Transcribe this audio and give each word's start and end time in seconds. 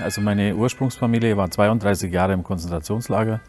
Also 0.00 0.20
meine 0.20 0.56
Ursprungsfamilie 0.56 1.36
war 1.36 1.50
32 1.50 2.12
Jahre 2.12 2.32
im 2.32 2.42
Konzentrationslager. 2.42 3.40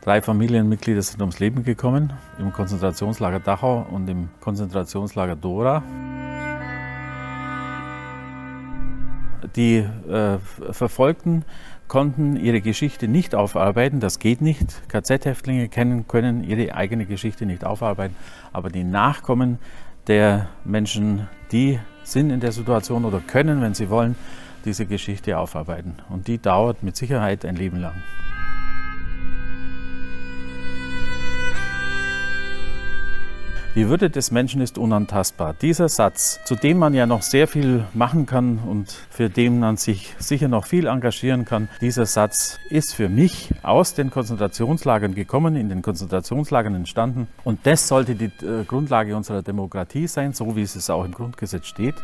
Drei 0.00 0.22
Familienmitglieder 0.22 1.02
sind 1.02 1.20
ums 1.20 1.38
Leben 1.38 1.64
gekommen, 1.64 2.12
im 2.38 2.52
Konzentrationslager 2.52 3.40
Dachau 3.40 3.86
und 3.90 4.08
im 4.08 4.30
Konzentrationslager 4.40 5.36
Dora. 5.36 5.82
Die 9.54 9.76
äh, 9.78 10.38
Verfolgten 10.70 11.44
konnten 11.88 12.36
ihre 12.36 12.62
Geschichte 12.62 13.06
nicht 13.06 13.34
aufarbeiten, 13.34 14.00
das 14.00 14.18
geht 14.18 14.40
nicht. 14.40 14.88
KZ-Häftlinge 14.88 15.68
können 15.68 16.42
ihre 16.42 16.74
eigene 16.74 17.04
Geschichte 17.04 17.44
nicht 17.44 17.64
aufarbeiten, 17.64 18.16
aber 18.52 18.70
die 18.70 18.84
Nachkommen 18.84 19.58
der 20.06 20.48
Menschen, 20.64 21.28
die 21.52 21.78
sind 22.02 22.30
in 22.30 22.40
der 22.40 22.52
Situation 22.52 23.04
oder 23.04 23.20
können, 23.20 23.60
wenn 23.60 23.74
sie 23.74 23.90
wollen, 23.90 24.16
diese 24.64 24.86
Geschichte 24.86 25.38
aufarbeiten. 25.38 25.96
Und 26.08 26.28
die 26.28 26.38
dauert 26.38 26.82
mit 26.82 26.96
Sicherheit 26.96 27.44
ein 27.44 27.56
Leben 27.56 27.80
lang. 27.80 27.94
Die 33.74 33.88
Würde 33.88 34.10
des 34.10 34.30
Menschen 34.30 34.60
ist 34.60 34.76
unantastbar. 34.76 35.54
Dieser 35.54 35.88
Satz, 35.88 36.40
zu 36.44 36.56
dem 36.56 36.76
man 36.76 36.92
ja 36.92 37.06
noch 37.06 37.22
sehr 37.22 37.48
viel 37.48 37.86
machen 37.94 38.26
kann 38.26 38.58
und 38.58 38.90
für 39.08 39.30
den 39.30 39.60
man 39.60 39.78
sich 39.78 40.14
sicher 40.18 40.46
noch 40.46 40.66
viel 40.66 40.86
engagieren 40.86 41.46
kann, 41.46 41.70
dieser 41.80 42.04
Satz 42.04 42.58
ist 42.68 42.94
für 42.94 43.08
mich 43.08 43.48
aus 43.62 43.94
den 43.94 44.10
Konzentrationslagern 44.10 45.14
gekommen, 45.14 45.56
in 45.56 45.70
den 45.70 45.80
Konzentrationslagern 45.80 46.74
entstanden. 46.74 47.28
Und 47.44 47.60
das 47.62 47.88
sollte 47.88 48.14
die 48.14 48.26
äh, 48.44 48.64
Grundlage 48.66 49.16
unserer 49.16 49.40
Demokratie 49.40 50.06
sein, 50.06 50.34
so 50.34 50.54
wie 50.54 50.62
es 50.62 50.90
auch 50.90 51.06
im 51.06 51.12
Grundgesetz 51.12 51.66
steht. 51.66 51.94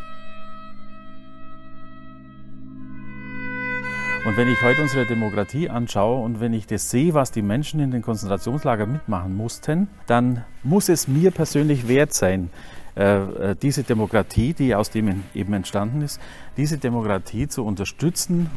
Und 4.25 4.35
wenn 4.35 4.49
ich 4.49 4.61
heute 4.61 4.81
unsere 4.81 5.05
Demokratie 5.05 5.69
anschaue 5.69 6.21
und 6.21 6.41
wenn 6.41 6.53
ich 6.53 6.67
das 6.67 6.89
sehe, 6.89 7.13
was 7.13 7.31
die 7.31 7.41
Menschen 7.41 7.79
in 7.79 7.91
den 7.91 8.01
Konzentrationslagern 8.01 8.91
mitmachen 8.91 9.35
mussten, 9.35 9.87
dann 10.07 10.43
muss 10.61 10.89
es 10.89 11.07
mir 11.07 11.31
persönlich 11.31 11.87
wert 11.87 12.13
sein, 12.13 12.49
äh, 12.97 13.51
äh, 13.51 13.55
diese 13.55 13.83
Demokratie, 13.83 14.53
die 14.53 14.75
aus 14.75 14.89
dem 14.89 15.23
eben 15.33 15.53
entstanden 15.53 16.01
ist, 16.01 16.19
diese 16.57 16.77
Demokratie 16.77 17.47
zu 17.47 17.63
unterstützen. 17.65 18.49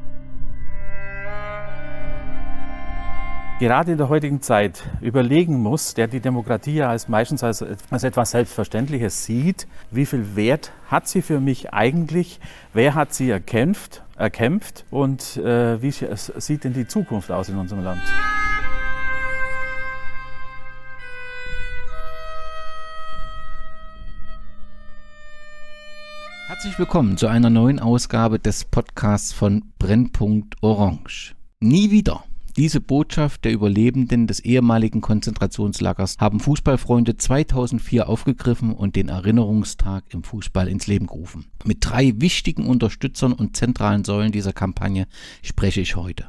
gerade 3.59 3.93
in 3.93 3.99
der 3.99 4.09
heutigen 4.09 4.43
Zeit 4.43 4.83
überlegen 5.01 5.61
muss, 5.63 5.95
der 5.95 6.09
die 6.09 6.19
Demokratie 6.19 6.75
ja 6.75 6.89
als 6.89 7.07
meistens 7.07 7.45
als, 7.45 7.65
als 7.91 8.03
etwas 8.03 8.33
Selbstverständliches 8.33 9.25
sieht, 9.25 9.69
wie 9.93 10.05
viel 10.05 10.35
Wert 10.35 10.73
hat 10.91 11.07
sie 11.07 11.23
für 11.23 11.39
mich 11.39 11.73
eigentlich, 11.73 12.41
wer 12.73 12.97
hat 12.97 13.15
sie 13.15 13.31
erkämpft, 13.31 14.02
erkämpft 14.17 14.85
und 14.91 15.37
äh, 15.37 15.81
wie 15.83 15.91
sieht 15.91 16.65
denn 16.65 16.73
die 16.73 16.87
Zukunft 16.87 17.31
aus 17.31 17.49
in 17.49 17.57
unserem 17.57 17.85
Land? 17.85 18.03
Herzlich 26.49 26.79
willkommen 26.79 27.17
zu 27.17 27.27
einer 27.27 27.51
neuen 27.51 27.81
Ausgabe 27.81 28.39
des 28.39 28.65
Podcasts 28.65 29.33
von 29.33 29.73
Brennpunkt 29.79 30.63
Orange. 30.63 31.35
Nie 31.61 31.91
wieder 31.91 32.25
diese 32.57 32.81
Botschaft 32.81 33.45
der 33.45 33.53
Überlebenden 33.53 34.27
des 34.27 34.41
ehemaligen 34.41 35.01
Konzentrationslagers 35.01 36.17
haben 36.19 36.39
Fußballfreunde 36.39 37.17
2004 37.17 38.09
aufgegriffen 38.09 38.75
und 38.75 38.95
den 38.95 39.09
Erinnerungstag 39.09 40.05
im 40.11 40.23
Fußball 40.23 40.69
ins 40.69 40.87
Leben 40.87 41.07
gerufen. 41.07 41.47
Mit 41.65 41.79
drei 41.81 42.13
wichtigen 42.17 42.67
Unterstützern 42.67 43.33
und 43.33 43.57
zentralen 43.57 44.05
Säulen 44.05 44.33
dieser 44.33 44.53
Kampagne 44.53 45.07
spreche 45.43 45.81
ich 45.81 45.97
heute. 45.97 46.27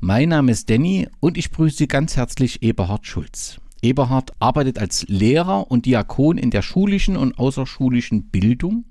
Mein 0.00 0.30
Name 0.30 0.52
ist 0.52 0.70
Danny 0.70 1.08
und 1.20 1.36
ich 1.36 1.50
grüße 1.50 1.76
Sie 1.76 1.88
ganz 1.88 2.16
herzlich 2.16 2.62
Eberhard 2.62 3.06
Schulz. 3.06 3.60
Eberhard 3.82 4.32
arbeitet 4.40 4.78
als 4.78 5.06
Lehrer 5.08 5.70
und 5.70 5.86
Diakon 5.86 6.36
in 6.38 6.50
der 6.50 6.62
schulischen 6.62 7.16
und 7.16 7.38
außerschulischen 7.38 8.30
Bildung. 8.30 8.86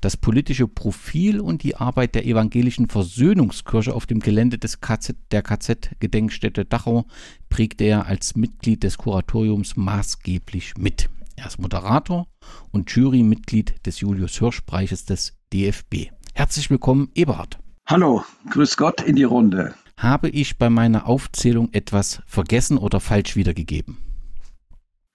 Das 0.00 0.16
politische 0.16 0.68
Profil 0.68 1.40
und 1.40 1.62
die 1.62 1.76
Arbeit 1.76 2.14
der 2.14 2.26
evangelischen 2.26 2.88
Versöhnungskirche 2.88 3.94
auf 3.94 4.06
dem 4.06 4.20
Gelände 4.20 4.58
des 4.58 4.80
KZ, 4.80 5.16
der 5.32 5.42
KZ-Gedenkstätte 5.42 6.64
Dachau 6.64 7.06
prägte 7.48 7.84
er 7.84 8.06
als 8.06 8.36
Mitglied 8.36 8.84
des 8.84 8.98
Kuratoriums 8.98 9.76
maßgeblich 9.76 10.74
mit. 10.78 11.10
Er 11.36 11.46
ist 11.46 11.58
Moderator 11.58 12.26
und 12.70 12.90
Jurymitglied 12.90 13.86
des 13.86 14.00
Julius 14.00 14.38
Hirsch-Preises 14.38 15.06
des 15.06 15.38
DFB. 15.52 16.10
Herzlich 16.34 16.70
willkommen, 16.70 17.10
Eberhard. 17.14 17.58
Hallo, 17.86 18.22
grüß 18.50 18.76
Gott 18.76 19.00
in 19.00 19.16
die 19.16 19.24
Runde. 19.24 19.74
Habe 19.96 20.28
ich 20.28 20.58
bei 20.58 20.70
meiner 20.70 21.06
Aufzählung 21.06 21.68
etwas 21.72 22.22
vergessen 22.26 22.78
oder 22.78 23.00
falsch 23.00 23.36
wiedergegeben? 23.36 23.98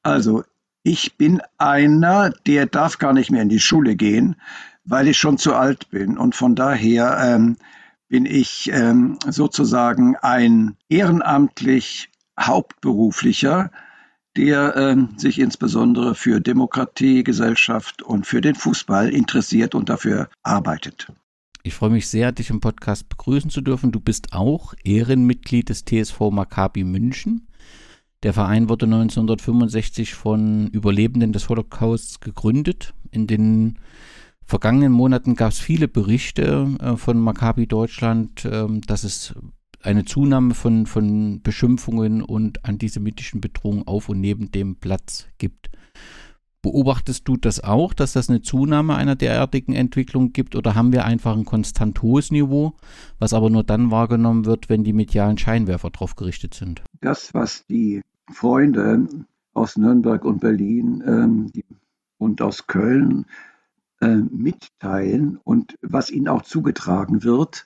Also, 0.05 0.43
ich 0.83 1.17
bin 1.17 1.41
einer, 1.57 2.29
der 2.45 2.67
darf 2.67 2.99
gar 2.99 3.11
nicht 3.11 3.31
mehr 3.31 3.41
in 3.41 3.49
die 3.49 3.59
Schule 3.59 3.95
gehen, 3.95 4.35
weil 4.83 5.07
ich 5.07 5.17
schon 5.17 5.39
zu 5.39 5.55
alt 5.55 5.89
bin. 5.89 6.17
Und 6.17 6.35
von 6.35 6.55
daher 6.55 7.17
ähm, 7.19 7.57
bin 8.07 8.27
ich 8.27 8.69
ähm, 8.71 9.17
sozusagen 9.27 10.15
ein 10.17 10.77
ehrenamtlich 10.89 12.09
Hauptberuflicher, 12.39 13.71
der 14.37 14.75
ähm, 14.75 15.09
sich 15.17 15.39
insbesondere 15.39 16.13
für 16.13 16.39
Demokratie, 16.39 17.23
Gesellschaft 17.23 18.03
und 18.03 18.27
für 18.27 18.41
den 18.41 18.53
Fußball 18.53 19.09
interessiert 19.09 19.73
und 19.73 19.89
dafür 19.89 20.29
arbeitet. 20.43 21.07
Ich 21.63 21.73
freue 21.73 21.89
mich 21.89 22.07
sehr, 22.07 22.31
dich 22.31 22.51
im 22.51 22.59
Podcast 22.59 23.09
begrüßen 23.09 23.49
zu 23.49 23.61
dürfen. 23.61 23.91
Du 23.91 23.99
bist 23.99 24.33
auch 24.33 24.75
Ehrenmitglied 24.83 25.69
des 25.69 25.83
TSV 25.83 26.29
Maccabi 26.29 26.83
München. 26.83 27.47
Der 28.25 28.33
Verein 28.33 28.69
wurde 28.69 28.87
1965 28.87 30.15
von 30.15 30.65
Überlebenden 30.69 31.31
des 31.31 31.47
Holocausts 31.47 32.21
gegründet. 32.21 32.95
In 33.11 33.27
den 33.27 33.77
vergangenen 34.43 34.91
Monaten 34.93 35.35
gab 35.35 35.51
es 35.51 35.59
viele 35.59 35.87
Berichte 35.87 36.67
äh, 36.79 36.97
von 36.97 37.19
Maccabi 37.19 37.67
Deutschland, 37.67 38.43
äh, 38.43 38.65
dass 38.87 39.03
es 39.03 39.35
eine 39.83 40.05
Zunahme 40.05 40.55
von, 40.55 40.87
von 40.87 41.43
Beschimpfungen 41.43 42.23
und 42.23 42.65
antisemitischen 42.65 43.41
Bedrohungen 43.41 43.85
auf 43.85 44.09
und 44.09 44.21
neben 44.21 44.49
dem 44.49 44.77
Platz 44.77 45.27
gibt. 45.37 45.69
Beobachtest 46.63 47.27
du 47.27 47.37
das 47.37 47.63
auch, 47.63 47.93
dass 47.93 48.13
das 48.13 48.27
eine 48.27 48.41
Zunahme 48.41 48.95
einer 48.95 49.15
derartigen 49.15 49.73
Entwicklung 49.73 50.33
gibt 50.33 50.55
oder 50.55 50.73
haben 50.73 50.93
wir 50.93 51.05
einfach 51.05 51.37
ein 51.37 51.45
konstant 51.45 52.01
hohes 52.01 52.31
Niveau, 52.31 52.73
was 53.19 53.33
aber 53.33 53.51
nur 53.51 53.63
dann 53.63 53.91
wahrgenommen 53.91 54.45
wird, 54.45 54.67
wenn 54.67 54.83
die 54.83 54.93
medialen 54.93 55.37
Scheinwerfer 55.37 55.91
drauf 55.91 56.15
gerichtet 56.15 56.55
sind? 56.55 56.81
Das, 57.01 57.31
was 57.35 57.67
die 57.67 58.01
Freunde 58.31 59.07
aus 59.53 59.77
Nürnberg 59.77 60.25
und 60.25 60.39
Berlin 60.41 61.03
ähm, 61.05 61.51
und 62.17 62.41
aus 62.41 62.67
Köln 62.67 63.25
äh, 64.01 64.15
mitteilen 64.15 65.39
und 65.43 65.77
was 65.81 66.09
ihnen 66.09 66.27
auch 66.27 66.41
zugetragen 66.41 67.23
wird, 67.23 67.65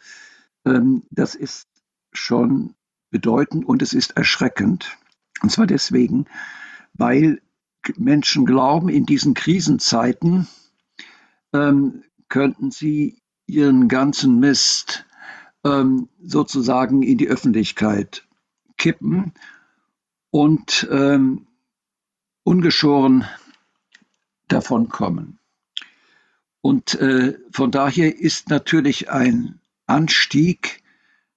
ähm, 0.65 1.03
das 1.09 1.35
ist 1.35 1.67
schon 2.11 2.75
bedeutend 3.09 3.65
und 3.65 3.81
es 3.81 3.93
ist 3.93 4.17
erschreckend. 4.17 4.97
Und 5.41 5.51
zwar 5.51 5.67
deswegen, 5.67 6.25
weil 6.93 7.41
Menschen 7.97 8.45
glauben, 8.45 8.89
in 8.89 9.05
diesen 9.05 9.33
Krisenzeiten 9.33 10.47
ähm, 11.53 12.03
könnten 12.27 12.71
sie 12.71 13.21
ihren 13.47 13.87
ganzen 13.87 14.39
Mist 14.39 15.05
ähm, 15.63 16.09
sozusagen 16.21 17.01
in 17.01 17.17
die 17.17 17.27
Öffentlichkeit 17.27 18.27
kippen 18.77 19.33
und 20.31 20.87
ähm, 20.91 21.47
ungeschoren 22.43 23.25
davonkommen. 24.47 25.39
Und 26.61 26.95
äh, 26.95 27.37
von 27.51 27.71
daher 27.71 28.19
ist 28.19 28.49
natürlich 28.49 29.09
ein 29.09 29.59
Anstieg 29.85 30.83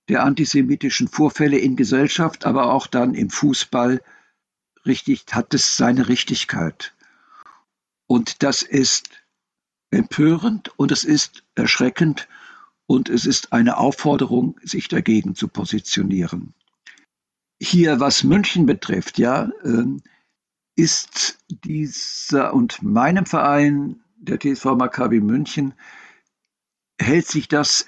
der 0.08 0.24
antisemitischen 0.24 1.08
Vorfälle 1.08 1.58
in 1.58 1.76
Gesellschaft, 1.76 2.44
aber 2.44 2.72
auch 2.72 2.86
dann 2.86 3.14
im 3.14 3.30
Fußball 3.30 4.02
richtig, 4.84 5.24
hat 5.30 5.54
es 5.54 5.76
seine 5.76 6.08
Richtigkeit. 6.08 6.92
Und 8.06 8.42
das 8.42 8.62
ist 8.62 9.10
empörend 9.90 10.76
und 10.78 10.90
es 10.90 11.04
ist 11.04 11.44
erschreckend 11.54 12.28
und 12.86 13.08
es 13.08 13.26
ist 13.26 13.52
eine 13.52 13.76
Aufforderung, 13.76 14.58
sich 14.62 14.88
dagegen 14.88 15.34
zu 15.34 15.48
positionieren. 15.48 16.54
Hier, 17.64 18.00
was 18.00 18.24
München 18.24 18.66
betrifft, 18.66 19.18
ja, 19.18 19.48
ähm, 19.62 20.02
ist 20.74 21.38
dieser 21.48 22.54
und 22.54 22.82
meinem 22.82 23.24
Verein, 23.24 24.02
der 24.16 24.40
TSV 24.40 24.74
Maccabi 24.74 25.20
München, 25.20 25.72
hält 27.00 27.28
sich 27.28 27.46
das, 27.46 27.86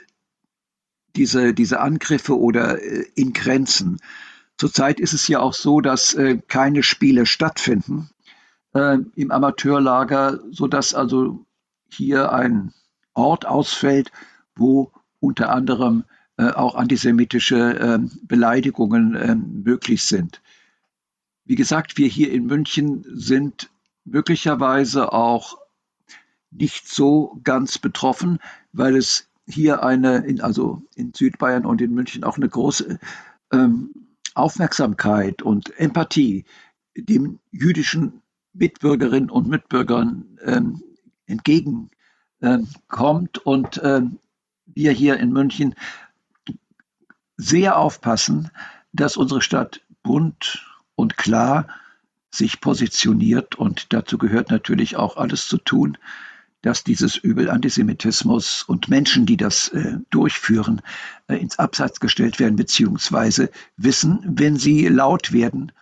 diese, 1.17 1.55
diese 1.55 1.81
Angriffe 1.81 2.38
oder 2.38 2.81
äh, 2.81 3.05
in 3.17 3.32
Grenzen. 3.32 3.99
Zurzeit 4.59 5.00
ist 5.00 5.12
es 5.12 5.26
ja 5.26 5.41
auch 5.41 5.55
so, 5.55 5.81
dass 5.81 6.15
äh, 6.15 6.38
keine 6.47 6.85
Spiele 6.85 7.26
stattfinden 7.26 8.11
äh, 8.75 8.99
im 9.17 9.32
Amateurlager, 9.32 10.38
sodass 10.53 10.94
also 10.94 11.44
hier 11.88 12.31
ein 12.31 12.73
Ort 13.12 13.44
ausfällt, 13.44 14.12
wo 14.55 14.93
unter 15.19 15.50
anderem 15.50 16.05
auch 16.42 16.75
antisemitische 16.75 17.78
ähm, 17.81 18.10
Beleidigungen 18.22 19.16
ähm, 19.16 19.62
möglich 19.62 20.02
sind. 20.02 20.42
Wie 21.44 21.54
gesagt, 21.54 21.98
wir 21.98 22.08
hier 22.08 22.32
in 22.32 22.46
München 22.46 23.04
sind 23.14 23.70
möglicherweise 24.04 25.12
auch 25.12 25.58
nicht 26.50 26.88
so 26.88 27.38
ganz 27.42 27.78
betroffen, 27.78 28.38
weil 28.72 28.96
es 28.96 29.28
hier 29.46 29.82
eine, 29.82 30.19
in, 30.19 30.40
also 30.40 30.82
in 30.94 31.12
Südbayern 31.12 31.66
und 31.66 31.82
in 31.82 31.92
München 31.92 32.25
auch 32.25 32.37
eine 32.37 32.48
große 32.48 32.98
ähm, 33.52 33.90
Aufmerksamkeit 34.34 35.42
und 35.42 35.78
Empathie 35.78 36.44
dem 36.96 37.38
jüdischen 37.50 38.22
Mitbürgerinnen 38.52 39.30
und 39.30 39.48
Mitbürgern 39.48 40.38
ähm, 40.44 40.82
entgegenkommt 41.26 41.90
ähm, 42.40 43.42
und 43.44 43.80
wir 44.66 44.92
hier 44.92 45.19
in 45.19 45.32
München 45.32 45.75
sehr 47.36 47.76
aufpassen, 47.78 48.50
dass 48.92 49.16
unsere 49.16 49.42
Stadt 49.42 49.81
bunt 50.02 50.64
und 50.94 51.16
klar 51.16 51.66
sich 52.31 52.60
positioniert 52.60 53.54
und 53.54 53.92
dazu 53.92 54.19
gehört 54.19 54.50
natürlich 54.50 54.96
auch 54.96 55.16
alles 55.16 55.46
zu 55.46 55.58
tun, 55.58 55.98
dass 56.62 56.82
dieses 56.82 57.16
Übel 57.16 57.50
Antisemitismus 57.50 58.62
und 58.62 58.88
Menschen, 58.88 59.26
die 59.26 59.36
das 59.36 59.69
äh, 59.69 59.98
durchführen, 60.10 60.81
äh, 61.28 61.36
ins 61.36 61.58
Abseits 61.58 62.00
gestellt 62.00 62.40
werden, 62.40 62.56
beziehungsweise 62.56 63.50
wissen, 63.76 64.20
wenn 64.26 64.56
sie 64.56 64.88
laut 64.88 65.32
werden, 65.32 65.72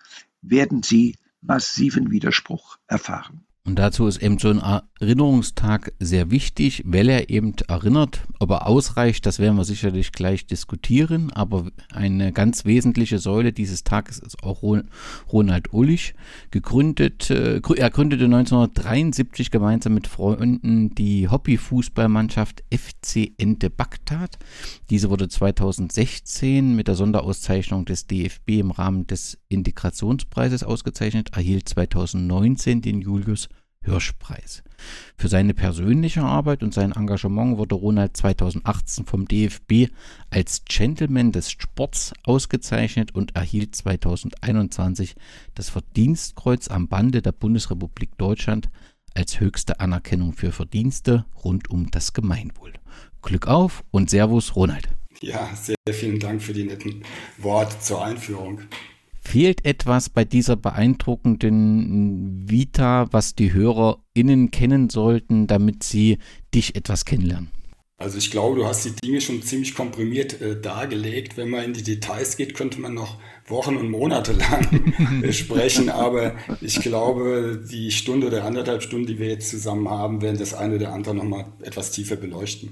werden 0.43 0.82
sie 0.82 1.16
massiven 1.40 2.10
Widerspruch 2.10 2.78
erfahren. 2.88 3.44
Und 3.64 3.76
dazu 3.78 4.08
ist 4.08 4.20
eben 4.20 4.38
so 4.38 4.48
ein 4.48 4.60
Erinnerungstag 5.02 5.93
sehr 5.99 6.31
wichtig, 6.31 6.84
weil 6.87 7.08
er 7.08 7.28
eben 7.28 7.54
erinnert, 7.66 8.20
ob 8.38 8.50
er 8.50 8.69
ausreicht, 8.69 9.26
das 9.26 9.40
werden 9.40 9.56
wir 9.56 9.64
sicherlich 9.64 10.12
gleich 10.12 10.46
diskutieren, 10.46 11.32
aber 11.32 11.72
eine 11.93 12.32
ganz 12.32 12.64
wesentliche 12.64 13.19
Säule 13.19 13.52
dieses 13.52 13.82
Tages 13.82 14.20
ist 14.20 14.44
auch 14.44 14.62
Ronald 15.32 15.72
Ullich, 15.72 16.14
gegründet, 16.52 17.31
äh, 17.31 17.60
er 17.76 17.90
gründete 17.90 18.26
1973 18.26 19.50
gemeinsam 19.50 19.94
mit 19.94 20.06
Freunden 20.06 20.94
die 20.94 21.28
Hobbyfußballmannschaft 21.28 22.62
FC 22.72 23.32
Ente 23.38 23.70
Bagdad. 23.70 24.38
Diese 24.88 25.10
wurde 25.10 25.28
2016 25.28 26.76
mit 26.76 26.87
der 26.87 26.94
Sonderauszeichnung 26.94 27.87
des 27.87 28.06
DFB 28.06 28.60
im 28.60 28.70
Rahmen 28.70 29.08
des 29.08 29.37
Integrationspreises 29.48 30.62
ausgezeichnet, 30.62 31.31
erhielt 31.34 31.69
2019 31.69 32.82
den 32.82 33.00
Julius 33.00 33.48
Hirschpreis. 33.84 34.62
Für 35.17 35.29
seine 35.29 35.55
persönliche 35.55 36.23
Arbeit 36.23 36.62
und 36.62 36.75
sein 36.75 36.93
Engagement 36.93 37.58
wurde 37.58 37.75
Ronald 37.75 38.17
2018 38.17 39.06
vom 39.06 39.26
DFB 39.26 39.93
als 40.31 40.64
Gentleman 40.64 41.32
des 41.32 41.50
Sports 41.50 42.12
ausgezeichnet 42.25 43.14
und 43.14 43.37
erhielt 43.37 43.76
2021 43.76 45.14
das 45.55 45.69
Verdienstkreuz 45.69 46.69
am 46.69 46.88
Bande 46.88 47.23
der 47.23 47.32
Bundesrepublik 47.32 48.17
Deutschland 48.19 48.69
als 49.14 49.40
höchste 49.40 49.81
Anerkennung 49.81 50.32
für 50.32 50.52
Verdienste 50.52 51.26
rund 51.44 51.70
um 51.70 51.90
das 51.90 52.12
Gemeinwohl. 52.12 52.73
Glück 53.20 53.46
auf 53.46 53.84
und 53.90 54.11
Servus, 54.11 54.56
Ronald. 54.56 54.88
Ja, 55.20 55.49
sehr 55.55 55.76
vielen 55.94 56.19
Dank 56.19 56.43
für 56.43 56.52
die 56.52 56.64
netten 56.64 57.05
Worte 57.38 57.79
zur 57.79 58.05
Einführung. 58.05 58.62
Fehlt 59.24 59.64
etwas 59.64 60.10
bei 60.10 60.24
dieser 60.24 60.56
beeindruckenden 60.56 62.50
Vita, 62.50 63.06
was 63.12 63.34
die 63.34 63.52
HörerInnen 63.52 64.50
kennen 64.50 64.90
sollten, 64.90 65.46
damit 65.46 65.84
sie 65.84 66.19
dich 66.52 66.74
etwas 66.74 67.04
kennenlernen? 67.04 67.48
Also 68.02 68.19
ich 68.19 68.32
glaube, 68.32 68.56
du 68.56 68.66
hast 68.66 68.84
die 68.84 68.93
Dinge 68.93 69.20
schon 69.20 69.43
ziemlich 69.43 69.76
komprimiert 69.76 70.40
äh, 70.40 70.60
dargelegt. 70.60 71.37
Wenn 71.37 71.50
man 71.50 71.62
in 71.62 71.72
die 71.72 71.84
Details 71.84 72.37
geht, 72.37 72.54
könnte 72.54 72.81
man 72.81 72.94
noch 72.94 73.19
Wochen 73.46 73.76
und 73.76 73.90
Monate 73.90 74.32
lang 74.32 75.22
äh, 75.22 75.32
sprechen. 75.32 75.88
Aber 75.88 76.34
ich 76.60 76.81
glaube, 76.81 77.64
die 77.70 77.93
Stunde 77.93 78.26
oder 78.26 78.44
anderthalb 78.44 78.82
Stunden, 78.82 79.06
die 79.06 79.20
wir 79.20 79.28
jetzt 79.28 79.50
zusammen 79.50 79.88
haben, 79.88 80.20
werden 80.20 80.37
das 80.37 80.52
eine 80.52 80.75
oder 80.76 80.93
andere 80.93 81.14
nochmal 81.14 81.44
etwas 81.62 81.93
tiefer 81.93 82.16
beleuchten. 82.16 82.70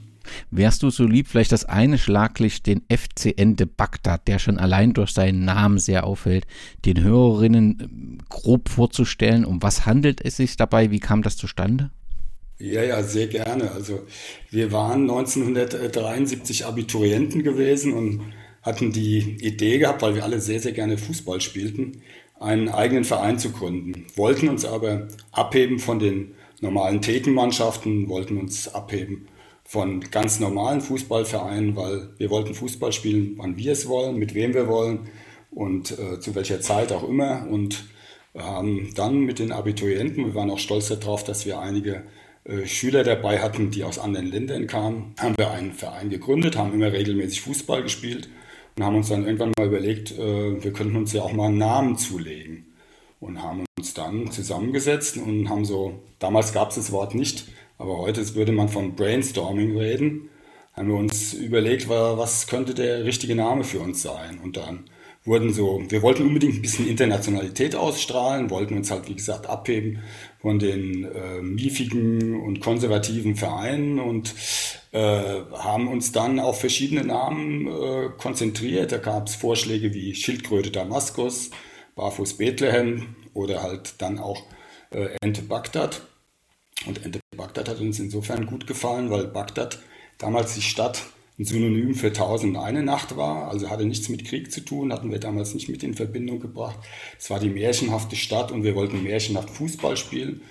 Wärst 0.51 0.83
du 0.83 0.91
so 0.91 1.07
lieb, 1.07 1.29
vielleicht 1.29 1.53
das 1.53 1.65
eine 1.65 1.97
Schlaglicht, 1.97 2.67
den 2.67 2.83
FCN 2.89 3.55
de 3.55 3.69
Bagdad, 3.69 4.27
der 4.27 4.41
schon 4.41 4.59
allein 4.59 4.95
durch 4.95 5.13
seinen 5.13 5.45
Namen 5.45 5.79
sehr 5.79 6.05
auffällt, 6.05 6.47
den 6.85 7.01
Hörerinnen 7.01 7.79
ähm, 7.81 8.19
grob 8.29 8.69
vorzustellen? 8.69 9.45
Um 9.45 9.63
was 9.63 9.87
handelt 9.87 10.25
es 10.25 10.39
sich 10.39 10.57
dabei? 10.57 10.91
Wie 10.91 11.01
kam 11.01 11.23
das 11.23 11.37
zustande? 11.37 11.91
Ja, 12.61 12.83
ja, 12.83 13.03
sehr 13.03 13.27
gerne. 13.27 13.71
Also 13.73 14.01
wir 14.51 14.71
waren 14.71 15.03
1973 15.11 16.67
Abiturienten 16.67 17.43
gewesen 17.43 17.95
und 17.95 18.35
hatten 18.63 18.93
die 18.93 19.39
Idee 19.41 19.79
gehabt, 19.79 20.03
weil 20.03 20.15
wir 20.15 20.25
alle 20.25 20.41
sehr, 20.41 20.61
sehr 20.61 20.73
gerne 20.73 20.99
Fußball 20.99 21.41
spielten, 21.41 22.03
einen 22.39 22.69
eigenen 22.69 23.05
Verein 23.05 23.39
zu 23.39 23.51
gründen. 23.51 24.07
Wollten 24.15 24.51
uns 24.51 24.67
aber 24.67 25.09
abheben 25.33 25.79
von 25.79 25.99
den 25.99 26.35
normalen 26.61 27.01
Thekenmannschaften, 27.01 28.11
wollten 28.11 28.37
uns 28.37 28.69
abheben 28.69 29.27
von 29.65 30.01
ganz 30.11 30.39
normalen 30.39 30.83
Fußballvereinen, 30.83 31.77
weil 31.77 32.11
wir 32.19 32.29
wollten 32.29 32.53
Fußball 32.55 32.93
spielen, 32.93 33.35
wann 33.39 33.57
wir 33.57 33.73
es 33.73 33.89
wollen, 33.89 34.17
mit 34.17 34.35
wem 34.35 34.53
wir 34.53 34.69
wollen 34.69 35.09
und 35.51 35.99
äh, 35.99 36.21
zu 36.21 36.35
welcher 36.35 36.61
Zeit 36.61 36.93
auch 36.93 37.09
immer. 37.09 37.47
Und 37.49 37.85
haben 38.37 38.93
dann 38.95 39.21
mit 39.21 39.39
den 39.39 39.51
Abiturienten, 39.51 40.27
wir 40.27 40.35
waren 40.35 40.51
auch 40.51 40.59
stolz 40.59 40.89
darauf, 40.89 41.25
dass 41.25 41.47
wir 41.47 41.59
einige 41.59 42.05
Schüler 42.67 43.05
dabei 43.05 43.41
hatten, 43.41 43.71
die 43.71 43.85
aus 43.85 43.99
anderen 43.99 44.27
Ländern 44.27 44.67
kamen, 44.67 45.15
haben 45.19 45.37
wir 45.39 45.51
einen 45.51 45.73
Verein 45.73 46.11
gegründet, 46.11 46.57
haben 46.57 46.75
immer 46.75 46.93
regelmäßig 46.93 47.43
Fußball 47.43 47.83
gespielt 47.83 48.29
und 48.77 48.85
haben 48.85 48.97
uns 48.97 49.09
dann 49.09 49.25
irgendwann 49.25 49.53
mal 49.59 49.67
überlegt, 49.67 50.13
äh, 50.13 50.63
wir 50.63 50.73
könnten 50.73 50.97
uns 50.97 51.13
ja 51.13 51.23
auch 51.23 51.33
mal 51.33 51.49
einen 51.49 51.59
Namen 51.59 51.97
zulegen. 51.97 52.67
Und 53.21 53.43
haben 53.43 53.67
uns 53.79 53.93
dann 53.93 54.31
zusammengesetzt 54.31 55.19
und 55.19 55.51
haben 55.51 55.67
so, 55.67 56.01
damals 56.19 56.55
gab 56.55 56.71
es 56.71 56.77
das 56.77 56.91
Wort 56.91 57.15
nicht, 57.15 57.49
aber 57.77 57.99
heute 57.99 58.35
würde 58.35 58.53
man 58.53 58.71
von 58.71 58.95
Brainstorming 58.95 59.77
reden. 59.77 60.31
Haben 60.73 60.89
wir 60.89 60.97
uns 60.97 61.35
überlegt, 61.35 61.91
was 61.91 62.47
könnte 62.47 62.73
der 62.73 63.05
richtige 63.05 63.35
Name 63.35 63.65
für 63.65 63.81
uns 63.81 64.01
sein. 64.01 64.41
Und 64.43 64.57
dann 64.57 64.85
wurden 65.25 65.53
so, 65.53 65.83
wir 65.89 66.03
wollten 66.03 66.23
unbedingt 66.23 66.57
ein 66.57 66.63
bisschen 66.63 66.89
Internationalität 66.89 67.77
ausstrahlen, 67.77 68.49
wollten 68.49 68.77
uns 68.77 68.91
halt, 68.91 69.09
wie 69.09 69.15
gesagt, 69.15 69.47
abheben 69.47 70.03
von 70.41 70.59
den 70.59 71.05
äh, 71.05 71.43
miefigen 71.43 72.41
und 72.41 72.61
konservativen 72.61 73.37
Vereinen 73.37 74.01
und 74.01 74.35
äh, 74.93 75.43
haben 75.53 75.89
uns 75.89 76.13
dann 76.13 76.41
auf 76.41 76.61
verschiedene 76.61 77.05
Namen 77.05 77.67
äh, 77.67 78.09
konzentriert. 78.17 78.93
Da 78.93 78.99
gab 78.99 79.29
es 79.29 79.35
Vorschläge 79.35 79.93
wie 79.93 80.15
Schildkröte 80.15 80.71
Damaskus, 80.71 81.51
Barfuß 81.97 82.39
Bethlehem 82.39 83.15
oder 83.35 83.63
halt 83.63 83.95
dann 83.99 84.19
auch 84.19 84.43
äh, 84.91 85.09
Ente 85.21 85.43
Bagdad. 85.43 86.01
Und 86.87 87.05
Ente 87.05 87.21
Bagdad 87.37 87.69
hat 87.69 87.81
uns 87.81 88.01
insofern 88.01 88.47
gut 88.47 88.67
gefallen, 88.67 89.11
weil 89.11 89.27
Bagdad 89.27 89.81
damals 90.17 90.55
die 90.55 90.63
Stadt 90.63 91.05
ein 91.41 91.47
Synonym 91.47 91.95
für 91.95 92.13
Tausend 92.13 92.59
eine 92.59 92.83
Nacht 92.83 93.17
war, 93.17 93.49
also 93.49 93.71
hatte 93.71 93.87
nichts 93.87 94.11
mit 94.11 94.27
Krieg 94.27 94.53
zu 94.53 94.61
tun, 94.61 94.93
hatten 94.93 95.11
wir 95.11 95.19
damals 95.19 95.55
nicht 95.55 95.71
mit 95.71 95.83
in 95.83 95.95
Verbindung 95.95 96.39
gebracht. 96.39 96.79
Es 97.19 97.31
war 97.31 97.41
die 97.41 97.49
märchenhafte 97.49 98.15
Stadt 98.15 98.53
und 98.53 98.63
wir 98.63 98.75
wollten 98.75 99.03
märchenhaft 99.03 99.49
Fußball 99.49 99.97
spielen, 99.97 100.43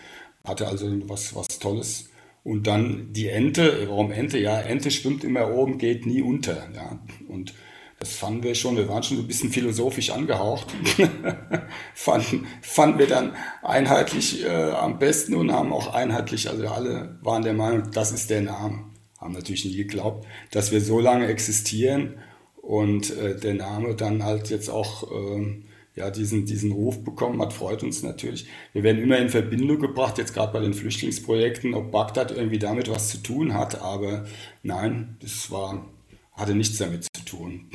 hatte 0.44 0.68
also 0.68 0.88
was, 1.08 1.36
was 1.36 1.48
Tolles. 1.60 2.10
Und 2.44 2.66
dann 2.66 3.14
die 3.14 3.28
Ente, 3.28 3.86
warum 3.88 4.12
Ente? 4.12 4.40
Ja, 4.40 4.60
Ente 4.60 4.90
schwimmt 4.90 5.24
immer 5.24 5.54
oben, 5.54 5.78
geht 5.78 6.08
nie 6.08 6.24
unter. 6.24 6.68
Ja. 6.74 7.00
Und 7.28 7.54
das 8.00 8.16
fanden 8.16 8.42
wir 8.42 8.56
schon, 8.56 8.76
wir 8.76 8.90
waren 8.90 9.04
schon 9.04 9.18
so 9.18 9.24
ein 9.24 9.28
bisschen 9.28 9.52
philosophisch 9.52 10.10
angehaucht. 10.10 10.74
fanden, 11.94 12.48
fanden 12.64 12.98
wir 12.98 13.08
dann 13.08 13.36
einheitlich 13.62 14.44
äh, 14.44 14.72
am 14.72 14.98
besten 14.98 15.36
und 15.36 15.52
haben 15.52 15.72
auch 15.72 15.94
einheitlich, 15.94 16.50
also 16.50 16.68
alle 16.68 17.20
waren 17.22 17.44
der 17.44 17.54
Meinung, 17.54 17.92
das 17.92 18.12
ist 18.12 18.32
der 18.32 18.42
Name. 18.42 18.89
Haben 19.20 19.34
natürlich 19.34 19.66
nie 19.66 19.76
geglaubt, 19.76 20.26
dass 20.52 20.72
wir 20.72 20.82
so 20.82 21.00
lange 21.00 21.28
existieren 21.28 22.20
und 22.62 23.16
äh, 23.18 23.38
der 23.40 23.54
Name 23.54 23.96
dann 23.96 24.24
halt 24.24 24.50
jetzt 24.50 24.70
auch 24.70 25.12
äh, 25.12 25.64
ja, 25.96 26.10
diesen, 26.10 26.46
diesen 26.46 26.72
Ruf 26.72 27.04
bekommen 27.04 27.42
hat, 27.42 27.52
freut 27.52 27.84
uns 27.84 28.04
natürlich. 28.04 28.48
Wir 28.74 28.84
werden 28.84 29.04
immer 29.04 29.18
in 29.18 29.30
Verbindung 29.30 29.80
gebracht, 29.80 30.18
jetzt 30.18 30.34
gerade 30.34 30.54
bei 30.54 30.62
den 30.62 30.74
Flüchtlingsprojekten, 30.74 31.74
ob 31.74 31.92
Bagdad 31.92 32.32
irgendwie 32.32 32.60
damit 32.60 32.90
was 32.90 33.10
zu 33.10 33.18
tun 33.18 33.54
hat, 33.54 33.82
aber 33.82 34.26
nein, 34.64 35.18
das 35.20 35.52
war, 35.52 35.86
hatte 36.34 36.56
nichts 36.56 36.78
damit 36.78 37.06
zu 37.14 37.26
tun. 37.26 37.70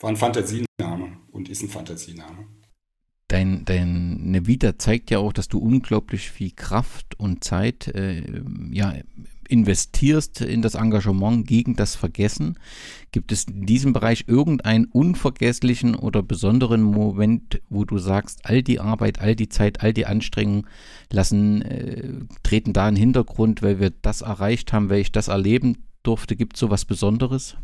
War 0.00 0.10
ein 0.10 0.16
Fantasiename 0.16 1.18
und 1.30 1.48
ist 1.48 1.62
ein 1.62 1.68
Fantasiename. 1.68 2.46
Dein, 3.28 3.64
deine 3.64 4.46
Vita 4.46 4.78
zeigt 4.78 5.10
ja 5.10 5.18
auch, 5.18 5.32
dass 5.32 5.48
du 5.48 5.58
unglaublich 5.58 6.30
viel 6.30 6.50
Kraft 6.50 7.18
und 7.18 7.42
Zeit 7.44 7.88
äh, 7.88 8.22
ja, 8.70 8.94
investierst 9.48 10.40
in 10.40 10.62
das 10.62 10.74
Engagement 10.74 11.46
gegen 11.46 11.76
das 11.76 11.94
Vergessen. 11.94 12.58
Gibt 13.12 13.32
es 13.32 13.44
in 13.44 13.66
diesem 13.66 13.92
Bereich 13.92 14.24
irgendeinen 14.26 14.86
unvergesslichen 14.86 15.94
oder 15.94 16.22
besonderen 16.22 16.82
Moment, 16.82 17.60
wo 17.68 17.84
du 17.84 17.98
sagst, 17.98 18.40
all 18.44 18.62
die 18.62 18.80
Arbeit, 18.80 19.20
all 19.20 19.36
die 19.36 19.48
Zeit, 19.48 19.82
all 19.82 19.92
die 19.92 20.06
Anstrengungen 20.06 20.66
lassen, 21.12 21.62
äh, 21.62 22.12
treten 22.42 22.72
da 22.72 22.88
in 22.88 22.94
den 22.94 23.00
Hintergrund, 23.00 23.62
weil 23.62 23.80
wir 23.80 23.90
das 23.90 24.22
erreicht 24.22 24.72
haben, 24.72 24.90
weil 24.90 25.00
ich 25.00 25.12
das 25.12 25.28
erleben 25.28 25.84
durfte? 26.02 26.36
Gibt 26.36 26.56
es 26.56 26.60
so 26.60 26.70
was 26.70 26.84
Besonderes? 26.84 27.56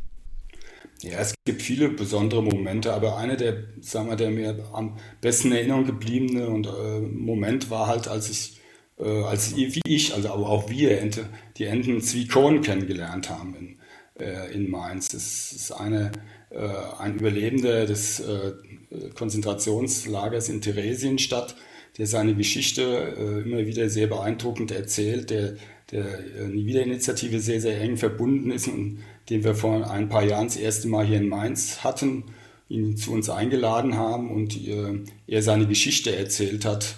Ja, 1.03 1.19
es 1.19 1.35
gibt 1.47 1.63
viele 1.63 1.89
besondere 1.89 2.43
Momente, 2.43 2.93
aber 2.93 3.17
einer 3.17 3.37
der, 3.37 3.65
sagen 3.81 4.11
wir, 4.11 4.17
der 4.17 4.31
mir 4.31 4.69
am 4.73 4.99
besten 5.23 5.49
in 5.49 5.57
Erinnerung 5.57 5.87
gebliebene 5.87 6.49
und 6.49 6.67
äh, 6.67 7.01
Moment 7.01 7.71
war 7.71 7.87
halt, 7.87 8.07
als 8.07 8.29
ich, 8.29 8.60
äh, 9.01 9.23
als 9.23 9.57
wie 9.57 9.81
ich, 9.87 10.15
also 10.15 10.29
auch 10.29 10.69
wir 10.69 11.01
Ente, 11.01 11.27
die 11.57 11.65
Enten 11.65 12.01
Zwikon 12.01 12.63
kennengelernt 12.63 13.31
haben 13.31 13.55
in, 13.55 13.79
äh, 14.23 14.53
in 14.53 14.71
Mainz. 14.71 15.09
Das 15.09 15.53
ist 15.53 15.73
eine, 15.73 16.13
äh, 16.51 16.69
ein 16.99 17.17
Überlebender 17.17 17.87
des 17.87 18.21
äh, 18.21 18.53
Konzentrationslagers 19.15 20.49
in 20.49 20.61
Theresienstadt, 20.61 21.57
der 21.99 22.07
seine 22.07 22.35
Geschichte 22.35 22.83
äh, 22.83 23.49
immer 23.49 23.67
wieder 23.67 23.89
sehr 23.89 24.07
beeindruckend 24.07 24.71
erzählt, 24.71 25.31
der 25.31 25.57
der 25.93 26.21
Niewiderinitiative 26.47 27.41
sehr, 27.41 27.61
sehr 27.61 27.81
eng 27.81 27.97
verbunden 27.97 28.53
ist 28.53 28.69
und 28.69 29.01
den 29.29 29.43
wir 29.43 29.57
vor 29.57 29.91
ein 29.91 30.09
paar 30.09 30.23
Jahren 30.23 30.47
das 30.47 30.55
erste 30.55 30.87
Mal 30.87 31.05
hier 31.05 31.17
in 31.17 31.29
Mainz 31.29 31.83
hatten, 31.83 32.27
ihn 32.69 32.97
zu 32.97 33.11
uns 33.11 33.29
eingeladen 33.29 33.97
haben 33.97 34.31
und 34.31 34.57
er 35.27 35.43
seine 35.43 35.67
Geschichte 35.67 36.15
erzählt 36.15 36.65
hat 36.65 36.95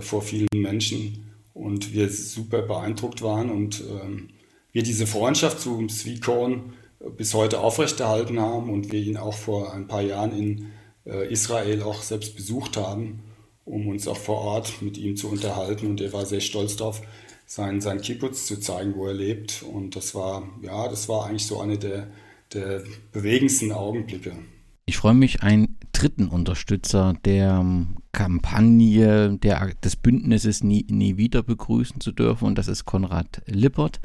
vor 0.00 0.22
vielen 0.22 0.48
Menschen 0.52 1.25
und 1.56 1.94
wir 1.94 2.10
super 2.10 2.62
beeindruckt 2.62 3.22
waren 3.22 3.50
und 3.50 3.80
ähm, 3.80 4.28
wir 4.72 4.82
diese 4.82 5.06
Freundschaft 5.06 5.60
zu 5.60 5.88
Svikorn 5.88 6.74
bis 7.16 7.32
heute 7.34 7.60
aufrechterhalten 7.60 8.38
haben 8.38 8.70
und 8.70 8.92
wir 8.92 9.00
ihn 9.00 9.16
auch 9.16 9.34
vor 9.34 9.72
ein 9.72 9.86
paar 9.86 10.02
Jahren 10.02 10.36
in 10.36 10.66
äh, 11.06 11.32
Israel 11.32 11.82
auch 11.82 12.02
selbst 12.02 12.36
besucht 12.36 12.76
haben, 12.76 13.20
um 13.64 13.88
uns 13.88 14.06
auch 14.06 14.18
vor 14.18 14.38
Ort 14.38 14.82
mit 14.82 14.98
ihm 14.98 15.16
zu 15.16 15.28
unterhalten 15.28 15.86
und 15.86 16.00
er 16.00 16.12
war 16.12 16.26
sehr 16.26 16.40
stolz 16.40 16.76
darauf, 16.76 17.00
sein, 17.46 17.80
sein 17.80 18.00
Kibbutz 18.00 18.46
zu 18.46 18.60
zeigen, 18.60 18.94
wo 18.96 19.06
er 19.06 19.14
lebt. 19.14 19.62
Und 19.62 19.96
das 19.96 20.14
war, 20.14 20.42
ja, 20.62 20.88
das 20.88 21.08
war 21.08 21.26
eigentlich 21.26 21.46
so 21.46 21.60
eine 21.60 21.78
der, 21.78 22.08
der 22.52 22.82
bewegendsten 23.12 23.72
Augenblicke. 23.72 24.36
Ich 24.84 24.96
freue 24.96 25.14
mich, 25.14 25.42
einen 25.42 25.78
dritten 25.92 26.28
Unterstützer 26.28 27.14
der 27.24 27.58
ähm, 27.60 27.96
Kampagne 28.16 29.36
der, 29.36 29.74
des 29.84 29.94
Bündnisses 29.94 30.64
nie, 30.64 30.86
nie 30.88 31.18
wieder 31.18 31.42
begrüßen 31.42 32.00
zu 32.00 32.12
dürfen. 32.12 32.46
Und 32.46 32.56
das 32.56 32.66
ist 32.66 32.86
Konrad 32.86 33.42
Lippert, 33.44 34.00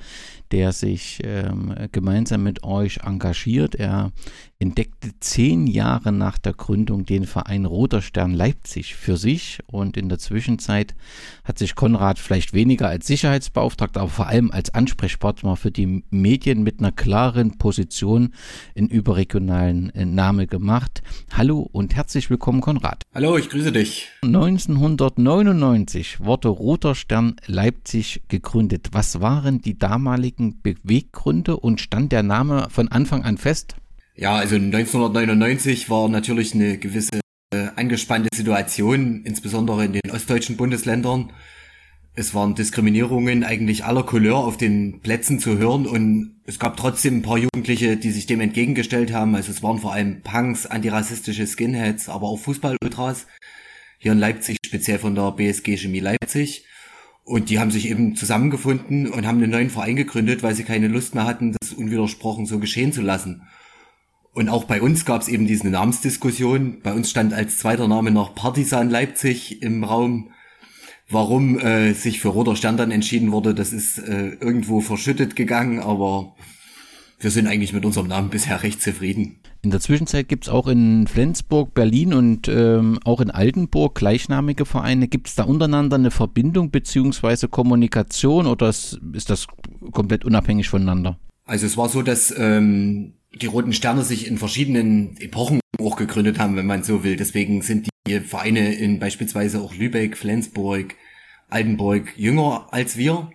der 0.51 0.71
sich 0.71 1.19
ähm, 1.23 1.73
gemeinsam 1.91 2.43
mit 2.43 2.63
euch 2.63 2.99
engagiert. 3.03 3.75
Er 3.75 4.11
entdeckte 4.59 5.09
zehn 5.19 5.65
Jahre 5.65 6.11
nach 6.11 6.37
der 6.37 6.53
Gründung 6.53 7.05
den 7.05 7.25
Verein 7.25 7.65
Roter 7.65 8.01
Stern 8.01 8.31
Leipzig 8.33 8.95
für 8.95 9.17
sich 9.17 9.59
und 9.65 9.97
in 9.97 10.07
der 10.07 10.19
Zwischenzeit 10.19 10.93
hat 11.43 11.57
sich 11.57 11.73
Konrad 11.75 12.19
vielleicht 12.19 12.53
weniger 12.53 12.87
als 12.87 13.07
Sicherheitsbeauftragter, 13.07 14.01
aber 14.01 14.09
vor 14.11 14.27
allem 14.27 14.51
als 14.51 14.71
Ansprechpartner 14.71 15.55
für 15.55 15.71
die 15.71 16.03
Medien 16.11 16.61
mit 16.61 16.79
einer 16.79 16.91
klaren 16.91 17.57
Position 17.57 18.33
in 18.75 18.87
überregionalen 18.87 19.89
äh, 19.95 20.05
Name 20.05 20.45
gemacht. 20.47 21.01
Hallo 21.33 21.67
und 21.71 21.95
herzlich 21.95 22.29
willkommen, 22.29 22.61
Konrad. 22.61 23.03
Hallo, 23.15 23.37
ich 23.37 23.49
grüße 23.49 23.71
dich. 23.71 24.09
1999 24.21 26.19
wurde 26.19 26.49
Roter 26.49 26.93
Stern 26.93 27.35
Leipzig 27.47 28.21
gegründet. 28.27 28.89
Was 28.91 29.21
waren 29.21 29.61
die 29.61 29.79
damaligen 29.79 30.40
Beweggründe 30.49 31.57
und 31.57 31.79
stand 31.79 32.11
der 32.11 32.23
Name 32.23 32.67
von 32.69 32.87
Anfang 32.87 33.23
an 33.23 33.37
fest? 33.37 33.75
Ja, 34.15 34.35
also 34.35 34.55
1999 34.55 35.89
war 35.89 36.09
natürlich 36.09 36.53
eine 36.53 36.77
gewisse 36.77 37.21
äh, 37.53 37.67
angespannte 37.75 38.29
Situation, 38.33 39.23
insbesondere 39.23 39.85
in 39.85 39.93
den 39.93 40.11
ostdeutschen 40.11 40.57
Bundesländern. 40.57 41.31
Es 42.13 42.33
waren 42.33 42.55
Diskriminierungen 42.55 43.43
eigentlich 43.45 43.85
aller 43.85 44.03
Couleur 44.03 44.37
auf 44.37 44.57
den 44.57 44.99
Plätzen 44.99 45.39
zu 45.39 45.57
hören 45.57 45.87
und 45.87 46.41
es 46.45 46.59
gab 46.59 46.75
trotzdem 46.75 47.17
ein 47.17 47.21
paar 47.21 47.37
Jugendliche, 47.37 47.95
die 47.95 48.11
sich 48.11 48.25
dem 48.25 48.41
entgegengestellt 48.41 49.13
haben. 49.13 49.35
Also 49.35 49.51
es 49.51 49.63
waren 49.63 49.79
vor 49.79 49.93
allem 49.93 50.21
Punks, 50.21 50.65
antirassistische 50.65 51.47
Skinheads, 51.47 52.09
aber 52.09 52.27
auch 52.27 52.37
Fußball-Ultras. 52.37 53.27
Hier 53.97 54.11
in 54.11 54.19
Leipzig, 54.19 54.57
speziell 54.65 54.99
von 54.99 55.15
der 55.15 55.31
BSG 55.31 55.77
Chemie 55.77 55.99
Leipzig. 56.01 56.65
Und 57.23 57.49
die 57.49 57.59
haben 57.59 57.71
sich 57.71 57.89
eben 57.89 58.15
zusammengefunden 58.15 59.07
und 59.07 59.27
haben 59.27 59.37
einen 59.37 59.51
neuen 59.51 59.69
Verein 59.69 59.95
gegründet, 59.95 60.43
weil 60.43 60.55
sie 60.55 60.63
keine 60.63 60.87
Lust 60.87 61.15
mehr 61.15 61.25
hatten, 61.25 61.55
das 61.59 61.73
unwidersprochen 61.73 62.45
so 62.45 62.59
geschehen 62.59 62.93
zu 62.93 63.01
lassen. 63.01 63.43
Und 64.33 64.49
auch 64.49 64.63
bei 64.63 64.81
uns 64.81 65.05
gab 65.05 65.21
es 65.21 65.27
eben 65.27 65.45
diese 65.45 65.69
Namensdiskussion. 65.69 66.81
Bei 66.81 66.93
uns 66.93 67.09
stand 67.09 67.33
als 67.33 67.59
zweiter 67.59 67.87
Name 67.87 68.11
noch 68.11 68.33
Partisan 68.33 68.89
Leipzig 68.89 69.61
im 69.61 69.83
Raum. 69.83 70.31
Warum 71.09 71.59
äh, 71.59 71.93
sich 71.93 72.21
für 72.21 72.29
Roter 72.29 72.55
Stern 72.55 72.77
dann 72.77 72.91
entschieden 72.91 73.33
wurde, 73.33 73.53
das 73.53 73.73
ist 73.73 73.97
äh, 73.99 74.29
irgendwo 74.39 74.79
verschüttet 74.79 75.35
gegangen, 75.35 75.79
aber 75.79 76.35
wir 77.21 77.31
sind 77.31 77.47
eigentlich 77.47 77.73
mit 77.73 77.85
unserem 77.85 78.07
Namen 78.07 78.29
bisher 78.29 78.63
recht 78.63 78.81
zufrieden. 78.81 79.37
In 79.61 79.69
der 79.69 79.79
Zwischenzeit 79.79 80.27
gibt 80.27 80.45
es 80.45 80.49
auch 80.49 80.67
in 80.67 81.05
Flensburg, 81.05 81.75
Berlin 81.75 82.13
und 82.13 82.47
ähm, 82.47 82.97
auch 83.03 83.21
in 83.21 83.29
Altenburg 83.29 83.93
gleichnamige 83.93 84.65
Vereine. 84.65 85.07
Gibt 85.07 85.27
es 85.27 85.35
da 85.35 85.43
untereinander 85.43 85.97
eine 85.97 86.09
Verbindung 86.09 86.71
beziehungsweise 86.71 87.47
Kommunikation 87.47 88.47
oder 88.47 88.69
ist, 88.69 88.99
ist 89.13 89.29
das 89.29 89.45
komplett 89.91 90.25
unabhängig 90.25 90.67
voneinander? 90.67 91.19
Also 91.45 91.67
es 91.67 91.77
war 91.77 91.89
so, 91.89 92.01
dass 92.01 92.33
ähm, 92.35 93.13
die 93.39 93.45
Roten 93.45 93.73
Sterne 93.73 94.03
sich 94.03 94.27
in 94.27 94.39
verschiedenen 94.39 95.15
Epochen 95.17 95.59
auch 95.79 95.95
gegründet 95.95 96.39
haben, 96.39 96.55
wenn 96.55 96.65
man 96.65 96.83
so 96.83 97.03
will. 97.03 97.15
Deswegen 97.15 97.61
sind 97.61 97.89
die 98.07 98.19
Vereine 98.19 98.73
in 98.73 98.99
beispielsweise 98.99 99.61
auch 99.61 99.75
Lübeck, 99.75 100.17
Flensburg, 100.17 100.95
Altenburg 101.49 102.17
jünger 102.17 102.67
als 102.71 102.97
wir. 102.97 103.29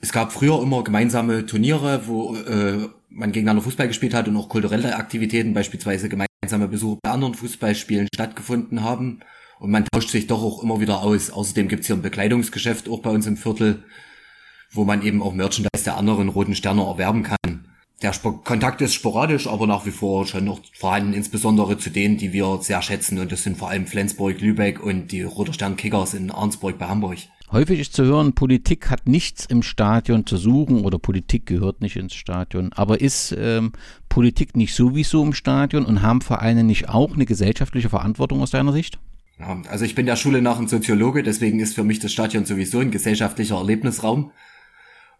Es 0.00 0.12
gab 0.12 0.32
früher 0.32 0.62
immer 0.62 0.84
gemeinsame 0.84 1.46
Turniere, 1.46 2.06
wo 2.06 2.36
äh, 2.36 2.88
man 3.10 3.32
gegeneinander 3.32 3.62
Fußball 3.62 3.88
gespielt 3.88 4.14
hat 4.14 4.28
und 4.28 4.36
auch 4.36 4.48
kulturelle 4.48 4.96
Aktivitäten, 4.96 5.54
beispielsweise 5.54 6.08
gemeinsame 6.08 6.68
Besuche 6.68 6.98
bei 7.02 7.10
anderen 7.10 7.34
Fußballspielen 7.34 8.08
stattgefunden 8.14 8.82
haben. 8.82 9.20
Und 9.58 9.70
man 9.70 9.84
tauscht 9.86 10.10
sich 10.10 10.28
doch 10.28 10.42
auch 10.42 10.62
immer 10.62 10.80
wieder 10.80 11.02
aus. 11.02 11.30
Außerdem 11.30 11.68
gibt's 11.68 11.88
hier 11.88 11.96
ein 11.96 12.02
Bekleidungsgeschäft 12.02 12.88
auch 12.88 13.00
bei 13.00 13.10
uns 13.10 13.26
im 13.26 13.36
Viertel, 13.36 13.82
wo 14.70 14.84
man 14.84 15.02
eben 15.02 15.20
auch 15.20 15.34
Merchandise 15.34 15.84
der 15.84 15.96
anderen 15.96 16.28
Roten 16.28 16.54
Sterne 16.54 16.82
erwerben 16.82 17.24
kann 17.24 17.68
der 18.02 18.10
Sp 18.14 18.44
Kontakt 18.44 18.80
ist 18.80 18.94
sporadisch, 18.94 19.46
aber 19.48 19.66
nach 19.66 19.84
wie 19.84 19.90
vor 19.90 20.26
schon 20.26 20.44
noch 20.44 20.60
vorhanden, 20.74 21.14
insbesondere 21.14 21.78
zu 21.78 21.90
denen, 21.90 22.16
die 22.16 22.32
wir 22.32 22.58
sehr 22.62 22.80
schätzen. 22.80 23.18
Und 23.18 23.32
das 23.32 23.42
sind 23.42 23.58
vor 23.58 23.70
allem 23.70 23.86
Flensburg, 23.86 24.40
Lübeck 24.40 24.80
und 24.80 25.10
die 25.10 25.22
Roter 25.22 25.52
Stern 25.52 25.76
Kickers 25.76 26.14
in 26.14 26.30
Arnsburg 26.30 26.78
bei 26.78 26.86
Hamburg. 26.86 27.18
Häufig 27.50 27.80
ist 27.80 27.94
zu 27.94 28.04
hören, 28.04 28.34
Politik 28.34 28.90
hat 28.90 29.08
nichts 29.08 29.46
im 29.46 29.62
Stadion 29.62 30.26
zu 30.26 30.36
suchen 30.36 30.84
oder 30.84 30.98
Politik 30.98 31.46
gehört 31.46 31.80
nicht 31.80 31.96
ins 31.96 32.14
Stadion. 32.14 32.72
Aber 32.74 33.00
ist 33.00 33.34
ähm, 33.38 33.72
Politik 34.10 34.54
nicht 34.54 34.74
sowieso 34.74 35.22
im 35.22 35.32
Stadion 35.32 35.86
und 35.86 36.02
haben 36.02 36.20
Vereine 36.20 36.62
nicht 36.62 36.90
auch 36.90 37.14
eine 37.14 37.24
gesellschaftliche 37.24 37.88
Verantwortung 37.88 38.42
aus 38.42 38.50
deiner 38.50 38.72
Sicht? 38.72 38.98
Also 39.68 39.84
ich 39.84 39.94
bin 39.94 40.04
der 40.04 40.16
Schule 40.16 40.42
nach 40.42 40.58
ein 40.58 40.68
Soziologe, 40.68 41.22
deswegen 41.22 41.60
ist 41.60 41.74
für 41.74 41.84
mich 41.84 42.00
das 42.00 42.12
Stadion 42.12 42.44
sowieso 42.44 42.80
ein 42.80 42.90
gesellschaftlicher 42.90 43.56
Erlebnisraum. 43.56 44.32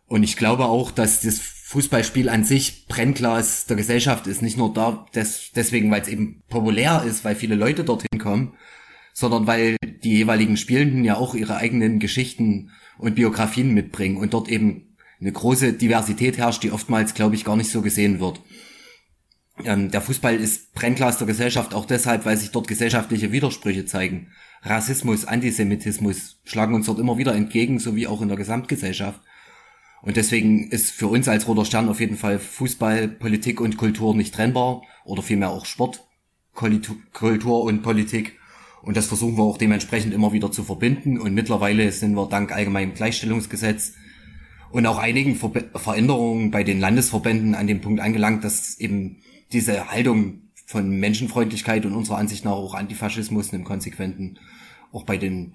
Und 0.06 0.22
ich 0.22 0.36
glaube 0.36 0.64
auch, 0.64 0.90
dass 0.90 1.20
das 1.20 1.38
Fußballspiel 1.38 2.28
an 2.28 2.44
sich 2.44 2.86
Brennglas 2.88 3.66
der 3.66 3.76
Gesellschaft 3.76 4.26
ist. 4.26 4.42
Nicht 4.42 4.56
nur 4.56 4.72
da 4.72 5.06
des, 5.14 5.52
deswegen, 5.54 5.90
weil 5.90 6.00
es 6.02 6.08
eben 6.08 6.42
populär 6.48 7.04
ist, 7.06 7.24
weil 7.24 7.36
viele 7.36 7.54
Leute 7.54 7.84
dorthin 7.84 8.18
kommen, 8.18 8.54
sondern 9.18 9.48
weil 9.48 9.76
die 10.04 10.12
jeweiligen 10.12 10.56
Spielenden 10.56 11.04
ja 11.04 11.16
auch 11.16 11.34
ihre 11.34 11.56
eigenen 11.56 11.98
Geschichten 11.98 12.70
und 12.98 13.16
Biografien 13.16 13.74
mitbringen 13.74 14.16
und 14.16 14.32
dort 14.32 14.48
eben 14.48 14.96
eine 15.20 15.32
große 15.32 15.72
Diversität 15.72 16.38
herrscht, 16.38 16.62
die 16.62 16.70
oftmals, 16.70 17.14
glaube 17.14 17.34
ich, 17.34 17.44
gar 17.44 17.56
nicht 17.56 17.72
so 17.72 17.82
gesehen 17.82 18.20
wird. 18.20 18.40
Ähm, 19.64 19.90
der 19.90 20.02
Fußball 20.02 20.36
ist 20.36 20.72
Brennglas 20.72 21.18
der 21.18 21.26
Gesellschaft 21.26 21.74
auch 21.74 21.84
deshalb, 21.84 22.26
weil 22.26 22.36
sich 22.36 22.52
dort 22.52 22.68
gesellschaftliche 22.68 23.32
Widersprüche 23.32 23.86
zeigen. 23.86 24.28
Rassismus, 24.62 25.24
Antisemitismus 25.24 26.40
schlagen 26.44 26.74
uns 26.74 26.86
dort 26.86 27.00
immer 27.00 27.18
wieder 27.18 27.34
entgegen, 27.34 27.80
so 27.80 27.96
wie 27.96 28.06
auch 28.06 28.22
in 28.22 28.28
der 28.28 28.36
Gesamtgesellschaft. 28.36 29.20
Und 30.00 30.16
deswegen 30.16 30.70
ist 30.70 30.92
für 30.92 31.08
uns 31.08 31.26
als 31.26 31.48
Roter 31.48 31.64
Stern 31.64 31.88
auf 31.88 31.98
jeden 31.98 32.16
Fall 32.16 32.38
Fußball, 32.38 33.08
Politik 33.08 33.60
und 33.60 33.78
Kultur 33.78 34.14
nicht 34.14 34.32
trennbar 34.32 34.82
oder 35.04 35.22
vielmehr 35.22 35.50
auch 35.50 35.66
Sport, 35.66 36.06
Kultur 36.54 37.64
und 37.64 37.82
Politik. 37.82 38.37
Und 38.88 38.96
das 38.96 39.06
versuchen 39.06 39.36
wir 39.36 39.42
auch 39.42 39.58
dementsprechend 39.58 40.14
immer 40.14 40.32
wieder 40.32 40.50
zu 40.50 40.64
verbinden. 40.64 41.18
Und 41.18 41.34
mittlerweile 41.34 41.92
sind 41.92 42.14
wir 42.14 42.26
dank 42.26 42.52
allgemeinem 42.52 42.94
Gleichstellungsgesetz 42.94 43.92
und 44.70 44.86
auch 44.86 44.96
einigen 44.96 45.36
Ver 45.36 45.50
Veränderungen 45.74 46.50
bei 46.50 46.64
den 46.64 46.80
Landesverbänden 46.80 47.54
an 47.54 47.66
dem 47.66 47.82
Punkt 47.82 48.00
angelangt, 48.00 48.44
dass 48.44 48.80
eben 48.80 49.18
diese 49.52 49.90
Haltung 49.90 50.44
von 50.64 50.88
Menschenfreundlichkeit 50.88 51.84
und 51.84 51.92
unserer 51.92 52.16
Ansicht 52.16 52.46
nach 52.46 52.52
auch 52.52 52.74
Antifaschismus 52.74 53.52
im 53.52 53.64
konsequenten 53.64 54.38
auch 54.90 55.04
bei 55.04 55.18
den 55.18 55.52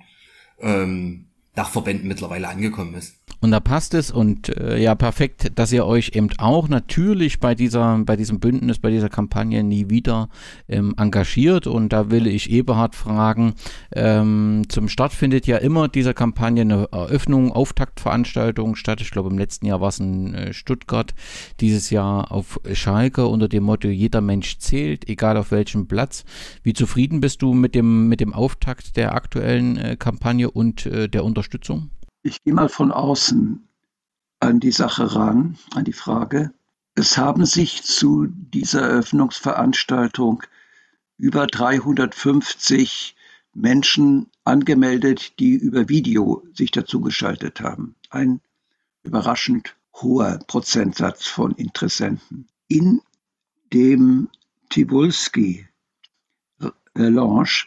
ähm, 0.60 1.25
Dachverbänden 1.56 2.08
mittlerweile 2.08 2.50
angekommen 2.50 2.94
ist. 2.94 3.16
Und 3.44 3.52
da 3.52 3.60
passt 3.60 3.94
es 3.94 4.10
und 4.10 4.56
äh, 4.58 4.82
ja, 4.82 4.96
perfekt, 4.96 5.52
dass 5.56 5.74
ihr 5.74 5.86
euch 5.86 6.12
eben 6.14 6.30
auch 6.38 6.70
natürlich 6.70 7.42
bei 7.42 7.56
dieser, 7.56 8.00
bei 8.06 8.16
diesem 8.16 8.40
Bündnis, 8.40 8.80
bei 8.80 8.90
dieser 8.90 9.10
Kampagne 9.10 9.66
nie 9.66 9.90
wieder 9.90 10.30
ähm, 10.70 10.94
engagiert. 10.96 11.68
Und 11.68 11.92
da 11.92 12.10
will 12.10 12.26
ich 12.26 12.50
Eberhard 12.50 12.96
fragen, 12.96 13.56
ähm, 13.92 14.62
zum 14.70 14.88
Start 14.88 15.12
findet 15.12 15.46
ja 15.46 15.58
immer 15.58 15.90
dieser 15.90 16.14
Kampagne 16.14 16.62
eine 16.62 16.88
Eröffnung, 16.94 17.52
Auftaktveranstaltung 17.52 18.78
statt. 18.78 19.02
Ich 19.02 19.12
glaube, 19.12 19.30
im 19.30 19.38
letzten 19.38 19.66
Jahr 19.66 19.82
war 19.82 19.90
es 19.90 20.00
in 20.00 20.34
äh, 20.34 20.54
Stuttgart, 20.54 21.14
dieses 21.60 21.90
Jahr 21.90 22.32
auf 22.32 22.62
Schalke 22.72 23.28
unter 23.28 23.50
dem 23.50 23.66
Motto, 23.66 23.90
jeder 23.90 24.22
Mensch 24.22 24.58
zählt, 24.60 25.10
egal 25.10 25.36
auf 25.36 25.52
welchem 25.52 25.88
Platz. 25.88 26.24
Wie 26.64 26.72
zufrieden 26.72 27.20
bist 27.20 27.42
du 27.42 27.54
mit 27.54 27.76
dem, 27.76 28.08
mit 28.08 28.22
dem 28.22 28.34
Auftakt 28.34 28.96
der 28.96 29.14
aktuellen 29.14 29.76
äh, 29.76 29.98
Kampagne 30.00 30.50
und 30.50 30.86
äh, 30.86 31.10
der 31.10 31.26
Unterstützung? 31.26 31.90
Ich 32.25 32.42
gehe 32.42 32.53
mal 32.53 32.70
von 32.70 32.94
außen 32.94 33.68
an 34.39 34.60
die 34.62 34.72
Sache 34.72 35.13
ran, 35.13 35.58
an 35.75 35.84
die 35.84 35.92
Frage. 35.92 36.53
Es 36.96 37.18
haben 37.18 37.46
sich 37.46 37.84
zu 37.84 38.27
dieser 38.27 38.82
Eröffnungsveranstaltung 38.82 40.42
über 41.18 41.48
350 41.48 43.18
Menschen 43.53 44.32
angemeldet, 44.46 45.38
die 45.39 45.56
über 45.56 45.89
Video 45.89 46.48
sich 46.53 46.72
dazu 46.72 47.01
geschaltet 47.01 47.60
haben. 47.60 47.96
Ein 48.10 48.39
überraschend 49.03 49.75
hoher 49.94 50.39
Prozentsatz 50.48 51.27
von 51.27 51.51
Interessenten. 51.51 52.48
In 52.70 53.01
dem 53.74 54.30
Tibulski 54.70 55.68
Lounge 56.96 57.65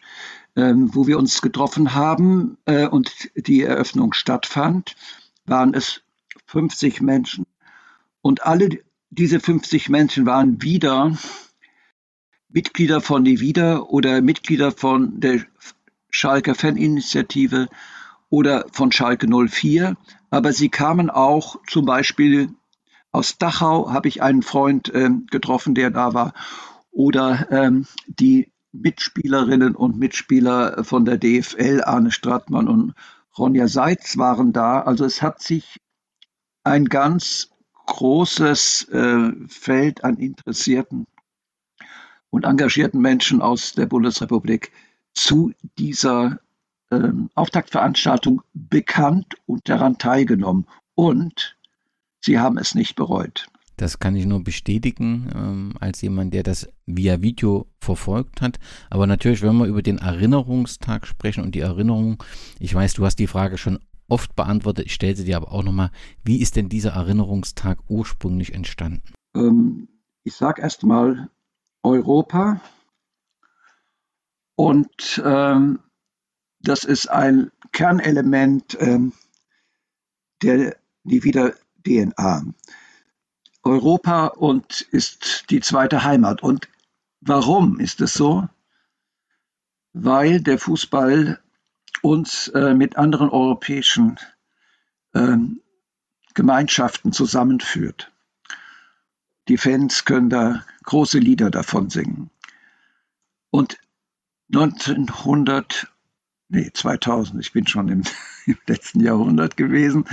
ähm, 0.56 0.94
wo 0.94 1.06
wir 1.06 1.18
uns 1.18 1.42
getroffen 1.42 1.94
haben 1.94 2.56
äh, 2.64 2.86
und 2.86 3.30
die 3.36 3.62
Eröffnung 3.62 4.12
stattfand, 4.14 4.96
waren 5.44 5.74
es 5.74 6.02
50 6.46 7.00
Menschen. 7.02 7.46
Und 8.22 8.44
alle 8.44 8.80
diese 9.10 9.38
50 9.38 9.88
Menschen 9.88 10.26
waren 10.26 10.62
wieder 10.62 11.16
Mitglieder 12.48 13.00
von 13.00 13.22
Nevida 13.22 13.80
oder 13.80 14.22
Mitglieder 14.22 14.72
von 14.72 15.20
der 15.20 15.44
Schalke 16.10 16.54
Faninitiative 16.54 17.68
oder 18.30 18.66
von 18.72 18.90
Schalke 18.92 19.28
04. 19.28 19.96
Aber 20.30 20.52
sie 20.52 20.70
kamen 20.70 21.10
auch 21.10 21.56
zum 21.68 21.84
Beispiel 21.84 22.48
aus 23.12 23.38
Dachau, 23.38 23.92
habe 23.92 24.08
ich 24.08 24.22
einen 24.22 24.42
Freund 24.42 24.88
äh, 24.94 25.10
getroffen, 25.30 25.74
der 25.74 25.90
da 25.90 26.14
war, 26.14 26.32
oder 26.90 27.46
ähm, 27.50 27.86
die 28.06 28.50
Mitspielerinnen 28.80 29.74
und 29.74 29.98
Mitspieler 29.98 30.84
von 30.84 31.04
der 31.04 31.18
DFL, 31.18 31.82
Arne 31.84 32.10
Strattmann 32.12 32.68
und 32.68 32.94
Ronja 33.36 33.68
Seitz 33.68 34.16
waren 34.16 34.52
da. 34.52 34.80
Also 34.80 35.04
es 35.04 35.22
hat 35.22 35.42
sich 35.42 35.80
ein 36.64 36.86
ganz 36.86 37.50
großes 37.86 38.88
äh, 38.90 39.30
Feld 39.48 40.04
an 40.04 40.16
interessierten 40.16 41.06
und 42.30 42.44
engagierten 42.44 43.00
Menschen 43.00 43.40
aus 43.40 43.72
der 43.72 43.86
Bundesrepublik 43.86 44.72
zu 45.14 45.52
dieser 45.78 46.40
äh, 46.90 47.08
Auftaktveranstaltung 47.34 48.42
bekannt 48.52 49.36
und 49.46 49.68
daran 49.68 49.98
teilgenommen. 49.98 50.66
Und 50.94 51.56
sie 52.20 52.38
haben 52.38 52.58
es 52.58 52.74
nicht 52.74 52.96
bereut. 52.96 53.46
Das 53.76 53.98
kann 53.98 54.16
ich 54.16 54.24
nur 54.26 54.42
bestätigen, 54.42 55.30
ähm, 55.34 55.72
als 55.80 56.00
jemand, 56.00 56.32
der 56.32 56.42
das 56.42 56.68
via 56.86 57.20
Video 57.20 57.66
verfolgt 57.78 58.40
hat. 58.40 58.58
Aber 58.90 59.06
natürlich, 59.06 59.42
wenn 59.42 59.56
wir 59.56 59.66
über 59.66 59.82
den 59.82 59.98
Erinnerungstag 59.98 61.06
sprechen 61.06 61.44
und 61.44 61.54
die 61.54 61.60
Erinnerung, 61.60 62.22
ich 62.58 62.74
weiß, 62.74 62.94
du 62.94 63.04
hast 63.04 63.16
die 63.16 63.26
Frage 63.26 63.58
schon 63.58 63.78
oft 64.08 64.34
beantwortet, 64.36 64.86
ich 64.86 64.94
stelle 64.94 65.16
sie 65.16 65.24
dir 65.24 65.36
aber 65.36 65.52
auch 65.52 65.62
nochmal, 65.62 65.90
wie 66.24 66.40
ist 66.40 66.56
denn 66.56 66.68
dieser 66.68 66.92
Erinnerungstag 66.92 67.78
ursprünglich 67.88 68.54
entstanden? 68.54 69.02
Ähm, 69.34 69.88
ich 70.24 70.34
sage 70.34 70.62
erstmal 70.62 71.28
Europa 71.82 72.60
und 74.56 75.22
ähm, 75.24 75.80
das 76.60 76.84
ist 76.84 77.08
ein 77.08 77.50
Kernelement 77.72 78.76
ähm, 78.80 79.12
der 80.42 80.76
wieder 81.04 81.54
DNA. 81.84 82.54
Europa 83.66 84.28
und 84.28 84.82
ist 84.92 85.50
die 85.50 85.60
zweite 85.60 86.04
Heimat. 86.04 86.42
Und 86.42 86.68
warum 87.20 87.80
ist 87.80 88.00
es 88.00 88.14
so? 88.14 88.48
Weil 89.92 90.40
der 90.40 90.58
Fußball 90.58 91.40
uns 92.00 92.48
äh, 92.48 92.74
mit 92.74 92.96
anderen 92.96 93.28
europäischen 93.28 94.18
äh, 95.14 95.36
Gemeinschaften 96.34 97.12
zusammenführt. 97.12 98.12
Die 99.48 99.58
Fans 99.58 100.04
können 100.04 100.30
da 100.30 100.64
große 100.84 101.18
Lieder 101.18 101.50
davon 101.50 101.90
singen. 101.90 102.30
Und 103.50 103.78
1900, 104.54 105.88
nee, 106.48 106.70
2000, 106.72 107.40
ich 107.40 107.52
bin 107.52 107.66
schon 107.66 107.88
im, 107.88 108.02
im 108.46 108.58
letzten 108.68 109.00
Jahrhundert 109.00 109.56
gewesen. 109.56 110.04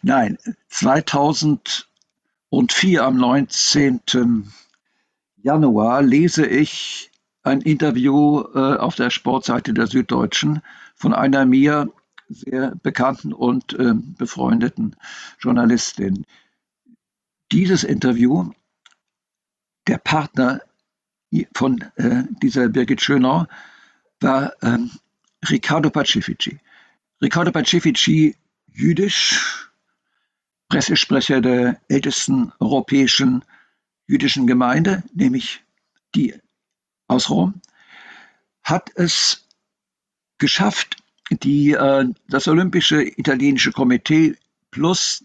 Nein, 0.00 0.38
2000 0.68 1.91
und 2.52 2.70
4 2.70 3.02
am 3.02 3.16
19. 3.16 4.52
Januar 5.36 6.02
lese 6.02 6.46
ich 6.46 7.10
ein 7.42 7.62
Interview 7.62 8.42
äh, 8.54 8.76
auf 8.76 8.94
der 8.94 9.08
Sportseite 9.08 9.72
der 9.72 9.86
Süddeutschen 9.86 10.60
von 10.94 11.14
einer 11.14 11.46
mir 11.46 11.90
sehr 12.28 12.74
bekannten 12.82 13.32
und 13.32 13.72
äh, 13.72 13.94
befreundeten 13.94 14.96
Journalistin. 15.38 16.26
Dieses 17.52 17.84
Interview, 17.84 18.50
der 19.88 19.96
Partner 19.96 20.60
von 21.54 21.80
äh, 21.96 22.24
dieser 22.42 22.68
Birgit 22.68 23.00
Schönau, 23.00 23.46
war 24.20 24.52
ähm, 24.60 24.90
Riccardo 25.48 25.88
Pacifici. 25.88 26.60
Riccardo 27.22 27.50
Pacifici, 27.50 28.36
jüdisch, 28.66 29.71
Pressesprecher 30.72 31.42
der 31.42 31.78
ältesten 31.88 32.50
europäischen 32.58 33.44
jüdischen 34.06 34.46
Gemeinde, 34.46 35.02
nämlich 35.12 35.60
die 36.14 36.34
aus 37.08 37.28
Rom, 37.28 37.60
hat 38.64 38.88
es 38.94 39.46
geschafft, 40.38 40.96
die, 41.30 41.72
äh, 41.72 42.06
das 42.26 42.48
Olympische 42.48 43.02
Italienische 43.02 43.70
Komitee 43.70 44.38
plus 44.70 45.22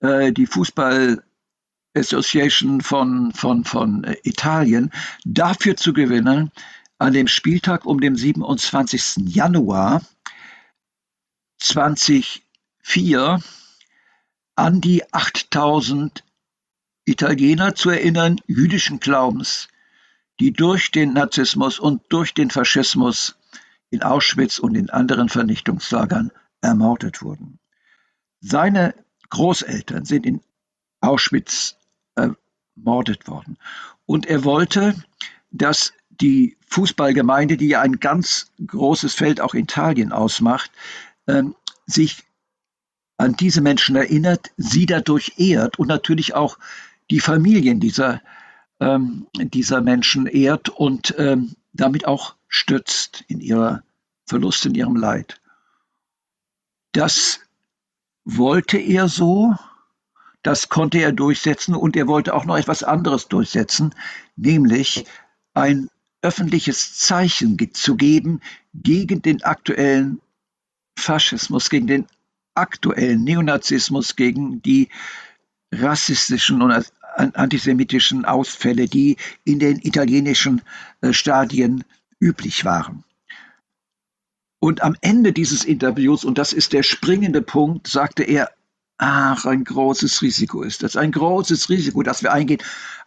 äh, 0.00 0.32
die 0.32 0.46
Fußball 0.46 1.22
Association 1.94 2.80
von, 2.80 3.32
von, 3.34 3.62
von 3.64 4.02
äh, 4.02 4.16
Italien 4.24 4.90
dafür 5.24 5.76
zu 5.76 5.92
gewinnen, 5.92 6.50
an 6.98 7.12
dem 7.12 7.28
Spieltag 7.28 7.86
um 7.86 8.00
den 8.00 8.16
27. 8.16 9.28
Januar 9.28 10.02
2004 11.60 13.38
an 14.56 14.80
die 14.80 15.12
8000 15.12 16.24
Italiener 17.04 17.74
zu 17.74 17.90
erinnern, 17.90 18.40
jüdischen 18.46 19.00
Glaubens, 19.00 19.68
die 20.40 20.52
durch 20.52 20.90
den 20.90 21.12
Nazismus 21.12 21.78
und 21.78 22.02
durch 22.08 22.34
den 22.34 22.50
Faschismus 22.50 23.36
in 23.90 24.02
Auschwitz 24.02 24.58
und 24.58 24.74
in 24.74 24.90
anderen 24.90 25.28
Vernichtungslagern 25.28 26.30
ermordet 26.60 27.22
wurden. 27.22 27.58
Seine 28.40 28.94
Großeltern 29.30 30.04
sind 30.04 30.26
in 30.26 30.40
Auschwitz 31.00 31.76
ermordet 32.14 33.28
worden. 33.28 33.58
Und 34.06 34.26
er 34.26 34.44
wollte, 34.44 34.94
dass 35.50 35.92
die 36.08 36.56
Fußballgemeinde, 36.68 37.56
die 37.56 37.68
ja 37.68 37.80
ein 37.80 38.00
ganz 38.00 38.50
großes 38.66 39.14
Feld 39.14 39.40
auch 39.40 39.54
in 39.54 39.64
Italien 39.64 40.12
ausmacht, 40.12 40.70
ähm, 41.26 41.54
sich 41.86 42.24
an 43.22 43.36
diese 43.36 43.60
Menschen 43.60 43.94
erinnert, 43.94 44.50
sie 44.56 44.84
dadurch 44.84 45.34
ehrt 45.36 45.78
und 45.78 45.86
natürlich 45.86 46.34
auch 46.34 46.58
die 47.08 47.20
Familien 47.20 47.78
dieser, 47.78 48.20
ähm, 48.80 49.28
dieser 49.38 49.80
Menschen 49.80 50.26
ehrt 50.26 50.68
und 50.68 51.14
ähm, 51.18 51.54
damit 51.72 52.04
auch 52.04 52.34
stützt 52.48 53.24
in 53.28 53.40
ihrer 53.40 53.84
Verlust, 54.26 54.66
in 54.66 54.74
ihrem 54.74 54.96
Leid. 54.96 55.40
Das 56.90 57.38
wollte 58.24 58.78
er 58.78 59.06
so, 59.06 59.54
das 60.42 60.68
konnte 60.68 60.98
er 60.98 61.12
durchsetzen 61.12 61.76
und 61.76 61.96
er 61.96 62.08
wollte 62.08 62.34
auch 62.34 62.44
noch 62.44 62.58
etwas 62.58 62.82
anderes 62.82 63.28
durchsetzen, 63.28 63.94
nämlich 64.34 65.04
ein 65.54 65.88
öffentliches 66.22 66.98
Zeichen 66.98 67.56
zu 67.72 67.94
geben 67.94 68.40
gegen 68.74 69.22
den 69.22 69.44
aktuellen 69.44 70.20
Faschismus, 70.98 71.70
gegen 71.70 71.86
den 71.86 72.06
aktuellen 72.54 73.24
Neonazismus, 73.24 74.16
gegen 74.16 74.62
die 74.62 74.88
rassistischen 75.72 76.62
und 76.62 76.92
antisemitischen 77.16 78.24
Ausfälle, 78.24 78.88
die 78.88 79.16
in 79.44 79.58
den 79.58 79.78
italienischen 79.78 80.62
äh, 81.00 81.12
Stadien 81.12 81.84
üblich 82.20 82.64
waren. 82.64 83.04
Und 84.60 84.82
am 84.82 84.96
Ende 85.00 85.32
dieses 85.32 85.64
Interviews, 85.64 86.24
und 86.24 86.38
das 86.38 86.52
ist 86.52 86.72
der 86.72 86.82
springende 86.82 87.42
Punkt, 87.42 87.88
sagte 87.88 88.22
er, 88.22 88.50
ach, 88.98 89.44
ein 89.44 89.64
großes 89.64 90.22
Risiko 90.22 90.62
ist 90.62 90.82
das, 90.84 90.96
ein 90.96 91.10
großes 91.10 91.68
Risiko, 91.68 92.02
das 92.02 92.22
wir 92.22 92.32
eingehen. 92.32 92.62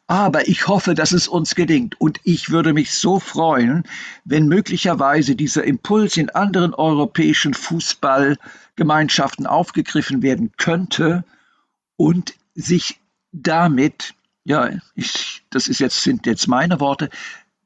Aber 0.08 0.48
ich 0.48 0.68
hoffe, 0.68 0.94
dass 0.94 1.12
es 1.14 1.28
uns 1.28 1.56
gelingt. 1.56 2.00
Und 2.00 2.20
ich 2.24 2.50
würde 2.50 2.74
mich 2.74 2.94
so 2.94 3.20
freuen, 3.20 3.84
wenn 4.24 4.48
möglicherweise 4.48 5.36
dieser 5.36 5.64
Impuls 5.64 6.16
in 6.18 6.30
anderen 6.30 6.76
europäischen 6.76 7.56
Fußballgemeinschaften 7.56 9.48
aufgegriffen 9.48 10.22
werden 10.22 10.52
könnte 10.58 11.24
und 11.96 12.36
sich 12.54 13.00
damit, 13.32 14.14
ja, 14.44 14.70
ich, 14.94 15.44
das 15.50 15.68
ist 15.68 15.80
jetzt, 15.80 16.02
sind 16.02 16.28
jetzt 16.28 16.48
meine 16.48 16.80
Worte, 16.80 17.10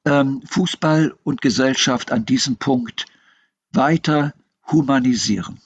ähm, 0.05 0.41
Fußball 0.45 1.13
und 1.23 1.41
Gesellschaft 1.41 2.11
an 2.11 2.25
diesem 2.25 2.55
Punkt 2.55 3.05
weiter 3.73 4.33
humanisieren. 4.71 5.59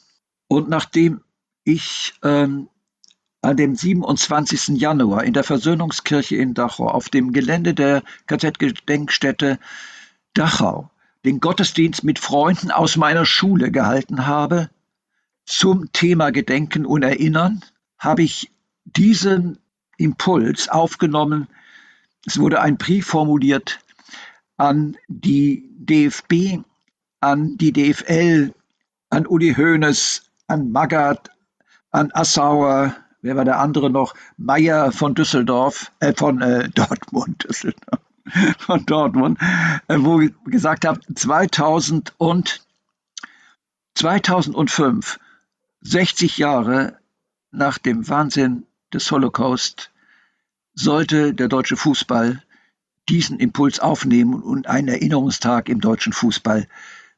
Und 0.47 0.69
nachdem 0.69 1.21
ich 1.63 2.13
ähm, 2.23 2.67
an 3.43 3.57
dem 3.57 3.75
27. 3.75 4.79
Januar 4.79 5.25
in 5.25 5.33
der 5.33 5.43
Versöhnungskirche 5.43 6.37
in 6.37 6.53
Dachau 6.53 6.87
auf 6.87 7.09
dem 7.09 7.33
Gelände 7.33 7.73
der 7.73 8.01
KZ-Gedenkstätte 8.27 9.59
Dachau 10.33 10.89
den 11.25 11.39
Gottesdienst 11.39 12.03
mit 12.03 12.19
Freunden 12.19 12.71
aus 12.71 12.95
meiner 12.95 13.25
Schule 13.25 13.69
gehalten 13.69 14.25
habe 14.25 14.69
zum 15.45 15.91
Thema 15.91 16.31
Gedenken 16.31 16.85
und 16.85 17.03
Erinnern, 17.03 17.63
habe 17.97 18.23
ich 18.23 18.49
diesen 18.85 19.59
Impuls 19.97 20.69
aufgenommen. 20.69 21.47
Es 22.25 22.39
wurde 22.39 22.61
ein 22.61 22.77
Brief 22.77 23.07
formuliert 23.07 23.79
an 24.55 24.97
die 25.09 25.69
DFB, 25.79 26.63
an 27.19 27.57
die 27.57 27.73
DFL, 27.73 28.53
an 29.09 29.27
Uli 29.27 29.53
Hoeneß, 29.53 30.23
an 30.47 30.71
Magath, 30.71 31.29
an 31.91 32.11
Assauer, 32.13 32.95
wer 33.23 33.35
war 33.35 33.45
der 33.45 33.59
andere 33.59 33.89
noch? 33.89 34.13
Meyer 34.37 34.91
von 34.91 35.15
Düsseldorf, 35.15 35.91
äh, 35.99 36.13
von 36.13 36.41
äh, 36.41 36.69
Dortmund, 36.75 37.45
Düsseldorf, 37.49 38.01
von 38.59 38.85
Dortmund, 38.85 39.39
äh, 39.87 39.97
wo 39.97 40.21
ich 40.21 40.31
gesagt 40.45 40.85
habe, 40.85 40.99
2000 41.15 42.13
und 42.17 42.61
2005, 43.95 45.19
60 45.81 46.37
Jahre 46.37 46.99
nach 47.51 47.77
dem 47.77 48.07
Wahnsinn 48.07 48.65
des 48.93 49.09
Holocaust, 49.11 49.91
sollte 50.75 51.33
der 51.33 51.47
deutsche 51.47 51.77
Fußball 51.77 52.41
diesen 53.09 53.39
Impuls 53.39 53.79
aufnehmen 53.79 54.41
und 54.41 54.67
einen 54.67 54.87
Erinnerungstag 54.87 55.69
im 55.69 55.81
deutschen 55.81 56.13
Fußball 56.13 56.67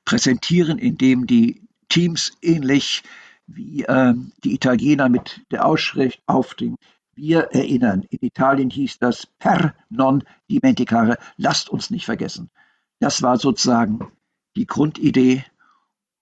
präsentieren, 0.04 0.78
in 0.78 0.98
dem 0.98 1.28
die 1.28 1.62
Teams 1.90 2.34
ähnlich 2.42 3.04
wie 3.48 3.84
äh, 3.84 4.14
die 4.44 4.54
Italiener 4.54 5.10
mit 5.10 5.42
der 5.52 5.66
Ausschrift 5.66 6.22
aufdringen. 6.26 6.78
Wir 7.16 7.44
erinnern, 7.52 8.04
in 8.10 8.20
Italien 8.22 8.70
hieß 8.70 9.00
das 9.00 9.28
per 9.40 9.74
non 9.90 10.24
dimenticare, 10.50 11.18
lasst 11.38 11.70
uns 11.70 11.90
nicht 11.90 12.06
vergessen. 12.06 12.50
Das 13.00 13.22
war 13.22 13.38
sozusagen 13.38 14.12
die 14.56 14.66
Grundidee 14.66 15.46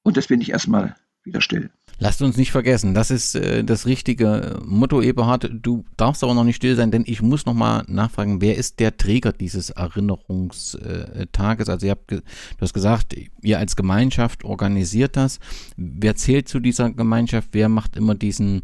und 0.03 0.17
das 0.17 0.27
bin 0.27 0.41
ich 0.41 0.51
erstmal 0.51 0.95
wieder 1.23 1.41
still. 1.41 1.71
Lasst 1.99 2.21
uns 2.21 2.37
nicht 2.37 2.51
vergessen, 2.51 2.93
das 2.93 3.11
ist 3.11 3.35
äh, 3.35 3.63
das 3.63 3.85
richtige 3.85 4.59
Motto, 4.65 5.01
Eberhard. 5.01 5.49
Du 5.53 5.85
darfst 5.95 6.23
aber 6.23 6.33
noch 6.33 6.43
nicht 6.43 6.55
still 6.55 6.75
sein, 6.75 6.91
denn 6.91 7.03
ich 7.05 7.21
muss 7.21 7.45
noch 7.45 7.53
mal 7.53 7.83
nachfragen, 7.87 8.41
wer 8.41 8.57
ist 8.57 8.79
der 8.79 8.97
Träger 8.97 9.31
dieses 9.31 9.69
Erinnerungstages? 9.69 11.69
Also 11.69 11.85
ihr 11.85 11.91
habt, 11.91 12.11
du 12.11 12.21
hast 12.59 12.73
gesagt, 12.73 13.15
ihr 13.41 13.59
als 13.59 13.75
Gemeinschaft 13.75 14.43
organisiert 14.43 15.15
das. 15.15 15.39
Wer 15.77 16.15
zählt 16.15 16.47
zu 16.47 16.59
dieser 16.59 16.91
Gemeinschaft? 16.91 17.49
Wer 17.51 17.69
macht 17.69 17.95
immer 17.95 18.15
diesen, 18.15 18.63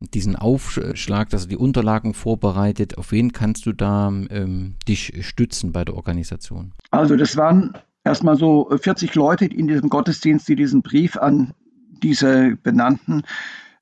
diesen 0.00 0.36
Aufschlag, 0.36 1.30
dass 1.30 1.42
er 1.42 1.48
die 1.48 1.56
Unterlagen 1.56 2.14
vorbereitet? 2.14 2.96
Auf 2.96 3.12
wen 3.12 3.32
kannst 3.32 3.66
du 3.66 3.72
da 3.72 4.08
ähm, 4.08 4.76
dich 4.86 5.12
stützen 5.26 5.72
bei 5.72 5.84
der 5.84 5.96
Organisation? 5.96 6.72
Also 6.90 7.16
das 7.16 7.36
waren 7.36 7.74
erstmal 8.04 8.36
so 8.36 8.70
40 8.70 9.14
Leute 9.14 9.46
in 9.46 9.66
diesem 9.66 9.90
Gottesdienst, 9.90 10.48
die 10.48 10.56
diesen 10.56 10.82
Brief 10.82 11.16
an 11.16 11.54
diese 12.02 12.56
benannten 12.56 13.22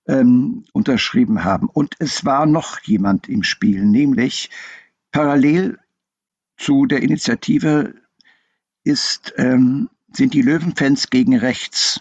ähm, 0.07 0.65
unterschrieben 0.73 1.45
haben. 1.45 1.69
Und 1.69 1.95
es 1.99 2.25
war 2.25 2.47
noch 2.47 2.81
jemand 2.81 3.29
im 3.29 3.43
Spiel, 3.43 3.85
nämlich 3.85 4.51
parallel 5.11 5.79
zu 6.57 6.87
der 6.87 7.03
Initiative 7.03 7.95
ist, 8.85 9.35
ähm, 9.37 9.91
sind 10.13 10.33
die 10.33 10.43
Löwenfans 10.43 11.11
gegen 11.11 11.37
rechts 11.37 12.01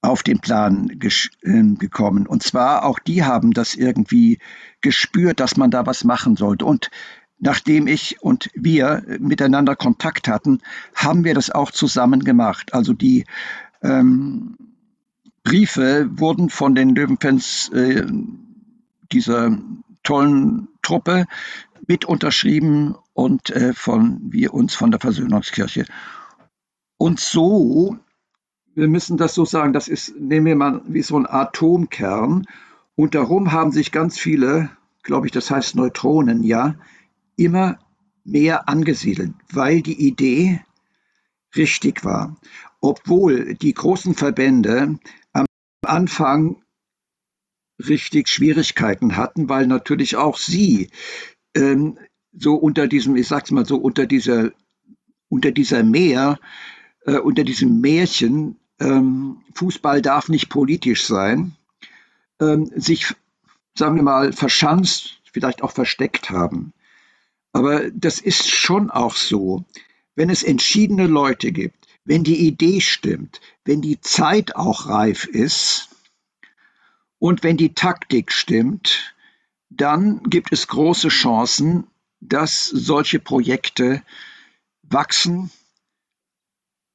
auf 0.00 0.22
den 0.22 0.40
Plan 0.40 0.90
äh, 0.90 1.62
gekommen. 1.74 2.26
Und 2.26 2.42
zwar 2.42 2.84
auch 2.84 2.98
die 2.98 3.24
haben 3.24 3.52
das 3.52 3.74
irgendwie 3.74 4.38
gespürt, 4.80 5.40
dass 5.40 5.56
man 5.56 5.70
da 5.70 5.86
was 5.86 6.04
machen 6.04 6.36
sollte. 6.36 6.64
Und 6.64 6.90
nachdem 7.38 7.86
ich 7.86 8.22
und 8.22 8.50
wir 8.54 9.02
miteinander 9.18 9.76
Kontakt 9.76 10.28
hatten, 10.28 10.60
haben 10.94 11.24
wir 11.24 11.34
das 11.34 11.50
auch 11.50 11.70
zusammen 11.70 12.24
gemacht. 12.24 12.74
Also 12.74 12.92
die 12.92 13.24
ähm, 13.82 14.56
Briefe 15.44 16.08
wurden 16.18 16.48
von 16.48 16.74
den 16.74 16.94
Löwenfans 16.94 17.68
äh, 17.68 18.04
dieser 19.12 19.56
tollen 20.02 20.68
Truppe 20.82 21.26
mit 21.86 22.06
unterschrieben 22.06 22.96
und 23.12 23.50
äh, 23.50 23.74
von 23.74 24.20
wir 24.32 24.54
uns 24.54 24.74
von 24.74 24.90
der 24.90 25.00
Versöhnungskirche. 25.00 25.84
Und 26.96 27.20
so, 27.20 27.98
wir 28.74 28.88
müssen 28.88 29.18
das 29.18 29.34
so 29.34 29.44
sagen, 29.44 29.72
das 29.74 29.88
ist, 29.88 30.18
nehmen 30.18 30.46
wir 30.46 30.56
mal 30.56 30.82
wie 30.86 31.02
so 31.02 31.16
ein 31.16 31.26
Atomkern 31.26 32.46
und 32.96 33.14
darum 33.14 33.52
haben 33.52 33.70
sich 33.70 33.92
ganz 33.92 34.18
viele, 34.18 34.70
glaube 35.02 35.26
ich, 35.26 35.32
das 35.32 35.50
heißt 35.50 35.76
Neutronen, 35.76 36.42
ja, 36.42 36.74
immer 37.36 37.78
mehr 38.24 38.68
angesiedelt, 38.68 39.34
weil 39.52 39.82
die 39.82 40.06
Idee 40.06 40.60
richtig 41.54 42.04
war. 42.04 42.36
Obwohl 42.80 43.54
die 43.54 43.74
großen 43.74 44.14
Verbände 44.14 44.98
Anfang 45.86 46.62
richtig 47.78 48.28
Schwierigkeiten 48.28 49.16
hatten, 49.16 49.48
weil 49.48 49.66
natürlich 49.66 50.16
auch 50.16 50.38
sie 50.38 50.90
ähm, 51.54 51.98
so 52.32 52.54
unter 52.54 52.86
diesem, 52.86 53.16
ich 53.16 53.28
sag's 53.28 53.50
mal 53.50 53.66
so, 53.66 53.76
unter 53.76 54.06
dieser, 54.06 54.50
unter 55.28 55.52
dieser 55.52 55.82
Meer, 55.82 56.38
äh, 57.06 57.18
unter 57.18 57.44
diesem 57.44 57.80
Märchen, 57.80 58.56
ähm, 58.80 59.42
Fußball 59.54 60.02
darf 60.02 60.28
nicht 60.28 60.48
politisch 60.48 61.04
sein, 61.04 61.56
ähm, 62.40 62.70
sich, 62.74 63.14
sagen 63.76 63.96
wir 63.96 64.02
mal, 64.02 64.32
verschanzt, 64.32 65.20
vielleicht 65.32 65.62
auch 65.62 65.72
versteckt 65.72 66.30
haben. 66.30 66.72
Aber 67.52 67.90
das 67.90 68.18
ist 68.18 68.50
schon 68.50 68.90
auch 68.90 69.14
so, 69.14 69.64
wenn 70.16 70.30
es 70.30 70.42
entschiedene 70.42 71.06
Leute 71.06 71.52
gibt, 71.52 71.83
wenn 72.04 72.24
die 72.24 72.46
Idee 72.46 72.80
stimmt, 72.80 73.40
wenn 73.64 73.80
die 73.80 74.00
Zeit 74.00 74.56
auch 74.56 74.86
reif 74.86 75.24
ist 75.24 75.88
und 77.18 77.42
wenn 77.42 77.56
die 77.56 77.74
Taktik 77.74 78.32
stimmt, 78.32 79.14
dann 79.70 80.22
gibt 80.24 80.52
es 80.52 80.68
große 80.68 81.08
Chancen, 81.08 81.86
dass 82.20 82.66
solche 82.66 83.18
Projekte 83.18 84.02
wachsen, 84.82 85.50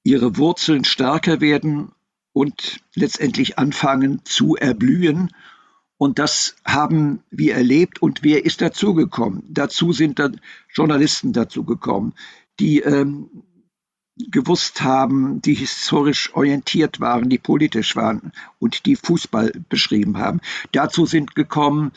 ihre 0.04 0.38
Wurzeln 0.38 0.86
stärker 0.86 1.42
werden 1.42 1.92
und 2.32 2.82
letztendlich 2.96 3.58
anfangen 3.58 4.22
zu 4.24 4.56
erblühen. 4.56 5.30
Und 5.98 6.20
das 6.20 6.56
haben 6.66 7.22
wir 7.30 7.56
erlebt. 7.56 8.02
Und 8.02 8.24
wer 8.24 8.46
ist 8.46 8.62
dazugekommen? 8.62 9.44
Dazu 9.50 9.92
sind 9.92 10.20
dann 10.20 10.40
Journalisten 10.74 11.34
dazugekommen, 11.34 12.14
die 12.60 12.80
ähm, 12.80 13.44
gewusst 14.32 14.82
haben, 14.82 15.42
die 15.42 15.54
historisch 15.54 16.34
orientiert 16.34 17.00
waren, 17.00 17.30
die 17.30 17.38
politisch 17.38 17.96
waren 17.96 18.32
und 18.60 18.86
die 18.86 18.96
Fußball 18.96 19.52
beschrieben 19.70 20.18
haben. 20.18 20.42
Dazu 20.72 21.06
sind 21.06 21.36
gekommen 21.36 21.92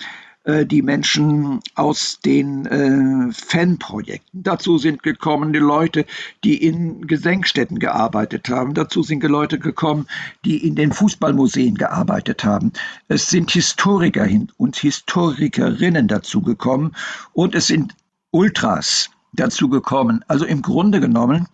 äh, 0.44 0.66
die 0.66 0.82
Menschen 0.82 1.60
aus 1.76 2.18
den 2.24 2.66
äh, 2.66 3.32
Fanprojekten. 3.32 4.42
Dazu 4.42 4.78
sind 4.78 5.02
gekommen 5.02 5.52
die 5.52 5.60
Leute, 5.60 6.04
die 6.42 6.64
in 6.64 7.06
Gedenkstätten 7.06 7.78
gearbeitet 7.78 8.48
haben. 8.48 8.74
Dazu 8.74 9.02
sind 9.02 9.22
Leute 9.22 9.58
gekommen, 9.58 10.06
die 10.44 10.66
in 10.66 10.74
den 10.74 10.92
Fußballmuseen 10.92 11.76
gearbeitet 11.76 12.44
haben. 12.44 12.72
Es 13.06 13.26
sind 13.26 13.52
Historiker 13.52 14.28
und 14.56 14.76
Historikerinnen 14.76 16.08
dazu 16.08 16.42
gekommen 16.42 16.92
und 17.32 17.54
es 17.54 17.68
sind 17.68 17.94
Ultras 18.32 19.10
dazu 19.32 19.68
gekommen. 19.68 20.24
Also 20.26 20.44
im 20.44 20.62
Grunde 20.62 21.00
genommen 21.00 21.46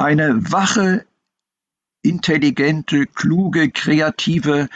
eine 0.00 0.50
wache, 0.50 1.04
intelligente, 2.02 3.06
kluge, 3.06 3.70
kreative, 3.70 4.68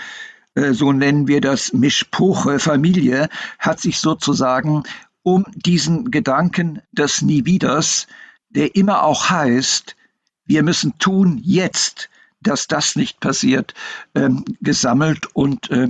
äh, 0.54 0.72
so 0.72 0.92
nennen 0.92 1.26
wir 1.26 1.40
das 1.40 1.72
Mischpuche 1.72 2.58
Familie, 2.58 3.28
hat 3.58 3.80
sich 3.80 3.98
sozusagen 3.98 4.82
um 5.22 5.46
diesen 5.54 6.10
Gedanken 6.10 6.82
des 6.92 7.22
Nie 7.22 7.46
Wieders, 7.46 8.06
der 8.50 8.76
immer 8.76 9.02
auch 9.02 9.30
heißt, 9.30 9.96
wir 10.44 10.62
müssen 10.62 10.98
tun 10.98 11.40
jetzt, 11.42 12.10
dass 12.42 12.66
das 12.66 12.94
nicht 12.94 13.20
passiert, 13.20 13.72
ähm, 14.14 14.44
gesammelt 14.60 15.26
und 15.34 15.70
äh, 15.70 15.88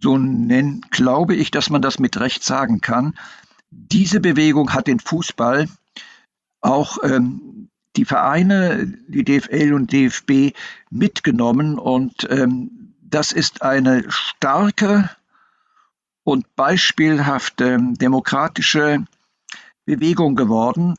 so 0.00 0.16
nennen, 0.16 0.86
glaube 0.92 1.34
ich, 1.34 1.50
dass 1.50 1.68
man 1.68 1.82
das 1.82 1.98
mit 1.98 2.20
Recht 2.20 2.44
sagen 2.44 2.80
kann. 2.80 3.18
Diese 3.72 4.20
Bewegung 4.20 4.72
hat 4.72 4.86
den 4.86 5.00
Fußball 5.00 5.68
auch 6.60 6.98
ähm, 7.02 7.68
die 7.96 8.04
Vereine, 8.04 8.92
die 9.08 9.24
DFL 9.24 9.72
und 9.72 9.92
DFB 9.92 10.56
mitgenommen 10.90 11.78
und 11.78 12.26
ähm, 12.30 12.94
das 13.02 13.32
ist 13.32 13.62
eine 13.62 14.04
starke 14.08 15.10
und 16.22 16.54
beispielhafte 16.54 17.78
demokratische 18.00 19.04
Bewegung 19.84 20.36
geworden, 20.36 20.94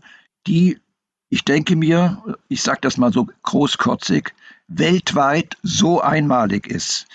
die, 0.47 0.79
ich 1.29 1.45
denke 1.45 1.75
mir, 1.75 2.21
ich 2.49 2.61
sage 2.61 2.79
das 2.81 2.97
mal 2.97 3.13
so 3.13 3.27
großkotzig, 3.43 4.33
weltweit 4.67 5.57
so 5.63 6.01
einmalig 6.01 6.67
ist. 6.67 7.07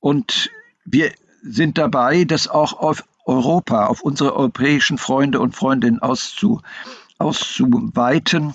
Und 0.00 0.50
wir 0.84 1.12
sind 1.42 1.76
dabei, 1.76 2.24
das 2.24 2.48
auch 2.48 2.72
auf 2.74 3.04
Europa, 3.26 3.86
auf 3.86 4.00
unsere 4.02 4.34
europäischen 4.34 4.98
Freunde 4.98 5.40
und 5.40 5.54
Freundinnen 5.54 6.00
auszu, 6.00 6.62
auszuweiten. 7.18 8.54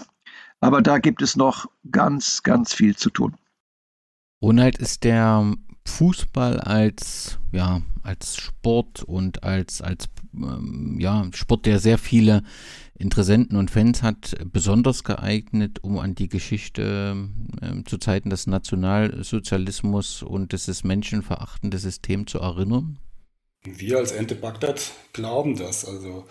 Aber 0.60 0.82
da 0.82 0.98
gibt 1.00 1.22
es 1.22 1.36
noch 1.36 1.68
ganz, 1.90 2.44
ganz 2.44 2.74
viel 2.74 2.96
zu 2.96 3.10
tun. 3.10 3.36
Ronald, 4.42 4.78
ist 4.78 5.04
der 5.04 5.54
Fußball 5.86 6.60
als, 6.60 7.40
ja, 7.52 7.82
als 8.04 8.38
Sport 8.38 9.04
und 9.04 9.44
als, 9.44 9.82
als 9.82 10.10
ähm, 10.34 10.98
ja, 11.00 11.30
Sport, 11.34 11.66
der 11.66 11.80
sehr 11.80 11.98
viele 11.98 12.44
Interessenten 12.98 13.58
und 13.58 13.72
Fans 13.72 14.04
hat, 14.04 14.36
besonders 14.52 15.04
geeignet, 15.04 15.84
um 15.84 16.00
an 16.00 16.16
die 16.16 16.28
Geschichte 16.28 17.30
äh, 17.62 17.84
zu 17.84 17.98
Zeiten 17.98 18.30
des 18.30 18.48
Nationalsozialismus 18.48 20.24
und 20.24 20.54
des 20.54 20.84
menschenverachtenden 20.84 21.80
Systems 21.80 22.32
zu 22.32 22.40
erinnern? 22.40 23.00
Wir 23.64 23.98
als 23.98 24.12
Ente 24.12 24.36
Bagdad 24.36 24.92
glauben 25.14 25.58
das. 25.58 25.86
Also 25.86 26.26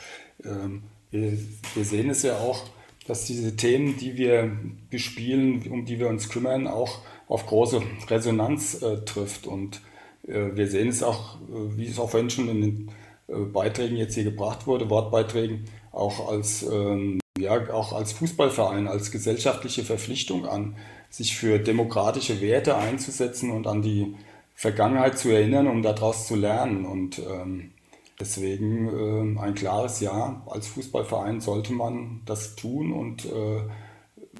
ähm, 0.44 0.84
wir, 1.10 1.38
wir 1.74 1.84
sehen 1.84 2.10
es 2.10 2.22
ja 2.22 2.36
auch, 2.36 2.70
dass 3.08 3.24
diese 3.24 3.56
Themen, 3.56 3.96
die 3.96 4.18
wir 4.18 4.52
bespielen, 4.90 5.66
um 5.70 5.86
die 5.86 5.98
wir 5.98 6.08
uns 6.08 6.28
kümmern, 6.28 6.66
auch 6.66 6.98
auf 7.26 7.46
große 7.46 7.80
Resonanz 8.08 8.82
äh, 8.82 8.98
trifft. 9.04 9.46
Und 9.46 9.80
äh, 10.26 10.54
wir 10.54 10.68
sehen 10.68 10.88
es 10.88 11.02
auch, 11.02 11.36
äh, 11.36 11.76
wie 11.76 11.86
es 11.86 11.98
auch 11.98 12.10
vorhin 12.10 12.28
schon 12.28 12.48
in 12.50 12.60
den 12.60 12.90
äh, 13.28 13.38
Beiträgen 13.46 13.96
jetzt 13.96 14.14
hier 14.14 14.24
gebracht 14.24 14.66
wurde, 14.66 14.90
Wortbeiträgen, 14.90 15.64
auch 15.90 16.30
als, 16.30 16.62
ähm, 16.62 17.18
ja, 17.38 17.70
auch 17.72 17.94
als 17.94 18.12
Fußballverein, 18.12 18.86
als 18.86 19.10
gesellschaftliche 19.10 19.84
Verpflichtung 19.84 20.46
an, 20.46 20.76
sich 21.08 21.34
für 21.34 21.58
demokratische 21.58 22.42
Werte 22.42 22.76
einzusetzen 22.76 23.50
und 23.50 23.66
an 23.66 23.80
die 23.80 24.16
Vergangenheit 24.54 25.18
zu 25.18 25.30
erinnern, 25.30 25.66
um 25.66 25.82
daraus 25.82 26.26
zu 26.26 26.36
lernen. 26.36 26.84
Und 26.84 27.20
ähm, 27.20 27.70
deswegen 28.20 28.88
ähm, 28.88 29.38
ein 29.38 29.54
klares 29.54 30.00
Ja, 30.00 30.42
als 30.48 30.68
Fußballverein 30.68 31.40
sollte 31.40 31.72
man 31.72 32.22
das 32.24 32.56
tun. 32.56 32.92
Und 32.92 33.24
äh, 33.24 33.62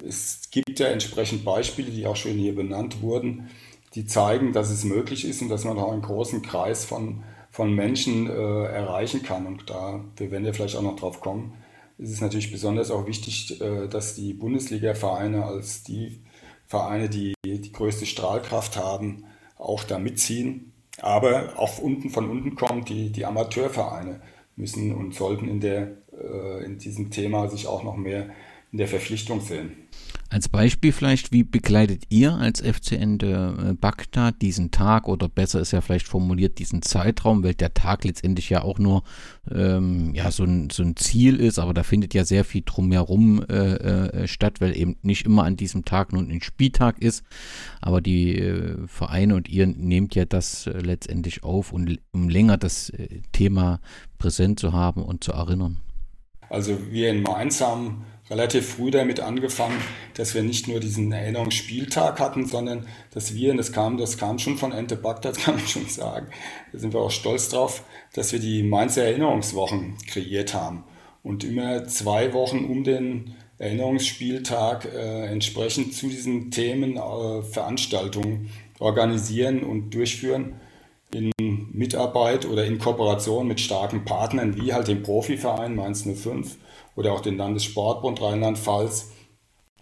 es 0.07 0.49
gibt 0.51 0.79
ja 0.79 0.87
entsprechend 0.87 1.45
Beispiele, 1.45 1.91
die 1.91 2.07
auch 2.07 2.15
schon 2.15 2.33
hier 2.33 2.55
benannt 2.55 3.01
wurden, 3.01 3.49
die 3.95 4.05
zeigen, 4.05 4.53
dass 4.53 4.69
es 4.69 4.83
möglich 4.83 5.25
ist 5.25 5.41
und 5.41 5.49
dass 5.49 5.65
man 5.65 5.79
auch 5.79 5.91
einen 5.91 6.01
großen 6.01 6.41
Kreis 6.41 6.85
von 6.85 7.23
von 7.51 7.73
Menschen 7.73 8.29
äh, 8.29 8.65
erreichen 8.65 9.23
kann. 9.23 9.45
Und 9.45 9.69
da, 9.69 10.03
wir 10.17 10.31
werden 10.31 10.45
ja 10.45 10.53
vielleicht 10.53 10.75
auch 10.75 10.81
noch 10.81 10.95
drauf 10.95 11.19
kommen, 11.19 11.53
ist 11.97 12.11
es 12.11 12.21
natürlich 12.21 12.51
besonders 12.51 12.91
auch 12.91 13.07
wichtig, 13.07 13.59
äh, 13.59 13.87
dass 13.87 14.15
die 14.15 14.33
Bundesliga-Vereine 14.33 15.45
als 15.45 15.83
die 15.83 16.21
Vereine, 16.65 17.09
die 17.09 17.33
die 17.43 17.71
größte 17.71 18.05
Strahlkraft 18.05 18.77
haben, 18.77 19.25
auch 19.57 19.83
da 19.83 19.97
mitziehen. 19.99 20.68
Aber 21.01 21.53
auch 21.57 21.79
unten 21.79 22.09
von 22.09 22.29
unten 22.29 22.55
kommt, 22.55 22.89
die, 22.89 23.11
die 23.11 23.25
Amateurvereine 23.25 24.21
müssen 24.55 24.93
und 24.93 25.15
sollten 25.15 25.47
in, 25.47 25.59
der, 25.59 25.91
äh, 26.11 26.65
in 26.65 26.77
diesem 26.77 27.11
Thema 27.11 27.49
sich 27.49 27.67
auch 27.67 27.83
noch 27.83 27.95
mehr 27.95 28.29
in 28.71 28.77
der 28.77 28.87
Verpflichtung 28.87 29.41
sehen. 29.41 29.88
Als 30.31 30.47
Beispiel 30.47 30.91
vielleicht, 30.91 31.31
wie 31.31 31.43
begleitet 31.43 32.03
ihr 32.09 32.35
als 32.35 32.61
FCN 32.61 33.17
der 33.17 33.75
Bagdad 33.81 34.41
diesen 34.43 34.69
Tag? 34.69 35.07
Oder 35.07 35.27
besser 35.27 35.59
ist 35.59 35.71
ja 35.71 35.81
vielleicht 35.81 36.07
formuliert 36.07 36.59
diesen 36.59 36.83
Zeitraum, 36.83 37.43
weil 37.43 37.55
der 37.55 37.73
Tag 37.73 38.03
letztendlich 38.03 38.49
ja 38.49 38.61
auch 38.61 38.77
nur 38.77 39.03
ähm, 39.51 40.13
ja, 40.13 40.29
so, 40.29 40.43
ein, 40.43 40.69
so 40.69 40.83
ein 40.83 40.95
Ziel 40.95 41.37
ist, 41.37 41.57
aber 41.57 41.73
da 41.73 41.81
findet 41.81 42.13
ja 42.13 42.25
sehr 42.25 42.43
viel 42.45 42.61
drumherum 42.63 43.43
äh, 43.49 43.55
äh, 43.55 44.27
statt, 44.27 44.61
weil 44.61 44.77
eben 44.77 44.97
nicht 45.01 45.25
immer 45.25 45.45
an 45.45 45.57
diesem 45.57 45.83
Tag 45.83 46.13
nun 46.13 46.29
ein 46.29 46.41
Spieltag 46.41 46.99
ist, 47.01 47.23
aber 47.81 48.01
die 48.01 48.37
äh, 48.37 48.87
Vereine 48.87 49.35
und 49.35 49.49
ihr 49.49 49.65
nehmt 49.65 50.15
ja 50.15 50.25
das 50.25 50.67
äh, 50.67 50.79
letztendlich 50.79 51.43
auf, 51.43 51.73
und, 51.73 51.99
um 52.11 52.29
länger 52.29 52.57
das 52.57 52.89
äh, 52.91 53.21
Thema 53.31 53.79
präsent 54.17 54.59
zu 54.59 54.73
haben 54.73 55.03
und 55.03 55.23
zu 55.23 55.31
erinnern. 55.31 55.77
Also 56.49 56.77
wir 56.91 57.11
in 57.11 57.21
Mainz 57.21 57.61
haben 57.61 58.05
relativ 58.29 58.75
früh 58.75 58.91
damit 58.91 59.19
angefangen, 59.19 59.79
dass 60.13 60.35
wir 60.35 60.43
nicht 60.43 60.67
nur 60.67 60.79
diesen 60.79 61.11
Erinnerungsspieltag 61.11 62.19
hatten, 62.19 62.45
sondern 62.45 62.87
dass 63.11 63.33
wir, 63.33 63.51
und 63.51 63.57
das 63.57 63.71
kam, 63.71 63.97
das 63.97 64.17
kam 64.17 64.39
schon 64.39 64.57
von 64.57 64.71
Ente 64.71 64.95
Bagdad, 64.95 65.37
kann 65.43 65.55
man 65.55 65.67
schon 65.67 65.87
sagen, 65.87 66.27
da 66.71 66.79
sind 66.79 66.93
wir 66.93 66.99
auch 66.99 67.11
stolz 67.11 67.49
drauf, 67.49 67.83
dass 68.13 68.31
wir 68.31 68.39
die 68.39 68.63
Mainzer 68.63 69.03
Erinnerungswochen 69.03 69.97
kreiert 70.07 70.53
haben. 70.53 70.83
Und 71.23 71.43
immer 71.43 71.85
zwei 71.85 72.33
Wochen 72.33 72.65
um 72.65 72.83
den 72.83 73.35
Erinnerungsspieltag 73.57 74.85
äh, 74.85 75.25
entsprechend 75.25 75.93
zu 75.93 76.07
diesen 76.07 76.49
Themen 76.49 76.95
äh, 76.95 77.41
Veranstaltungen 77.43 78.49
organisieren 78.79 79.63
und 79.63 79.93
durchführen 79.93 80.53
in 81.11 81.31
Mitarbeit 81.73 82.45
oder 82.45 82.65
in 82.65 82.79
Kooperation 82.79 83.47
mit 83.47 83.59
starken 83.59 84.05
Partnern 84.05 84.55
wie 84.55 84.73
halt 84.73 84.87
dem 84.87 85.03
Profiverein 85.03 85.75
Mainz 85.75 86.05
05 86.05 86.55
oder 86.99 87.13
auch 87.13 87.21
den 87.21 87.37
Landessportbund 87.37 88.21
Rheinland-Pfalz 88.21 89.11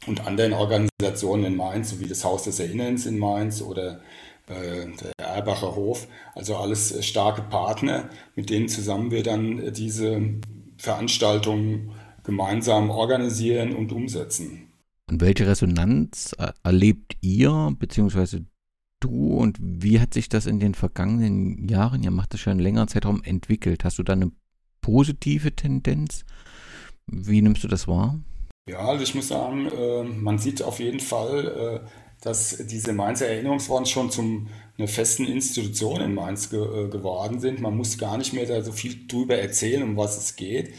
und 0.06 0.27
anderen 0.27 0.53
Organisationen 0.53 1.45
in 1.45 1.56
Mainz, 1.56 1.89
sowie 1.89 2.08
das 2.08 2.23
Haus 2.23 2.43
des 2.43 2.60
Erinnerns 2.60 3.08
in 3.08 3.17
Mainz 3.17 3.63
oder 3.63 4.01
äh, 4.47 4.86
der 5.01 5.25
Erbacher 5.25 5.75
Hof. 5.75 6.08
Also 6.36 6.56
alles 6.58 7.03
starke 7.03 7.41
Partner, 7.41 8.08
mit 8.36 8.51
denen 8.51 8.69
zusammen 8.69 9.10
wir 9.10 9.23
dann 9.23 9.73
diese 9.73 10.21
Veranstaltungen 10.77 11.91
gemeinsam 12.23 12.91
organisieren 12.91 13.75
und 13.75 13.91
umsetzen. 13.91 14.67
Und 15.10 15.19
welche 15.19 15.47
Resonanz 15.47 16.36
erlebt 16.63 17.17
ihr, 17.21 17.75
beziehungsweise 17.80 18.45
du, 18.99 19.38
und 19.38 19.58
wie 19.60 19.99
hat 19.99 20.13
sich 20.13 20.30
das 20.30 20.45
in 20.45 20.60
den 20.60 20.75
vergangenen 20.75 21.67
Jahren, 21.67 22.03
ihr 22.03 22.12
macht 22.12 22.36
das 22.36 22.41
schon 22.41 22.51
einen 22.51 22.60
längeren 22.60 22.89
Zeitraum, 22.89 23.23
entwickelt? 23.23 23.84
Hast 23.84 23.97
du 23.97 24.03
da 24.03 24.13
eine 24.13 24.32
positive 24.82 25.56
Tendenz? 25.56 26.23
Wie 27.08 27.41
nimmst 27.41 27.63
du 27.63 27.67
das 27.67 27.88
wahr? 27.88 28.20
Ja, 28.70 28.80
also 28.80 29.04
ich 29.04 29.15
muss 29.15 29.30
sagen, 29.30 29.67
äh, 29.67 30.04
man 30.04 30.38
sieht 30.39 30.62
auf 30.62 30.80
jeden 30.80 31.00
Fall, 31.00 31.82
äh, 31.86 31.89
dass 32.22 32.67
diese 32.67 32.91
Mainzer 32.91 33.28
Erinnerungswochen 33.28 33.86
schon 33.86 34.12
zum 34.12 34.48
einer 34.78 34.88
festen 34.88 35.26
Institution 35.26 36.02
in 36.02 36.13
Mainz 36.13 36.50
ge 36.50 36.60
äh, 36.60 36.89
geworden 36.89 37.39
sind. 37.39 37.62
Man 37.62 37.78
muss 37.78 37.98
gar 37.98 38.17
nicht 38.17 38.34
mehr 38.34 38.46
da 38.46 38.62
so 38.62 38.74
viel 38.74 39.08
drüber 39.08 39.38
erzählen, 39.38 39.84
um 39.84 39.96
was 39.96 40.17
es 40.17 40.36
geht. 40.36 40.74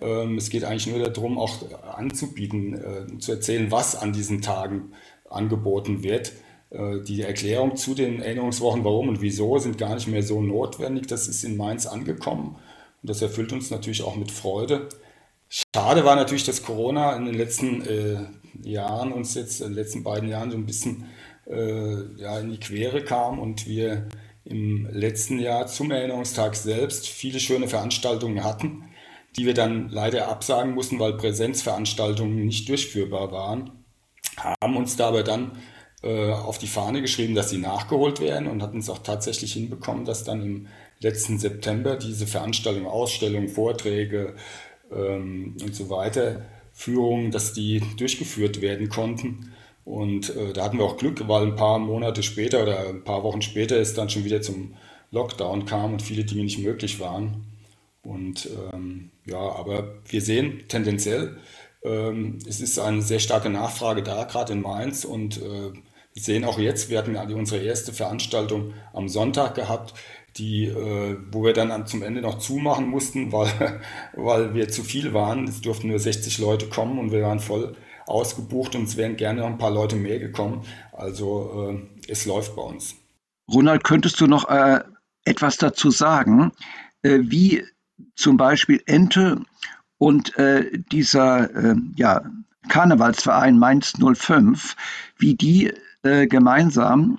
Ähm, 0.00 0.38
es 0.38 0.48
geht 0.48 0.64
eigentlich 0.64 0.86
nur 0.86 1.06
darum, 1.08 1.38
auch 1.38 1.70
anzubieten, 1.82 2.74
äh, 2.74 3.18
zu 3.18 3.32
erzählen, 3.32 3.70
was 3.70 3.94
an 3.94 4.12
diesen 4.12 4.40
Tagen 4.40 4.92
angeboten 5.28 6.02
wird. 6.02 6.32
Die 7.06 7.22
Erklärung 7.22 7.76
zu 7.76 7.94
den 7.94 8.20
Erinnerungswochen, 8.20 8.82
warum 8.82 9.08
und 9.08 9.20
wieso, 9.20 9.58
sind 9.58 9.78
gar 9.78 9.94
nicht 9.94 10.08
mehr 10.08 10.24
so 10.24 10.42
notwendig. 10.42 11.06
Das 11.06 11.28
ist 11.28 11.44
in 11.44 11.56
Mainz 11.56 11.86
angekommen 11.86 12.56
und 13.00 13.10
das 13.10 13.22
erfüllt 13.22 13.52
uns 13.52 13.70
natürlich 13.70 14.02
auch 14.02 14.16
mit 14.16 14.32
Freude. 14.32 14.88
Schade 15.54 16.04
war 16.04 16.16
natürlich, 16.16 16.44
dass 16.44 16.64
Corona 16.64 17.14
in 17.14 17.26
den 17.26 17.36
letzten 17.36 17.82
äh, 17.86 18.68
Jahren 18.68 19.12
uns 19.12 19.34
jetzt 19.34 19.60
in 19.60 19.68
den 19.68 19.74
letzten 19.74 20.02
beiden 20.02 20.28
Jahren 20.28 20.50
so 20.50 20.56
ein 20.56 20.66
bisschen 20.66 21.06
äh, 21.46 22.16
ja, 22.16 22.40
in 22.40 22.50
die 22.50 22.58
Quere 22.58 23.04
kam 23.04 23.38
und 23.38 23.68
wir 23.68 24.08
im 24.44 24.88
letzten 24.90 25.38
Jahr 25.38 25.68
zum 25.68 25.92
Erinnerungstag 25.92 26.56
selbst 26.56 27.06
viele 27.06 27.38
schöne 27.38 27.68
Veranstaltungen 27.68 28.42
hatten, 28.42 28.90
die 29.36 29.46
wir 29.46 29.54
dann 29.54 29.90
leider 29.90 30.26
absagen 30.28 30.74
mussten, 30.74 30.98
weil 30.98 31.16
Präsenzveranstaltungen 31.16 32.44
nicht 32.44 32.68
durchführbar 32.68 33.30
waren, 33.30 33.84
haben 34.36 34.76
uns 34.76 34.96
dabei 34.96 35.22
dann 35.22 35.52
äh, 36.02 36.32
auf 36.32 36.58
die 36.58 36.66
Fahne 36.66 37.00
geschrieben, 37.00 37.36
dass 37.36 37.50
sie 37.50 37.58
nachgeholt 37.58 38.20
werden 38.20 38.48
und 38.48 38.60
hatten 38.60 38.78
es 38.78 38.90
auch 38.90 38.98
tatsächlich 38.98 39.52
hinbekommen, 39.52 40.04
dass 40.04 40.24
dann 40.24 40.42
im 40.42 40.66
letzten 40.98 41.38
September 41.38 41.96
diese 41.96 42.26
Veranstaltungen, 42.26 42.86
Ausstellungen, 42.86 43.48
Vorträge, 43.48 44.34
ähm, 44.92 45.56
und 45.62 45.74
so 45.74 45.90
weiter, 45.90 46.42
Führungen, 46.72 47.30
dass 47.30 47.52
die 47.52 47.82
durchgeführt 47.96 48.60
werden 48.60 48.88
konnten. 48.88 49.52
Und 49.84 50.34
äh, 50.34 50.52
da 50.52 50.64
hatten 50.64 50.78
wir 50.78 50.84
auch 50.84 50.96
Glück, 50.96 51.26
weil 51.28 51.46
ein 51.46 51.56
paar 51.56 51.78
Monate 51.78 52.22
später 52.22 52.62
oder 52.62 52.88
ein 52.88 53.04
paar 53.04 53.22
Wochen 53.22 53.42
später 53.42 53.76
es 53.76 53.94
dann 53.94 54.08
schon 54.10 54.24
wieder 54.24 54.40
zum 54.40 54.74
Lockdown 55.10 55.66
kam 55.66 55.92
und 55.92 56.02
viele 56.02 56.24
Dinge 56.24 56.44
nicht 56.44 56.58
möglich 56.58 57.00
waren. 57.00 57.46
Und 58.02 58.48
ähm, 58.72 59.10
ja, 59.26 59.38
aber 59.38 59.94
wir 60.08 60.20
sehen 60.20 60.64
tendenziell, 60.68 61.38
ähm, 61.82 62.38
es 62.46 62.60
ist 62.60 62.78
eine 62.78 63.02
sehr 63.02 63.20
starke 63.20 63.50
Nachfrage 63.50 64.02
da, 64.02 64.24
gerade 64.24 64.52
in 64.54 64.62
Mainz. 64.62 65.04
Und 65.04 65.38
äh, 65.38 65.72
wir 66.14 66.22
sehen 66.22 66.44
auch 66.44 66.58
jetzt, 66.58 66.90
wir 66.90 66.98
hatten 66.98 67.16
unsere 67.16 67.62
erste 67.62 67.92
Veranstaltung 67.92 68.74
am 68.92 69.08
Sonntag 69.08 69.54
gehabt, 69.54 69.94
die, 70.36 70.66
äh, 70.66 71.16
wo 71.30 71.44
wir 71.44 71.52
dann 71.52 71.86
zum 71.86 72.02
Ende 72.02 72.20
noch 72.20 72.38
zumachen 72.38 72.88
mussten, 72.88 73.32
weil, 73.32 73.80
weil 74.14 74.54
wir 74.54 74.68
zu 74.68 74.82
viel 74.82 75.14
waren. 75.14 75.46
Es 75.46 75.60
durften 75.60 75.88
nur 75.88 75.98
60 75.98 76.38
Leute 76.38 76.68
kommen 76.68 76.98
und 76.98 77.12
wir 77.12 77.22
waren 77.22 77.40
voll 77.40 77.76
ausgebucht 78.06 78.74
und 78.74 78.84
es 78.84 78.96
wären 78.96 79.16
gerne 79.16 79.40
noch 79.40 79.48
ein 79.48 79.58
paar 79.58 79.70
Leute 79.70 79.96
mehr 79.96 80.18
gekommen. 80.18 80.64
Also 80.92 81.70
äh, 81.70 82.10
es 82.10 82.26
läuft 82.26 82.54
bei 82.56 82.62
uns. 82.62 82.96
Ronald, 83.52 83.84
könntest 83.84 84.20
du 84.20 84.26
noch 84.26 84.48
äh, 84.48 84.80
etwas 85.24 85.56
dazu 85.56 85.90
sagen, 85.90 86.52
äh, 87.02 87.20
wie 87.22 87.64
zum 88.16 88.36
Beispiel 88.36 88.82
Ente 88.86 89.40
und 89.98 90.36
äh, 90.38 90.70
dieser 90.92 91.54
äh, 91.54 91.76
ja, 91.96 92.22
Karnevalsverein 92.68 93.58
Mainz 93.58 93.94
05, 93.98 94.76
wie 95.18 95.34
die 95.34 95.72
äh, 96.02 96.26
gemeinsam 96.26 97.18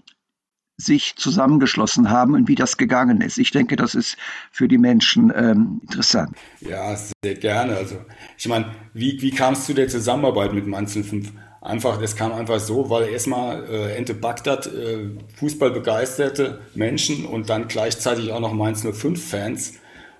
sich 0.77 1.15
zusammengeschlossen 1.15 2.09
haben 2.09 2.33
und 2.33 2.47
wie 2.47 2.55
das 2.55 2.77
gegangen 2.77 3.21
ist. 3.21 3.37
Ich 3.37 3.51
denke, 3.51 3.75
das 3.75 3.95
ist 3.95 4.17
für 4.51 4.67
die 4.67 4.77
Menschen 4.77 5.31
ähm, 5.35 5.79
interessant. 5.83 6.35
Ja, 6.59 6.95
sehr 6.95 7.35
gerne. 7.35 7.77
Also 7.77 7.97
ich 8.37 8.47
meine, 8.47 8.73
wie, 8.93 9.21
wie 9.21 9.31
kam 9.31 9.53
es 9.53 9.65
zu 9.65 9.73
der 9.73 9.87
Zusammenarbeit 9.87 10.53
mit 10.53 10.67
Mainz 10.67 10.93
05? 10.93 11.31
Einfach, 11.61 11.99
das 11.99 12.15
kam 12.15 12.31
einfach 12.31 12.59
so, 12.59 12.89
weil 12.89 13.09
erstmal 13.09 13.63
äh, 13.65 13.95
Ente 13.95 14.13
Bagdad 14.13 14.67
äh, 14.67 15.09
Fußball 15.35 15.71
begeisterte 15.71 16.61
Menschen 16.75 17.25
und 17.25 17.49
dann 17.49 17.67
gleichzeitig 17.67 18.31
auch 18.31 18.39
noch 18.39 18.53
Mainz 18.53 18.85
05 18.85 19.29
Fans 19.29 19.73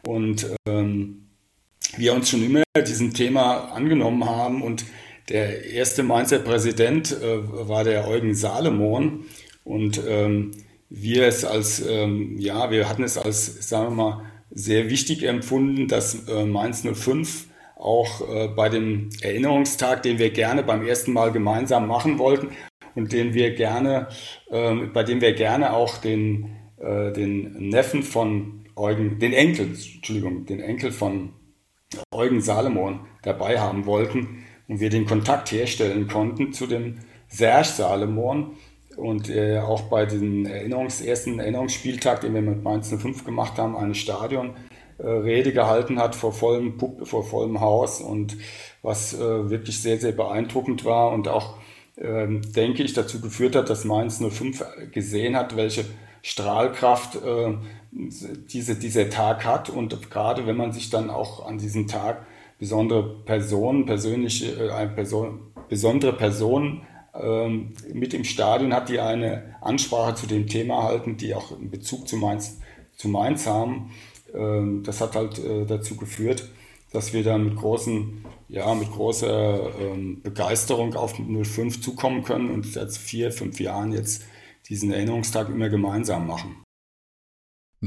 und 0.07 0.47
ähm, 0.65 1.27
wir 1.97 2.13
uns 2.13 2.29
schon 2.29 2.43
immer 2.43 2.63
diesem 2.75 3.13
Thema 3.13 3.71
angenommen 3.73 4.25
haben 4.25 4.61
und 4.61 4.85
der 5.29 5.65
erste 5.65 6.03
Mainzer 6.03 6.39
Präsident 6.39 7.11
äh, 7.11 7.67
war 7.67 7.83
der 7.83 8.07
Eugen 8.07 8.35
Salomon 8.35 9.25
und 9.65 10.01
ähm, 10.08 10.51
wir 10.89 11.28
es 11.28 11.43
als, 11.43 11.86
ähm, 11.86 12.38
ja, 12.38 12.71
wir 12.71 12.88
hatten 12.88 13.04
es 13.04 13.17
als, 13.17 13.67
sagen 13.67 13.89
wir 13.89 14.04
mal, 14.04 14.21
sehr 14.51 14.89
wichtig 14.89 15.23
empfunden, 15.23 15.89
dass 15.89 16.30
äh, 16.30 16.45
Mainz 16.45 16.84
05 16.84 17.47
auch 17.75 18.21
äh, 18.30 18.47
bei 18.47 18.69
dem 18.69 19.10
Erinnerungstag, 19.21 20.04
den 20.04 20.17
wir 20.17 20.30
gerne 20.30 20.63
beim 20.63 20.86
ersten 20.86 21.12
Mal 21.12 21.32
gemeinsam 21.32 21.88
machen 21.88 22.19
wollten 22.19 22.49
und 22.93 23.12
den 23.12 23.34
wir 23.34 23.54
gerne, 23.56 24.08
äh, 24.49 24.73
bei 24.93 25.04
dem 25.04 25.19
wir 25.19 25.34
gerne 25.34 25.73
auch 25.73 25.97
den, 25.97 26.56
äh, 26.78 27.12
den 27.12 27.69
Neffen 27.69 28.04
von 28.04 28.65
Eugen, 28.75 29.19
den 29.19 29.34
Enkel, 29.34 29.67
Entschuldigung, 29.67 30.45
den 30.45 30.62
Enkel 30.62 30.91
von 30.91 31.34
Eugen 32.12 32.41
Salomon 32.41 33.01
dabei 33.23 33.60
haben 33.60 33.86
wollten 33.86 34.45
und 34.67 34.80
wir 34.80 34.89
den 34.89 35.06
Kontakt 35.06 35.51
herstellen 35.51 36.08
konnten 36.08 36.54
zu 36.54 36.67
dem 36.67 36.99
Serge 37.28 37.67
Salomon 37.67 38.56
und 38.97 39.29
äh, 39.29 39.60
auch 39.60 39.84
bei 39.84 40.05
dem 40.05 40.45
Erinnerungs-, 40.45 41.03
ersten 41.03 41.39
Erinnerungsspieltag, 41.39 42.21
den 42.21 42.34
wir 42.34 42.41
mit 42.41 42.63
Mainz 42.63 42.89
05 42.89 43.25
gemacht 43.25 43.58
haben, 43.58 43.75
eine 43.75 43.95
Stadionrede 43.95 45.49
äh, 45.49 45.51
gehalten 45.51 45.99
hat 45.99 46.15
vor 46.15 46.34
vollem, 46.34 46.77
Pub 46.77 47.08
vor 47.08 47.23
vollem 47.23 47.60
Haus 47.60 48.01
und 48.01 48.38
was 48.81 49.13
äh, 49.13 49.49
wirklich 49.49 49.81
sehr, 49.81 49.99
sehr 49.99 50.12
beeindruckend 50.12 50.86
war 50.86 51.12
und 51.12 51.27
auch, 51.27 51.58
ähm, 51.97 52.41
denke 52.53 52.84
ich, 52.84 52.93
dazu 52.93 53.21
geführt 53.21 53.55
hat, 53.55 53.69
dass 53.69 53.86
Mainz 53.86 54.19
05 54.19 54.63
gesehen 54.91 55.36
hat, 55.36 55.55
welche 55.55 55.86
Strahlkraft 56.21 57.17
äh, 57.17 57.53
diese, 57.91 58.75
dieser 58.75 59.10
Tag 59.10 59.45
hat. 59.45 59.69
Und 59.69 60.10
gerade 60.12 60.47
wenn 60.47 60.58
man 60.58 60.71
sich 60.71 60.89
dann 60.89 61.10
auch 61.10 61.45
an 61.45 61.58
diesem 61.58 61.88
Tag 61.88 62.25
besondere 62.58 63.21
Personen, 63.25 63.86
persönliche, 63.86 64.69
äh, 64.69 64.88
Person, 64.88 65.39
besondere 65.69 66.13
Personen 66.13 66.81
mit 67.93 68.13
im 68.13 68.23
Stadion 68.23 68.73
hat, 68.73 68.89
die 68.89 68.99
eine 68.99 69.56
Ansprache 69.62 70.15
zu 70.15 70.28
dem 70.28 70.47
Thema 70.47 70.84
halten, 70.84 71.17
die 71.17 71.34
auch 71.34 71.51
einen 71.51 71.71
Bezug 71.71 72.08
zu 72.08 72.17
Mainz, 72.17 72.58
zu 72.97 73.08
Mainz 73.08 73.47
haben. 73.47 73.91
Ähm, 74.34 74.84
das 74.84 75.01
hat 75.01 75.15
halt 75.15 75.39
äh, 75.39 75.65
dazu 75.65 75.95
geführt, 75.95 76.49
dass 76.91 77.13
wir 77.13 77.23
da 77.23 77.38
mit 77.38 77.56
großen, 77.56 78.25
ja, 78.47 78.73
mit 78.73 78.91
großer 78.91 79.80
ähm, 79.80 80.21
Begeisterung 80.21 80.95
auf 80.95 81.15
05 81.15 81.82
zukommen 81.82 82.23
können 82.23 82.49
und 82.49 82.65
seit 82.65 82.91
vier, 82.93 83.32
fünf 83.32 83.60
Jahren 83.60 83.91
jetzt 83.91 84.23
diesen 84.69 84.91
Erinnerungstag 84.91 85.49
immer 85.49 85.69
gemeinsam 85.69 86.28
machen. 86.28 86.64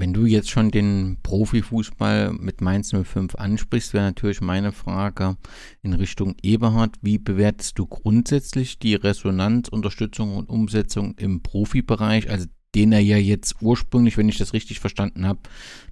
Wenn 0.00 0.12
du 0.12 0.26
jetzt 0.26 0.50
schon 0.50 0.70
den 0.70 1.18
Profifußball 1.24 2.32
mit 2.32 2.61
Mainz 2.61 2.92
05 2.92 3.34
ansprichst, 3.34 3.94
wäre 3.94 4.04
natürlich 4.04 4.40
meine 4.40 4.70
Frage 4.70 5.37
in 5.82 5.92
Richtung 5.92 6.37
Eberhard. 6.40 6.94
Wie 7.02 7.18
bewertest 7.18 7.80
du 7.80 7.87
grundsätzlich 7.87 8.78
die 8.78 8.94
Resonanz, 8.94 9.68
Unterstützung 9.68 10.37
und 10.37 10.50
Umsetzung 10.50 11.16
im 11.16 11.42
Profibereich, 11.42 12.30
also 12.30 12.46
den 12.76 12.92
er 12.92 13.00
ja 13.00 13.16
jetzt 13.16 13.56
ursprünglich, 13.61 14.16
wenn 14.16 14.28
ich 14.28 14.38
das 14.38 14.52
richtig 14.52 14.78
verstanden 14.78 15.26
habe, 15.26 15.40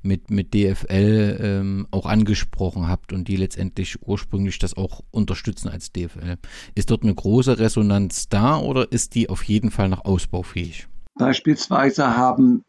mit, 0.03 0.31
mit 0.31 0.55
DFL 0.55 1.39
ähm, 1.41 1.89
auch 1.91 2.07
angesprochen 2.07 2.87
habt 2.87 3.13
und 3.13 3.27
die 3.27 3.37
letztendlich 3.37 3.97
ursprünglich 4.07 4.61
das 4.61 4.77
auch 4.77 5.01
unterstützen 5.11 5.69
als 5.69 5.91
DFL. 5.91 6.37
Ist 6.77 6.93
dort 6.93 7.03
eine 7.03 7.15
große 7.15 7.59
Resonanz 7.59 8.29
da 8.29 8.57
oder 8.59 8.93
ist 8.93 9.17
die 9.17 9.29
auf 9.29 9.43
jeden 9.43 9.73
Fall 9.73 9.89
noch 9.89 10.05
ausbaufähig? 10.05 10.87
Beispielsweise 11.19 12.17
haben 12.17 12.63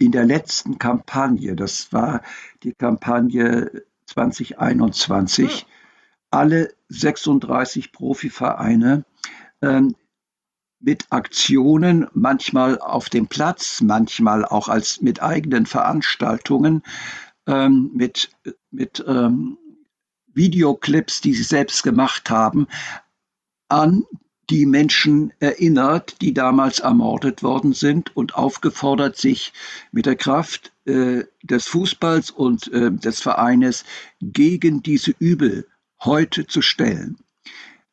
in 0.00 0.12
der 0.12 0.24
letzten 0.24 0.78
Kampagne, 0.78 1.54
das 1.54 1.92
war 1.92 2.22
die 2.62 2.72
Kampagne 2.72 3.84
2021, 4.06 5.66
alle 6.30 6.72
36 6.88 7.92
Profivereine 7.92 9.04
ähm, 9.60 9.94
mit 10.80 11.06
Aktionen, 11.10 12.06
manchmal 12.14 12.78
auf 12.78 13.10
dem 13.10 13.28
Platz, 13.28 13.82
manchmal 13.82 14.46
auch 14.46 14.68
als 14.68 15.02
mit 15.02 15.22
eigenen 15.22 15.66
Veranstaltungen, 15.66 16.82
ähm, 17.46 17.90
mit, 17.92 18.30
mit 18.70 19.04
ähm, 19.06 19.58
Videoclips, 20.32 21.20
die 21.20 21.34
sie 21.34 21.42
selbst 21.42 21.82
gemacht 21.82 22.30
haben, 22.30 22.68
an 23.68 24.04
die 24.50 24.66
Menschen 24.66 25.32
erinnert, 25.38 26.20
die 26.20 26.34
damals 26.34 26.80
ermordet 26.80 27.42
worden 27.42 27.72
sind 27.72 28.14
und 28.16 28.34
aufgefordert, 28.34 29.16
sich 29.16 29.52
mit 29.92 30.06
der 30.06 30.16
Kraft 30.16 30.72
äh, 30.86 31.24
des 31.42 31.68
Fußballs 31.68 32.30
und 32.30 32.72
äh, 32.72 32.90
des 32.90 33.20
Vereines 33.20 33.84
gegen 34.20 34.82
diese 34.82 35.14
Übel 35.18 35.66
heute 36.02 36.46
zu 36.46 36.62
stellen. 36.62 37.18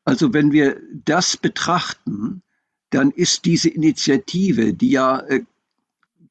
Also 0.04 0.34
wenn 0.34 0.52
wir 0.52 0.82
das 1.06 1.38
betrachten, 1.38 2.42
dann 2.90 3.12
ist 3.12 3.46
diese 3.46 3.70
Initiative, 3.70 4.74
die 4.74 4.90
ja 4.90 5.20
äh, 5.20 5.44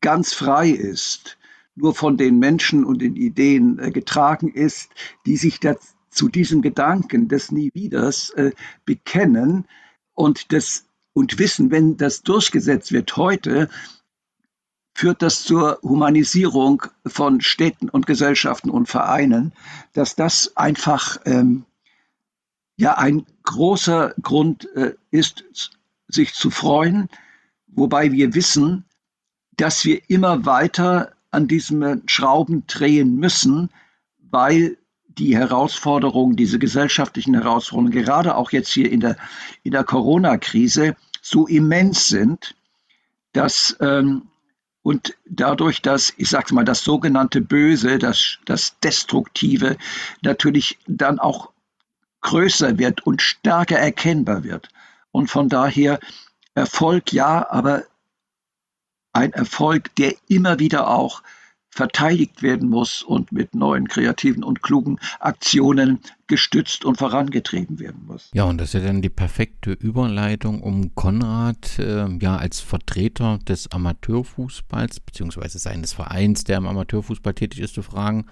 ganz 0.00 0.32
frei 0.32 0.70
ist, 0.70 1.38
nur 1.76 1.94
von 1.94 2.16
den 2.16 2.38
Menschen 2.38 2.84
und 2.84 3.00
den 3.00 3.14
Ideen 3.14 3.78
äh, 3.78 3.90
getragen 3.90 4.48
ist, 4.48 4.90
die 5.24 5.36
sich 5.36 5.60
zu 6.10 6.28
diesem 6.28 6.62
Gedanken 6.62 7.28
des 7.28 7.52
Nie 7.52 7.70
Wieders 7.74 8.30
äh, 8.30 8.52
bekennen, 8.86 9.66
und 10.16 10.52
das 10.52 10.86
und 11.12 11.38
wissen, 11.38 11.70
wenn 11.70 11.96
das 11.96 12.22
durchgesetzt 12.22 12.92
wird 12.92 13.16
heute, 13.16 13.70
führt 14.94 15.22
das 15.22 15.44
zur 15.44 15.78
Humanisierung 15.82 16.82
von 17.06 17.40
Städten 17.40 17.88
und 17.88 18.06
Gesellschaften 18.06 18.70
und 18.70 18.88
Vereinen, 18.88 19.52
dass 19.92 20.16
das 20.16 20.56
einfach 20.56 21.18
ähm, 21.24 21.64
ja 22.76 22.98
ein 22.98 23.24
großer 23.44 24.14
Grund 24.20 24.68
äh, 24.74 24.94
ist, 25.10 25.44
sich 26.08 26.34
zu 26.34 26.50
freuen, 26.50 27.08
wobei 27.68 28.12
wir 28.12 28.34
wissen, 28.34 28.84
dass 29.56 29.84
wir 29.84 30.00
immer 30.08 30.44
weiter 30.44 31.12
an 31.30 31.48
diesem 31.48 32.02
Schrauben 32.06 32.66
drehen 32.66 33.16
müssen, 33.16 33.70
weil 34.18 34.78
die 35.18 35.36
Herausforderungen, 35.36 36.36
diese 36.36 36.58
gesellschaftlichen 36.58 37.34
Herausforderungen, 37.34 37.92
gerade 37.92 38.36
auch 38.36 38.52
jetzt 38.52 38.70
hier 38.70 38.90
in 38.90 39.00
der, 39.00 39.16
in 39.62 39.72
der 39.72 39.84
Corona-Krise, 39.84 40.96
so 41.22 41.46
immens 41.46 42.08
sind, 42.08 42.54
dass 43.32 43.76
ähm, 43.80 44.28
und 44.86 45.16
dadurch, 45.24 45.82
dass, 45.82 46.14
ich 46.16 46.30
sage 46.30 46.54
mal, 46.54 46.64
das 46.64 46.82
sogenannte 46.82 47.40
Böse, 47.40 47.98
das, 47.98 48.38
das 48.44 48.78
Destruktive 48.78 49.76
natürlich 50.22 50.78
dann 50.86 51.18
auch 51.18 51.50
größer 52.20 52.78
wird 52.78 53.04
und 53.04 53.20
stärker 53.20 53.78
erkennbar 53.78 54.44
wird. 54.44 54.68
Und 55.10 55.28
von 55.28 55.48
daher 55.48 55.98
Erfolg 56.54 57.12
ja, 57.12 57.50
aber 57.50 57.82
ein 59.12 59.32
Erfolg, 59.32 59.92
der 59.96 60.14
immer 60.28 60.60
wieder 60.60 60.88
auch 60.88 61.22
verteidigt 61.76 62.42
werden 62.42 62.70
muss 62.70 63.02
und 63.02 63.32
mit 63.32 63.54
neuen 63.54 63.86
kreativen 63.86 64.42
und 64.42 64.62
klugen 64.62 64.98
Aktionen 65.20 66.00
gestützt 66.26 66.86
und 66.86 66.96
vorangetrieben 66.96 67.78
werden 67.78 68.06
muss. 68.06 68.30
Ja, 68.32 68.44
und 68.44 68.58
das 68.58 68.68
ist 68.68 68.80
ja 68.80 68.86
dann 68.86 69.02
die 69.02 69.10
perfekte 69.10 69.72
Überleitung, 69.72 70.62
um 70.62 70.94
Konrad 70.94 71.78
äh, 71.78 72.08
ja 72.18 72.36
als 72.36 72.60
Vertreter 72.60 73.38
des 73.46 73.70
Amateurfußballs 73.70 75.00
beziehungsweise 75.00 75.58
seines 75.58 75.92
Vereins, 75.92 76.44
der 76.44 76.58
im 76.58 76.66
Amateurfußball 76.66 77.34
tätig 77.34 77.60
ist, 77.60 77.74
zu 77.74 77.82
fragen, 77.82 78.24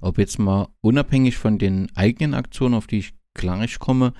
ob 0.00 0.18
jetzt 0.18 0.38
mal 0.38 0.68
unabhängig 0.80 1.36
von 1.36 1.58
den 1.58 1.88
eigenen 1.96 2.34
Aktionen, 2.34 2.74
auf 2.74 2.86
die 2.86 2.98
ich 2.98 3.14
gleich 3.34 3.80
komme, 3.80 4.12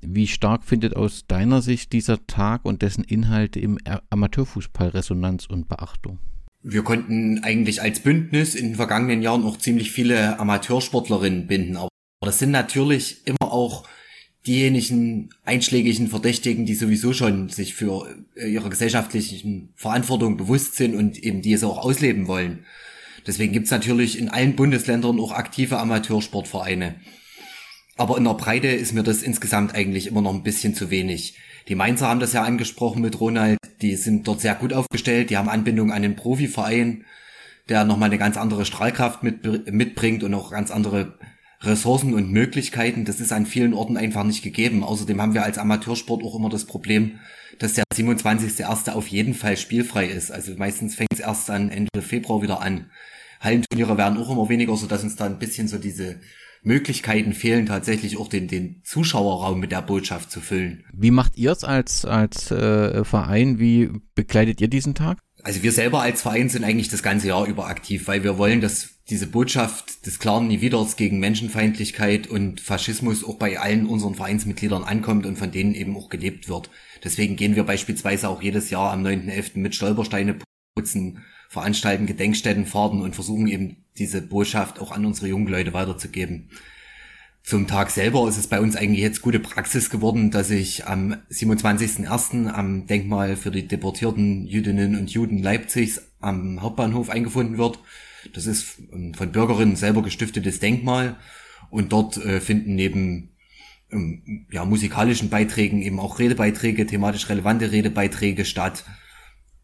wie 0.00 0.28
stark 0.28 0.64
findet 0.64 0.94
aus 0.94 1.26
deiner 1.26 1.62
Sicht 1.62 1.92
dieser 1.92 2.26
Tag 2.26 2.64
und 2.64 2.82
dessen 2.82 3.02
Inhalte 3.02 3.58
im 3.58 3.78
Amateurfußball 4.10 4.88
Resonanz 4.88 5.46
und 5.46 5.68
Beachtung? 5.68 6.18
Wir 6.66 6.82
konnten 6.82 7.44
eigentlich 7.44 7.82
als 7.82 8.00
Bündnis 8.00 8.54
in 8.54 8.68
den 8.68 8.76
vergangenen 8.76 9.20
Jahren 9.20 9.44
auch 9.44 9.58
ziemlich 9.58 9.92
viele 9.92 10.38
Amateursportlerinnen 10.38 11.46
binden. 11.46 11.76
Aber 11.76 11.90
das 12.22 12.38
sind 12.38 12.52
natürlich 12.52 13.26
immer 13.26 13.52
auch 13.52 13.86
diejenigen 14.46 15.28
einschlägigen 15.44 16.08
Verdächtigen, 16.08 16.64
die 16.64 16.74
sowieso 16.74 17.12
schon 17.12 17.50
sich 17.50 17.74
für 17.74 18.16
ihre 18.34 18.70
gesellschaftlichen 18.70 19.74
Verantwortung 19.76 20.38
bewusst 20.38 20.76
sind 20.76 20.94
und 20.94 21.18
eben 21.18 21.42
diese 21.42 21.66
auch 21.66 21.78
ausleben 21.78 22.28
wollen. 22.28 22.64
Deswegen 23.26 23.52
gibt's 23.52 23.70
natürlich 23.70 24.18
in 24.18 24.30
allen 24.30 24.56
Bundesländern 24.56 25.20
auch 25.20 25.32
aktive 25.32 25.78
Amateursportvereine. 25.78 26.96
Aber 27.96 28.16
in 28.16 28.24
der 28.24 28.34
Breite 28.34 28.68
ist 28.68 28.92
mir 28.94 29.02
das 29.02 29.22
insgesamt 29.22 29.74
eigentlich 29.74 30.06
immer 30.06 30.22
noch 30.22 30.34
ein 30.34 30.42
bisschen 30.42 30.74
zu 30.74 30.90
wenig. 30.90 31.36
Die 31.68 31.74
Mainzer 31.74 32.08
haben 32.08 32.20
das 32.20 32.32
ja 32.32 32.42
angesprochen 32.42 33.02
mit 33.02 33.20
Ronald, 33.20 33.58
die 33.82 33.96
sind 33.96 34.26
dort 34.26 34.40
sehr 34.40 34.54
gut 34.54 34.72
aufgestellt, 34.72 35.30
die 35.30 35.36
haben 35.36 35.48
Anbindung 35.48 35.92
an 35.92 36.02
den 36.02 36.16
Profiverein, 36.16 37.04
der 37.68 37.84
nochmal 37.84 38.08
eine 38.10 38.18
ganz 38.18 38.36
andere 38.36 38.64
Strahlkraft 38.64 39.22
mit, 39.22 39.72
mitbringt 39.72 40.22
und 40.22 40.34
auch 40.34 40.50
ganz 40.50 40.70
andere 40.70 41.18
Ressourcen 41.62 42.14
und 42.14 42.30
Möglichkeiten. 42.30 43.04
Das 43.04 43.20
ist 43.20 43.32
an 43.32 43.46
vielen 43.46 43.74
Orten 43.74 43.96
einfach 43.96 44.24
nicht 44.24 44.42
gegeben. 44.42 44.84
Außerdem 44.84 45.20
haben 45.20 45.34
wir 45.34 45.44
als 45.44 45.58
Amateursport 45.58 46.22
auch 46.22 46.34
immer 46.34 46.50
das 46.50 46.66
Problem, 46.66 47.18
dass 47.58 47.74
der 47.74 47.84
27.01. 47.94 48.92
auf 48.92 49.08
jeden 49.08 49.34
Fall 49.34 49.56
spielfrei 49.56 50.06
ist. 50.06 50.30
Also 50.30 50.52
meistens 50.56 50.94
fängt 50.94 51.12
es 51.12 51.20
erst 51.20 51.50
an 51.50 51.70
Ende 51.70 52.02
Februar 52.02 52.42
wieder 52.42 52.60
an. 52.60 52.90
Hallenturniere 53.40 53.98
werden 53.98 54.18
auch 54.18 54.30
immer 54.30 54.48
weniger, 54.48 54.76
so 54.76 54.86
dass 54.86 55.04
uns 55.04 55.16
da 55.16 55.26
ein 55.26 55.38
bisschen 55.38 55.68
so 55.68 55.78
diese 55.78 56.16
Möglichkeiten 56.64 57.32
fehlen, 57.32 57.66
tatsächlich 57.66 58.18
auch 58.18 58.28
den, 58.28 58.48
den 58.48 58.80
Zuschauerraum 58.84 59.60
mit 59.60 59.70
der 59.70 59.82
Botschaft 59.82 60.30
zu 60.30 60.40
füllen. 60.40 60.84
Wie 60.92 61.10
macht 61.10 61.36
ihr 61.36 61.52
es 61.52 61.62
als, 61.62 62.04
als 62.04 62.50
äh, 62.50 63.04
Verein? 63.04 63.58
Wie 63.58 63.90
begleitet 64.14 64.60
ihr 64.60 64.68
diesen 64.68 64.94
Tag? 64.94 65.18
Also 65.42 65.62
wir 65.62 65.72
selber 65.72 66.00
als 66.00 66.22
Verein 66.22 66.48
sind 66.48 66.64
eigentlich 66.64 66.88
das 66.88 67.02
ganze 67.02 67.28
Jahr 67.28 67.46
über 67.46 67.66
aktiv, 67.66 68.08
weil 68.08 68.24
wir 68.24 68.38
wollen, 68.38 68.62
dass 68.62 68.94
diese 69.10 69.26
Botschaft 69.26 70.06
des 70.06 70.18
klaren 70.18 70.48
Nie-Widers 70.48 70.96
gegen 70.96 71.18
Menschenfeindlichkeit 71.18 72.26
und 72.26 72.62
Faschismus 72.62 73.22
auch 73.22 73.36
bei 73.36 73.58
allen 73.58 73.84
unseren 73.84 74.14
Vereinsmitgliedern 74.14 74.84
ankommt 74.84 75.26
und 75.26 75.36
von 75.36 75.50
denen 75.50 75.74
eben 75.74 75.94
auch 75.98 76.08
gelebt 76.08 76.48
wird. 76.48 76.70
Deswegen 77.04 77.36
gehen 77.36 77.56
wir 77.56 77.64
beispielsweise 77.64 78.30
auch 78.30 78.40
jedes 78.40 78.70
Jahr 78.70 78.90
am 78.92 79.04
9.11. 79.04 79.58
mit 79.58 79.74
Stolpersteine 79.74 80.38
putzen, 80.74 81.22
veranstalten 81.54 82.06
Gedenkstättenfahrten 82.06 83.00
und 83.00 83.14
versuchen 83.14 83.46
eben 83.46 83.76
diese 83.96 84.20
Botschaft 84.20 84.78
auch 84.80 84.92
an 84.92 85.06
unsere 85.06 85.28
jungen 85.28 85.46
Leute 85.46 85.72
weiterzugeben. 85.72 86.50
Zum 87.42 87.66
Tag 87.66 87.90
selber 87.90 88.26
ist 88.28 88.38
es 88.38 88.46
bei 88.46 88.60
uns 88.60 88.74
eigentlich 88.74 89.02
jetzt 89.02 89.22
gute 89.22 89.38
Praxis 89.38 89.90
geworden, 89.90 90.30
dass 90.30 90.50
ich 90.50 90.86
am 90.86 91.16
27.01. 91.30 92.48
am 92.48 92.86
Denkmal 92.86 93.36
für 93.36 93.50
die 93.50 93.68
deportierten 93.68 94.46
Jüdinnen 94.46 94.96
und 94.96 95.10
Juden 95.10 95.42
Leipzigs 95.42 96.02
am 96.20 96.62
Hauptbahnhof 96.62 97.10
eingefunden 97.10 97.58
wird. 97.58 97.78
Das 98.32 98.46
ist 98.46 98.78
von 99.16 99.32
Bürgerinnen 99.32 99.76
selber 99.76 100.02
gestiftetes 100.02 100.58
Denkmal 100.58 101.16
und 101.70 101.92
dort 101.92 102.16
äh, 102.16 102.40
finden 102.40 102.74
neben 102.74 103.34
ähm, 103.92 104.46
ja, 104.50 104.64
musikalischen 104.64 105.28
Beiträgen 105.28 105.82
eben 105.82 106.00
auch 106.00 106.18
Redebeiträge, 106.18 106.86
thematisch 106.86 107.28
relevante 107.28 107.70
Redebeiträge 107.70 108.44
statt. 108.46 108.84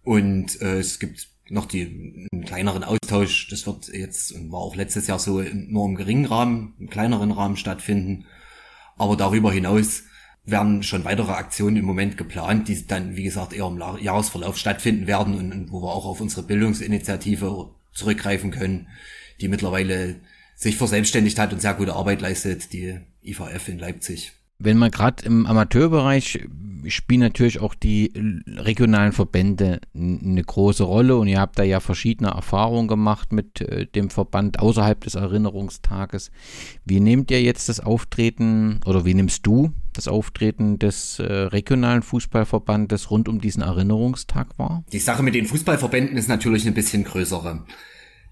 Und 0.02 0.60
äh, 0.60 0.78
es 0.78 0.98
gibt 0.98 1.28
noch 1.50 1.66
die 1.66 2.28
einen 2.32 2.44
kleineren 2.44 2.84
Austausch. 2.84 3.48
Das 3.48 3.66
wird 3.66 3.88
jetzt 3.88 4.32
und 4.32 4.52
war 4.52 4.60
auch 4.60 4.76
letztes 4.76 5.06
Jahr 5.06 5.18
so 5.18 5.40
nur 5.40 5.86
im 5.86 5.94
geringen 5.96 6.26
Rahmen, 6.26 6.74
im 6.78 6.88
kleineren 6.88 7.32
Rahmen 7.32 7.56
stattfinden. 7.56 8.26
Aber 8.96 9.16
darüber 9.16 9.52
hinaus 9.52 10.04
werden 10.44 10.82
schon 10.82 11.04
weitere 11.04 11.32
Aktionen 11.32 11.76
im 11.76 11.84
Moment 11.84 12.16
geplant, 12.16 12.68
die 12.68 12.86
dann, 12.86 13.16
wie 13.16 13.24
gesagt, 13.24 13.52
eher 13.52 13.66
im 13.66 13.78
Jahresverlauf 13.78 14.56
stattfinden 14.56 15.06
werden 15.06 15.34
und, 15.34 15.52
und 15.52 15.72
wo 15.72 15.82
wir 15.82 15.92
auch 15.92 16.06
auf 16.06 16.20
unsere 16.20 16.42
Bildungsinitiative 16.42 17.70
zurückgreifen 17.92 18.50
können, 18.50 18.88
die 19.40 19.48
mittlerweile 19.48 20.20
sich 20.56 20.76
verselbstständigt 20.76 21.38
hat 21.38 21.52
und 21.52 21.60
sehr 21.60 21.74
gute 21.74 21.94
Arbeit 21.94 22.20
leistet, 22.20 22.72
die 22.72 23.00
IVF 23.22 23.68
in 23.68 23.78
Leipzig. 23.78 24.32
Wenn 24.62 24.76
man 24.76 24.90
gerade 24.90 25.24
im 25.24 25.46
Amateurbereich 25.46 26.46
spielen 26.86 27.20
natürlich 27.20 27.60
auch 27.60 27.74
die 27.74 28.12
regionalen 28.46 29.12
Verbände 29.12 29.80
eine 29.94 30.42
große 30.42 30.82
Rolle 30.82 31.16
und 31.16 31.28
ihr 31.28 31.40
habt 31.40 31.58
da 31.58 31.62
ja 31.62 31.80
verschiedene 31.80 32.30
Erfahrungen 32.30 32.88
gemacht 32.88 33.32
mit 33.32 33.60
äh, 33.60 33.86
dem 33.86 34.10
Verband 34.10 34.58
außerhalb 34.58 35.00
des 35.02 35.14
Erinnerungstages. 35.14 36.30
Wie 36.84 37.00
nehmt 37.00 37.30
ihr 37.30 37.42
jetzt 37.42 37.68
das 37.68 37.80
Auftreten 37.80 38.80
oder 38.86 39.04
wie 39.04 39.14
nimmst 39.14 39.46
du 39.46 39.72
das 39.92 40.08
Auftreten 40.08 40.78
des 40.78 41.18
äh, 41.18 41.24
regionalen 41.24 42.02
Fußballverbandes 42.02 43.10
rund 43.10 43.28
um 43.28 43.40
diesen 43.40 43.62
Erinnerungstag 43.62 44.58
wahr? 44.58 44.84
Die 44.92 44.98
Sache 44.98 45.22
mit 45.22 45.34
den 45.34 45.46
Fußballverbänden 45.46 46.16
ist 46.16 46.28
natürlich 46.28 46.66
ein 46.66 46.74
bisschen 46.74 47.04
größere. 47.04 47.64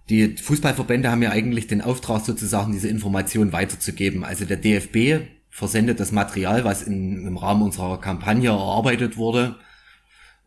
Die 0.09 0.37
Fußballverbände 0.37 1.11
haben 1.11 1.22
ja 1.22 1.31
eigentlich 1.31 1.66
den 1.66 1.83
Auftrag 1.83 2.24
sozusagen, 2.24 2.72
diese 2.72 2.89
Information 2.89 3.53
weiterzugeben. 3.53 4.24
Also 4.24 4.47
der 4.47 4.57
DFB 4.57 5.38
versendet 5.51 6.01
das 6.01 6.12
Material, 6.12 6.64
was 6.64 6.82
in, 6.82 7.26
im 7.26 7.36
Rahmen 7.36 7.62
unserer 7.62 8.01
Kampagne 8.01 8.51
erarbeitet 8.51 9.16
wurde 9.16 9.57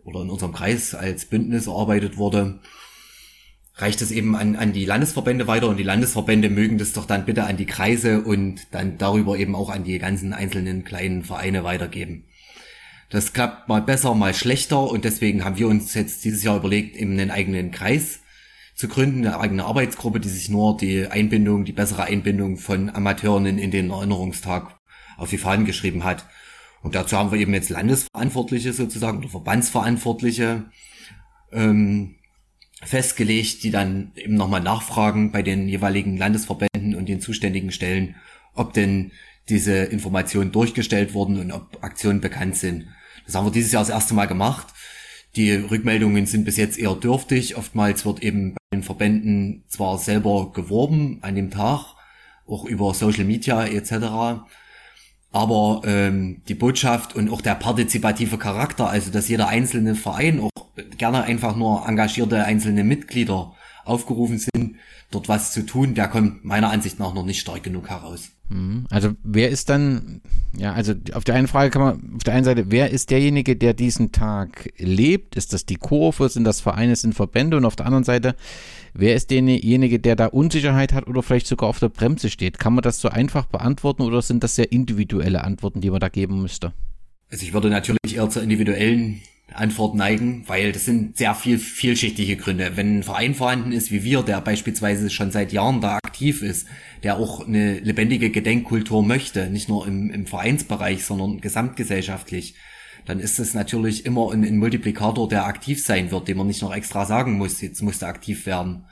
oder 0.04 0.22
in 0.22 0.30
unserem 0.30 0.54
Kreis 0.54 0.96
als 0.96 1.26
Bündnis 1.26 1.68
erarbeitet 1.68 2.18
wurde, 2.18 2.60
reicht 3.76 4.02
es 4.02 4.12
eben 4.12 4.36
an, 4.36 4.56
an 4.56 4.74
die 4.74 4.86
Landesverbände 4.86 5.48
weiter 5.48 5.68
und 5.68 5.78
die 5.78 5.84
Landesverbände 5.84 6.50
mögen 6.50 6.78
das 6.78 6.94
doch 6.94 7.06
dann 7.06 7.26
bitte 7.26 7.46
an 7.46 7.58
die 7.58 7.66
Kreise 7.66 8.22
und 8.22 8.68
dann 8.72 8.98
darüber 8.98 9.38
eben 9.38 9.56
auch 9.56 9.70
an 9.70 9.84
die 9.84 9.98
ganzen 9.98 10.34
einzelnen 10.34 10.84
kleinen 10.84 11.24
Vereine 11.24 11.64
weitergeben. 11.64 12.26
Das 13.10 13.34
klappt 13.34 13.68
mal 13.68 13.82
besser, 13.82 14.14
mal 14.14 14.34
schlechter 14.34 14.90
und 14.90 15.04
deswegen 15.04 15.44
haben 15.44 15.58
wir 15.58 15.68
uns 15.68 15.94
jetzt 15.94 16.24
dieses 16.24 16.44
Jahr 16.44 16.58
überlegt, 16.58 16.96
eben 16.96 17.12
einen 17.14 17.32
eigenen 17.32 17.72
Kreis 17.72 18.22
zu 18.76 18.88
gründen, 18.88 19.28
eine 19.28 19.40
eigene 19.40 19.66
Arbeitsgruppe, 19.66 20.20
die 20.20 20.30
sich 20.30 20.50
nur 20.50 20.78
die 20.78 21.08
Einbindung, 21.08 21.66
die 21.66 21.74
bessere 21.74 22.04
Einbindung 22.04 22.58
von 22.58 22.90
Amateurinnen 22.90 23.58
in 23.58 23.72
den 23.72 23.90
Erinnerungstag 23.90 24.81
auf 25.22 25.30
die 25.30 25.38
Fahnen 25.38 25.66
geschrieben 25.66 26.04
hat. 26.04 26.26
Und 26.82 26.96
dazu 26.96 27.16
haben 27.16 27.32
wir 27.32 27.40
eben 27.40 27.54
jetzt 27.54 27.70
Landesverantwortliche 27.70 28.74
sozusagen 28.74 29.20
oder 29.20 29.30
Verbandsverantwortliche 29.30 30.66
ähm, 31.52 32.16
festgelegt, 32.84 33.64
die 33.64 33.70
dann 33.70 34.12
eben 34.16 34.34
nochmal 34.34 34.62
nachfragen 34.62 35.32
bei 35.32 35.44
den 35.44 35.68
jeweiligen 35.68 36.18
Landesverbänden 36.18 36.96
und 36.96 37.08
den 37.08 37.22
zuständigen 37.22 37.72
Stellen, 37.72 38.16
ob 38.56 38.74
denn 38.74 39.12
diese 39.48 39.76
Informationen 39.76 40.52
durchgestellt 40.52 41.14
wurden 41.14 41.40
und 41.40 41.52
ob 41.52 41.84
Aktionen 41.84 42.20
bekannt 42.20 42.56
sind. 42.56 42.88
Das 43.26 43.36
haben 43.36 43.46
wir 43.46 43.52
dieses 43.52 43.72
Jahr 43.72 43.84
das 43.84 43.90
erste 43.90 44.16
Mal 44.16 44.26
gemacht. 44.26 44.68
Die 45.36 45.52
Rückmeldungen 45.52 46.26
sind 46.26 46.46
bis 46.46 46.58
jetzt 46.58 46.80
eher 46.80 46.96
dürftig. 46.96 47.58
Oftmals 47.58 48.06
wird 48.06 48.24
eben 48.24 48.56
bei 48.56 48.78
den 48.78 48.84
Verbänden 48.84 49.64
zwar 49.68 50.00
selber 50.00 50.52
geworben 50.52 51.20
an 51.22 51.36
dem 51.36 51.52
Tag, 51.52 51.96
auch 52.48 52.66
über 52.66 52.94
Social 52.96 53.24
Media 53.24 53.66
etc. 53.66 54.44
Aber 55.32 55.82
ähm, 55.86 56.42
die 56.48 56.56
Botschaft 56.56 57.16
und 57.16 57.30
auch 57.30 57.42
der 57.42 57.56
partizipative 57.56 58.38
Charakter, 58.38 58.90
also 58.90 59.12
dass 59.12 59.30
jeder 59.30 59.48
einzelne 59.48 59.96
Verein, 59.96 60.42
auch 60.42 60.50
gerne 60.98 61.24
einfach 61.24 61.56
nur 61.56 61.88
engagierte 61.88 62.44
einzelne 62.44 62.84
Mitglieder 62.84 63.54
aufgerufen 63.86 64.40
sind, 64.40 64.76
dort 65.10 65.30
was 65.30 65.54
zu 65.54 65.66
tun, 65.66 65.96
der 65.96 66.08
kommt 66.08 66.44
meiner 66.44 66.70
Ansicht 66.70 67.00
nach 67.00 67.14
noch 67.14 67.26
nicht 67.26 67.40
stark 67.40 67.64
genug 67.64 67.90
heraus. 67.90 68.32
Mhm. 68.50 68.86
Also 68.90 69.12
wer 69.24 69.50
ist 69.50 69.70
dann, 69.70 70.22
ja, 70.58 70.74
also 70.74 70.94
auf 71.14 71.24
der 71.24 71.36
einen 71.36 71.48
Frage 71.48 71.70
kann 71.70 71.82
man, 71.82 72.16
auf 72.16 72.24
der 72.24 72.34
einen 72.34 72.44
Seite, 72.44 72.66
wer 72.68 72.92
ist 72.92 73.10
derjenige, 73.10 73.56
der 73.56 73.74
diesen 73.74 74.12
Tag 74.12 74.72
lebt? 74.78 75.36
Ist 75.36 75.54
das 75.54 75.66
die 75.66 75.78
Kurve, 75.78 76.30
sind 76.30 76.44
das 76.44 76.62
Vereine, 76.62 76.96
sind 76.96 77.16
Verbände? 77.16 77.58
Und 77.58 77.66
auf 77.66 77.76
der 77.76 77.86
anderen 77.86 78.04
Seite, 78.04 78.36
wer 78.94 79.16
ist 79.16 79.32
derjenige, 79.32 80.00
der 80.00 80.16
da 80.16 80.28
Unsicherheit 80.28 80.94
hat 80.94 81.08
oder 81.08 81.24
vielleicht 81.24 81.48
sogar 81.48 81.70
auf 81.70 81.80
der 81.80 81.90
Bremse 81.90 82.30
steht? 82.30 82.60
Kann 82.60 82.74
man 82.74 82.82
das 82.82 83.00
so 83.00 83.10
einfach 83.10 83.46
beantworten 83.46 84.04
oder 84.04 84.22
sind 84.22 84.44
das 84.44 84.56
sehr 84.56 84.72
individuelle 84.72 85.44
Antworten, 85.44 85.82
die 85.82 85.90
man 85.90 86.00
da 86.00 86.10
geben 86.10 86.42
müsste? 86.42 86.74
Also 87.30 87.46
ich 87.46 87.54
würde 87.54 87.70
natürlich 87.70 88.16
eher 88.16 88.30
zur 88.30 88.44
individuellen 88.44 89.22
Antwort 89.54 89.96
neigen, 89.96 90.44
weil 90.48 90.72
das 90.72 90.86
sind 90.86 91.18
sehr 91.18 91.36
viel 91.36 91.58
vielschichtige 91.58 92.38
Gründe. 92.38 92.72
Wenn 92.76 93.00
ein 93.00 93.04
Verein 93.04 93.36
vorhanden 93.36 93.72
ist 93.72 93.92
wie 93.92 94.04
wir, 94.04 94.24
der 94.24 94.42
beispielsweise 94.42 95.10
schon 95.10 95.32
seit 95.32 95.52
Jahren 95.52 95.82
da 95.82 95.98
aktiv 95.98 96.42
ist, 96.42 96.68
der 97.04 97.18
auch 97.18 97.46
eine 97.46 97.80
lebendige 97.80 98.30
Gedenkkultur 98.30 99.04
möchte, 99.04 99.50
nicht 99.50 99.70
nur 99.70 99.88
im, 99.88 100.10
im 100.12 100.26
Vereinsbereich, 100.26 101.06
sondern 101.06 101.42
gesamtgesellschaftlich, 101.42 102.56
dann 103.06 103.20
ist 103.20 103.40
es 103.40 103.54
natürlich 103.54 104.06
immer 104.06 104.32
ein, 104.32 104.44
ein, 104.44 104.58
Multiplikator, 104.58 105.28
der 105.28 105.46
aktiv 105.46 105.84
sein 105.84 106.12
wird, 106.12 106.28
dem 106.28 106.38
man 106.38 106.48
nicht 106.48 106.62
noch 106.62 106.74
extra 106.74 107.06
sagen 107.06 107.38
muss, 107.38 107.62
jetzt 107.62 107.82
musste 107.82 108.08
aktiv 108.08 108.46
werden. 108.46 108.86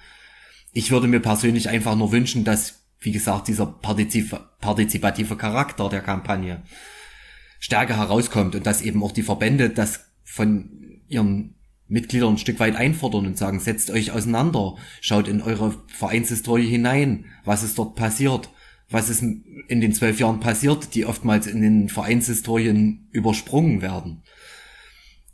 Ich 0.72 0.92
würde 0.92 1.08
mir 1.08 1.20
persönlich 1.20 1.70
einfach 1.70 1.96
nur 1.96 2.12
wünschen, 2.12 2.44
dass, 2.44 2.84
wie 3.00 3.12
gesagt, 3.12 3.48
dieser 3.48 3.66
partizip 3.66 4.38
partizipative 4.60 5.38
Charakter 5.38 5.90
der 5.90 6.02
Kampagne 6.02 6.64
stärker 7.60 7.98
herauskommt 7.98 8.56
und 8.56 8.66
dass 8.66 8.82
eben 8.82 9.04
auch 9.04 9.12
die 9.12 9.24
Verbände 9.24 9.70
das 9.70 10.06
von 10.24 11.02
ihren 11.08 11.56
Mitgliedern 11.88 12.34
ein 12.34 12.38
Stück 12.38 12.60
weit 12.60 12.76
einfordern 12.76 13.26
und 13.26 13.38
sagen, 13.38 13.60
setzt 13.60 13.90
euch 13.90 14.12
auseinander, 14.12 14.76
schaut 15.02 15.28
in 15.28 15.42
eure 15.42 15.76
Vereinshistorie 15.88 16.68
hinein, 16.68 17.26
was 17.46 17.64
ist 17.64 17.78
dort 17.80 17.96
passiert, 17.96 18.50
was 18.90 19.10
ist 19.10 19.22
in 19.22 19.82
den 19.82 19.94
zwölf 19.94 20.20
Jahren 20.20 20.40
passiert, 20.40 20.96
die 20.96 21.06
oftmals 21.06 21.48
in 21.48 21.62
den 21.62 21.90
Vereinshistorien 21.90 23.08
übersprungen 23.12 23.82
werden. 23.82 24.24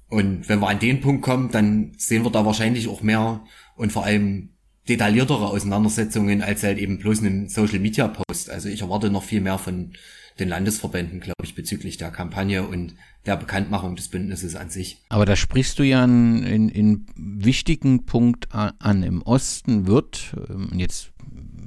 Und 0.09 0.47
wenn 0.49 0.59
wir 0.59 0.67
an 0.67 0.79
den 0.79 1.01
Punkt 1.01 1.21
kommen, 1.23 1.51
dann 1.51 1.93
sehen 1.97 2.23
wir 2.23 2.31
da 2.31 2.45
wahrscheinlich 2.45 2.87
auch 2.87 3.01
mehr 3.01 3.43
und 3.75 3.91
vor 3.91 4.05
allem 4.05 4.49
detailliertere 4.87 5.47
Auseinandersetzungen 5.47 6.41
als 6.41 6.63
halt 6.63 6.77
eben 6.77 6.99
bloß 6.99 7.19
einen 7.19 7.49
Social 7.49 7.79
Media 7.79 8.07
Post. 8.07 8.49
Also 8.49 8.69
ich 8.69 8.81
erwarte 8.81 9.09
noch 9.09 9.23
viel 9.23 9.41
mehr 9.41 9.57
von 9.57 9.93
den 10.37 10.49
Landesverbänden, 10.49 11.21
glaube 11.21 11.43
ich, 11.43 11.55
bezüglich 11.55 11.97
der 11.97 12.11
Kampagne 12.11 12.67
und 12.67 12.95
der 13.25 13.37
Bekanntmachung 13.37 13.95
des 13.95 14.09
Bündnisses 14.09 14.55
an 14.55 14.69
sich. 14.69 15.01
Aber 15.09 15.25
da 15.25 15.35
sprichst 15.35 15.79
du 15.79 15.83
ja 15.83 16.03
einen, 16.03 16.43
einen, 16.43 16.71
einen 16.71 17.05
wichtigen 17.15 18.05
Punkt 18.05 18.53
an. 18.53 19.01
Im 19.01 19.21
Osten 19.21 19.87
wird, 19.87 20.35
ähm, 20.49 20.71
jetzt 20.75 21.13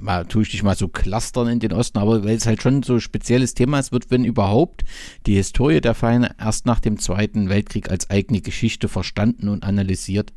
mal, 0.01 0.25
tue 0.25 0.43
ich 0.43 0.49
dich 0.49 0.63
mal 0.63 0.75
so 0.75 0.87
clustern 0.87 1.47
in 1.47 1.59
den 1.59 1.73
Osten, 1.73 1.97
aber 1.97 2.23
weil 2.23 2.35
es 2.35 2.45
halt 2.45 2.61
schon 2.61 2.83
so 2.83 2.95
ein 2.95 3.01
spezielles 3.01 3.53
Thema 3.53 3.79
ist, 3.79 3.91
wird, 3.91 4.11
wenn 4.11 4.25
überhaupt, 4.25 4.83
die 5.25 5.35
Historie 5.35 5.81
der 5.81 5.93
Vereine 5.93 6.35
erst 6.39 6.65
nach 6.65 6.79
dem 6.79 6.97
Zweiten 6.99 7.49
Weltkrieg 7.49 7.89
als 7.89 8.09
eigene 8.09 8.41
Geschichte 8.41 8.87
verstanden 8.87 9.49
und 9.49 9.63
analysiert. 9.63 10.33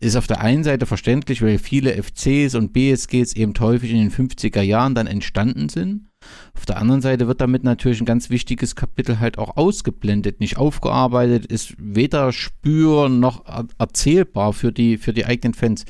Ist 0.00 0.16
auf 0.16 0.26
der 0.26 0.40
einen 0.40 0.64
Seite 0.64 0.86
verständlich, 0.86 1.42
weil 1.42 1.58
viele 1.58 2.00
FCs 2.02 2.54
und 2.54 2.72
BSGs 2.72 3.34
eben 3.34 3.54
häufig 3.58 3.90
in 3.90 3.98
den 3.98 4.10
50er 4.10 4.62
Jahren 4.62 4.94
dann 4.94 5.06
entstanden 5.06 5.68
sind. 5.68 6.08
Auf 6.54 6.66
der 6.66 6.78
anderen 6.78 7.00
Seite 7.00 7.28
wird 7.28 7.40
damit 7.40 7.62
natürlich 7.62 8.00
ein 8.00 8.06
ganz 8.06 8.28
wichtiges 8.30 8.74
Kapitel 8.74 9.20
halt 9.20 9.38
auch 9.38 9.56
ausgeblendet, 9.56 10.40
nicht 10.40 10.56
aufgearbeitet, 10.56 11.46
ist 11.46 11.74
weder 11.78 12.32
spür 12.32 13.08
noch 13.08 13.44
erzählbar 13.78 14.52
für 14.52 14.72
die, 14.72 14.98
für 14.98 15.12
die 15.12 15.26
eigenen 15.26 15.54
Fans. 15.54 15.84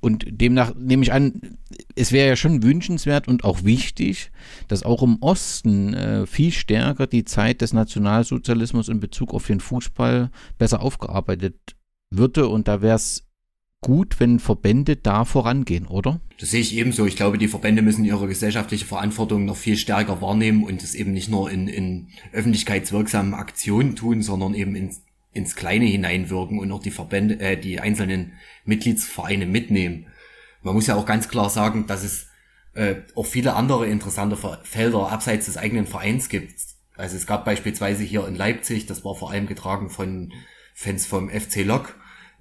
Und 0.00 0.24
demnach 0.28 0.74
nehme 0.76 1.02
ich 1.02 1.12
an, 1.12 1.58
es 1.94 2.12
wäre 2.12 2.28
ja 2.28 2.36
schon 2.36 2.62
wünschenswert 2.62 3.26
und 3.26 3.44
auch 3.44 3.64
wichtig, 3.64 4.30
dass 4.68 4.82
auch 4.82 5.02
im 5.02 5.16
Osten 5.20 5.94
äh, 5.94 6.26
viel 6.26 6.52
stärker 6.52 7.06
die 7.06 7.24
Zeit 7.24 7.60
des 7.60 7.72
Nationalsozialismus 7.72 8.88
in 8.88 9.00
Bezug 9.00 9.34
auf 9.34 9.46
den 9.46 9.60
Fußball 9.60 10.30
besser 10.58 10.82
aufgearbeitet 10.82 11.76
würde. 12.10 12.48
Und 12.48 12.68
da 12.68 12.80
wäre 12.82 12.96
es 12.96 13.26
gut, 13.80 14.18
wenn 14.20 14.38
Verbände 14.38 14.96
da 14.96 15.24
vorangehen, 15.24 15.86
oder? 15.86 16.20
Das 16.38 16.50
sehe 16.50 16.60
ich 16.60 16.74
ebenso. 16.76 17.06
Ich 17.06 17.16
glaube, 17.16 17.38
die 17.38 17.48
Verbände 17.48 17.82
müssen 17.82 18.04
ihre 18.04 18.26
gesellschaftliche 18.26 18.84
Verantwortung 18.84 19.44
noch 19.44 19.56
viel 19.56 19.76
stärker 19.76 20.20
wahrnehmen 20.20 20.64
und 20.64 20.82
es 20.82 20.94
eben 20.94 21.12
nicht 21.12 21.28
nur 21.28 21.50
in, 21.50 21.68
in 21.68 22.08
öffentlichkeitswirksamen 22.32 23.34
Aktionen 23.34 23.96
tun, 23.96 24.22
sondern 24.22 24.54
eben 24.54 24.74
in, 24.74 24.90
ins 25.36 25.54
Kleine 25.54 25.84
hineinwirken 25.84 26.58
und 26.58 26.72
auch 26.72 26.82
die 26.82 26.90
Verbände, 26.90 27.38
äh, 27.40 27.56
die 27.56 27.80
einzelnen 27.80 28.32
Mitgliedsvereine 28.64 29.46
mitnehmen. 29.46 30.06
Man 30.62 30.74
muss 30.74 30.86
ja 30.86 30.96
auch 30.96 31.06
ganz 31.06 31.28
klar 31.28 31.50
sagen, 31.50 31.86
dass 31.86 32.02
es 32.02 32.28
äh, 32.74 32.96
auch 33.14 33.26
viele 33.26 33.54
andere 33.54 33.86
interessante 33.86 34.36
Felder 34.64 35.10
abseits 35.10 35.46
des 35.46 35.56
eigenen 35.56 35.86
Vereins 35.86 36.28
gibt. 36.28 36.54
Also 36.96 37.16
es 37.16 37.26
gab 37.26 37.44
beispielsweise 37.44 38.02
hier 38.02 38.26
in 38.26 38.34
Leipzig, 38.34 38.86
das 38.86 39.04
war 39.04 39.14
vor 39.14 39.30
allem 39.30 39.46
getragen 39.46 39.90
von 39.90 40.32
Fans 40.74 41.06
vom 41.06 41.30
FC 41.30 41.64
Lok, 41.64 41.94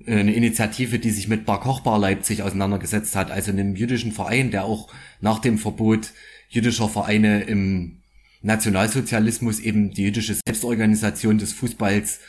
eine 0.05 0.33
Initiative, 0.33 0.99
die 0.99 1.11
sich 1.11 1.27
mit 1.27 1.45
Bar 1.45 1.61
Kochbar 1.61 1.99
Leipzig 1.99 2.43
auseinandergesetzt 2.43 3.15
hat, 3.15 3.31
also 3.31 3.51
einem 3.51 3.75
jüdischen 3.75 4.11
Verein, 4.11 4.51
der 4.51 4.65
auch 4.65 4.91
nach 5.21 5.39
dem 5.39 5.57
Verbot 5.57 6.11
jüdischer 6.49 6.89
Vereine 6.89 7.43
im 7.43 8.01
Nationalsozialismus 8.41 9.59
eben 9.59 9.91
die 9.91 10.03
jüdische 10.03 10.35
Selbstorganisation 10.35 11.37
des 11.37 11.53
Fußballs 11.53 12.19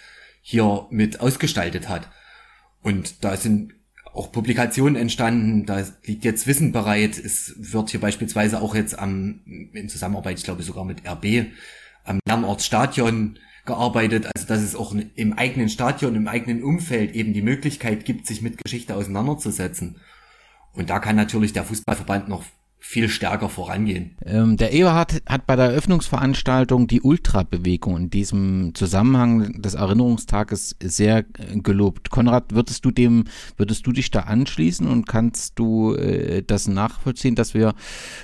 hier 0.49 0.87
mit 0.91 1.19
ausgestaltet 1.19 1.89
hat. 1.89 2.09
Und 2.81 3.25
da 3.25 3.37
sind 3.37 3.75
auch 4.15 4.31
Publikationen 4.31 4.95
entstanden, 4.95 5.67
da 5.67 5.85
liegt 6.05 6.25
jetzt 6.25 6.47
Wissen 6.47 6.71
bereit. 6.71 7.19
Es 7.19 7.55
wird 7.59 7.91
hier 7.91 8.01
beispielsweise 8.01 8.63
auch 8.63 8.77
jetzt 8.77 8.97
am, 8.97 9.41
in 9.73 9.89
Zusammenarbeit, 9.89 10.39
ich 10.39 10.45
glaube 10.45 10.63
sogar 10.63 10.85
mit 10.85 11.05
RB, 11.05 11.49
am 12.05 12.21
Lernortsstadion 12.29 13.41
gearbeitet, 13.65 14.29
also 14.37 14.47
dass 14.47 14.63
es 14.63 14.77
auch 14.77 14.95
im 15.17 15.33
eigenen 15.33 15.69
Stadion, 15.69 16.15
im 16.15 16.29
eigenen 16.29 16.63
Umfeld 16.63 17.17
eben 17.17 17.33
die 17.33 17.43
Möglichkeit 17.43 18.05
gibt, 18.05 18.29
sich 18.29 18.41
mit 18.41 18.63
Geschichte 18.63 18.95
auseinanderzusetzen. 18.95 19.97
Und 20.75 20.91
da 20.91 21.01
kann 21.01 21.17
natürlich 21.17 21.55
der 21.55 21.65
Fußballverband 21.65 22.29
noch 22.29 22.45
viel 22.87 23.09
stärker 23.09 23.49
vorangehen. 23.49 24.17
Ähm, 24.25 24.57
der 24.57 24.73
Eberhard 24.73 25.21
hat 25.27 25.45
bei 25.49 25.57
der 25.57 25.67
Eröffnungsveranstaltung 25.67 26.87
die 26.87 27.01
Ultrabewegung 27.01 27.97
in 27.97 28.11
diesem 28.11 28.77
Zusammenhang 28.77 29.61
des 29.61 29.75
Erinnerungstages 29.75 30.77
sehr 30.81 31.19
äh, 31.19 31.59
gelobt. 31.59 32.11
Konrad, 32.11 32.55
würdest 32.55 32.85
du 32.85 32.93
dem, 32.93 33.25
würdest 33.57 33.89
du 33.89 33.93
dich 33.93 34.13
da 34.13 34.21
anschließen 34.21 34.87
und 34.87 35.09
kannst 35.09 35.59
du 35.59 35.95
äh, 35.95 36.45
das 36.47 36.69
nachvollziehen, 36.69 37.35
dass 37.35 37.55
wir 37.55 37.75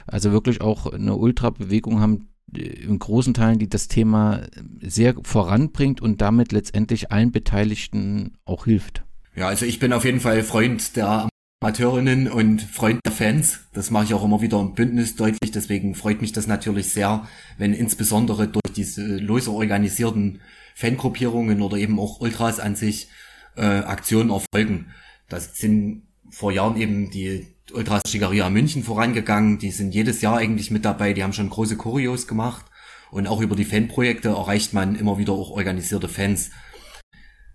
also 0.06 0.30
wirklich 0.30 0.60
auch 0.60 0.86
eine 0.86 1.16
Ultrabewegung 1.16 2.00
haben, 2.00 2.28
in 2.54 2.98
großen 2.98 3.34
Teilen, 3.34 3.58
die 3.58 3.68
das 3.68 3.88
Thema 3.88 4.42
sehr 4.80 5.14
voranbringt 5.24 6.00
und 6.00 6.20
damit 6.20 6.52
letztendlich 6.52 7.10
allen 7.10 7.32
Beteiligten 7.32 8.34
auch 8.44 8.66
hilft. 8.66 9.02
Ja, 9.34 9.48
also 9.48 9.66
ich 9.66 9.80
bin 9.80 9.92
auf 9.92 10.04
jeden 10.04 10.20
Fall 10.20 10.42
Freund 10.42 10.94
der 10.96 11.28
Amateurinnen 11.62 12.28
und 12.28 12.60
Freund 12.60 12.98
der 13.06 13.12
Fans. 13.12 13.60
Das 13.72 13.92
mache 13.92 14.06
ich 14.06 14.14
auch 14.14 14.24
immer 14.24 14.42
wieder 14.42 14.58
im 14.58 14.74
Bündnis 14.74 15.14
deutlich. 15.14 15.52
Deswegen 15.52 15.94
freut 15.94 16.20
mich 16.20 16.32
das 16.32 16.48
natürlich 16.48 16.88
sehr, 16.88 17.28
wenn 17.56 17.72
insbesondere 17.72 18.48
durch 18.48 18.74
diese 18.74 19.18
lose 19.18 19.52
organisierten 19.52 20.40
Fangruppierungen 20.74 21.62
oder 21.62 21.76
eben 21.76 22.00
auch 22.00 22.20
Ultras 22.20 22.58
an 22.58 22.74
sich 22.74 23.10
äh, 23.54 23.62
Aktionen 23.62 24.30
erfolgen. 24.30 24.86
Das 25.28 25.56
sind 25.56 26.02
vor 26.30 26.50
Jahren 26.50 26.76
eben 26.76 27.12
die 27.12 27.46
Ultras 27.72 28.02
Schickeria 28.08 28.50
München 28.50 28.82
vorangegangen. 28.82 29.60
Die 29.60 29.70
sind 29.70 29.94
jedes 29.94 30.20
Jahr 30.20 30.38
eigentlich 30.38 30.72
mit 30.72 30.84
dabei. 30.84 31.12
Die 31.12 31.22
haben 31.22 31.32
schon 31.32 31.48
große 31.48 31.76
Choreos 31.76 32.26
gemacht. 32.26 32.66
Und 33.12 33.28
auch 33.28 33.40
über 33.40 33.54
die 33.54 33.64
Fanprojekte 33.64 34.30
erreicht 34.30 34.72
man 34.72 34.96
immer 34.96 35.16
wieder 35.16 35.34
auch 35.34 35.50
organisierte 35.50 36.08
Fans. 36.08 36.50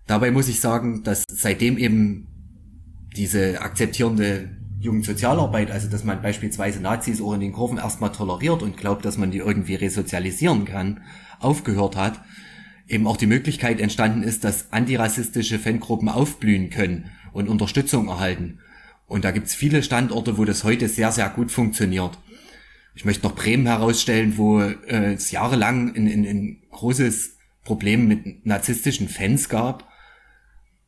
Dabei 0.06 0.30
muss 0.30 0.48
ich 0.48 0.60
sagen, 0.62 1.02
dass 1.02 1.24
seitdem 1.30 1.76
eben 1.76 2.27
diese 3.16 3.60
akzeptierende 3.60 4.50
Jugendsozialarbeit, 4.80 5.70
also 5.70 5.88
dass 5.88 6.04
man 6.04 6.22
beispielsweise 6.22 6.80
Nazis 6.80 7.20
auch 7.20 7.34
in 7.34 7.40
den 7.40 7.52
Kurven 7.52 7.78
erstmal 7.78 8.12
toleriert 8.12 8.62
und 8.62 8.76
glaubt, 8.76 9.04
dass 9.04 9.18
man 9.18 9.30
die 9.30 9.38
irgendwie 9.38 9.74
resozialisieren 9.74 10.64
kann, 10.64 11.02
aufgehört 11.40 11.96
hat, 11.96 12.20
eben 12.86 13.06
auch 13.06 13.16
die 13.16 13.26
Möglichkeit 13.26 13.80
entstanden 13.80 14.22
ist, 14.22 14.44
dass 14.44 14.72
antirassistische 14.72 15.58
Fangruppen 15.58 16.08
aufblühen 16.08 16.70
können 16.70 17.10
und 17.32 17.48
Unterstützung 17.48 18.08
erhalten. 18.08 18.60
Und 19.06 19.24
da 19.24 19.30
gibt's 19.30 19.54
viele 19.54 19.82
Standorte, 19.82 20.38
wo 20.38 20.44
das 20.44 20.64
heute 20.64 20.88
sehr, 20.88 21.10
sehr 21.12 21.28
gut 21.30 21.50
funktioniert. 21.50 22.18
Ich 22.94 23.04
möchte 23.04 23.26
noch 23.26 23.34
Bremen 23.34 23.66
herausstellen, 23.66 24.36
wo 24.36 24.60
äh, 24.60 25.14
es 25.14 25.30
jahrelang 25.30 25.94
ein, 25.94 26.06
ein, 26.06 26.26
ein 26.26 26.62
großes 26.70 27.36
Problem 27.64 28.08
mit 28.08 28.46
narzisstischen 28.46 29.08
Fans 29.08 29.48
gab 29.48 29.88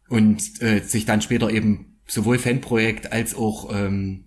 und 0.09 0.61
äh, 0.62 0.81
sich 0.81 1.07
dann 1.07 1.23
später 1.23 1.51
eben 1.51 1.89
sowohl 2.11 2.38
Fanprojekt 2.38 3.12
als 3.12 3.34
auch 3.34 3.72
ähm, 3.72 4.24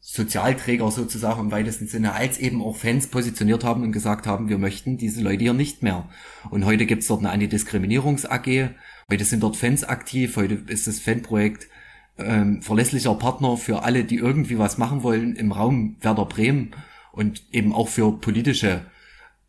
Sozialträger 0.00 0.90
sozusagen 0.90 1.40
im 1.40 1.50
weitesten 1.50 1.86
Sinne, 1.86 2.14
als 2.14 2.38
eben 2.38 2.62
auch 2.62 2.76
Fans 2.76 3.08
positioniert 3.08 3.64
haben 3.64 3.82
und 3.82 3.92
gesagt 3.92 4.26
haben, 4.26 4.48
wir 4.48 4.56
möchten 4.56 4.96
diese 4.96 5.20
Leute 5.20 5.42
hier 5.42 5.52
nicht 5.52 5.82
mehr. 5.82 6.08
Und 6.48 6.64
heute 6.64 6.86
gibt's 6.86 7.08
dort 7.08 7.20
eine 7.20 7.30
Antidiskriminierungs-AG, 7.30 8.70
heute 9.10 9.24
sind 9.24 9.42
dort 9.42 9.56
Fans 9.56 9.84
aktiv, 9.84 10.36
heute 10.36 10.54
ist 10.54 10.86
das 10.86 11.00
Fanprojekt 11.00 11.68
ähm, 12.16 12.62
verlässlicher 12.62 13.14
Partner 13.14 13.58
für 13.58 13.82
alle, 13.82 14.04
die 14.04 14.16
irgendwie 14.16 14.58
was 14.58 14.78
machen 14.78 15.02
wollen 15.02 15.36
im 15.36 15.52
Raum 15.52 15.96
Werder 16.00 16.24
Bremen 16.24 16.70
und 17.12 17.42
eben 17.52 17.74
auch 17.74 17.88
für 17.88 18.18
politische 18.18 18.86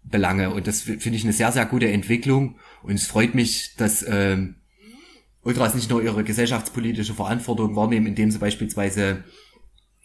Belange. 0.03 0.53
Und 0.53 0.67
das 0.67 0.81
finde 0.81 1.11
ich 1.11 1.23
eine 1.23 1.33
sehr, 1.33 1.53
sehr 1.53 1.65
gute 1.65 1.89
Entwicklung. 1.89 2.55
Und 2.83 2.95
es 2.95 3.07
freut 3.07 3.35
mich, 3.35 3.75
dass 3.77 4.05
ähm, 4.07 4.55
Ultras 5.49 5.73
nicht 5.73 5.89
nur 5.89 6.03
ihre 6.03 6.23
gesellschaftspolitische 6.23 7.15
Verantwortung 7.15 7.75
wahrnehmen, 7.75 8.05
indem 8.05 8.29
sie 8.29 8.37
beispielsweise 8.37 9.23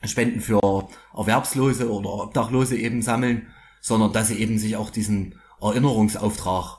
Spenden 0.02 0.40
für 0.40 0.88
Erwerbslose 1.14 1.92
oder 1.92 2.14
Obdachlose 2.14 2.78
eben 2.78 3.02
sammeln, 3.02 3.48
sondern 3.82 4.14
dass 4.14 4.28
sie 4.28 4.38
eben 4.38 4.58
sich 4.58 4.76
auch 4.76 4.88
diesen 4.88 5.34
Erinnerungsauftrag 5.60 6.78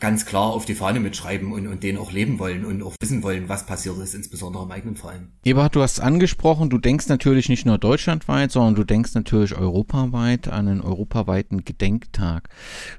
ganz 0.00 0.26
klar 0.26 0.52
auf 0.52 0.64
die 0.64 0.74
Fahne 0.74 1.00
mitschreiben 1.00 1.52
und, 1.52 1.66
und 1.66 1.82
den 1.82 1.96
auch 1.96 2.12
leben 2.12 2.38
wollen 2.38 2.64
und 2.64 2.82
auch 2.82 2.94
wissen 3.00 3.22
wollen, 3.22 3.48
was 3.48 3.66
passiert 3.66 3.98
ist, 3.98 4.14
insbesondere 4.14 4.64
im 4.64 4.70
eigenen 4.70 4.96
Verein. 4.96 5.32
Eberhard, 5.44 5.76
du 5.76 5.82
hast 5.82 5.94
es 5.94 6.00
angesprochen, 6.00 6.70
du 6.70 6.78
denkst 6.78 7.08
natürlich 7.08 7.48
nicht 7.48 7.66
nur 7.66 7.78
deutschlandweit, 7.78 8.50
sondern 8.50 8.74
du 8.74 8.84
denkst 8.84 9.14
natürlich 9.14 9.56
europaweit 9.56 10.48
an 10.48 10.68
einen 10.68 10.80
europaweiten 10.80 11.64
Gedenktag. 11.64 12.48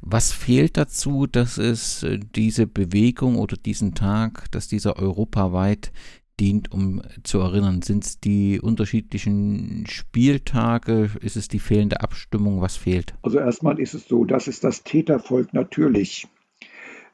Was 0.02 0.32
fehlt 0.32 0.78
dazu, 0.78 1.28
dass 1.28 1.58
es 1.58 2.04
äh, 2.04 2.20
diese 2.36 2.68
Bewegung 2.68 3.38
oder 3.38 3.58
diesen 3.58 3.96
Tag, 3.96 4.50
dass 4.52 4.68
dieser 4.68 4.98
europaweit 4.98 5.92
dient, 6.40 6.72
um 6.72 7.02
zu 7.24 7.40
erinnern? 7.40 7.82
Sind 7.82 8.04
es 8.04 8.20
die 8.20 8.60
unterschiedlichen 8.60 9.86
Spieltage? 9.88 11.12
Ist 11.22 11.38
es 11.38 11.48
die 11.48 11.60
fehlende 11.60 12.02
Abstimmung? 12.02 12.62
Was 12.62 12.78
fehlt? 12.78 13.14
Also 13.22 13.40
erstmal 13.40 13.80
ist 13.80 13.94
es 13.94 14.08
so, 14.08 14.26
dass 14.26 14.48
es 14.48 14.60
das 14.60 14.84
Tätervolk 14.84 15.54
natürlich 15.54 16.28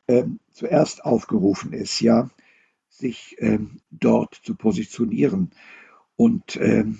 ähm, 0.08 0.40
zuerst 0.52 1.06
aufgerufen 1.06 1.74
ist, 1.74 2.00
ja, 2.02 2.30
sich 2.90 3.36
ähm, 3.40 3.82
dort 3.92 4.36
zu 4.44 4.56
positionieren 4.56 5.52
und 6.16 6.56
ähm, 6.58 7.00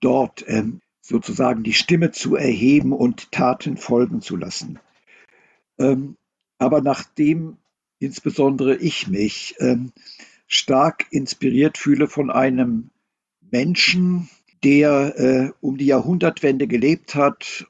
dort 0.00 0.44
ähm, 0.46 0.80
sozusagen 1.00 1.62
die 1.64 1.72
Stimme 1.72 2.12
zu 2.12 2.36
erheben 2.36 2.92
und 2.92 3.32
Taten 3.32 3.76
folgen 3.76 4.20
zu 4.20 4.36
lassen. 4.36 4.78
Ähm, 5.78 6.16
aber 6.58 6.80
nachdem 6.80 7.56
insbesondere 7.98 8.76
ich 8.76 9.08
mich 9.08 9.56
stark 10.46 11.06
inspiriert 11.10 11.78
fühle 11.78 12.08
von 12.08 12.30
einem 12.30 12.90
Menschen, 13.40 14.28
der 14.62 15.18
äh, 15.18 15.52
um 15.60 15.76
die 15.76 15.86
Jahrhundertwende 15.86 16.66
gelebt 16.66 17.14
hat 17.14 17.66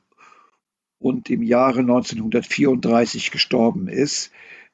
und 0.99 1.30
im 1.30 1.43
Jahre 1.43 1.80
1934 1.80 3.30
gestorben 3.30 3.89
ist. 3.89 4.30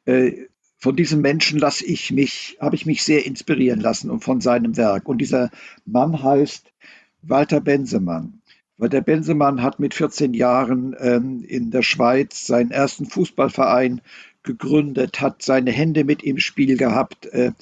Äh, 0.08 0.48
von 0.78 0.96
diesem 0.96 1.20
Menschen 1.20 1.58
lasse 1.58 1.84
ich 1.84 2.12
mich, 2.12 2.56
habe 2.60 2.76
ich 2.76 2.86
mich 2.86 3.02
sehr 3.02 3.26
inspirieren 3.26 3.80
lassen 3.80 4.10
und 4.10 4.24
von 4.24 4.40
seinem 4.40 4.76
Werk. 4.76 5.08
Und 5.08 5.18
dieser 5.18 5.50
Mann 5.84 6.22
heißt 6.22 6.72
Walter 7.20 7.60
Bensemann. 7.60 8.40
Walter 8.78 9.00
Bensemann 9.00 9.60
hat 9.62 9.80
mit 9.80 9.92
14 9.92 10.34
Jahren 10.34 10.96
ähm, 11.00 11.44
in 11.46 11.70
der 11.72 11.82
Schweiz 11.82 12.46
seinen 12.46 12.70
ersten 12.70 13.06
Fußballverein 13.06 14.00
gegründet, 14.44 15.20
hat 15.20 15.42
seine 15.42 15.72
Hände 15.72 16.04
mit 16.04 16.22
im 16.22 16.38
Spiel 16.38 16.76
gehabt 16.76 17.26
äh, 17.26 17.52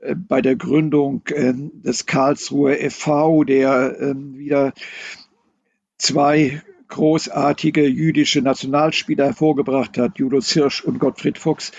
äh, 0.00 0.14
bei 0.16 0.40
der 0.40 0.56
Gründung 0.56 1.22
äh, 1.26 1.52
des 1.54 2.06
Karlsruher 2.06 2.80
e.V., 2.80 3.44
der 3.44 4.00
ähm, 4.00 4.38
wieder 4.38 4.72
zwei 5.98 6.62
großartige 6.88 7.86
jüdische 7.86 8.42
Nationalspieler 8.42 9.26
hervorgebracht 9.26 9.98
hat, 9.98 10.18
Julius 10.18 10.52
Hirsch 10.52 10.82
und 10.82 10.98
Gottfried 10.98 11.38
Fuchs. 11.38 11.72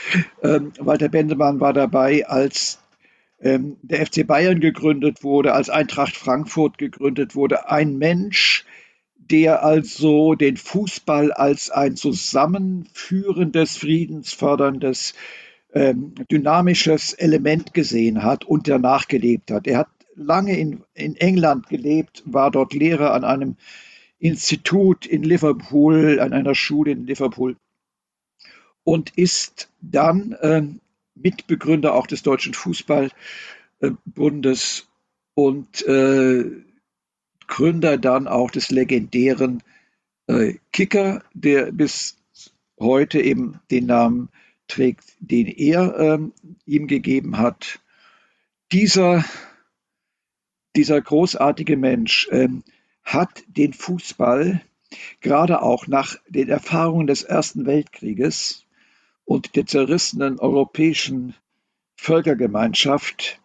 Ähm, 0.44 0.74
Walter 0.80 1.10
Bendemann 1.10 1.60
war 1.60 1.74
dabei, 1.74 2.28
als 2.28 2.80
ähm, 3.40 3.78
der 3.82 4.06
FC 4.06 4.26
Bayern 4.26 4.60
gegründet 4.60 5.24
wurde, 5.24 5.54
als 5.54 5.70
Eintracht 5.70 6.16
Frankfurt 6.16 6.78
gegründet 6.78 7.36
wurde. 7.36 7.70
Ein 7.70 7.98
Mensch, 7.98 8.66
der 9.18 9.64
also 9.64 10.36
den 10.36 10.58
Fußball 10.58 11.32
als 11.32 11.70
ein 11.70 11.96
zusammenführendes, 11.96 13.78
friedensförderndes, 13.78 15.14
ähm, 15.74 16.16
dynamisches 16.32 17.14
Element 17.14 17.74
gesehen 17.74 18.24
hat 18.24 18.46
und 18.46 18.68
danach 18.68 19.08
gelebt 19.08 19.52
hat. 19.52 19.68
Er 19.68 19.80
hat 19.80 19.90
lange 20.16 20.58
in, 20.58 20.84
in 20.94 21.16
England 21.16 21.68
gelebt, 21.68 22.24
war 22.26 22.52
dort 22.52 22.74
Lehrer 22.74 23.14
an 23.14 23.24
einem 23.24 23.56
Institut 24.20 25.06
in 25.06 25.24
Liverpool, 25.24 26.20
an 26.20 26.34
einer 26.34 26.56
Schule 26.56 26.92
in 26.92 27.06
Liverpool 27.06 27.56
und 28.84 29.18
ist 29.18 29.70
dann 29.82 30.34
äh, 30.34 30.64
Mitbegründer 31.16 31.94
auch 31.94 32.08
des 32.08 32.24
Deutschen 32.24 32.54
Fußballbundes 32.54 34.88
und 35.34 35.86
äh, 35.86 36.46
Gründer 37.48 37.98
dann 37.98 38.28
auch 38.28 38.52
des 38.52 38.72
legendären 38.72 39.64
äh, 40.28 40.56
Kicker, 40.72 41.24
der 41.34 41.72
bis 41.72 42.18
heute 42.80 43.22
eben 43.22 43.60
den 43.72 43.88
Namen 43.88 44.30
trägt, 44.68 45.16
den 45.20 45.48
er 45.48 45.98
äh, 45.98 46.20
ihm 46.66 46.88
gegeben 46.88 47.38
hat. 47.38 47.80
Dieser, 48.72 49.24
dieser 50.76 51.02
großartige 51.02 51.78
Mensch, 51.78 52.28
ähm, 52.32 52.64
hat 53.08 53.46
den 53.48 53.72
Fußball 53.72 54.62
gerade 55.22 55.62
auch 55.62 55.88
nach 55.88 56.18
den 56.28 56.50
Erfahrungen 56.50 57.08
des 57.08 57.24
Ersten 57.24 57.66
Weltkrieges 57.66 58.66
und 59.24 59.56
der 59.56 59.66
zerrissenen 59.66 60.40
europäischen 60.40 61.34
Völkergemeinschaft 61.96 63.40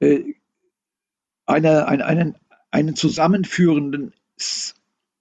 äh, 0.00 0.34
eine, 1.46 1.88
eine, 1.88 2.04
einen, 2.04 2.34
einen 2.70 2.94
zusammenführenden 2.94 4.12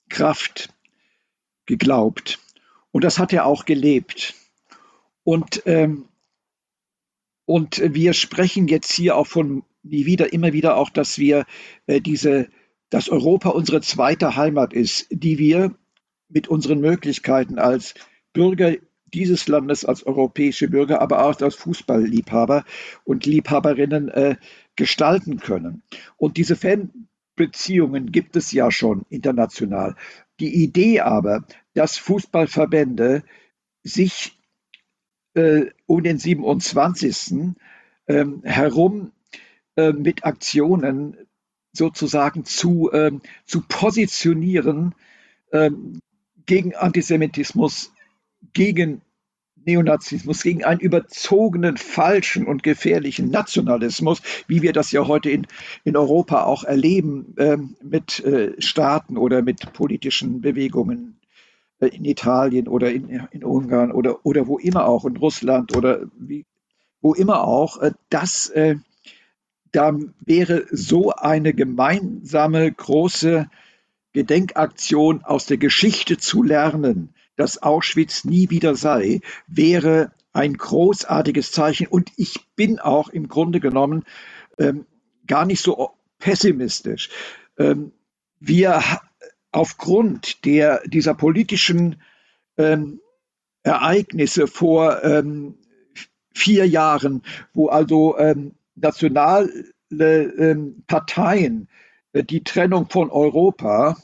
Kraft 0.10 0.74
geglaubt. 1.66 2.40
Und 2.92 3.06
das 3.06 3.18
hat 3.18 3.32
er 3.32 3.46
auch 3.46 3.64
gelebt. 3.64 4.36
Und, 5.24 5.64
ähm, 5.66 6.10
und 7.46 7.82
wir 7.82 8.12
sprechen 8.12 8.68
jetzt 8.68 8.92
hier 8.92 9.16
auch 9.16 9.28
von 9.28 9.64
nie 9.84 10.06
wieder, 10.06 10.34
immer 10.34 10.52
wieder 10.52 10.76
auch, 10.76 10.90
dass 10.90 11.18
wir 11.18 11.46
äh, 11.88 12.02
diese 12.02 12.50
dass 12.90 13.10
Europa 13.10 13.50
unsere 13.50 13.82
zweite 13.82 14.36
Heimat 14.36 14.74
ist, 14.74 15.08
die 15.12 15.38
wir 15.38 15.76
mit 16.28 16.48
unseren 16.48 16.80
Möglichkeiten 16.80 17.60
als 17.60 17.96
Bürger 18.34 18.76
dieses 19.14 19.48
Landes, 19.48 19.86
als 19.86 20.06
europäische 20.06 20.70
Bürger, 20.70 21.02
aber 21.02 21.26
auch 21.26 21.42
als 21.42 21.56
Fußballliebhaber 21.56 22.64
und 23.04 23.26
Liebhaberinnen 23.26 24.10
äh, 24.10 24.36
gestalten 24.76 25.40
können. 25.40 25.82
Und 26.18 26.38
diese 26.38 26.56
Fanbeziehungen 26.56 28.12
gibt 28.12 28.36
es 28.36 28.52
ja 28.52 28.72
schon 28.72 29.06
international. 29.10 29.96
Die 30.40 30.64
Idee 30.64 31.02
aber, 31.02 31.46
dass 31.74 31.98
Fußballverbände 31.98 33.24
sich 33.84 34.38
äh, 35.34 35.66
um 35.86 36.04
den 36.04 36.18
27. 36.18 37.56
Äh, 38.06 38.26
herum 38.44 39.12
äh, 39.76 39.92
mit 39.92 40.24
Aktionen 40.24 41.18
sozusagen 41.80 42.46
zu, 42.46 42.92
ähm, 42.94 43.22
zu 43.46 43.62
positionieren 43.62 44.94
ähm, 45.52 46.02
gegen 46.46 46.76
Antisemitismus, 46.76 47.92
gegen 48.54 49.02
Neonazismus, 49.66 50.44
gegen 50.44 50.64
einen 50.64 50.80
überzogenen, 50.80 51.78
falschen 51.78 52.46
und 52.46 52.64
gefährlichen 52.64 53.30
Nationalismus, 53.30 54.22
wie 54.48 54.62
wir 54.62 54.74
das 54.74 54.92
ja 54.92 55.08
heute 55.08 55.30
in, 55.30 55.48
in 55.84 55.98
Europa 55.98 56.44
auch 56.44 56.64
erleben 56.64 57.36
ähm, 57.38 57.76
mit 57.82 58.20
äh, 58.20 58.54
Staaten 58.62 59.18
oder 59.18 59.42
mit 59.42 59.74
politischen 59.74 60.42
Bewegungen 60.42 61.20
äh, 61.80 61.88
in 61.88 62.06
Italien 62.06 62.68
oder 62.68 62.92
in, 62.92 63.28
in 63.32 63.44
Ungarn 63.44 63.92
oder, 63.92 64.26
oder 64.26 64.48
wo 64.48 64.58
immer 64.58 64.86
auch, 64.86 65.06
in 65.06 65.18
Russland 65.18 65.76
oder 65.76 66.02
wie, 66.18 66.46
wo 67.02 67.14
immer 67.14 67.44
auch, 67.44 67.78
äh, 67.82 67.92
das 68.10 68.50
äh, 68.50 68.76
da 69.72 69.98
wäre 70.26 70.66
so 70.72 71.12
eine 71.12 71.54
gemeinsame 71.54 72.72
große 72.72 73.50
Gedenkaktion 74.14 75.24
aus 75.24 75.46
der 75.46 75.58
Geschichte 75.58 76.18
zu 76.18 76.44
lernen, 76.44 77.14
dass 77.36 77.62
Auschwitz 77.62 78.26
nie 78.26 78.50
wieder 78.50 78.76
sei, 78.76 79.22
wäre 79.48 80.12
ein 80.34 80.56
großartiges 80.56 81.52
Zeichen. 81.52 81.88
Und 81.88 82.12
ich 82.18 82.46
bin 82.56 82.80
auch 82.80 83.10
im 83.10 83.28
Grunde 83.28 83.60
genommen 83.60 84.04
ähm, 84.58 84.86
gar 85.28 85.46
nicht 85.46 85.62
so 85.62 85.92
pessimistisch. 86.18 87.10
Ähm, 87.58 87.92
wir 88.40 88.82
aufgrund 89.52 90.46
der, 90.46 90.82
dieser 90.88 91.14
politischen 91.14 92.02
ähm, 92.58 93.00
Ereignisse 93.64 94.48
vor 94.48 95.04
ähm, 95.04 95.56
vier 96.34 96.68
Jahren, 96.68 97.24
wo 97.54 97.68
also 97.68 98.18
ähm, 98.18 98.56
nationale 98.82 99.50
ähm, 99.92 100.84
Parteien 100.88 101.68
äh, 102.14 102.24
die 102.24 102.44
Trennung 102.44 102.90
von 102.90 103.10
Europa 103.10 103.98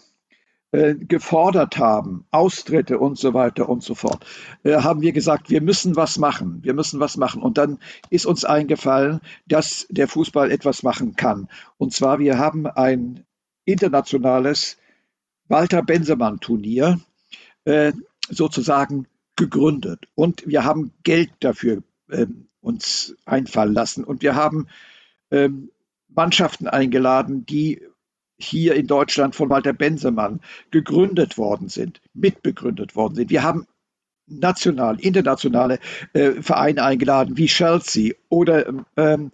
äh, 0.71 0.95
gefordert 0.95 1.77
haben, 1.77 2.25
Austritte 2.31 2.99
und 2.99 3.17
so 3.17 3.33
weiter 3.33 3.69
und 3.69 3.83
so 3.83 3.95
fort, 3.95 4.25
äh, 4.63 4.77
haben 4.77 5.01
wir 5.01 5.11
gesagt, 5.11 5.49
wir 5.49 5.61
müssen 5.61 5.95
was 5.95 6.17
machen, 6.17 6.59
wir 6.63 6.73
müssen 6.73 6.99
was 6.99 7.17
machen. 7.17 7.41
Und 7.41 7.57
dann 7.57 7.79
ist 8.09 8.25
uns 8.25 8.45
eingefallen, 8.45 9.21
dass 9.47 9.87
der 9.89 10.07
Fußball 10.07 10.51
etwas 10.51 10.83
machen 10.83 11.15
kann. 11.15 11.49
Und 11.77 11.93
zwar, 11.93 12.19
wir 12.19 12.37
haben 12.37 12.67
ein 12.67 13.25
internationales 13.65 14.77
Walter 15.47 15.83
Bensemann 15.83 16.39
Turnier 16.39 16.99
sozusagen 18.29 19.07
gegründet. 19.35 20.07
Und 20.15 20.45
wir 20.47 20.63
haben 20.63 20.93
Geld 21.03 21.31
dafür 21.39 21.83
ähm, 22.11 22.47
uns 22.65 23.15
einfallen 23.25 23.73
lassen. 23.73 24.03
Und 24.03 24.23
wir 24.23 24.35
haben 24.35 24.67
ähm, 25.31 25.69
Mannschaften 26.09 26.67
eingeladen, 26.67 27.45
die 27.45 27.81
hier 28.37 28.75
in 28.75 28.87
Deutschland 28.87 29.35
von 29.35 29.49
Walter 29.49 29.71
Bensemann 29.71 30.41
gegründet 30.71 31.37
worden 31.37 31.69
sind, 31.69 32.01
mitbegründet 32.13 32.95
worden 32.95 33.15
sind. 33.15 33.29
Wir 33.29 33.43
haben 33.43 33.67
national, 34.27 34.99
internationale 34.99 35.79
äh, 36.13 36.41
Vereine 36.41 36.83
eingeladen, 36.83 37.37
wie 37.37 37.45
Chelsea 37.45 38.15
oder 38.29 38.67
ähm, 38.97 39.31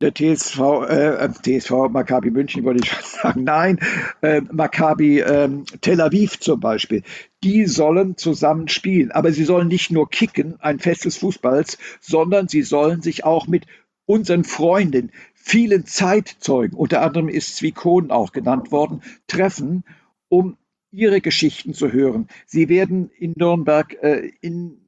der 0.00 0.12
TSV, 0.12 0.58
äh, 0.88 1.28
TSV 1.30 1.88
Maccabi 1.88 2.30
München, 2.30 2.64
wollte 2.64 2.84
ich 2.84 2.90
schon 2.90 3.04
sagen, 3.22 3.44
nein, 3.44 3.78
äh, 4.22 4.40
Maccabi 4.40 5.20
äh, 5.20 5.48
Tel 5.80 6.00
Aviv 6.00 6.40
zum 6.40 6.60
Beispiel, 6.60 7.02
die 7.42 7.66
sollen 7.66 8.16
zusammen 8.16 8.68
spielen. 8.68 9.12
Aber 9.12 9.32
sie 9.32 9.44
sollen 9.44 9.68
nicht 9.68 9.90
nur 9.90 10.10
kicken, 10.10 10.60
ein 10.60 10.80
Fest 10.80 11.04
des 11.04 11.18
Fußballs, 11.18 11.78
sondern 12.00 12.48
sie 12.48 12.62
sollen 12.62 13.02
sich 13.02 13.24
auch 13.24 13.46
mit 13.46 13.66
unseren 14.06 14.44
Freunden, 14.44 15.12
vielen 15.34 15.86
Zeitzeugen, 15.86 16.76
unter 16.76 17.02
anderem 17.02 17.28
ist 17.28 17.56
Zwikon 17.56 18.10
auch 18.10 18.32
genannt 18.32 18.72
worden, 18.72 19.02
treffen, 19.26 19.84
um 20.28 20.56
ihre 20.90 21.20
Geschichten 21.20 21.74
zu 21.74 21.92
hören. 21.92 22.28
Sie 22.46 22.68
werden 22.68 23.10
in 23.18 23.34
Nürnberg 23.36 23.94
äh, 24.02 24.30
in 24.40 24.83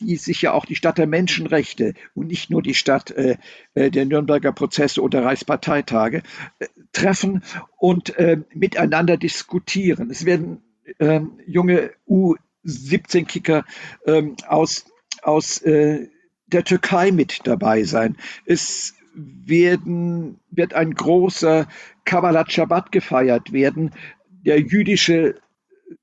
die 0.00 0.16
sich 0.16 0.42
ja 0.42 0.52
auch 0.52 0.66
die 0.66 0.76
Stadt 0.76 0.98
der 0.98 1.06
Menschenrechte 1.06 1.94
und 2.14 2.26
nicht 2.28 2.50
nur 2.50 2.62
die 2.62 2.74
Stadt 2.74 3.10
äh, 3.12 3.36
äh 3.74 3.90
der 3.90 4.04
Nürnberger 4.04 4.52
Prozesse 4.52 5.00
oder 5.02 5.24
Reichsparteitage 5.24 6.22
äh, 6.58 6.66
treffen 6.92 7.42
und 7.78 8.16
äh, 8.18 8.38
miteinander 8.54 9.16
diskutieren. 9.16 10.10
Es 10.10 10.24
werden 10.24 10.62
ähm, 10.98 11.38
junge 11.46 11.92
U17-Kicker 12.08 13.64
ähm, 14.06 14.36
aus, 14.46 14.84
aus 15.22 15.62
äh, 15.62 16.08
der 16.46 16.64
Türkei 16.64 17.10
mit 17.10 17.40
dabei 17.44 17.84
sein. 17.84 18.16
Es 18.44 18.94
werden, 19.14 20.38
wird 20.50 20.74
ein 20.74 20.94
großer 20.94 21.66
Kabbalat 22.04 22.52
Shabbat 22.52 22.92
gefeiert 22.92 23.52
werden. 23.52 23.92
Der 24.28 24.60
jüdische, 24.60 25.36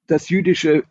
das 0.07 0.29
jüdische 0.29 0.83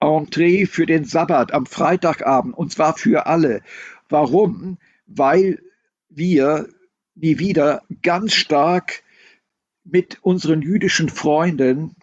Entree 0.00 0.66
für 0.66 0.86
den 0.86 1.04
Sabbat 1.04 1.52
am 1.52 1.66
Freitagabend, 1.66 2.56
und 2.56 2.72
zwar 2.72 2.96
für 2.96 3.26
alle. 3.26 3.62
Warum? 4.08 4.78
Weil 5.06 5.60
wir 6.08 6.68
nie 7.14 7.38
wieder 7.38 7.82
ganz 8.02 8.34
stark 8.34 9.02
mit 9.84 10.18
unseren 10.22 10.62
jüdischen 10.62 11.08
Freunden 11.08 11.96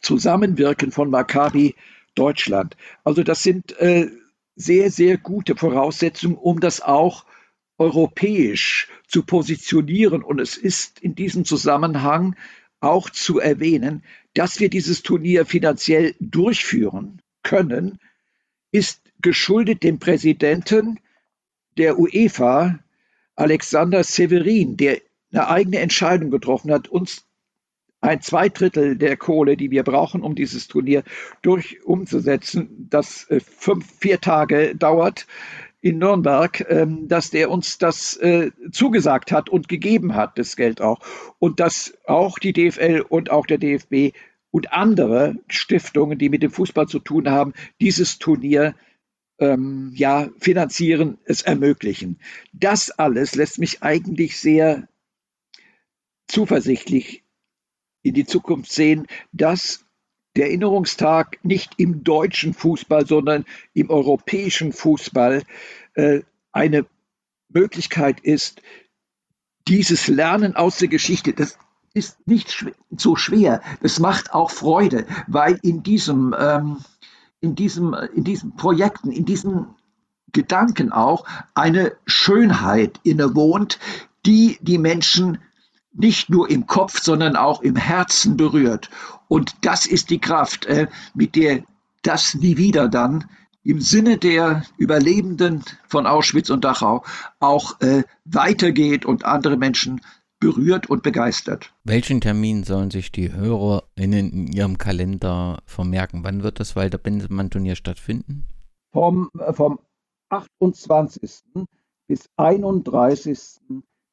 zusammenwirken 0.00 0.92
von 0.92 1.10
Maccabi 1.10 1.74
Deutschland. 2.14 2.76
Also 3.02 3.22
das 3.22 3.42
sind 3.42 3.76
äh, 3.78 4.10
sehr, 4.54 4.90
sehr 4.90 5.16
gute 5.16 5.56
Voraussetzungen, 5.56 6.36
um 6.36 6.60
das 6.60 6.80
auch 6.80 7.24
europäisch 7.78 8.88
zu 9.08 9.24
positionieren. 9.24 10.22
Und 10.22 10.40
es 10.40 10.56
ist 10.56 11.00
in 11.00 11.14
diesem 11.14 11.44
Zusammenhang 11.44 12.36
auch 12.80 13.10
zu 13.10 13.40
erwähnen, 13.40 14.04
dass 14.34 14.60
wir 14.60 14.68
dieses 14.68 15.02
Turnier 15.02 15.46
finanziell 15.46 16.14
durchführen 16.20 17.20
können, 17.44 18.00
ist 18.72 19.00
geschuldet 19.22 19.84
dem 19.84 20.00
Präsidenten 20.00 20.98
der 21.78 21.98
UEFA, 21.98 22.80
Alexander 23.36 24.02
Severin, 24.02 24.76
der 24.76 25.00
eine 25.32 25.48
eigene 25.48 25.78
Entscheidung 25.78 26.30
getroffen 26.30 26.72
hat, 26.72 26.88
uns 26.88 27.24
ein 28.00 28.20
Zweidrittel 28.20 28.96
der 28.96 29.16
Kohle, 29.16 29.56
die 29.56 29.70
wir 29.70 29.82
brauchen, 29.82 30.22
um 30.22 30.34
dieses 30.34 30.68
Turnier 30.68 31.02
durch 31.42 31.82
umzusetzen, 31.84 32.86
das 32.90 33.28
äh, 33.30 33.40
fünf, 33.40 33.86
vier 33.98 34.20
Tage 34.20 34.76
dauert 34.76 35.26
in 35.80 35.98
Nürnberg, 35.98 36.64
ähm, 36.68 37.08
dass 37.08 37.30
der 37.30 37.50
uns 37.50 37.78
das 37.78 38.16
äh, 38.18 38.50
zugesagt 38.72 39.32
hat 39.32 39.48
und 39.48 39.68
gegeben 39.68 40.14
hat, 40.14 40.38
das 40.38 40.56
Geld 40.56 40.80
auch. 40.80 41.00
Und 41.38 41.60
dass 41.60 41.96
auch 42.06 42.38
die 42.38 42.52
DFL 42.52 43.04
und 43.08 43.30
auch 43.30 43.46
der 43.46 43.58
DFB 43.58 44.14
und 44.54 44.72
andere 44.72 45.34
Stiftungen, 45.48 46.16
die 46.16 46.28
mit 46.28 46.44
dem 46.44 46.52
Fußball 46.52 46.86
zu 46.86 47.00
tun 47.00 47.28
haben, 47.28 47.54
dieses 47.80 48.20
Turnier 48.20 48.76
ähm, 49.40 49.90
ja, 49.96 50.28
finanzieren, 50.38 51.18
es 51.24 51.42
ermöglichen. 51.42 52.20
Das 52.52 52.92
alles 52.92 53.34
lässt 53.34 53.58
mich 53.58 53.82
eigentlich 53.82 54.38
sehr 54.38 54.88
zuversichtlich 56.28 57.24
in 58.02 58.14
die 58.14 58.26
Zukunft 58.26 58.70
sehen, 58.70 59.08
dass 59.32 59.84
der 60.36 60.46
Erinnerungstag 60.46 61.40
nicht 61.42 61.72
im 61.78 62.04
deutschen 62.04 62.54
Fußball, 62.54 63.08
sondern 63.08 63.46
im 63.72 63.90
europäischen 63.90 64.72
Fußball 64.72 65.42
äh, 65.94 66.20
eine 66.52 66.86
Möglichkeit 67.48 68.20
ist, 68.20 68.62
dieses 69.66 70.06
Lernen 70.06 70.54
aus 70.54 70.78
der 70.78 70.86
Geschichte, 70.86 71.32
das 71.32 71.58
ist 71.94 72.26
nicht 72.26 72.52
schw 72.52 72.72
so 72.96 73.16
schwer, 73.16 73.60
es 73.80 74.00
macht 74.00 74.34
auch 74.34 74.50
Freude, 74.50 75.06
weil 75.26 75.58
in 75.62 75.82
diesem, 75.82 76.34
ähm, 76.38 76.78
in 77.40 77.54
diesem, 77.54 77.94
in 78.14 78.24
diesen 78.24 78.56
Projekten, 78.56 79.10
in 79.10 79.24
diesen 79.24 79.66
Gedanken 80.32 80.92
auch 80.92 81.24
eine 81.54 81.92
Schönheit 82.04 83.00
innewohnt, 83.04 83.78
die 84.26 84.58
die 84.60 84.78
Menschen 84.78 85.38
nicht 85.92 86.28
nur 86.28 86.50
im 86.50 86.66
Kopf, 86.66 87.00
sondern 87.00 87.36
auch 87.36 87.62
im 87.62 87.76
Herzen 87.76 88.36
berührt. 88.36 88.90
Und 89.28 89.54
das 89.62 89.86
ist 89.86 90.10
die 90.10 90.18
Kraft, 90.18 90.66
äh, 90.66 90.88
mit 91.14 91.36
der 91.36 91.62
das 92.02 92.34
nie 92.34 92.56
wieder 92.56 92.88
dann 92.88 93.30
im 93.62 93.80
Sinne 93.80 94.18
der 94.18 94.64
Überlebenden 94.76 95.64
von 95.88 96.06
Auschwitz 96.06 96.50
und 96.50 96.64
Dachau 96.64 97.04
auch 97.38 97.80
äh, 97.80 98.02
weitergeht 98.24 99.06
und 99.06 99.24
andere 99.24 99.56
Menschen 99.56 100.00
berührt 100.44 100.90
und 100.90 101.02
begeistert. 101.02 101.72
Welchen 101.84 102.20
Termin 102.20 102.64
sollen 102.64 102.90
sich 102.90 103.10
die 103.10 103.32
HörerInnen 103.32 104.30
in 104.30 104.46
ihrem 104.48 104.76
Kalender 104.76 105.62
vermerken? 105.64 106.22
Wann 106.22 106.42
wird 106.42 106.60
das 106.60 106.76
Walter 106.76 106.98
Bensemann 106.98 107.48
Turnier 107.48 107.76
stattfinden? 107.76 108.44
Vom, 108.92 109.30
äh, 109.38 109.54
vom 109.54 109.78
28. 110.28 111.66
bis 112.06 112.28
31. 112.36 113.58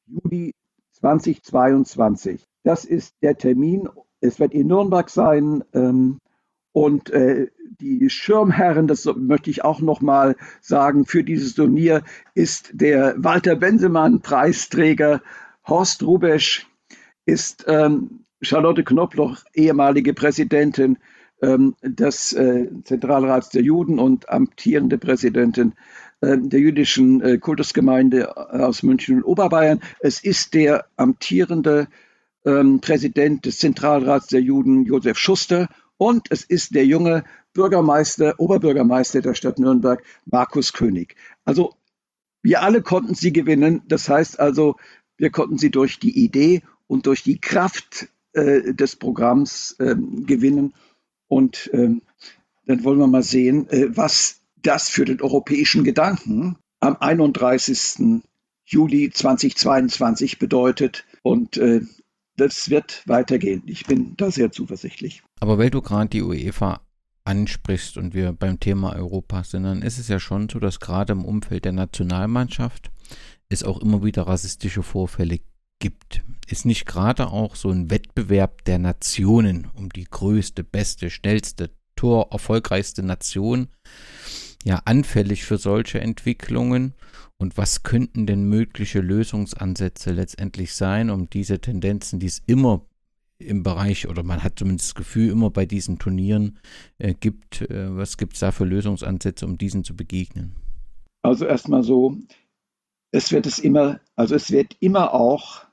Juli 0.06 0.54
2022. 0.92 2.42
Das 2.64 2.86
ist 2.86 3.12
der 3.20 3.36
Termin. 3.36 3.90
Es 4.22 4.40
wird 4.40 4.54
in 4.54 4.68
Nürnberg 4.68 5.10
sein. 5.10 5.62
Ähm, 5.74 6.18
und 6.72 7.10
äh, 7.10 7.48
die 7.78 8.08
Schirmherren, 8.08 8.86
das 8.86 9.04
möchte 9.16 9.50
ich 9.50 9.64
auch 9.64 9.80
noch 9.80 10.00
mal 10.00 10.36
sagen, 10.62 11.04
für 11.04 11.24
dieses 11.24 11.54
Turnier 11.54 12.02
ist 12.34 12.70
der 12.72 13.16
Walter 13.18 13.54
Bensemann 13.54 14.20
Preisträger 14.22 15.20
Horst 15.66 16.02
Rubesch, 16.02 16.66
ist 17.24 17.64
ähm, 17.68 18.24
Charlotte 18.40 18.82
Knopfloch, 18.82 19.44
ehemalige 19.54 20.14
Präsidentin 20.14 20.98
ähm, 21.40 21.74
des 21.82 22.32
äh, 22.32 22.68
Zentralrats 22.84 23.50
der 23.50 23.62
Juden 23.62 23.98
und 23.98 24.28
amtierende 24.28 24.98
Präsidentin 24.98 25.74
äh, 26.20 26.38
der 26.38 26.60
jüdischen 26.60 27.20
äh, 27.20 27.38
Kultusgemeinde 27.38 28.22
äh, 28.22 28.58
aus 28.58 28.82
München 28.82 29.18
und 29.18 29.24
Oberbayern. 29.24 29.80
Es 30.00 30.22
ist 30.22 30.54
der 30.54 30.86
amtierende 30.96 31.88
ähm, 32.44 32.80
Präsident 32.80 33.46
des 33.46 33.58
Zentralrats 33.58 34.26
der 34.28 34.40
Juden, 34.40 34.84
Josef 34.84 35.18
Schuster, 35.18 35.68
und 35.96 36.26
es 36.30 36.42
ist 36.42 36.74
der 36.74 36.84
junge 36.84 37.22
Bürgermeister, 37.52 38.34
Oberbürgermeister 38.38 39.20
der 39.20 39.34
Stadt 39.34 39.60
Nürnberg, 39.60 40.02
Markus 40.24 40.72
König. 40.72 41.14
Also 41.44 41.74
wir 42.42 42.62
alle 42.62 42.82
konnten 42.82 43.14
sie 43.14 43.32
gewinnen. 43.32 43.82
Das 43.86 44.08
heißt 44.08 44.40
also, 44.40 44.76
wir 45.22 45.30
konnten 45.30 45.56
sie 45.56 45.70
durch 45.70 46.00
die 46.00 46.24
Idee 46.24 46.62
und 46.88 47.06
durch 47.06 47.22
die 47.22 47.40
Kraft 47.40 48.08
äh, 48.32 48.74
des 48.74 48.96
Programms 48.96 49.76
äh, 49.78 49.94
gewinnen. 50.26 50.74
Und 51.28 51.70
ähm, 51.72 52.02
dann 52.66 52.82
wollen 52.82 52.98
wir 52.98 53.06
mal 53.06 53.22
sehen, 53.22 53.70
äh, 53.70 53.96
was 53.96 54.40
das 54.56 54.88
für 54.88 55.04
den 55.04 55.22
europäischen 55.22 55.84
Gedanken 55.84 56.56
am 56.80 56.96
31. 56.98 58.20
Juli 58.64 59.10
2022 59.10 60.40
bedeutet. 60.40 61.04
Und 61.22 61.56
äh, 61.56 61.82
das 62.36 62.68
wird 62.68 63.04
weitergehen. 63.06 63.62
Ich 63.66 63.86
bin 63.86 64.14
da 64.16 64.32
sehr 64.32 64.50
zuversichtlich. 64.50 65.22
Aber 65.38 65.56
weil 65.56 65.70
du 65.70 65.82
gerade 65.82 66.08
die 66.08 66.22
UEFA 66.22 66.80
ansprichst 67.24 67.96
und 67.96 68.12
wir 68.12 68.32
beim 68.32 68.58
Thema 68.58 68.96
Europa 68.96 69.44
sind, 69.44 69.62
dann 69.62 69.82
ist 69.82 70.00
es 70.00 70.08
ja 70.08 70.18
schon 70.18 70.48
so, 70.48 70.58
dass 70.58 70.80
gerade 70.80 71.12
im 71.12 71.24
Umfeld 71.24 71.64
der 71.64 71.70
Nationalmannschaft 71.70 72.91
es 73.52 73.64
auch 73.64 73.80
immer 73.80 74.04
wieder 74.04 74.22
rassistische 74.22 74.82
Vorfälle 74.82 75.40
gibt. 75.78 76.22
Ist 76.46 76.64
nicht 76.64 76.86
gerade 76.86 77.28
auch 77.28 77.56
so 77.56 77.70
ein 77.70 77.90
Wettbewerb 77.90 78.64
der 78.64 78.78
Nationen 78.78 79.68
um 79.74 79.90
die 79.90 80.04
größte, 80.04 80.64
beste, 80.64 81.10
schnellste, 81.10 81.70
torerfolgreichste 81.96 83.02
Nation 83.02 83.68
ja 84.64 84.80
anfällig 84.84 85.44
für 85.44 85.58
solche 85.58 86.00
Entwicklungen? 86.00 86.94
Und 87.36 87.56
was 87.56 87.82
könnten 87.82 88.26
denn 88.26 88.48
mögliche 88.48 89.00
Lösungsansätze 89.00 90.12
letztendlich 90.12 90.74
sein, 90.74 91.10
um 91.10 91.28
diese 91.28 91.60
Tendenzen, 91.60 92.20
die 92.20 92.26
es 92.26 92.40
immer 92.46 92.86
im 93.38 93.64
Bereich, 93.64 94.08
oder 94.08 94.22
man 94.22 94.44
hat 94.44 94.60
zumindest 94.60 94.90
das 94.90 94.94
Gefühl, 94.94 95.30
immer 95.30 95.50
bei 95.50 95.66
diesen 95.66 95.98
Turnieren 95.98 96.58
äh, 96.98 97.14
gibt, 97.14 97.62
äh, 97.62 97.96
was 97.96 98.16
gibt 98.16 98.34
es 98.34 98.40
da 98.40 98.52
für 98.52 98.64
Lösungsansätze, 98.64 99.44
um 99.44 99.58
diesen 99.58 99.82
zu 99.82 99.96
begegnen? 99.96 100.54
Also 101.22 101.44
erstmal 101.44 101.82
so, 101.82 102.16
es 103.12 103.30
wird 103.30 103.46
es 103.46 103.58
immer, 103.58 104.00
also 104.16 104.34
es 104.34 104.50
wird 104.50 104.76
immer 104.80 105.14
auch 105.14 105.64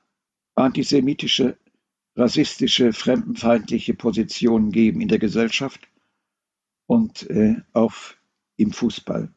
antisemitische, 0.54 1.56
rassistische, 2.14 2.92
fremdenfeindliche 2.92 3.94
Positionen 3.94 4.70
geben 4.70 5.00
in 5.00 5.08
der 5.08 5.18
Gesellschaft 5.18 5.88
und 6.86 7.28
äh, 7.30 7.56
auf 7.72 8.18
im 8.56 8.72
Fußball. 8.72 9.32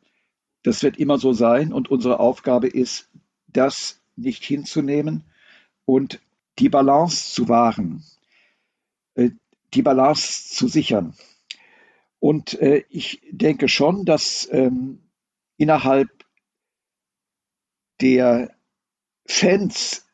Das 0.63 0.83
wird 0.83 0.97
immer 0.97 1.17
so 1.17 1.33
sein 1.33 1.71
und 1.71 1.89
unsere 1.89 2.19
Aufgabe 2.19 2.67
ist, 2.67 3.09
das 3.47 4.01
nicht 4.15 4.43
hinzunehmen 4.43 5.23
und 5.85 6.19
die 6.59 6.69
Balance 6.69 7.33
zu 7.33 7.47
wahren, 7.47 8.03
äh, 9.15 9.31
die 9.73 9.81
Balance 9.81 10.53
zu 10.53 10.67
sichern. 10.67 11.15
Und 12.19 12.53
äh, 12.61 12.83
ich 12.89 13.21
denke 13.31 13.69
schon, 13.69 14.05
dass 14.05 14.47
ähm, 14.51 14.99
innerhalb 15.57 16.09
der 18.03 18.53
Fans, 19.25 20.05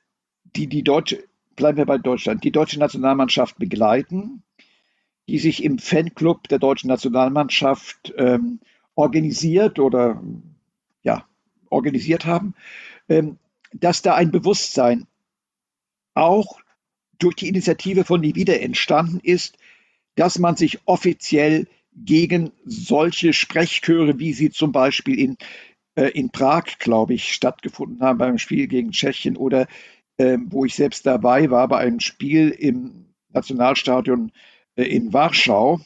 die 0.44 0.68
die 0.68 0.84
deutsche, 0.84 1.24
bleiben 1.56 1.80
wir 1.80 1.86
bei 1.86 1.98
Deutschland, 1.98 2.44
die 2.44 2.52
deutsche 2.52 2.80
Nationalmannschaft 2.80 3.58
begleiten, 3.58 4.44
die 5.28 5.40
sich 5.40 5.64
im 5.64 5.80
Fanclub 5.80 6.48
der 6.48 6.60
deutschen 6.60 6.88
Nationalmannschaft 6.88 8.14
ähm, 8.16 8.60
organisiert 8.94 9.80
oder 9.80 10.22
ja, 11.02 11.26
organisiert 11.70 12.26
haben, 12.26 12.54
ähm, 13.10 13.40
dass 13.74 14.04
da 14.04 14.14
ein 14.14 14.32
Bewusstsein 14.32 15.08
auch 16.14 16.60
durch 17.18 17.36
die 17.36 17.48
Initiative 17.48 18.06
von 18.06 18.22
Nie 18.22 18.36
wieder 18.36 18.62
entstanden 18.62 19.20
ist, 19.20 19.58
dass 20.16 20.38
man 20.38 20.56
sich 20.56 20.80
offiziell 20.86 21.68
gegen 21.96 22.52
solche 22.66 23.34
Sprechchöre, 23.34 24.20
wie 24.20 24.34
sie 24.34 24.52
zum 24.52 24.72
Beispiel 24.72 25.20
in 25.20 25.38
in 26.08 26.30
Prag, 26.30 26.80
glaube 26.80 27.14
ich, 27.14 27.34
stattgefunden 27.34 28.02
haben 28.02 28.18
beim 28.18 28.38
Spiel 28.38 28.68
gegen 28.68 28.92
Tschechien 28.92 29.38
oder 29.38 29.68
äh, 30.18 30.38
wo 30.46 30.66
ich 30.66 30.76
selbst 30.76 31.06
dabei 31.06 31.50
war 31.50 31.68
bei 31.68 31.78
einem 31.80 32.00
Spiel 32.00 32.50
im 32.50 33.14
Nationalstadion 33.30 34.32
äh, 34.76 34.84
in 34.84 35.14
Warschau, 35.14 35.80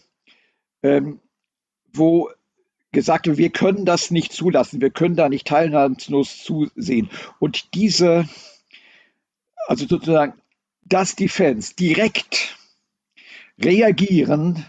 ähm, 0.81 1.19
wo 1.93 2.29
gesagt 2.91 3.27
wird, 3.27 3.37
wir 3.37 3.49
können 3.49 3.85
das 3.85 4.11
nicht 4.11 4.31
zulassen, 4.31 4.81
wir 4.81 4.91
können 4.91 5.15
da 5.15 5.29
nicht 5.29 5.47
teilnahmslos 5.47 6.43
zusehen. 6.43 7.09
Und 7.39 7.73
diese, 7.73 8.27
also 9.67 9.87
sozusagen, 9.87 10.39
dass 10.83 11.15
die 11.15 11.29
Fans 11.29 11.75
direkt 11.75 12.57
reagieren, 13.59 14.65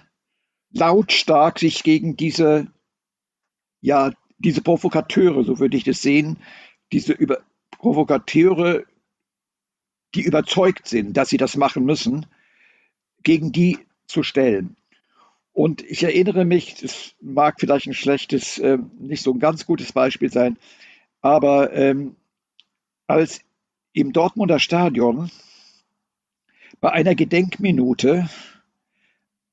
lautstark 0.71 1.59
sich 1.59 1.83
gegen 1.83 2.17
diese, 2.17 2.67
ja, 3.81 4.13
diese 4.45 4.63
Provokateure, 4.63 5.43
so 5.45 5.59
würde 5.59 5.77
ich 5.77 5.85
das 5.85 6.03
sehen, 6.03 6.37
diese 6.93 7.13
über 7.13 7.39
Provokateure, 7.71 8.85
die 10.15 10.23
überzeugt 10.23 10.87
sind, 10.87 11.17
dass 11.17 11.31
sie 11.31 11.39
das 11.39 11.57
machen 11.57 11.85
müssen, 11.85 12.27
gegen 13.23 13.51
die 13.53 13.79
zu 14.07 14.23
stellen. 14.23 14.77
Und 15.53 15.83
ich 15.83 16.03
erinnere 16.03 16.45
mich, 16.45 16.75
das 16.75 17.15
mag 17.21 17.59
vielleicht 17.59 17.87
ein 17.87 17.95
schlechtes, 17.95 18.59
äh, 18.59 18.79
nicht 18.99 19.23
so 19.23 19.33
ein 19.33 19.39
ganz 19.39 19.67
gutes 19.67 19.93
Beispiel 19.93 20.31
sein, 20.31 20.59
aber 21.21 21.73
ähm, 21.73 22.17
als 23.07 23.41
im 23.93 24.13
Dortmunder 24.13 24.59
Stadion 24.59 25.31
bei 26.81 26.91
einer 26.93 27.15
Gedenkminute 27.15 28.29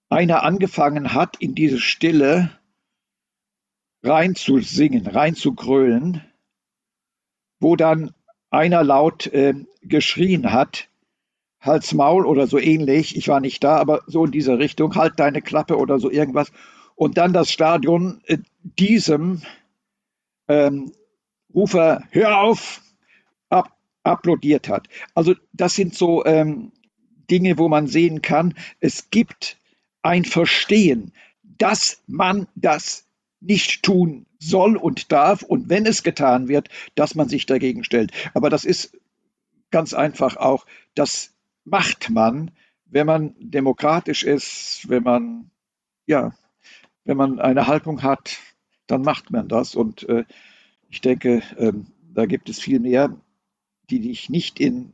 einer 0.09 0.43
angefangen 0.43 1.13
hat, 1.13 1.37
in 1.37 1.55
diese 1.55 1.79
Stille 1.79 2.49
reinzusingen, 4.04 5.08
reinzugrölen, 5.08 6.22
wo 7.60 7.76
dann 7.76 8.14
einer 8.49 8.84
laut 8.84 9.28
äh, 9.28 9.54
geschrien 9.82 10.52
hat, 10.52 10.89
Hals 11.60 11.93
Maul 11.93 12.26
oder 12.26 12.47
so 12.47 12.58
ähnlich, 12.58 13.16
ich 13.16 13.28
war 13.28 13.39
nicht 13.39 13.64
da, 13.64 13.78
aber 13.78 14.02
so 14.08 14.26
in 14.26 14.32
dieser 14.32 14.58
Richtung, 14.58 14.95
halt 14.95 15.20
deine 15.20 15.41
Klappe 15.41 15.78
oder 15.78 15.99
so 15.99 16.10
irgendwas. 16.10 16.52
Und 16.95 17.18
dann 17.18 17.34
das 17.34 17.52
Stadion 17.52 18.22
äh, 18.26 18.39
diesem 18.64 19.43
ähm, 20.47 20.91
Rufer, 21.54 22.04
hör 22.12 22.39
auf, 22.39 22.82
ab, 23.49 23.78
applaudiert 24.04 24.70
hat. 24.70 24.88
Also 25.14 25.36
das 25.54 25.76
sind 25.76 25.93
so 25.93 26.26
ähm, 26.26 26.72
Dinge, 27.30 27.58
wo 27.58 27.70
man 27.70 27.88
sehen 27.88 28.22
kann, 28.22 28.56
es 28.80 29.10
gibt 29.12 29.58
ein 30.02 30.26
Verstehen, 30.26 31.14
dass 31.43 32.02
man 32.08 32.47
das 32.56 33.08
nicht 33.41 33.83
tun 33.83 34.25
soll 34.39 34.77
und 34.77 35.11
darf 35.11 35.41
und 35.41 35.69
wenn 35.69 35.85
es 35.85 36.03
getan 36.03 36.47
wird, 36.47 36.69
dass 36.95 37.15
man 37.15 37.27
sich 37.27 37.45
dagegen 37.45 37.83
stellt. 37.83 38.11
Aber 38.33 38.49
das 38.49 38.65
ist 38.65 38.97
ganz 39.71 39.93
einfach 39.93 40.37
auch, 40.37 40.65
das 40.95 41.33
macht 41.65 42.09
man, 42.09 42.51
wenn 42.85 43.07
man 43.07 43.35
demokratisch 43.39 44.23
ist, 44.23 44.87
wenn 44.87 45.03
man, 45.03 45.51
ja, 46.05 46.33
wenn 47.03 47.17
man 47.17 47.39
eine 47.39 47.67
Haltung 47.67 48.03
hat, 48.03 48.37
dann 48.87 49.01
macht 49.01 49.31
man 49.31 49.47
das. 49.47 49.75
Und 49.75 50.07
äh, 50.09 50.25
ich 50.89 51.01
denke, 51.01 51.41
ähm, 51.57 51.87
da 52.13 52.25
gibt 52.25 52.49
es 52.49 52.59
viel 52.59 52.79
mehr, 52.79 53.15
die 53.89 54.01
dich 54.01 54.29
nicht 54.29 54.59
in 54.59 54.93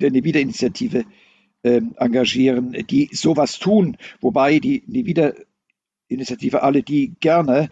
der 0.00 0.10
Niederinitiative 0.10 1.04
äh, 1.62 1.80
engagieren, 1.96 2.72
die 2.88 3.08
sowas 3.12 3.58
tun, 3.58 3.96
wobei 4.20 4.58
die 4.58 4.82
Niederinitiative 6.08 6.62
alle 6.62 6.82
die 6.82 7.14
gerne 7.20 7.68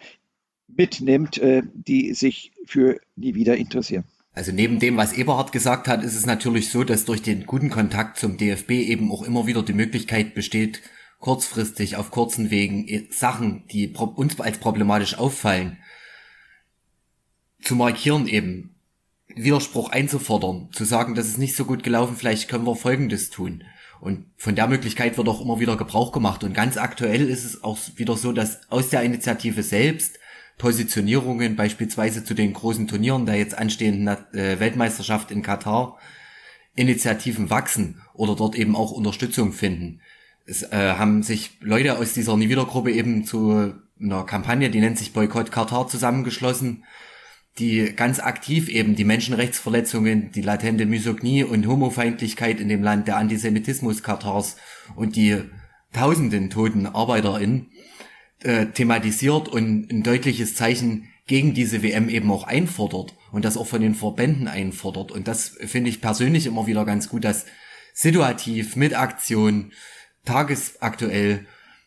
mitnimmt, 0.67 1.37
äh, 1.37 1.63
die 1.73 2.13
sich 2.13 2.51
für 2.65 2.99
nie 3.15 3.35
wieder 3.35 3.57
interessieren. 3.57 4.03
Also 4.33 4.51
neben 4.51 4.79
dem, 4.79 4.97
was 4.97 5.13
Eberhard 5.13 5.53
gesagt 5.53 5.87
hat, 5.87 6.03
ist 6.03 6.15
es 6.15 6.25
natürlich 6.25 6.69
so, 6.69 6.83
dass 6.83 7.05
durch 7.05 7.21
den 7.21 7.45
guten 7.45 7.69
Kontakt 7.69 8.17
zum 8.17 8.37
DFB 8.37 8.71
eben 8.71 9.09
auch 9.11 9.23
immer 9.23 9.47
wieder 9.47 9.63
die 9.63 9.73
Möglichkeit 9.73 10.35
besteht, 10.35 10.81
kurzfristig 11.19 11.95
auf 11.95 12.11
kurzen 12.11 12.51
Wegen 12.51 12.87
äh, 12.87 13.07
Sachen, 13.09 13.65
die 13.67 13.93
uns 13.93 14.39
als 14.39 14.57
problematisch 14.57 15.17
auffallen, 15.17 15.77
zu 17.61 17.75
markieren 17.75 18.27
eben, 18.27 18.75
Widerspruch 19.27 19.89
einzufordern, 19.89 20.69
zu 20.71 20.85
sagen, 20.85 21.15
das 21.15 21.27
ist 21.27 21.37
nicht 21.37 21.55
so 21.55 21.65
gut 21.65 21.83
gelaufen, 21.83 22.15
vielleicht 22.15 22.47
können 22.47 22.65
wir 22.65 22.75
Folgendes 22.75 23.29
tun. 23.29 23.63
Und 24.05 24.27
von 24.37 24.53
der 24.53 24.67
Möglichkeit 24.67 25.17
wird 25.17 25.27
auch 25.27 25.41
immer 25.41 25.59
wieder 25.59 25.77
Gebrauch 25.77 26.11
gemacht. 26.11 26.43
Und 26.43 26.53
ganz 26.53 26.77
aktuell 26.77 27.27
ist 27.27 27.43
es 27.43 27.63
auch 27.63 27.79
wieder 27.95 28.15
so, 28.15 28.33
dass 28.33 28.59
aus 28.69 28.89
der 28.89 29.01
Initiative 29.01 29.63
selbst 29.63 30.19
Positionierungen 30.59 31.55
beispielsweise 31.55 32.23
zu 32.23 32.35
den 32.35 32.53
großen 32.53 32.87
Turnieren 32.87 33.25
der 33.25 33.37
jetzt 33.37 33.57
anstehenden 33.57 34.07
äh, 34.07 34.59
Weltmeisterschaft 34.59 35.31
in 35.31 35.41
Katar 35.41 35.97
Initiativen 36.75 37.49
wachsen 37.49 37.99
oder 38.13 38.35
dort 38.35 38.53
eben 38.53 38.75
auch 38.75 38.91
Unterstützung 38.91 39.53
finden. 39.53 40.01
Es 40.45 40.61
äh, 40.61 40.93
haben 40.99 41.23
sich 41.23 41.57
Leute 41.61 41.97
aus 41.97 42.13
dieser 42.13 42.37
Niedergruppe 42.37 42.91
eben 42.91 43.25
zu 43.25 43.73
einer 43.99 44.23
Kampagne, 44.23 44.69
die 44.69 44.81
nennt 44.81 44.99
sich 44.99 45.13
Boykott 45.13 45.51
Katar 45.51 45.87
zusammengeschlossen, 45.87 46.83
die 47.57 47.93
ganz 47.95 48.19
aktiv 48.19 48.67
eben 48.67 48.95
die 48.95 49.05
Menschenrechtsverletzungen, 49.05 50.31
die 50.31 50.41
latente 50.41 50.85
Misogynie 50.85 51.43
und 51.43 51.67
Homofeindlichkeit 51.67 52.59
in 52.59 52.67
dem 52.67 52.83
Land, 52.83 53.07
der 53.07 53.17
Antisemitismus 53.17 54.03
Katars 54.03 54.57
und 54.95 55.15
die 55.15 55.41
tausenden 55.93 56.49
toten 56.49 56.85
ArbeiterInnen 56.85 57.71
äh, 58.43 58.65
thematisiert 58.67 59.47
und 59.47 59.89
ein 59.89 60.03
deutliches 60.03 60.55
Zeichen 60.55 61.07
gegen 61.27 61.53
diese 61.53 61.81
WM 61.81 62.09
eben 62.09 62.29
auch 62.29 62.43
einfordert 62.43 63.15
und 63.31 63.45
das 63.45 63.57
auch 63.57 63.67
von 63.67 63.81
den 63.81 63.95
Verbänden 63.95 64.47
einfordert. 64.47 65.11
Und 65.11 65.27
das 65.27 65.57
finde 65.65 65.89
ich 65.89 66.01
persönlich 66.01 66.45
immer 66.45 66.67
wieder 66.67 66.85
ganz 66.85 67.09
gut, 67.09 67.23
dass 67.23 67.45
situativ 67.93 68.75
mit 68.75 68.93
Aktion 68.93 69.71
tagesaktuell 70.25 71.45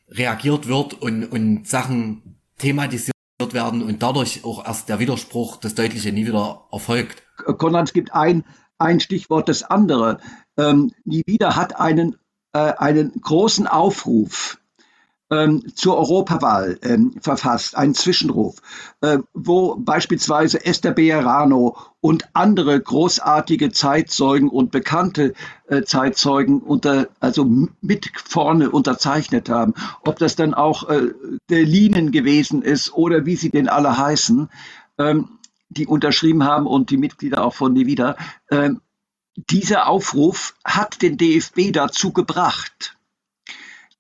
reagiert 0.09 0.67
wird 0.67 0.95
und, 0.95 1.27
und 1.27 1.69
Sachen 1.69 2.41
thematisiert 2.57 3.13
werden 3.41 3.83
und 3.83 4.03
dadurch 4.03 4.45
auch 4.45 4.67
erst 4.67 4.89
der 4.89 4.99
Widerspruch, 4.99 5.59
das 5.59 5.75
Deutliche 5.75 6.13
nie 6.13 6.27
wieder 6.27 6.65
erfolgt. 6.73 7.23
Konrad, 7.37 7.87
es 7.87 7.93
gibt 7.93 8.13
ein, 8.13 8.45
ein 8.79 8.99
Stichwort, 8.99 9.49
das 9.49 9.63
andere. 9.63 10.19
Ähm, 10.57 10.93
nie 11.05 11.23
wieder 11.25 11.55
hat 11.55 11.79
einen, 11.79 12.17
äh, 12.53 12.59
einen 12.59 13.13
großen 13.21 13.69
Aufruf 13.69 14.59
zur 15.75 15.99
Europawahl 15.99 16.79
ähm, 16.83 17.15
verfasst, 17.21 17.77
einen 17.77 17.95
Zwischenruf, 17.95 18.57
äh, 19.03 19.19
wo 19.35 19.77
beispielsweise 19.77 20.65
Esther 20.65 20.93
Bejarano 20.93 21.77
und 22.01 22.29
andere 22.33 22.81
großartige 22.81 23.71
Zeitzeugen 23.71 24.49
und 24.49 24.71
bekannte 24.71 25.35
äh, 25.67 25.83
Zeitzeugen 25.83 26.61
unter, 26.61 27.09
also 27.21 27.45
mit 27.81 28.11
vorne 28.15 28.71
unterzeichnet 28.71 29.51
haben. 29.51 29.75
Ob 30.03 30.19
das 30.19 30.35
dann 30.35 30.55
auch 30.55 30.89
äh, 30.89 31.13
der 31.51 31.65
Linen 31.65 32.11
gewesen 32.11 32.63
ist 32.63 32.95
oder 32.95 33.27
wie 33.27 33.37
sie 33.37 33.51
denn 33.51 33.69
alle 33.69 33.99
heißen, 33.99 34.49
ähm, 34.97 35.29
die 35.69 35.87
unterschrieben 35.87 36.45
haben 36.45 36.67
und 36.67 36.91
die 36.91 36.97
Mitglieder 36.97 37.45
auch 37.45 37.55
von 37.55 37.75
Nevida. 37.75 38.17
Ähm, 38.51 38.81
dieser 39.51 39.89
Aufruf 39.89 40.55
hat 40.65 41.03
den 41.03 41.17
DFB 41.17 41.73
dazu 41.73 42.13
gebracht, 42.13 42.98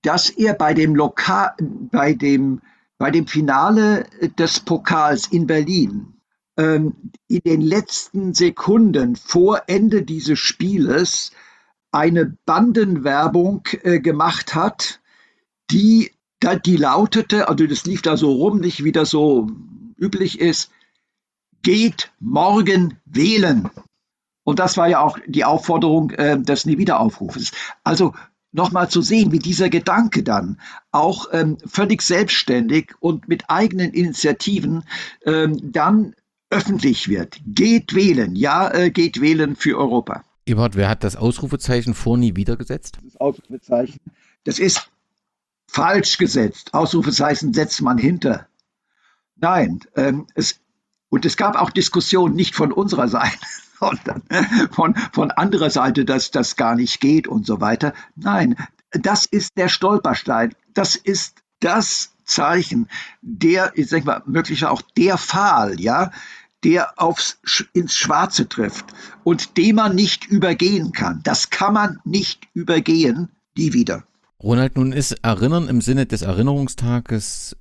dass 0.03 0.30
er 0.30 0.55
bei 0.55 0.74
dem 0.74 0.94
Lokal, 0.94 1.55
bei 1.59 2.14
dem, 2.14 2.61
bei 2.99 3.11
dem 3.11 3.26
Finale 3.26 4.07
des 4.38 4.61
Pokals 4.61 5.26
in 5.26 5.46
Berlin 5.46 6.18
ähm, 6.57 6.94
in 7.28 7.40
den 7.44 7.61
letzten 7.61 8.34
Sekunden 8.34 9.16
vor 9.16 9.62
Ende 9.66 10.03
dieses 10.03 10.38
Spieles 10.38 11.30
eine 11.92 12.36
Bandenwerbung 12.44 13.62
äh, 13.82 14.01
gemacht 14.01 14.55
hat, 14.55 15.01
die, 15.70 16.12
die 16.64 16.76
lautete, 16.76 17.49
also 17.49 17.66
das 17.66 17.84
lief 17.86 18.03
da 18.03 18.16
so 18.16 18.32
rum, 18.32 18.61
nicht 18.61 18.84
wie 18.84 18.92
das 18.92 19.11
so 19.11 19.49
üblich 19.96 20.40
ist, 20.40 20.70
geht 21.62 22.12
morgen 22.20 22.99
wählen. 23.05 23.70
Und 24.44 24.59
das 24.59 24.76
war 24.76 24.88
ja 24.88 25.01
auch 25.01 25.18
die 25.26 25.44
Aufforderung 25.44 26.11
äh, 26.11 26.40
des 26.40 26.64
Nie-Wieder-Aufrufes. 26.64 27.53
Also 27.84 28.14
nochmal 28.53 28.88
zu 28.88 29.03
sehen, 29.03 29.32
wie 29.32 29.38
dieser 29.38 29.68
Gedanke 29.68 30.22
dann 30.22 30.61
auch 30.90 31.26
ähm, 31.32 31.59
völlig 31.66 32.03
selbstständig 32.03 32.92
und 33.01 33.28
mit 33.28 33.44
eigenen 33.49 33.92
Initiativen 33.92 34.84
ähm, 35.24 35.59
dann 35.72 36.14
öffentlich 36.51 37.09
wird. 37.09 37.40
Geht 37.46 37.94
wählen, 37.94 38.34
ja, 38.34 38.72
äh, 38.72 38.90
geht 38.90 39.20
wählen 39.20 39.55
für 39.57 39.78
Europa. 39.78 40.24
Eberhard, 40.46 40.76
wer 40.76 40.88
hat 40.88 41.05
das 41.05 41.16
Ausrufezeichen 41.16 41.94
vor 41.94 42.16
nie 42.16 42.36
wiedergesetzt? 42.36 42.99
Das 43.05 43.16
Ausrufezeichen, 43.16 44.01
das 44.44 44.59
ist 44.59 44.88
falsch 45.66 46.16
gesetzt. 46.16 46.72
Ausrufezeichen 46.72 47.53
setzt 47.53 47.82
man 47.82 47.99
hinter. 47.99 48.46
Nein, 49.36 49.80
ähm, 49.94 50.26
es, 50.34 50.61
und 51.11 51.26
es 51.26 51.36
gab 51.36 51.55
auch 51.57 51.70
Diskussionen 51.70 52.34
nicht 52.34 52.55
von 52.55 52.72
unserer 52.72 53.09
Seite, 53.09 53.38
sondern 53.79 54.22
von, 54.70 54.95
von 55.12 55.31
anderer 55.31 55.70
Seite, 55.70 56.05
dass 56.05 56.31
das 56.31 56.57
gar 56.57 56.74
nicht 56.74 57.01
geht 57.01 57.29
und 57.29 57.47
so 57.47 57.61
weiter. 57.61 57.93
Nein, 58.16 58.57
das 58.93 59.26
ist 59.26 59.57
der 59.57 59.68
Stolperstein. 59.68 60.55
Das 60.74 60.97
ist 60.97 61.37
das 61.61 62.11
Zeichen, 62.24 62.89
der, 63.22 63.72
ich 63.74 63.89
sag 63.89 64.05
mal, 64.05 64.22
möglicherweise 64.26 64.72
auch 64.72 64.83
der 64.97 65.18
Pfahl, 65.18 65.81
ja, 65.81 66.11
der 66.64 67.01
aufs, 67.01 67.39
ins 67.72 67.95
Schwarze 67.95 68.49
trifft 68.49 68.87
und 69.24 69.57
den 69.57 69.76
man 69.76 69.95
nicht 69.95 70.26
übergehen 70.26 70.93
kann. 70.93 71.20
Das 71.22 71.51
kann 71.51 71.74
man 71.74 72.01
nicht 72.05 72.49
übergehen, 72.53 73.31
die 73.57 73.72
wieder. 73.72 74.05
Ronald, 74.41 74.76
nun 74.76 74.93
ist 74.93 75.12
Erinnern 75.24 75.68
im 75.68 75.81
Sinne 75.81 76.07
des 76.07 76.22
Erinnerungstages 76.22 77.57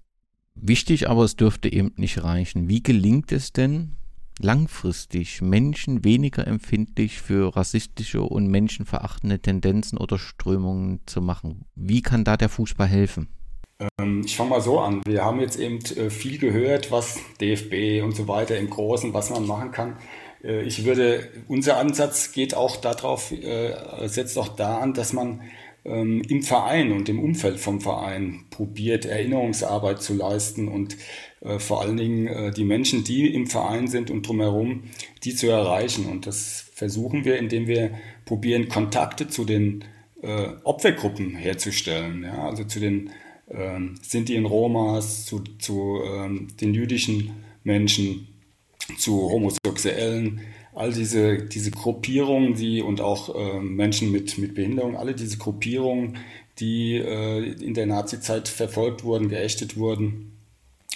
wichtig, 0.55 1.09
aber 1.09 1.23
es 1.23 1.35
dürfte 1.35 1.71
eben 1.71 1.93
nicht 1.95 2.23
reichen. 2.23 2.67
Wie 2.67 2.83
gelingt 2.83 3.31
es 3.31 3.53
denn, 3.53 3.95
langfristig 4.39 5.41
Menschen 5.41 6.03
weniger 6.03 6.47
empfindlich 6.47 7.21
für 7.21 7.55
rassistische 7.55 8.21
und 8.21 8.47
menschenverachtende 8.47 9.39
Tendenzen 9.39 9.97
oder 9.97 10.17
Strömungen 10.17 11.01
zu 11.05 11.21
machen? 11.21 11.65
Wie 11.75 12.01
kann 12.01 12.23
da 12.23 12.37
der 12.37 12.49
Fußball 12.49 12.87
helfen? 12.87 13.27
Ähm, 13.99 14.23
ich 14.25 14.35
fange 14.35 14.51
mal 14.51 14.61
so 14.61 14.79
an. 14.79 15.01
Wir 15.05 15.23
haben 15.23 15.39
jetzt 15.39 15.59
eben 15.59 15.79
äh, 15.95 16.09
viel 16.09 16.37
gehört, 16.37 16.91
was 16.91 17.19
DFB 17.39 18.03
und 18.03 18.15
so 18.15 18.27
weiter 18.27 18.57
im 18.57 18.69
Großen, 18.69 19.13
was 19.13 19.29
man 19.29 19.45
machen 19.45 19.71
kann. 19.71 19.97
Äh, 20.43 20.61
ich 20.63 20.85
würde, 20.85 21.29
unser 21.47 21.77
Ansatz 21.77 22.31
geht 22.31 22.55
auch 22.55 22.77
darauf, 22.77 23.31
äh, 23.31 24.07
setzt 24.07 24.37
auch 24.37 24.49
da 24.49 24.77
an, 24.79 24.93
dass 24.93 25.13
man 25.13 25.41
ähm, 25.87 26.21
im 26.27 26.43
Verein 26.43 26.91
und 26.91 27.09
im 27.09 27.19
Umfeld 27.19 27.59
vom 27.59 27.81
Verein 27.81 28.45
probiert, 28.49 29.05
Erinnerungsarbeit 29.05 30.01
zu 30.01 30.13
leisten 30.13 30.67
und 30.67 30.97
vor 31.59 31.83
allen 31.83 31.97
Dingen 31.97 32.51
die 32.55 32.63
Menschen, 32.63 33.03
die 33.03 33.31
im 33.31 33.45
Verein 33.45 33.87
sind 33.87 34.09
und 34.09 34.27
drumherum, 34.27 34.85
die 35.23 35.35
zu 35.35 35.47
erreichen. 35.47 36.07
Und 36.07 36.25
das 36.25 36.65
versuchen 36.73 37.25
wir, 37.25 37.37
indem 37.37 37.67
wir 37.67 37.91
probieren, 38.25 38.69
Kontakte 38.69 39.27
zu 39.27 39.45
den 39.45 39.85
Opfergruppen 40.63 41.35
herzustellen, 41.35 42.23
ja, 42.23 42.49
also 42.49 42.63
zu 42.63 42.79
den 42.79 43.11
ähm, 43.49 43.95
Sinti 44.01 44.35
in 44.35 44.45
Romas, 44.45 45.25
zu, 45.25 45.39
zu 45.59 46.01
ähm, 46.05 46.49
den 46.59 46.73
jüdischen 46.73 47.31
Menschen, 47.63 48.27
zu 48.97 49.29
Homosexuellen, 49.29 50.41
all 50.77 50.93
diese, 50.93 51.37
diese 51.37 51.71
Gruppierungen, 51.71 52.53
die 52.53 52.81
und 52.81 53.01
auch 53.01 53.35
äh, 53.35 53.59
Menschen 53.59 54.11
mit, 54.11 54.37
mit 54.37 54.53
Behinderung, 54.53 54.95
alle 54.95 55.15
diese 55.15 55.37
Gruppierungen, 55.37 56.17
die 56.59 56.95
äh, 56.95 57.51
in 57.53 57.73
der 57.73 57.87
Nazizeit 57.87 58.47
verfolgt 58.47 59.03
wurden, 59.03 59.29
geächtet 59.29 59.77
wurden 59.77 60.37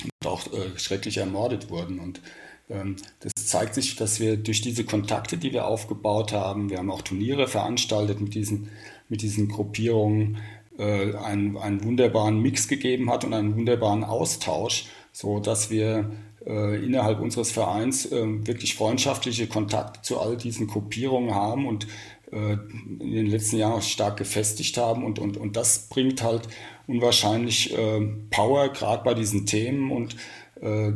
und 0.03 0.27
auch 0.27 0.45
äh, 0.53 0.77
schrecklich 0.77 1.17
ermordet 1.17 1.69
wurden. 1.69 1.99
Und 1.99 2.21
ähm, 2.69 2.95
das 3.19 3.33
zeigt 3.47 3.73
sich, 3.73 3.95
dass 3.95 4.19
wir 4.19 4.37
durch 4.37 4.61
diese 4.61 4.83
Kontakte, 4.83 5.37
die 5.37 5.51
wir 5.51 5.65
aufgebaut 5.65 6.31
haben, 6.31 6.69
wir 6.69 6.77
haben 6.77 6.91
auch 6.91 7.01
Turniere 7.01 7.47
veranstaltet 7.47 8.21
mit 8.21 8.35
diesen, 8.35 8.69
mit 9.09 9.21
diesen 9.21 9.47
Gruppierungen, 9.47 10.37
äh, 10.77 11.15
einen, 11.15 11.57
einen 11.57 11.83
wunderbaren 11.83 12.39
Mix 12.39 12.67
gegeben 12.67 13.11
hat 13.11 13.25
und 13.25 13.33
einen 13.33 13.55
wunderbaren 13.55 14.03
Austausch, 14.03 14.85
so 15.11 15.39
dass 15.39 15.69
wir 15.69 16.11
innerhalb 16.45 17.19
unseres 17.19 17.51
Vereins 17.51 18.11
äh, 18.11 18.47
wirklich 18.47 18.75
freundschaftliche 18.75 19.47
Kontakte 19.47 20.01
zu 20.01 20.19
all 20.19 20.37
diesen 20.37 20.67
Gruppierungen 20.67 21.35
haben 21.35 21.67
und 21.67 21.87
äh, 22.31 22.53
in 22.53 23.11
den 23.11 23.27
letzten 23.27 23.57
Jahren 23.57 23.81
stark 23.81 24.17
gefestigt 24.17 24.77
haben 24.77 25.03
und, 25.05 25.19
und, 25.19 25.37
und 25.37 25.55
das 25.55 25.89
bringt 25.89 26.23
halt 26.23 26.47
unwahrscheinlich 26.87 27.77
äh, 27.77 28.01
Power, 28.31 28.69
gerade 28.69 29.03
bei 29.03 29.13
diesen 29.13 29.45
Themen 29.45 29.91
und 29.91 30.15
äh, 30.61 30.91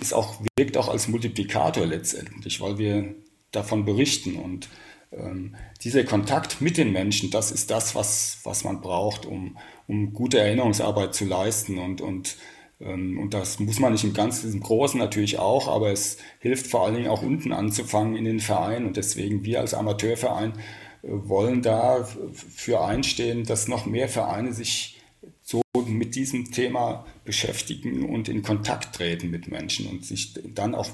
ist 0.00 0.12
auch, 0.12 0.40
wirkt 0.56 0.76
auch 0.76 0.88
als 0.88 1.08
Multiplikator 1.08 1.86
letztendlich, 1.86 2.60
weil 2.60 2.78
wir 2.78 3.14
davon 3.52 3.84
berichten 3.84 4.36
und 4.36 4.68
ähm, 5.12 5.54
dieser 5.82 6.04
Kontakt 6.04 6.60
mit 6.60 6.76
den 6.76 6.92
Menschen, 6.92 7.30
das 7.30 7.50
ist 7.50 7.70
das, 7.70 7.94
was, 7.94 8.38
was 8.44 8.64
man 8.64 8.80
braucht, 8.80 9.24
um, 9.24 9.56
um 9.86 10.12
gute 10.12 10.38
Erinnerungsarbeit 10.38 11.14
zu 11.14 11.24
leisten. 11.24 11.78
Und, 11.78 12.00
und, 12.00 12.36
und 12.78 13.30
das 13.30 13.58
muss 13.58 13.78
man 13.78 13.92
nicht 13.92 14.04
im 14.04 14.12
Ganzen, 14.12 14.52
im 14.52 14.60
Großen 14.60 14.98
natürlich 14.98 15.38
auch, 15.38 15.66
aber 15.68 15.92
es 15.92 16.18
hilft 16.40 16.66
vor 16.66 16.84
allen 16.84 16.94
Dingen 16.94 17.08
auch 17.08 17.22
unten 17.22 17.52
anzufangen 17.52 18.16
in 18.16 18.24
den 18.24 18.40
Vereinen. 18.40 18.86
Und 18.86 18.98
deswegen 18.98 19.44
wir 19.44 19.60
als 19.60 19.72
Amateurverein 19.72 20.52
äh, 20.52 21.08
wollen 21.08 21.62
da 21.62 22.04
für 22.04 22.82
einstehen, 22.84 23.44
dass 23.44 23.68
noch 23.68 23.86
mehr 23.86 24.08
Vereine 24.08 24.52
sich 24.52 25.00
so 25.42 25.62
mit 25.86 26.16
diesem 26.16 26.50
Thema 26.50 27.06
beschäftigen 27.24 28.04
und 28.08 28.28
in 28.28 28.42
Kontakt 28.42 28.96
treten 28.96 29.30
mit 29.30 29.48
Menschen 29.48 29.86
und 29.86 30.04
sich 30.04 30.34
dann 30.54 30.74
auch 30.74 30.90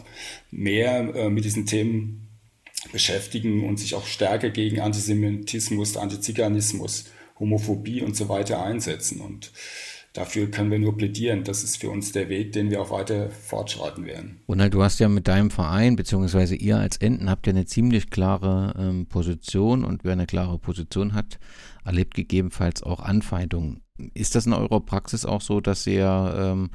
mehr 0.51 1.15
äh, 1.15 1.31
mit 1.31 1.45
diesen 1.45 1.67
Themen 1.67 2.29
beschäftigen 2.93 3.65
und 3.65 3.79
sich 3.79 3.95
auch 3.95 4.07
stärker 4.07 4.51
gegen 4.51 4.81
Antisemitismus, 4.81 5.97
Antiziganismus, 5.97 7.07
Homophobie 7.39 8.03
und 8.03 8.17
so 8.17 8.29
weiter 8.29 8.63
einsetzen. 8.63 9.21
Und 9.21 9.53
dafür 10.13 10.51
können 10.51 10.71
wir 10.71 10.79
nur 10.79 10.97
plädieren. 10.97 11.45
Das 11.45 11.65
ist 11.65 11.79
für 11.79 11.91
uns 11.91 12.13
der 12.13 12.29
Weg, 12.29 12.53
den 12.53 12.71
wir 12.71 12.81
auch 12.81 12.91
weiter 12.91 13.31
fortschreiten 13.31 14.05
werden. 14.05 14.41
Ronald, 14.49 14.75
du 14.75 14.83
hast 14.83 14.99
ja 15.01 15.09
mit 15.09 15.29
deinem 15.29 15.51
Verein, 15.51 15.97
beziehungsweise 15.97 16.55
ihr 16.55 16.79
als 16.79 16.97
Enten, 16.97 17.31
habt 17.31 17.47
ja 17.47 17.53
eine 17.53 17.67
ziemlich 17.67 18.11
klare 18.11 18.75
ähm, 18.79 19.07
Position 19.07 19.85
und 19.85 20.05
wer 20.05 20.13
eine 20.13 20.27
klare 20.27 20.59
Position 20.59 21.15
hat, 21.15 21.39
erlebt 21.85 22.15
gegebenenfalls 22.15 22.83
auch 22.83 23.01
Anfeindungen. 23.01 23.83
Ist 24.15 24.35
das 24.35 24.47
in 24.47 24.53
eurer 24.53 24.81
Praxis 24.81 25.25
auch 25.25 25.41
so, 25.41 25.61
dass 25.61 25.87
ihr 25.87 26.35
ähm, 26.37 26.71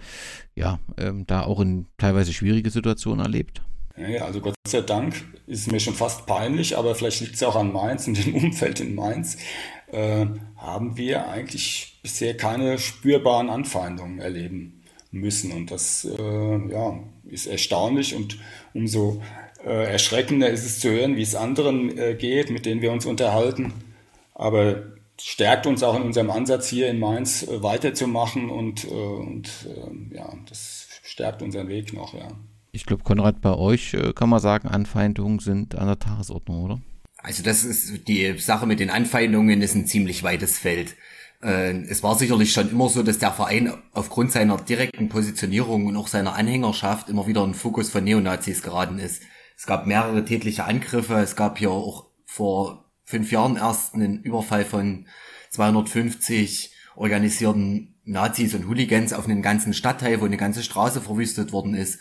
ja, 0.56 0.80
ähm, 0.98 1.26
da 1.28 1.44
auch 1.44 1.60
in 1.60 1.88
teilweise 1.98 2.32
schwierige 2.34 2.70
Situationen 2.70 3.26
erlebt? 3.26 3.62
Ja, 3.98 4.26
also 4.26 4.42
Gott 4.42 4.54
sei 4.68 4.82
Dank 4.82 5.16
ist 5.48 5.72
mir 5.72 5.80
schon 5.80 5.96
fast 5.96 6.28
peinlich, 6.28 6.78
aber 6.78 6.94
vielleicht 6.94 7.22
liegt 7.22 7.36
es 7.36 7.44
auch 7.44 7.56
an 7.56 7.74
Mainz 7.74 8.08
und 8.08 8.24
dem 8.24 8.36
Umfeld 8.36 8.80
in 8.80 8.94
Mainz, 8.94 9.38
äh, 9.92 10.26
haben 10.58 10.98
wir 10.98 11.28
eigentlich 11.28 12.00
bisher 12.04 12.36
keine 12.36 12.78
spürbaren 12.78 13.50
Anfeindungen 13.50 14.20
erleben 14.20 14.84
müssen. 15.12 15.52
Und 15.52 15.72
das 15.72 16.06
äh, 16.06 16.72
ja, 16.72 17.00
ist 17.26 17.48
erstaunlich 17.48 18.16
und 18.16 18.38
umso 18.74 19.22
äh, 19.66 19.92
erschreckender 19.92 20.50
ist 20.50 20.66
es 20.66 20.80
zu 20.80 20.90
hören, 20.90 21.16
wie 21.16 21.22
es 21.22 21.36
anderen 21.36 21.98
äh, 21.98 22.16
geht, 22.16 22.50
mit 22.50 22.66
denen 22.66 22.82
wir 22.82 22.92
uns 22.92 23.06
unterhalten. 23.06 23.74
Aber 24.36 24.84
stärkt 25.20 25.66
uns 25.66 25.84
auch 25.84 25.96
in 25.96 26.04
unserem 26.04 26.30
Ansatz 26.30 26.68
hier 26.68 26.90
in 26.90 27.00
Mainz 27.00 27.44
äh, 27.44 27.64
weiterzumachen 27.64 28.50
und, 28.50 28.86
äh, 28.86 28.90
und 28.90 29.50
ja, 30.12 30.32
das 30.48 30.88
stärkt 31.04 31.42
unseren 31.42 31.68
Weg 31.68 31.94
noch, 31.94 32.14
ja. 32.14 32.28
Ich 32.72 32.86
glaube, 32.86 33.04
Konrad, 33.04 33.42
bei 33.42 33.56
euch 33.56 33.96
äh, 33.96 34.14
kann 34.14 34.30
man 34.30 34.40
sagen, 34.40 34.68
Anfeindungen 34.68 35.40
sind 35.40 35.76
an 35.76 35.88
der 35.88 35.98
Tagesordnung, 35.98 36.64
oder? 36.64 36.80
Also 37.28 37.44
das 37.44 37.66
ist 37.66 38.08
die 38.08 38.40
Sache 38.40 38.66
mit 38.66 38.80
den 38.80 38.90
Anfeindungen 38.90 39.62
ist 39.62 39.76
ein 39.76 39.86
ziemlich 39.86 40.24
weites 40.24 40.58
Feld. 40.58 40.96
Äh, 41.44 41.82
es 41.82 42.02
war 42.02 42.18
sicherlich 42.18 42.54
schon 42.54 42.72
immer 42.72 42.88
so, 42.88 43.04
dass 43.04 43.20
der 43.20 43.34
Verein 43.34 43.74
aufgrund 43.92 44.32
seiner 44.32 44.56
direkten 44.56 45.10
Positionierung 45.10 45.88
und 45.88 45.98
auch 45.98 46.08
seiner 46.08 46.36
Anhängerschaft 46.36 47.10
immer 47.10 47.28
wieder 47.28 47.44
ein 47.44 47.54
Fokus 47.54 47.90
von 47.90 48.06
Neonazis 48.06 48.62
geraten 48.62 48.98
ist. 48.98 49.24
Es 49.58 49.66
gab 49.66 49.88
mehrere 49.88 50.24
tätliche 50.24 50.64
Angriffe. 50.64 51.16
Es 51.16 51.36
gab 51.36 51.58
hier 51.58 51.70
auch 51.70 52.08
vor 52.24 52.86
fünf 53.04 53.30
Jahren 53.30 53.58
erst 53.58 53.94
einen 53.94 54.24
Überfall 54.24 54.64
von 54.64 55.08
250 55.50 56.72
organisierten 56.96 58.00
Nazis 58.06 58.56
und 58.56 58.70
Hooligans 58.70 59.12
auf 59.12 59.26
einen 59.26 59.42
ganzen 59.42 59.74
Stadtteil, 59.74 60.22
wo 60.22 60.26
eine 60.26 60.38
ganze 60.38 60.64
Straße 60.64 61.02
verwüstet 61.02 61.52
worden 61.52 61.74
ist. 61.74 62.00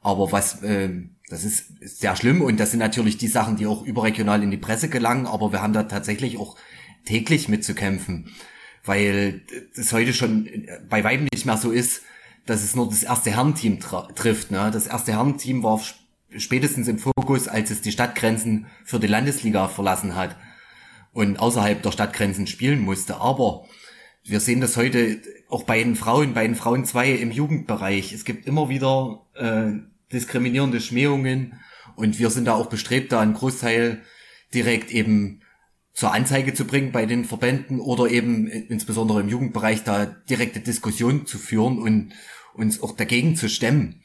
Aber 0.00 0.32
was, 0.32 0.62
äh, 0.62 0.88
das 1.34 1.44
ist, 1.44 1.66
sehr 1.80 2.14
schlimm 2.14 2.42
und 2.42 2.60
das 2.60 2.70
sind 2.70 2.78
natürlich 2.78 3.18
die 3.18 3.28
Sachen, 3.28 3.56
die 3.56 3.66
auch 3.66 3.84
überregional 3.84 4.42
in 4.42 4.50
die 4.50 4.56
Presse 4.56 4.88
gelangen, 4.88 5.26
aber 5.26 5.50
wir 5.50 5.60
haben 5.60 5.72
da 5.72 5.82
tatsächlich 5.82 6.38
auch 6.38 6.56
täglich 7.04 7.48
mitzukämpfen, 7.48 8.30
weil 8.84 9.42
das 9.76 9.92
heute 9.92 10.14
schon 10.14 10.48
bei 10.88 11.02
weitem 11.02 11.26
nicht 11.32 11.44
mehr 11.44 11.56
so 11.56 11.70
ist, 11.70 12.02
dass 12.46 12.62
es 12.62 12.76
nur 12.76 12.88
das 12.88 13.02
erste 13.02 13.30
Herrenteam 13.30 13.80
trifft. 13.80 14.50
Ne? 14.50 14.70
Das 14.72 14.86
erste 14.86 15.12
Herrenteam 15.12 15.62
war 15.62 15.80
spätestens 16.36 16.88
im 16.88 16.98
Fokus, 16.98 17.48
als 17.48 17.70
es 17.70 17.80
die 17.80 17.92
Stadtgrenzen 17.92 18.66
für 18.84 19.00
die 19.00 19.06
Landesliga 19.06 19.66
verlassen 19.68 20.14
hat 20.14 20.36
und 21.12 21.38
außerhalb 21.38 21.82
der 21.82 21.90
Stadtgrenzen 21.90 22.46
spielen 22.46 22.80
musste. 22.80 23.16
Aber 23.16 23.64
wir 24.24 24.40
sehen 24.40 24.60
das 24.60 24.76
heute 24.76 25.20
auch 25.48 25.64
bei 25.64 25.82
den 25.82 25.96
Frauen, 25.96 26.32
bei 26.34 26.46
den 26.46 26.54
Frauen 26.54 26.84
zwei 26.84 27.10
im 27.10 27.30
Jugendbereich. 27.30 28.12
Es 28.12 28.24
gibt 28.24 28.46
immer 28.46 28.68
wieder 28.68 29.22
äh, 29.34 29.80
diskriminierende 30.14 30.80
Schmähungen 30.80 31.60
und 31.96 32.18
wir 32.18 32.30
sind 32.30 32.46
da 32.46 32.54
auch 32.54 32.66
bestrebt, 32.66 33.12
da 33.12 33.20
einen 33.20 33.34
Großteil 33.34 34.02
direkt 34.54 34.90
eben 34.90 35.42
zur 35.92 36.12
Anzeige 36.12 36.54
zu 36.54 36.64
bringen 36.66 36.92
bei 36.92 37.06
den 37.06 37.24
Verbänden 37.24 37.80
oder 37.80 38.08
eben 38.10 38.48
insbesondere 38.48 39.20
im 39.20 39.28
Jugendbereich 39.28 39.84
da 39.84 40.06
direkte 40.06 40.60
Diskussionen 40.60 41.26
zu 41.26 41.38
führen 41.38 41.78
und 41.78 42.12
uns 42.54 42.82
auch 42.82 42.96
dagegen 42.96 43.36
zu 43.36 43.48
stemmen. 43.48 44.02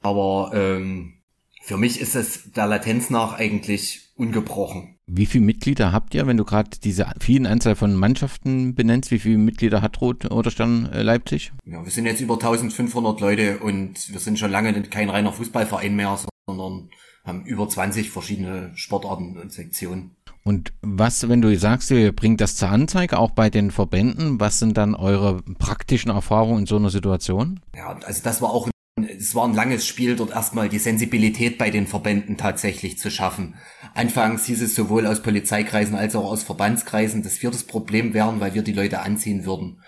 Aber 0.00 0.50
ähm, 0.54 1.22
für 1.62 1.76
mich 1.76 2.00
ist 2.00 2.14
es 2.14 2.52
der 2.52 2.66
Latenz 2.66 3.10
nach 3.10 3.34
eigentlich 3.34 4.10
ungebrochen. 4.16 4.97
Wie 5.10 5.24
viele 5.24 5.44
Mitglieder 5.44 5.90
habt 5.90 6.14
ihr, 6.14 6.26
wenn 6.26 6.36
du 6.36 6.44
gerade 6.44 6.68
diese 6.84 7.06
vielen 7.18 7.46
Anzahl 7.46 7.76
von 7.76 7.94
Mannschaften 7.94 8.74
benennst? 8.74 9.10
Wie 9.10 9.18
viele 9.18 9.38
Mitglieder 9.38 9.80
hat 9.80 10.02
Rot 10.02 10.30
oder 10.30 10.50
Stern 10.50 10.90
äh, 10.92 11.00
Leipzig? 11.00 11.50
Ja, 11.64 11.82
wir 11.82 11.90
sind 11.90 12.04
jetzt 12.04 12.20
über 12.20 12.34
1500 12.34 13.18
Leute 13.18 13.58
und 13.60 14.12
wir 14.12 14.20
sind 14.20 14.38
schon 14.38 14.50
lange 14.50 14.82
kein 14.82 15.08
reiner 15.08 15.32
Fußballverein 15.32 15.96
mehr, 15.96 16.18
sondern 16.46 16.90
haben 17.24 17.46
über 17.46 17.66
20 17.66 18.10
verschiedene 18.10 18.72
Sportarten 18.74 19.38
und 19.38 19.50
Sektionen. 19.50 20.14
Und 20.44 20.74
was, 20.82 21.26
wenn 21.26 21.40
du 21.40 21.56
sagst, 21.58 21.90
ihr 21.90 22.12
bringt 22.12 22.42
das 22.42 22.56
zur 22.56 22.68
Anzeige, 22.68 23.18
auch 23.18 23.30
bei 23.30 23.48
den 23.48 23.70
Verbänden, 23.70 24.40
was 24.40 24.58
sind 24.58 24.76
dann 24.76 24.94
eure 24.94 25.42
praktischen 25.58 26.10
Erfahrungen 26.10 26.60
in 26.60 26.66
so 26.66 26.76
einer 26.76 26.90
Situation? 26.90 27.60
Ja, 27.74 27.98
also 28.04 28.22
das 28.22 28.42
war 28.42 28.50
auch 28.50 28.68
es 29.04 29.34
war 29.34 29.46
ein 29.46 29.54
langes 29.54 29.86
Spiel, 29.86 30.16
dort 30.16 30.30
erstmal 30.30 30.68
die 30.68 30.78
Sensibilität 30.78 31.58
bei 31.58 31.70
den 31.70 31.86
Verbänden 31.86 32.36
tatsächlich 32.36 32.98
zu 32.98 33.10
schaffen. 33.10 33.54
Anfangs 33.94 34.46
hieß 34.46 34.62
es 34.62 34.74
sowohl 34.74 35.06
aus 35.06 35.22
Polizeikreisen 35.22 35.94
als 35.94 36.16
auch 36.16 36.24
aus 36.24 36.42
Verbandskreisen, 36.42 37.22
dass 37.22 37.42
wir 37.42 37.50
das 37.50 37.64
Problem 37.64 38.14
wären, 38.14 38.40
weil 38.40 38.54
wir 38.54 38.62
die 38.62 38.72
Leute 38.72 39.00
anziehen 39.00 39.44
würden. 39.44 39.82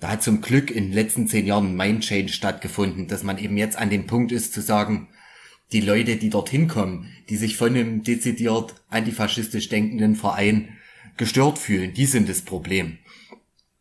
Da 0.00 0.10
hat 0.10 0.22
zum 0.22 0.40
Glück 0.40 0.70
in 0.70 0.84
den 0.84 0.92
letzten 0.92 1.26
zehn 1.26 1.46
Jahren 1.46 1.72
ein 1.72 1.76
Mind-Change 1.76 2.32
stattgefunden, 2.32 3.08
dass 3.08 3.24
man 3.24 3.38
eben 3.38 3.56
jetzt 3.56 3.76
an 3.76 3.90
dem 3.90 4.06
Punkt 4.06 4.30
ist 4.30 4.52
zu 4.52 4.60
sagen, 4.60 5.08
die 5.72 5.80
Leute, 5.80 6.16
die 6.16 6.30
dorthin 6.30 6.68
kommen, 6.68 7.12
die 7.28 7.36
sich 7.36 7.56
von 7.56 7.70
einem 7.70 8.02
dezidiert 8.02 8.74
antifaschistisch 8.88 9.68
denkenden 9.68 10.16
Verein 10.16 10.76
gestört 11.16 11.58
fühlen, 11.58 11.92
die 11.92 12.06
sind 12.06 12.28
das 12.28 12.42
Problem. 12.42 12.98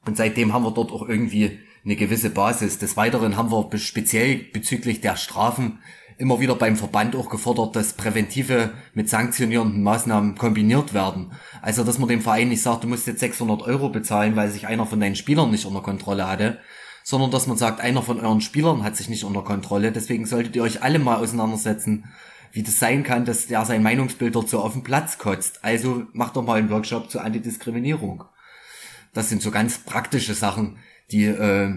Und 0.06 0.18
seitdem 0.18 0.54
haben 0.54 0.64
wir 0.64 0.72
dort 0.72 0.92
auch 0.92 1.08
irgendwie 1.08 1.60
eine 1.88 1.96
gewisse 1.96 2.30
Basis. 2.30 2.80
Des 2.80 2.98
Weiteren 2.98 3.38
haben 3.38 3.50
wir 3.50 3.78
speziell 3.78 4.36
bezüglich 4.52 5.00
der 5.00 5.16
Strafen 5.16 5.80
immer 6.18 6.42
wieder 6.42 6.56
beim 6.56 6.76
Verband 6.76 7.16
auch 7.16 7.30
gefordert, 7.30 7.78
dass 7.78 7.94
präventive 7.94 8.72
mit 8.94 9.10
sanktionierenden 9.10 9.84
Maßnahmen 9.84 10.36
kombiniert 10.36 10.94
werden. 10.94 11.32
Also, 11.62 11.86
dass 11.86 11.98
man 11.98 12.10
dem 12.10 12.22
Verein 12.22 12.50
nicht 12.50 12.62
sagt, 12.62 12.84
du 12.84 12.90
musst 12.90 13.08
jetzt 13.08 13.22
600 13.22 13.62
Euro 13.62 13.88
bezahlen, 13.88 14.36
weil 14.36 14.50
sich 14.50 14.68
einer 14.68 14.86
von 14.86 15.00
deinen 15.00 15.16
Spielern 15.16 15.50
nicht 15.50 15.66
unter 15.66 15.82
Kontrolle 15.82 16.28
hatte, 16.28 16.60
sondern 17.06 17.32
dass 17.32 17.48
man 17.48 17.56
sagt, 17.56 17.80
einer 17.80 18.02
von 18.02 18.20
euren 18.20 18.42
Spielern 18.42 18.84
hat 18.84 18.98
sich 18.98 19.08
nicht 19.08 19.24
unter 19.24 19.44
Kontrolle, 19.44 19.94
deswegen 19.94 20.26
solltet 20.26 20.58
ihr 20.58 20.64
euch 20.64 20.84
alle 20.84 21.00
mal 21.00 21.18
auseinandersetzen, 21.18 22.06
wie 22.52 22.64
das 22.64 22.80
sein 22.80 23.04
kann, 23.04 23.24
dass 23.24 23.48
der 23.48 23.64
sein 23.64 23.82
Meinungsbild 23.84 24.34
so 24.50 24.60
auf 24.60 24.74
den 24.74 24.84
Platz 24.84 25.20
kotzt. 25.20 25.64
Also 25.64 26.04
macht 26.12 26.36
doch 26.36 26.44
mal 26.44 26.60
einen 26.60 26.70
Workshop 26.70 27.10
zur 27.10 27.24
Antidiskriminierung. 27.24 28.26
Das 29.14 29.30
sind 29.30 29.42
so 29.42 29.52
ganz 29.52 29.78
praktische 29.80 30.34
Sachen, 30.34 30.78
die 31.12 31.26
äh, 31.26 31.74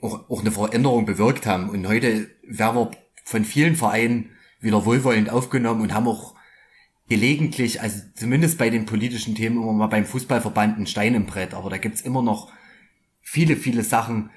auch, 0.00 0.28
auch 0.30 0.40
eine 0.40 0.50
Veränderung 0.50 1.06
bewirkt 1.06 1.46
haben. 1.46 1.68
Und 1.68 1.86
heute 1.86 2.30
werden 2.42 2.76
wir 2.76 2.90
von 3.24 3.44
vielen 3.44 3.76
Vereinen 3.76 4.30
wieder 4.60 4.84
wohlwollend 4.84 5.30
aufgenommen 5.30 5.82
und 5.82 5.94
haben 5.94 6.08
auch 6.08 6.34
gelegentlich, 7.08 7.80
also 7.80 8.00
zumindest 8.14 8.58
bei 8.58 8.70
den 8.70 8.86
politischen 8.86 9.34
Themen, 9.34 9.56
immer 9.56 9.72
mal 9.72 9.88
beim 9.88 10.06
Fußballverband 10.06 10.76
einen 10.76 10.86
Stein 10.86 11.14
im 11.14 11.26
Brett. 11.26 11.54
Aber 11.54 11.70
da 11.70 11.78
gibt's 11.78 12.00
immer 12.00 12.22
noch 12.22 12.52
viele, 13.20 13.56
viele 13.56 13.82
Sachen, 13.82 14.30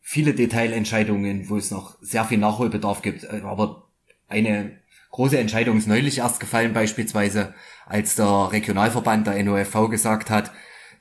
viele 0.00 0.34
Detailentscheidungen, 0.34 1.48
wo 1.48 1.56
es 1.56 1.70
noch 1.70 1.96
sehr 2.00 2.24
viel 2.24 2.38
Nachholbedarf 2.38 3.02
gibt. 3.02 3.24
Äh, 3.24 3.42
aber 3.44 3.88
eine 4.28 4.78
große 5.10 5.38
Entscheidung 5.38 5.78
ist 5.78 5.88
neulich 5.88 6.18
erst 6.18 6.40
gefallen, 6.40 6.72
beispielsweise, 6.72 7.54
als 7.86 8.14
der 8.14 8.50
Regionalverband 8.52 9.26
der 9.26 9.42
NOFV 9.42 9.88
gesagt 9.88 10.30
hat, 10.30 10.52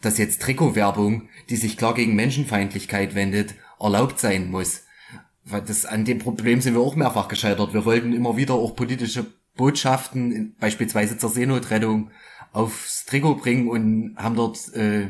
dass 0.01 0.17
jetzt 0.17 0.41
Trikotwerbung, 0.41 1.29
die 1.49 1.55
sich 1.55 1.77
klar 1.77 1.93
gegen 1.93 2.15
Menschenfeindlichkeit 2.15 3.15
wendet, 3.15 3.55
erlaubt 3.79 4.19
sein 4.19 4.49
muss. 4.49 4.83
Das, 5.45 5.85
an 5.85 6.05
dem 6.05 6.19
Problem 6.19 6.61
sind 6.61 6.75
wir 6.75 6.81
auch 6.81 6.95
mehrfach 6.95 7.27
gescheitert. 7.27 7.73
Wir 7.73 7.85
wollten 7.85 8.13
immer 8.13 8.37
wieder 8.37 8.53
auch 8.53 8.75
politische 8.75 9.25
Botschaften, 9.55 10.55
beispielsweise 10.59 11.17
zur 11.17 11.29
Seenotrettung, 11.29 12.11
aufs 12.53 13.05
Trikot 13.05 13.35
bringen 13.35 13.67
und 13.67 14.15
haben 14.17 14.35
dort 14.35 14.73
äh, 14.73 15.09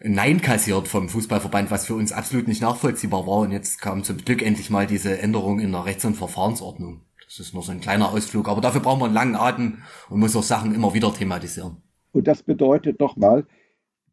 Nein 0.00 0.40
kassiert 0.40 0.86
vom 0.86 1.08
Fußballverband, 1.08 1.72
was 1.72 1.86
für 1.86 1.96
uns 1.96 2.12
absolut 2.12 2.46
nicht 2.46 2.62
nachvollziehbar 2.62 3.26
war. 3.26 3.38
Und 3.38 3.50
jetzt 3.50 3.80
kam 3.80 4.04
zum 4.04 4.18
Glück 4.18 4.42
endlich 4.42 4.70
mal 4.70 4.86
diese 4.86 5.18
Änderung 5.18 5.58
in 5.58 5.72
der 5.72 5.84
Rechts- 5.84 6.04
und 6.04 6.14
Verfahrensordnung. 6.14 7.02
Das 7.24 7.40
ist 7.40 7.52
nur 7.52 7.64
so 7.64 7.72
ein 7.72 7.80
kleiner 7.80 8.10
Ausflug, 8.10 8.48
aber 8.48 8.60
dafür 8.60 8.80
braucht 8.80 9.00
man 9.00 9.08
einen 9.08 9.14
langen 9.14 9.36
Atem 9.36 9.82
und 10.08 10.20
muss 10.20 10.36
auch 10.36 10.42
Sachen 10.42 10.74
immer 10.74 10.94
wieder 10.94 11.12
thematisieren. 11.12 11.82
Und 12.12 12.26
das 12.26 12.42
bedeutet 12.42 13.00
nochmal, 13.00 13.46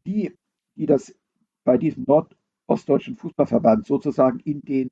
die, 0.06 0.32
die 0.76 0.86
das 0.86 1.14
bei 1.64 1.76
diesem 1.78 2.04
nordostdeutschen 2.04 3.16
Fußballverband 3.16 3.86
sozusagen 3.86 4.40
in 4.40 4.60
den 4.62 4.90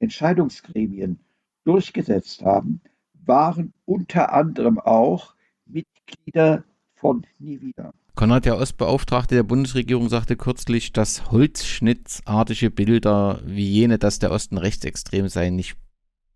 Entscheidungsgremien 0.00 1.20
durchgesetzt 1.64 2.42
haben, 2.42 2.80
waren 3.24 3.72
unter 3.84 4.32
anderem 4.32 4.78
auch 4.78 5.34
Mitglieder 5.66 6.64
von 6.94 7.26
Nie 7.38 7.60
wieder. 7.60 7.92
Konrad, 8.14 8.46
der 8.46 8.56
Ostbeauftragte 8.56 9.34
der 9.34 9.42
Bundesregierung, 9.42 10.08
sagte 10.08 10.36
kürzlich, 10.36 10.92
dass 10.92 11.30
holzschnittsartige 11.30 12.70
Bilder 12.70 13.42
wie 13.44 13.68
jene, 13.68 13.98
dass 13.98 14.18
der 14.18 14.30
Osten 14.30 14.56
rechtsextrem 14.56 15.28
sei, 15.28 15.50
nicht 15.50 15.76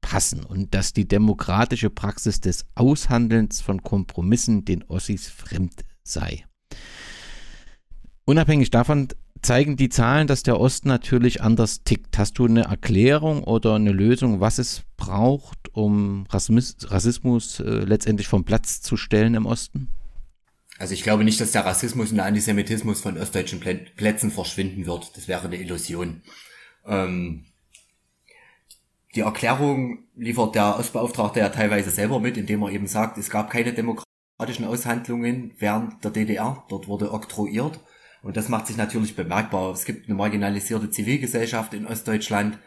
passen 0.03 0.45
und 0.45 0.75
dass 0.75 0.93
die 0.93 1.09
demokratische 1.09 1.89
Praxis 1.89 2.41
des 2.41 2.67
Aushandelns 2.75 3.61
von 3.61 3.83
Kompromissen 3.83 4.65
den 4.65 4.83
Ossis 4.85 5.29
fremd 5.29 5.85
sei. 6.03 6.45
Unabhängig 8.25 8.71
davon 8.71 9.09
zeigen 9.43 9.77
die 9.77 9.89
Zahlen, 9.89 10.27
dass 10.27 10.43
der 10.43 10.61
Osten 10.61 10.89
natürlich 10.89 11.43
anders 11.43 11.83
tickt. 11.83 12.19
Hast 12.19 12.39
du 12.39 12.47
eine 12.47 12.65
Erklärung 12.65 13.43
oder 13.45 13.75
eine 13.75 13.93
Lösung, 13.93 14.41
was 14.41 14.59
es 14.59 14.83
braucht, 14.97 15.75
um 15.75 16.27
Rassismus, 16.31 17.61
äh, 17.61 17.63
letztendlich 17.63 18.29
vom 18.29 18.45
Platz 18.45 18.81
zu 18.83 18.97
stellen 18.97 19.35
im 19.35 19.47
Osten? 19.47 19.89
Also 20.79 20.95
ich 20.95 21.03
glaube 21.03 21.25
nicht, 21.25 21.41
dass 21.41 21.53
der 21.53 21.67
Rassismus 21.67 22.11
und 22.11 22.17
der 22.17 22.27
Antisemitismus 22.27 23.01
von 23.01 23.19
ostdeutschen 23.19 23.61
Plätzen 23.61 24.31
verschwinden 24.31 24.87
wird. 24.87 25.17
Das 25.17 25.29
wäre 25.29 25.47
eine 25.47 25.57
Illusion. 25.57 26.23
Ähm, 26.87 27.45
die 29.15 29.21
Erklärung 29.21 30.05
liefert 30.17 30.55
der 30.55 30.79
Ostbeauftragte 30.79 31.41
ja 31.41 31.49
teilweise 31.49 31.91
selber 31.91 32.21
mit, 32.21 32.37
indem 32.37 32.63
er 32.63 32.71
eben 32.71 32.87
sagt, 32.87 33.19
es 33.19 33.29
gab 33.29 33.51
keine 33.51 33.73
demokratischen 34.41 34.65
Aushandlungen 34.65 35.53
während 35.59 36.03
der 36.03 36.11
DDR. 36.11 36.65
Dort 36.69 36.89
wurde 36.89 37.13
oktroyiert. 37.13 37.79
Und 38.23 38.37
das 38.37 38.49
macht 38.49 38.67
sich 38.67 38.77
natürlich 38.77 39.15
bemerkbar. 39.15 39.73
Es 39.73 39.85
gibt 39.85 40.09
eine 40.09 40.17
marginalisierte 40.17 40.91
Zivilgesellschaft 40.91 41.75
in 41.75 41.87
Ostdeutschland. 41.87 42.59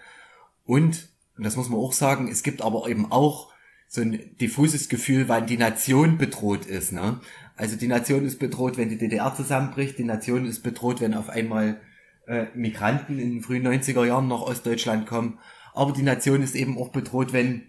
Und, 0.65 1.09
und 1.37 1.43
das 1.43 1.55
muss 1.55 1.69
man 1.69 1.79
auch 1.79 1.93
sagen, 1.93 2.27
es 2.27 2.43
gibt 2.43 2.61
aber 2.61 2.87
eben 2.87 3.11
auch 3.11 3.51
so 3.87 4.01
ein 4.01 4.35
diffuses 4.39 4.87
Gefühl, 4.87 5.27
wann 5.29 5.47
die 5.47 5.57
Nation 5.57 6.17
bedroht 6.17 6.65
ist. 6.65 6.91
Ne? 6.91 7.19
Also 7.55 7.75
die 7.75 7.87
Nation 7.87 8.25
ist 8.25 8.39
bedroht, 8.39 8.77
wenn 8.77 8.89
die 8.89 8.97
DDR 8.97 9.33
zusammenbricht. 9.35 9.97
Die 9.97 10.03
Nation 10.03 10.45
ist 10.45 10.61
bedroht, 10.61 11.01
wenn 11.01 11.15
auf 11.15 11.29
einmal 11.29 11.79
äh, 12.27 12.45
Migranten 12.55 13.19
in 13.19 13.31
den 13.31 13.41
frühen 13.41 13.67
90er 13.67 14.05
Jahren 14.05 14.27
nach 14.27 14.41
Ostdeutschland 14.41 15.07
kommen. 15.07 15.39
Aber 15.73 15.91
die 15.91 16.03
Nation 16.03 16.43
ist 16.43 16.55
eben 16.55 16.77
auch 16.77 16.89
bedroht, 16.89 17.33
wenn 17.33 17.63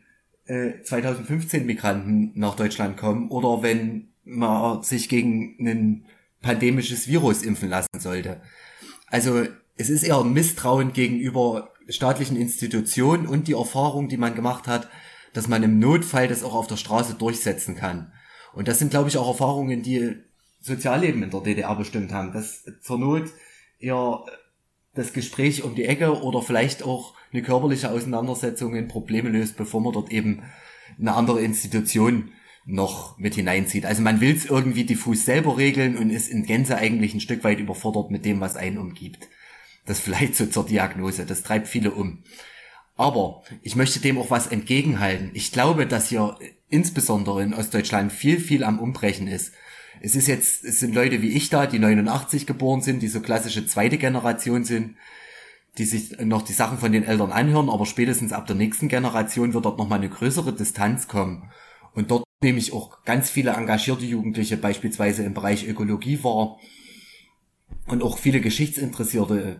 äh, 0.46 0.82
2015 0.82 1.66
Migranten 1.66 2.32
nach 2.34 2.56
Deutschland 2.56 2.96
kommen 2.96 3.30
oder 3.30 3.62
wenn 3.62 4.08
man 4.24 4.82
sich 4.82 5.08
gegen 5.08 5.56
ein 5.60 6.06
pandemisches 6.40 7.08
Virus 7.08 7.42
impfen 7.42 7.68
lassen 7.68 7.98
sollte. 7.98 8.40
Also 9.06 9.46
es 9.76 9.90
ist 9.90 10.02
eher 10.02 10.18
ein 10.18 10.32
Misstrauen 10.32 10.92
gegenüber 10.92 11.72
staatlichen 11.88 12.36
Institutionen 12.36 13.26
und 13.26 13.48
die 13.48 13.54
Erfahrung, 13.54 14.08
die 14.08 14.16
man 14.16 14.34
gemacht 14.34 14.66
hat, 14.66 14.88
dass 15.32 15.48
man 15.48 15.62
im 15.62 15.78
Notfall 15.78 16.28
das 16.28 16.42
auch 16.42 16.54
auf 16.54 16.66
der 16.66 16.76
Straße 16.76 17.14
durchsetzen 17.14 17.76
kann. 17.76 18.12
Und 18.52 18.68
das 18.68 18.78
sind, 18.78 18.90
glaube 18.90 19.08
ich, 19.08 19.18
auch 19.18 19.28
Erfahrungen, 19.28 19.82
die 19.82 20.16
Sozialleben 20.60 21.22
in 21.22 21.30
der 21.30 21.40
DDR 21.40 21.74
bestimmt 21.74 22.12
haben, 22.12 22.32
dass 22.32 22.64
zur 22.80 22.98
Not 22.98 23.24
eher 23.78 24.24
das 24.94 25.12
Gespräch 25.12 25.62
um 25.64 25.74
die 25.74 25.84
Ecke 25.84 26.22
oder 26.22 26.42
vielleicht 26.42 26.82
auch 26.82 27.14
eine 27.32 27.42
körperliche 27.42 27.90
Auseinandersetzung 27.90 28.74
in 28.74 28.88
Probleme 28.88 29.28
löst, 29.28 29.56
bevor 29.56 29.80
man 29.80 29.92
dort 29.92 30.12
eben 30.12 30.42
eine 30.98 31.14
andere 31.14 31.40
Institution 31.40 32.30
noch 32.66 33.18
mit 33.18 33.34
hineinzieht. 33.34 33.86
Also 33.86 34.02
man 34.02 34.20
will 34.20 34.34
es 34.34 34.46
irgendwie 34.46 34.84
diffus 34.84 35.24
selber 35.24 35.58
regeln 35.58 35.96
und 35.96 36.10
ist 36.10 36.28
in 36.28 36.46
Gänze 36.46 36.76
eigentlich 36.76 37.14
ein 37.14 37.20
Stück 37.20 37.44
weit 37.44 37.58
überfordert 37.58 38.10
mit 38.10 38.24
dem, 38.24 38.40
was 38.40 38.56
einen 38.56 38.78
umgibt. 38.78 39.28
Das 39.84 40.00
vielleicht 40.00 40.36
so 40.36 40.46
zur 40.46 40.64
Diagnose. 40.64 41.26
Das 41.26 41.42
treibt 41.42 41.68
viele 41.68 41.90
um. 41.90 42.22
Aber 42.96 43.42
ich 43.62 43.74
möchte 43.74 43.98
dem 43.98 44.18
auch 44.18 44.30
was 44.30 44.46
entgegenhalten. 44.46 45.30
Ich 45.34 45.50
glaube, 45.50 45.86
dass 45.86 46.08
hier 46.08 46.38
insbesondere 46.68 47.42
in 47.42 47.52
Ostdeutschland 47.52 48.12
viel, 48.12 48.38
viel 48.38 48.62
am 48.62 48.78
Umbrechen 48.78 49.26
ist. 49.26 49.52
Es 50.00 50.16
ist 50.16 50.28
jetzt, 50.28 50.64
es 50.64 50.80
sind 50.80 50.94
Leute 50.94 51.22
wie 51.22 51.30
ich 51.30 51.50
da, 51.50 51.66
die 51.66 51.78
89 51.78 52.46
geboren 52.46 52.82
sind, 52.82 53.02
die 53.02 53.08
so 53.08 53.20
klassische 53.20 53.66
zweite 53.66 53.98
Generation 53.98 54.64
sind, 54.64 54.96
die 55.78 55.84
sich 55.84 56.18
noch 56.20 56.42
die 56.42 56.52
Sachen 56.52 56.78
von 56.78 56.92
den 56.92 57.04
Eltern 57.04 57.32
anhören, 57.32 57.68
aber 57.68 57.86
spätestens 57.86 58.32
ab 58.32 58.46
der 58.46 58.56
nächsten 58.56 58.88
Generation 58.88 59.54
wird 59.54 59.64
dort 59.64 59.78
nochmal 59.78 59.98
eine 59.98 60.10
größere 60.10 60.52
Distanz 60.52 61.08
kommen. 61.08 61.50
Und 61.94 62.10
dort 62.10 62.24
nehme 62.42 62.58
ich 62.58 62.72
auch 62.72 63.02
ganz 63.04 63.30
viele 63.30 63.52
engagierte 63.52 64.04
Jugendliche 64.04 64.56
beispielsweise 64.56 65.24
im 65.24 65.34
Bereich 65.34 65.66
Ökologie 65.66 66.22
wahr 66.22 66.58
und 67.86 68.02
auch 68.02 68.18
viele 68.18 68.40
geschichtsinteressierte 68.40 69.58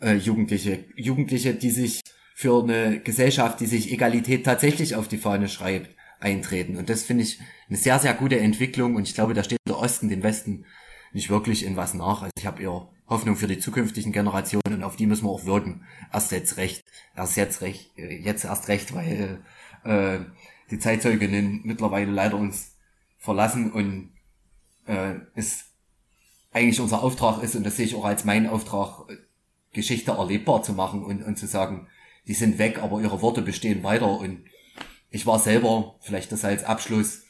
äh, 0.00 0.14
Jugendliche, 0.14 0.84
Jugendliche, 0.96 1.54
die 1.54 1.70
sich 1.70 2.00
für 2.34 2.62
eine 2.62 3.00
Gesellschaft, 3.00 3.60
die 3.60 3.66
sich 3.66 3.92
Egalität 3.92 4.44
tatsächlich 4.44 4.94
auf 4.94 5.08
die 5.08 5.18
Fahne 5.18 5.48
schreibt, 5.48 5.96
eintreten. 6.20 6.76
Und 6.76 6.88
das 6.88 7.02
finde 7.02 7.24
ich 7.24 7.38
eine 7.68 7.78
sehr, 7.78 7.98
sehr 7.98 8.14
gute 8.14 8.38
Entwicklung 8.38 8.96
und 8.96 9.08
ich 9.08 9.14
glaube, 9.14 9.34
da 9.34 9.44
steht 9.44 9.58
der 9.66 9.78
Osten 9.78 10.08
den 10.08 10.22
Westen 10.22 10.64
nicht 11.12 11.30
wirklich 11.30 11.64
in 11.64 11.76
was 11.76 11.94
nach. 11.94 12.22
Also 12.22 12.32
ich 12.38 12.46
habe 12.46 12.62
eher 12.62 12.88
Hoffnung 13.08 13.36
für 13.36 13.46
die 13.46 13.58
zukünftigen 13.58 14.12
Generationen 14.12 14.74
und 14.74 14.82
auf 14.82 14.96
die 14.96 15.06
müssen 15.06 15.24
wir 15.24 15.30
auch 15.30 15.44
wirken. 15.44 15.84
Erst 16.12 16.32
jetzt 16.32 16.56
recht, 16.56 16.84
erst 17.16 17.36
jetzt 17.36 17.62
recht, 17.62 17.90
jetzt 17.96 18.44
erst 18.44 18.68
recht, 18.68 18.94
weil 18.94 19.42
äh, 19.84 20.20
die 20.70 20.78
Zeitzeuginnen 20.78 21.62
mittlerweile 21.64 22.10
leider 22.10 22.36
uns 22.36 22.76
verlassen 23.16 23.72
und 23.72 24.10
äh, 24.86 25.14
es 25.34 25.66
eigentlich 26.52 26.80
unser 26.80 27.02
Auftrag 27.02 27.42
ist, 27.42 27.56
und 27.56 27.64
das 27.64 27.76
sehe 27.76 27.86
ich 27.86 27.94
auch 27.94 28.04
als 28.04 28.24
meinen 28.24 28.48
Auftrag, 28.48 29.06
Geschichte 29.72 30.12
erlebbar 30.12 30.62
zu 30.62 30.72
machen 30.72 31.04
und, 31.04 31.22
und 31.22 31.38
zu 31.38 31.46
sagen, 31.46 31.88
die 32.26 32.34
sind 32.34 32.58
weg, 32.58 32.82
aber 32.82 33.00
ihre 33.00 33.22
Worte 33.22 33.42
bestehen 33.42 33.82
weiter. 33.82 34.18
Und 34.18 34.44
ich 35.10 35.26
war 35.26 35.38
selber, 35.38 35.96
vielleicht 36.00 36.32
das 36.32 36.44
als 36.44 36.64
Abschluss, 36.64 37.22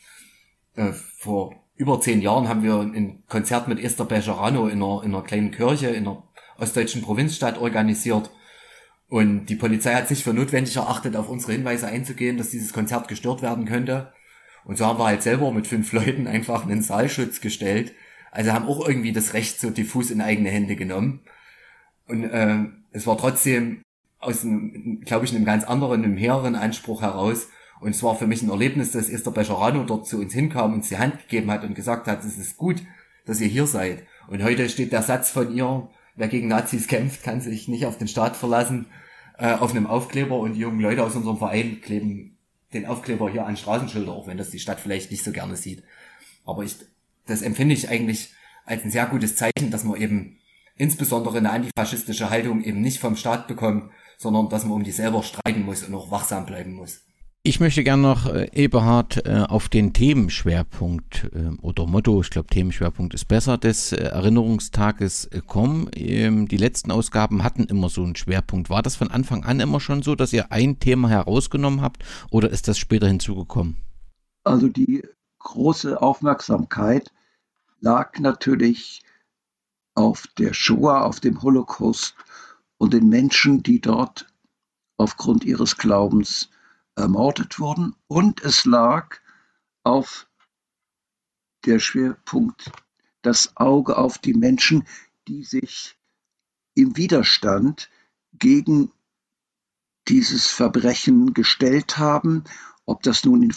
äh, 0.76 0.92
vor 0.92 1.54
über 1.76 2.00
zehn 2.00 2.20
Jahren 2.20 2.48
haben 2.48 2.64
wir 2.64 2.80
ein 2.80 3.22
Konzert 3.28 3.68
mit 3.68 3.78
Esther 3.78 4.04
Bejarano 4.04 4.66
in 4.66 4.82
einer, 4.82 5.02
in 5.04 5.14
einer 5.14 5.22
kleinen 5.22 5.52
Kirche 5.52 5.88
in 5.88 6.08
einer 6.08 6.24
ostdeutschen 6.58 7.02
Provinzstadt 7.02 7.58
organisiert. 7.58 8.30
Und 9.08 9.46
die 9.46 9.54
Polizei 9.54 9.94
hat 9.94 10.08
sich 10.08 10.24
für 10.24 10.34
notwendig 10.34 10.76
erachtet, 10.76 11.14
auf 11.14 11.28
unsere 11.28 11.52
Hinweise 11.52 11.86
einzugehen, 11.86 12.36
dass 12.36 12.50
dieses 12.50 12.72
Konzert 12.72 13.06
gestört 13.06 13.42
werden 13.42 13.64
könnte. 13.64 14.12
Und 14.64 14.76
so 14.76 14.84
haben 14.86 14.98
wir 14.98 15.06
halt 15.06 15.22
selber 15.22 15.52
mit 15.52 15.68
fünf 15.68 15.92
Leuten 15.92 16.26
einfach 16.26 16.64
einen 16.64 16.82
Saalschutz 16.82 17.40
gestellt. 17.40 17.94
Also 18.32 18.52
haben 18.52 18.66
auch 18.66 18.86
irgendwie 18.86 19.12
das 19.12 19.32
Recht 19.32 19.60
so 19.60 19.70
diffus 19.70 20.10
in 20.10 20.20
eigene 20.20 20.50
Hände 20.50 20.74
genommen. 20.74 21.20
Und 22.08 22.24
äh, 22.24 22.64
es 22.90 23.06
war 23.06 23.16
trotzdem 23.16 23.82
aus 24.18 24.44
glaube 25.04 25.24
ich, 25.24 25.34
einem 25.34 25.44
ganz 25.44 25.62
anderen, 25.62 26.02
einem 26.02 26.18
höheren 26.18 26.56
Anspruch 26.56 27.02
heraus. 27.02 27.48
Und 27.80 27.90
es 27.90 28.02
war 28.02 28.16
für 28.16 28.26
mich 28.26 28.42
ein 28.42 28.50
Erlebnis, 28.50 28.90
dass 28.90 29.08
Esther 29.08 29.30
Becherano 29.30 29.84
dort 29.84 30.06
zu 30.06 30.18
uns 30.18 30.32
hinkam, 30.32 30.74
uns 30.74 30.88
die 30.88 30.98
Hand 30.98 31.18
gegeben 31.22 31.50
hat 31.50 31.64
und 31.64 31.74
gesagt 31.74 32.06
hat, 32.06 32.24
es 32.24 32.38
ist 32.38 32.56
gut, 32.56 32.82
dass 33.24 33.40
ihr 33.40 33.48
hier 33.48 33.66
seid. 33.66 34.04
Und 34.26 34.42
heute 34.42 34.68
steht 34.68 34.92
der 34.92 35.02
Satz 35.02 35.30
von 35.30 35.54
ihr, 35.54 35.88
wer 36.16 36.28
gegen 36.28 36.48
Nazis 36.48 36.88
kämpft, 36.88 37.22
kann 37.22 37.40
sich 37.40 37.68
nicht 37.68 37.86
auf 37.86 37.98
den 37.98 38.08
Staat 38.08 38.36
verlassen, 38.36 38.86
äh, 39.38 39.52
auf 39.52 39.70
einem 39.70 39.86
Aufkleber 39.86 40.38
und 40.38 40.54
die 40.54 40.60
jungen 40.60 40.80
Leute 40.80 41.04
aus 41.04 41.14
unserem 41.14 41.38
Verein 41.38 41.80
kleben 41.80 42.36
den 42.72 42.86
Aufkleber 42.86 43.30
hier 43.30 43.46
an 43.46 43.56
Straßenschilder, 43.56 44.12
auch 44.12 44.26
wenn 44.26 44.36
das 44.36 44.50
die 44.50 44.58
Stadt 44.58 44.80
vielleicht 44.80 45.10
nicht 45.10 45.24
so 45.24 45.32
gerne 45.32 45.56
sieht. 45.56 45.82
Aber 46.44 46.64
ich, 46.64 46.76
das 47.26 47.42
empfinde 47.42 47.74
ich 47.74 47.88
eigentlich 47.88 48.32
als 48.66 48.84
ein 48.84 48.90
sehr 48.90 49.06
gutes 49.06 49.36
Zeichen, 49.36 49.70
dass 49.70 49.84
man 49.84 50.00
eben 50.00 50.38
insbesondere 50.76 51.38
eine 51.38 51.50
antifaschistische 51.50 52.30
Haltung 52.30 52.62
eben 52.62 52.80
nicht 52.80 53.00
vom 53.00 53.16
Staat 53.16 53.48
bekommt, 53.48 53.90
sondern 54.18 54.48
dass 54.48 54.64
man 54.64 54.72
um 54.74 54.84
die 54.84 54.92
selber 54.92 55.22
streiten 55.22 55.64
muss 55.64 55.82
und 55.82 55.94
auch 55.94 56.10
wachsam 56.10 56.44
bleiben 56.44 56.74
muss. 56.74 57.07
Ich 57.44 57.60
möchte 57.60 57.84
gerne 57.84 58.02
noch, 58.02 58.26
äh, 58.26 58.50
Eberhard, 58.52 59.24
äh, 59.24 59.44
auf 59.48 59.68
den 59.68 59.92
Themenschwerpunkt 59.92 61.30
äh, 61.32 61.56
oder 61.62 61.86
Motto, 61.86 62.20
ich 62.20 62.30
glaube 62.30 62.48
Themenschwerpunkt 62.48 63.14
ist 63.14 63.26
besser, 63.26 63.56
des 63.56 63.92
Erinnerungstages 63.92 65.30
kommen. 65.46 65.88
Ähm, 65.94 66.48
die 66.48 66.56
letzten 66.56 66.90
Ausgaben 66.90 67.44
hatten 67.44 67.64
immer 67.64 67.88
so 67.88 68.02
einen 68.02 68.16
Schwerpunkt. 68.16 68.70
War 68.70 68.82
das 68.82 68.96
von 68.96 69.10
Anfang 69.10 69.44
an 69.44 69.60
immer 69.60 69.78
schon 69.80 70.02
so, 70.02 70.16
dass 70.16 70.32
ihr 70.32 70.50
ein 70.50 70.80
Thema 70.80 71.08
herausgenommen 71.08 71.80
habt 71.80 72.04
oder 72.30 72.50
ist 72.50 72.66
das 72.66 72.76
später 72.76 73.06
hinzugekommen? 73.06 73.76
Also 74.42 74.68
die 74.68 75.04
große 75.38 76.02
Aufmerksamkeit 76.02 77.12
lag 77.80 78.18
natürlich 78.18 79.02
auf 79.94 80.26
der 80.38 80.52
Shoah, 80.52 81.04
auf 81.04 81.20
dem 81.20 81.40
Holocaust 81.40 82.14
und 82.78 82.92
den 82.92 83.08
Menschen, 83.08 83.62
die 83.62 83.80
dort 83.80 84.26
aufgrund 84.96 85.44
ihres 85.44 85.76
Glaubens 85.76 86.50
ermordet 86.98 87.58
wurden. 87.58 87.94
Und 88.06 88.42
es 88.42 88.64
lag 88.64 89.16
auf 89.84 90.28
der 91.64 91.78
Schwerpunkt 91.78 92.70
das 93.22 93.56
Auge 93.56 93.96
auf 93.96 94.18
die 94.18 94.34
Menschen, 94.34 94.86
die 95.26 95.44
sich 95.44 95.96
im 96.74 96.96
Widerstand 96.96 97.90
gegen 98.32 98.92
dieses 100.08 100.46
Verbrechen 100.46 101.34
gestellt 101.34 101.98
haben, 101.98 102.44
ob 102.86 103.02
das 103.02 103.24
nun 103.24 103.42
in 103.42 103.52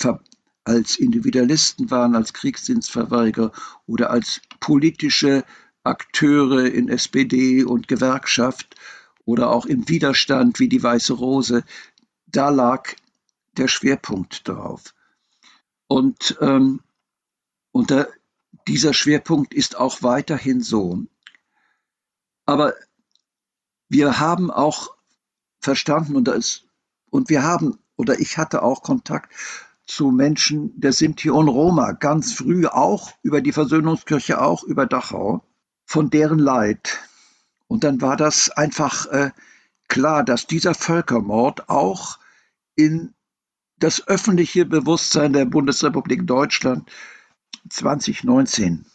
als 0.63 0.97
Individualisten 0.97 1.89
waren, 1.89 2.15
als 2.15 2.33
Kriegsdienstverweigerer 2.33 3.51
oder 3.87 4.11
als 4.11 4.41
politische 4.59 5.43
Akteure 5.83 6.65
in 6.65 6.89
SPD 6.89 7.63
und 7.63 7.87
Gewerkschaft 7.87 8.75
oder 9.25 9.49
auch 9.49 9.65
im 9.65 9.87
Widerstand 9.89 10.59
wie 10.59 10.69
die 10.69 10.83
Weiße 10.83 11.13
Rose. 11.13 11.63
Da 12.27 12.49
lag 12.49 12.93
der 13.57 13.67
Schwerpunkt 13.67 14.47
darauf. 14.47 14.93
Und, 15.87 16.37
ähm, 16.41 16.81
da, 17.73 18.07
dieser 18.67 18.93
Schwerpunkt 18.93 19.53
ist 19.53 19.77
auch 19.77 20.03
weiterhin 20.03 20.61
so. 20.61 21.03
Aber 22.45 22.73
wir 23.89 24.19
haben 24.19 24.51
auch 24.51 24.95
verstanden 25.59 26.15
und, 26.15 26.27
ist, 26.27 26.67
und 27.09 27.29
wir 27.29 27.43
haben, 27.43 27.77
oder 27.95 28.19
ich 28.19 28.37
hatte 28.37 28.63
auch 28.63 28.83
Kontakt 28.83 29.33
zu 29.85 30.11
Menschen 30.11 30.79
der 30.79 30.93
Sinti 30.93 31.29
und 31.29 31.49
Roma, 31.49 31.91
ganz 31.91 32.33
früh 32.33 32.65
auch 32.67 33.11
über 33.23 33.41
die 33.41 33.51
Versöhnungskirche, 33.51 34.41
auch 34.41 34.63
über 34.63 34.85
Dachau, 34.85 35.43
von 35.85 36.09
deren 36.09 36.39
Leid. 36.39 36.99
Und 37.67 37.83
dann 37.83 38.01
war 38.01 38.15
das 38.15 38.49
einfach 38.49 39.07
äh, 39.07 39.31
klar, 39.87 40.23
dass 40.23 40.47
dieser 40.47 40.73
Völkermord 40.73 41.69
auch 41.69 42.19
in 42.75 43.13
das 43.81 44.07
öffentliche 44.07 44.65
Bewusstsein 44.65 45.33
der 45.33 45.45
Bundesrepublik 45.45 46.25
Deutschland 46.27 46.89
2019 47.69 48.85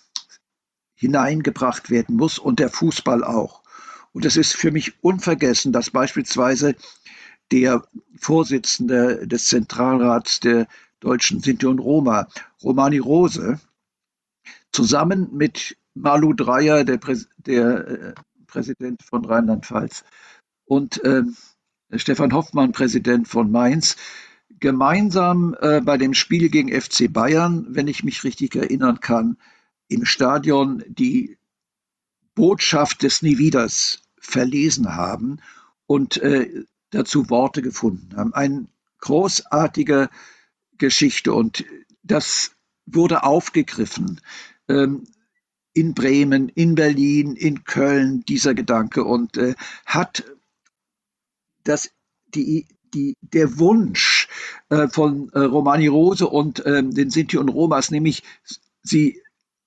hineingebracht 0.94 1.90
werden 1.90 2.16
muss 2.16 2.38
und 2.38 2.58
der 2.58 2.70
Fußball 2.70 3.22
auch. 3.24 3.62
Und 4.12 4.24
es 4.24 4.36
ist 4.36 4.54
für 4.54 4.70
mich 4.70 5.02
unvergessen, 5.02 5.72
dass 5.72 5.90
beispielsweise 5.90 6.74
der 7.50 7.82
Vorsitzende 8.18 9.26
des 9.26 9.46
Zentralrats 9.46 10.40
der 10.40 10.68
Deutschen 11.00 11.40
Sinti 11.40 11.66
und 11.66 11.80
Roma, 11.80 12.28
Romani 12.62 12.98
Rose, 12.98 13.60
zusammen 14.72 15.28
mit 15.32 15.76
Malu 15.94 16.32
Dreyer, 16.32 16.84
der, 16.84 16.98
Prä 16.98 17.16
der 17.38 17.88
äh, 17.88 18.14
Präsident 18.46 19.02
von 19.02 19.24
Rheinland-Pfalz, 19.24 20.04
und 20.64 21.02
äh, 21.04 21.22
Stefan 21.94 22.32
Hoffmann, 22.32 22.72
Präsident 22.72 23.28
von 23.28 23.50
Mainz, 23.50 23.96
gemeinsam 24.60 25.56
äh, 25.60 25.80
bei 25.80 25.98
dem 25.98 26.14
Spiel 26.14 26.48
gegen 26.48 26.68
FC 26.68 27.12
Bayern, 27.12 27.66
wenn 27.68 27.88
ich 27.88 28.04
mich 28.04 28.24
richtig 28.24 28.56
erinnern 28.56 29.00
kann, 29.00 29.36
im 29.88 30.04
Stadion 30.04 30.82
die 30.88 31.38
Botschaft 32.34 33.02
des 33.02 33.22
Nie 33.22 33.38
Wieders 33.38 34.02
verlesen 34.18 34.94
haben 34.94 35.40
und 35.86 36.16
äh, 36.18 36.64
dazu 36.90 37.30
Worte 37.30 37.62
gefunden 37.62 38.16
haben. 38.16 38.34
Eine 38.34 38.66
großartige 39.00 40.08
Geschichte 40.78 41.32
und 41.32 41.64
das 42.02 42.52
wurde 42.86 43.24
aufgegriffen. 43.24 44.20
Ähm, 44.68 45.04
in 45.72 45.92
Bremen, 45.92 46.48
in 46.48 46.74
Berlin, 46.74 47.36
in 47.36 47.64
Köln, 47.64 48.24
dieser 48.24 48.54
Gedanke 48.54 49.04
und 49.04 49.36
äh, 49.36 49.54
hat 49.84 50.24
das, 51.64 51.90
die, 52.28 52.66
die, 52.94 53.16
der 53.20 53.58
Wunsch 53.58 54.15
äh, 54.68 54.88
von 54.88 55.30
äh, 55.32 55.40
Romani 55.40 55.86
Rose 55.86 56.26
und 56.26 56.62
ähm, 56.66 56.94
den 56.94 57.10
Sinti 57.10 57.38
und 57.38 57.48
Romas, 57.48 57.90
nämlich 57.90 58.22
sie 58.82 59.20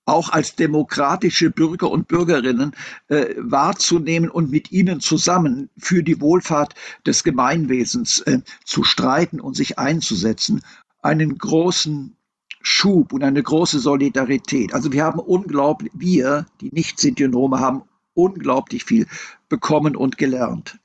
auch 0.05 0.29
als 0.29 0.55
demokratische 0.55 1.51
Bürger 1.51 1.91
und 1.91 2.07
Bürgerinnen 2.07 2.75
äh, 3.07 3.35
wahrzunehmen 3.37 4.29
und 4.29 4.49
mit 4.49 4.71
ihnen 4.71 4.99
zusammen 4.99 5.69
für 5.77 6.03
die 6.03 6.19
Wohlfahrt 6.19 6.73
des 7.05 7.23
Gemeinwesens 7.23 8.21
äh, 8.21 8.39
zu 8.65 8.83
streiten 8.83 9.39
und 9.39 9.55
sich 9.55 9.77
einzusetzen, 9.77 10.63
einen 11.01 11.37
großen 11.37 12.15
Schub 12.61 13.13
und 13.13 13.23
eine 13.23 13.41
große 13.41 13.79
Solidarität. 13.79 14.73
Also 14.73 14.91
wir 14.91 15.05
haben 15.05 15.19
unglaublich, 15.19 15.91
wir, 15.95 16.45
die 16.59 16.71
nicht 16.73 16.99
Sinti 16.99 17.23
und 17.23 17.35
Roma, 17.35 17.59
haben 17.59 17.83
unglaublich 18.13 18.83
viel 18.83 19.07
bekommen 19.47 19.95
und 19.95 20.17
gelernt. 20.17 20.79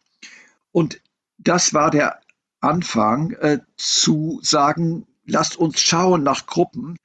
Und 0.71 1.01
das 1.39 1.75
war 1.75 1.91
der 1.91 2.21
Anfang 2.65 3.33
äh, 3.33 3.61
zu 3.77 4.41
sagen, 4.43 5.07
lasst 5.27 5.57
uns 5.57 5.81
schauen 5.81 6.23
nach 6.23 6.47
Gruppen, 6.47 6.99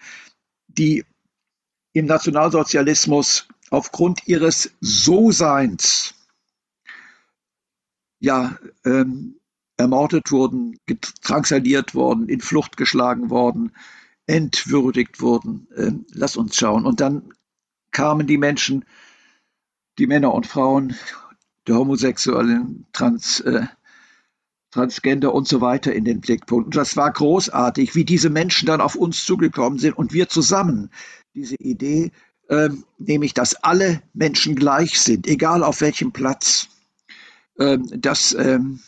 die 0.68 1.06
im 1.94 2.06
Nationalsozialismus 2.06 3.48
aufgrund 3.70 4.28
ihres 4.28 4.72
So-Seins 4.82 6.14
ja, 8.20 8.58
ähm, 8.84 9.40
ermordet 9.78 10.32
wurden, 10.32 10.78
drangsaliert 11.24 11.96
worden, 11.96 12.28
in 12.28 12.42
Flucht 12.42 12.76
geschlagen 12.76 13.30
worden, 13.30 13.72
entwürdigt 14.28 15.22
wurden. 15.22 15.68
Ähm, 15.76 16.06
lass 16.12 16.36
uns 16.36 16.58
schauen. 16.58 16.86
Und 16.86 17.00
dann 17.00 17.34
kamen 17.92 18.28
die 18.28 18.38
Menschen, 18.38 18.86
die 19.98 20.08
Männer 20.08 20.34
und 20.34 20.48
Frauen, 20.48 20.96
die 21.68 21.74
Homosexuellen, 21.74 22.88
Trans, 22.92 23.40
äh, 23.42 23.68
Transgender 24.72 25.34
und 25.34 25.48
so 25.48 25.62
weiter 25.62 25.94
in 25.94 26.06
den 26.06 26.22
Blickpunkt. 26.22 26.66
Und 26.66 26.76
das 26.76 26.96
war 26.96 27.12
großartig, 27.12 27.96
wie 27.96 28.06
diese 28.06 28.30
Menschen 28.30 28.68
dann 28.68 28.82
auf 28.82 28.96
uns 28.96 29.26
zugekommen 29.26 29.80
sind 29.80 29.98
und 29.98 30.14
wir 30.14 30.30
zusammen 30.30 30.92
diese 31.34 31.56
Idee, 31.56 32.12
ähm, 32.50 32.84
nämlich 32.98 33.34
dass 33.34 33.56
alle 33.56 34.02
Menschen 34.14 34.56
gleich 34.56 35.00
sind, 35.00 35.28
egal 35.28 35.64
auf 35.64 35.82
welchem 35.82 36.12
Platz, 36.12 36.68
ähm, 37.60 37.88
das 37.96 38.34
ähm, 38.34 38.80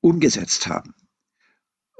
umgesetzt 0.00 0.66
haben. 0.66 0.94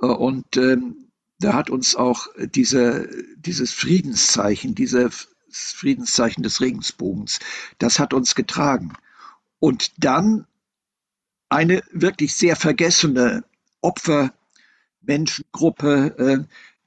Äh, 0.00 0.06
und 0.06 0.56
ähm, 0.56 1.08
da 1.40 1.52
hat 1.54 1.70
uns 1.70 1.94
auch 1.94 2.26
diese, 2.54 3.08
dieses 3.36 3.72
Friedenszeichen, 3.72 4.74
dieses 4.74 5.28
Friedenszeichen 5.50 6.42
des 6.42 6.60
Regensbogens, 6.60 7.38
das 7.78 7.98
hat 7.98 8.12
uns 8.12 8.34
getragen. 8.34 8.94
Und 9.60 9.92
dann 10.02 10.46
eine 11.48 11.82
wirklich 11.92 12.34
sehr 12.34 12.56
vergessene 12.56 13.44
Opfermenschengruppe 13.80 16.16
äh, 16.18 16.38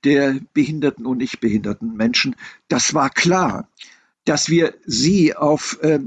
der 0.04 0.40
behinderten 0.54 1.06
und 1.06 1.20
nicht 1.20 1.40
behinderten 1.40 1.96
Menschen. 1.96 2.36
Das 2.68 2.94
war 2.94 3.10
klar, 3.10 3.70
dass 4.26 4.50
wir 4.50 4.76
sie 4.86 5.34
auf, 5.36 5.80
äh, 5.82 6.00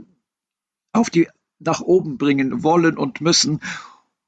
auf 0.92 1.08
die 1.10 1.28
nach 1.58 1.80
oben 1.80 2.18
bringen 2.18 2.62
wollen 2.62 2.98
und 2.98 3.20
müssen 3.20 3.60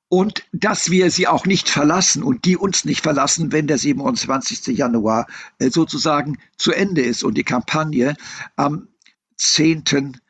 und 0.09 0.45
dass 0.53 0.91
wir 0.91 1.11
sie 1.11 1.27
auch 1.27 1.47
nicht 1.47 1.69
verlassen 1.69 2.23
und 2.23 2.45
die 2.45 2.57
uns 2.57 2.85
nicht 2.85 3.03
verlassen, 3.03 3.51
wenn 3.53 3.67
der 3.67 3.79
27. 3.79 4.77
Januar 4.77 5.27
äh, 5.59 5.71
sozusagen 5.71 6.39
zu 6.57 6.73
Ende 6.73 7.03
ist 7.03 7.25
und 7.25 7.37
die 7.37 7.45
Kampagne 7.45 8.17
am 8.55 8.89
10. 9.37 10.21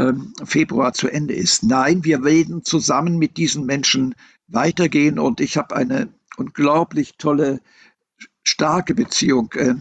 Ähm, 0.00 0.32
Februar 0.44 0.94
zu 0.94 1.08
Ende 1.08 1.34
ist. 1.34 1.62
Nein, 1.62 2.04
wir 2.04 2.24
werden 2.24 2.64
zusammen 2.64 3.18
mit 3.18 3.36
diesen 3.36 3.66
Menschen 3.66 4.14
weitergehen 4.48 5.18
und 5.18 5.40
ich 5.40 5.58
habe 5.58 5.76
eine 5.76 6.08
unglaublich 6.38 7.16
tolle, 7.18 7.60
starke 8.42 8.94
Beziehung 8.94 9.52
äh, 9.52 9.74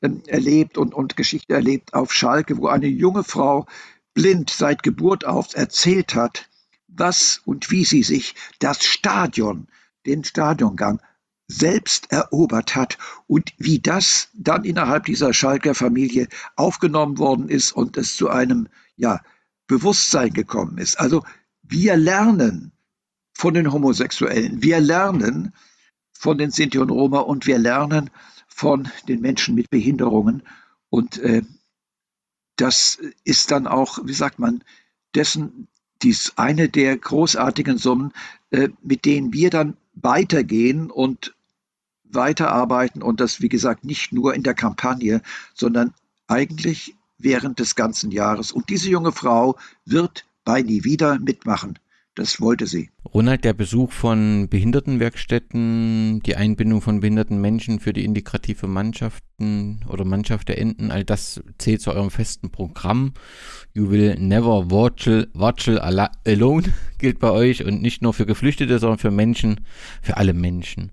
erlebt 0.00 0.78
und, 0.78 0.94
und 0.94 1.16
Geschichte 1.16 1.54
erlebt 1.54 1.92
auf 1.92 2.12
Schalke, 2.12 2.58
wo 2.58 2.68
eine 2.68 2.86
junge 2.86 3.24
Frau 3.24 3.66
blind 4.14 4.50
seit 4.50 4.84
Geburt 4.84 5.26
auf 5.26 5.56
erzählt 5.56 6.14
hat, 6.14 6.48
was 6.86 7.42
und 7.44 7.72
wie 7.72 7.84
sie 7.84 8.04
sich 8.04 8.36
das 8.60 8.84
Stadion, 8.84 9.66
den 10.06 10.22
Stadiongang 10.22 11.00
selbst 11.48 12.12
erobert 12.12 12.76
hat 12.76 12.96
und 13.26 13.52
wie 13.58 13.80
das 13.80 14.28
dann 14.34 14.64
innerhalb 14.64 15.06
dieser 15.06 15.34
Schalker 15.34 15.74
Familie 15.74 16.28
aufgenommen 16.54 17.18
worden 17.18 17.48
ist 17.48 17.72
und 17.72 17.96
es 17.96 18.16
zu 18.16 18.28
einem 18.28 18.68
ja, 18.96 19.20
Bewusstsein 19.68 20.32
gekommen 20.32 20.78
ist. 20.78 20.98
Also 20.98 21.22
wir 21.62 21.96
lernen 21.96 22.72
von 23.32 23.54
den 23.54 23.72
Homosexuellen, 23.72 24.62
wir 24.62 24.80
lernen 24.80 25.52
von 26.12 26.38
den 26.38 26.50
Sinti 26.50 26.78
und 26.78 26.90
Roma 26.90 27.20
und 27.20 27.46
wir 27.46 27.58
lernen 27.58 28.10
von 28.48 28.88
den 29.06 29.20
Menschen 29.20 29.54
mit 29.54 29.70
Behinderungen 29.70 30.42
und 30.90 31.18
äh, 31.18 31.42
das 32.56 32.98
ist 33.22 33.52
dann 33.52 33.68
auch, 33.68 34.00
wie 34.04 34.14
sagt 34.14 34.40
man, 34.40 34.64
dessen 35.14 35.68
dies 36.02 36.32
eine 36.36 36.68
der 36.68 36.96
großartigen 36.96 37.78
Summen, 37.78 38.12
äh, 38.50 38.68
mit 38.82 39.04
denen 39.04 39.32
wir 39.32 39.50
dann 39.50 39.76
weitergehen 39.94 40.90
und 40.90 41.36
weiterarbeiten 42.02 43.02
und 43.02 43.20
das, 43.20 43.40
wie 43.40 43.48
gesagt, 43.48 43.84
nicht 43.84 44.12
nur 44.12 44.34
in 44.34 44.42
der 44.42 44.54
Kampagne, 44.54 45.22
sondern 45.54 45.94
eigentlich 46.26 46.96
während 47.18 47.58
des 47.58 47.74
ganzen 47.74 48.10
Jahres. 48.10 48.52
Und 48.52 48.68
diese 48.68 48.88
junge 48.88 49.12
Frau 49.12 49.58
wird 49.84 50.26
bei 50.44 50.62
Nie 50.62 50.84
wieder 50.84 51.18
mitmachen. 51.18 51.78
Das 52.18 52.40
wollte 52.40 52.66
sie. 52.66 52.90
Ronald, 53.14 53.44
der 53.44 53.52
Besuch 53.52 53.92
von 53.92 54.48
Behindertenwerkstätten, 54.50 56.18
die 56.26 56.34
Einbindung 56.34 56.82
von 56.82 56.98
behinderten 56.98 57.40
Menschen 57.40 57.78
für 57.78 57.92
die 57.92 58.04
integrative 58.04 58.66
Mannschaften 58.66 59.84
oder 59.88 60.04
Mannschaft 60.04 60.48
der 60.48 60.58
Enten, 60.58 60.90
all 60.90 61.04
das 61.04 61.40
zählt 61.58 61.80
zu 61.80 61.92
eurem 61.92 62.10
festen 62.10 62.50
Programm. 62.50 63.14
You 63.72 63.88
will 63.90 64.16
never 64.18 64.68
watchel, 64.68 65.28
alone 65.78 66.64
gilt 66.98 67.20
bei 67.20 67.30
euch 67.30 67.64
und 67.64 67.82
nicht 67.82 68.02
nur 68.02 68.12
für 68.12 68.26
Geflüchtete, 68.26 68.80
sondern 68.80 68.98
für 68.98 69.12
Menschen, 69.12 69.60
für 70.02 70.16
alle 70.16 70.34
Menschen. 70.34 70.90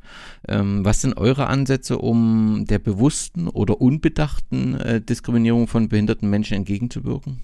Ähm, 0.47 0.85
was 0.85 1.01
sind 1.01 1.17
eure 1.17 1.47
Ansätze, 1.47 1.97
um 1.97 2.65
der 2.69 2.77
bewussten 2.77 3.47
oder 3.47 3.81
unbedachten 3.81 4.75
äh, 4.75 5.01
Diskriminierung 5.01 5.67
von 5.67 5.89
behinderten 5.89 6.29
Menschen 6.29 6.55
entgegenzuwirken? 6.55 7.41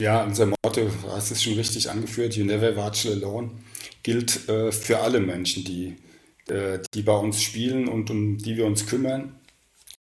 Ja, 0.00 0.24
unser 0.24 0.46
Motto, 0.46 0.90
hast 1.08 1.30
es 1.30 1.42
schon 1.42 1.52
richtig 1.52 1.90
angeführt, 1.90 2.34
You 2.34 2.46
Never 2.46 2.74
Watch 2.74 3.04
Alone, 3.04 3.50
gilt 4.02 4.48
äh, 4.48 4.72
für 4.72 4.98
alle 5.00 5.20
Menschen, 5.20 5.62
die, 5.62 5.98
äh, 6.48 6.78
die 6.94 7.02
bei 7.02 7.14
uns 7.14 7.42
spielen 7.42 7.86
und 7.86 8.08
um 8.08 8.38
die 8.38 8.56
wir 8.56 8.64
uns 8.64 8.86
kümmern. 8.86 9.38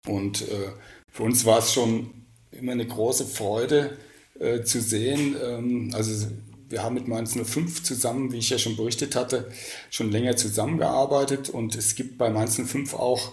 Und 0.06 0.42
äh, 0.50 0.74
für 1.10 1.24
uns 1.24 1.46
war 1.46 1.60
es 1.60 1.72
schon 1.72 2.10
immer 2.52 2.74
eine 2.74 2.86
große 2.86 3.26
Freude 3.26 3.98
äh, 4.38 4.64
zu 4.64 4.82
sehen. 4.82 5.38
Ähm, 5.42 5.92
also 5.94 6.28
wir 6.68 6.84
haben 6.84 6.96
mit 6.96 7.08
Mainz 7.08 7.34
05 7.42 7.84
zusammen, 7.84 8.34
wie 8.34 8.40
ich 8.40 8.50
ja 8.50 8.58
schon 8.58 8.76
berichtet 8.76 9.16
hatte, 9.16 9.50
schon 9.92 10.12
länger 10.12 10.36
zusammengearbeitet 10.36 11.50
und 11.50 11.74
es 11.74 11.96
gibt 11.96 12.18
bei 12.18 12.30
Mainz 12.30 12.58
05 12.58 12.96
auch 12.96 13.32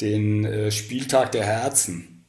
den 0.00 0.44
äh, 0.44 0.70
Spieltag 0.70 1.32
der 1.32 1.44
Herzen. 1.44 2.24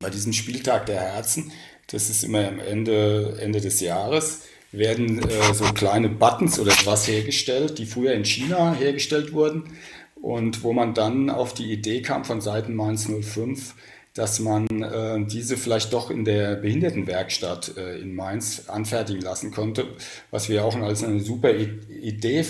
Bei 0.00 0.10
diesem 0.10 0.34
Spieltag 0.34 0.84
der 0.84 1.00
Herzen 1.00 1.50
das 1.88 2.10
ist 2.10 2.24
immer 2.24 2.46
am 2.46 2.58
Ende, 2.58 3.38
Ende 3.40 3.60
des 3.60 3.80
Jahres, 3.80 4.42
werden 4.72 5.22
äh, 5.28 5.54
so 5.54 5.64
kleine 5.72 6.08
Buttons 6.08 6.58
oder 6.58 6.72
was 6.84 7.08
hergestellt, 7.08 7.78
die 7.78 7.86
früher 7.86 8.12
in 8.12 8.24
China 8.24 8.74
hergestellt 8.74 9.32
wurden 9.32 9.64
und 10.16 10.62
wo 10.64 10.72
man 10.72 10.94
dann 10.94 11.30
auf 11.30 11.54
die 11.54 11.72
Idee 11.72 12.02
kam 12.02 12.24
von 12.24 12.40
Seiten 12.40 12.74
Mainz 12.74 13.08
05, 13.08 13.74
dass 14.12 14.40
man 14.40 14.66
äh, 14.82 15.24
diese 15.26 15.56
vielleicht 15.56 15.92
doch 15.92 16.10
in 16.10 16.24
der 16.24 16.56
Behindertenwerkstatt 16.56 17.76
äh, 17.76 17.98
in 17.98 18.14
Mainz 18.14 18.64
anfertigen 18.66 19.20
lassen 19.20 19.50
konnte, 19.50 19.86
was 20.30 20.48
wir 20.48 20.64
auch 20.64 20.74
als 20.76 21.04
eine 21.04 21.20
super 21.20 21.52
Idee, 21.54 22.44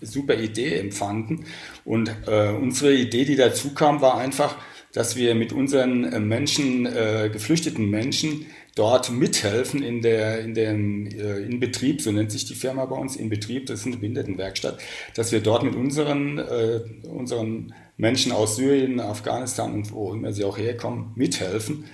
super 0.00 0.36
Idee 0.36 0.76
empfanden. 0.78 1.46
Und 1.84 2.10
äh, 2.26 2.50
unsere 2.50 2.92
Idee, 2.92 3.24
die 3.24 3.36
dazu 3.36 3.74
kam, 3.74 4.00
war 4.00 4.18
einfach, 4.18 4.56
dass 4.92 5.16
wir 5.16 5.34
mit 5.34 5.52
unseren 5.52 6.04
äh, 6.04 6.18
Menschen, 6.18 6.86
äh, 6.86 7.30
geflüchteten 7.32 7.88
Menschen, 7.88 8.46
dort 8.74 9.10
mithelfen 9.10 9.82
in 9.82 10.02
der, 10.02 10.40
in 10.40 10.54
dem 10.54 11.06
äh, 11.06 11.38
in 11.38 11.60
Betrieb, 11.60 12.02
so 12.02 12.10
nennt 12.10 12.32
sich 12.32 12.44
die 12.44 12.54
Firma 12.54 12.84
bei 12.86 12.96
uns, 12.96 13.16
in 13.16 13.28
Betrieb, 13.28 13.66
das 13.66 13.80
ist 13.80 13.86
eine 13.86 13.96
Behindertenwerkstatt, 13.96 14.78
dass 15.14 15.32
wir 15.32 15.40
dort 15.40 15.62
mit 15.62 15.74
unseren, 15.74 16.38
äh, 16.38 16.80
unseren 17.08 17.72
Menschen 17.96 18.32
aus 18.32 18.56
Syrien, 18.56 19.00
Afghanistan 19.00 19.72
und 19.72 19.92
wo 19.92 20.12
immer 20.12 20.32
sie 20.32 20.44
auch 20.44 20.58
herkommen, 20.58 21.12
mithelfen. 21.14 21.84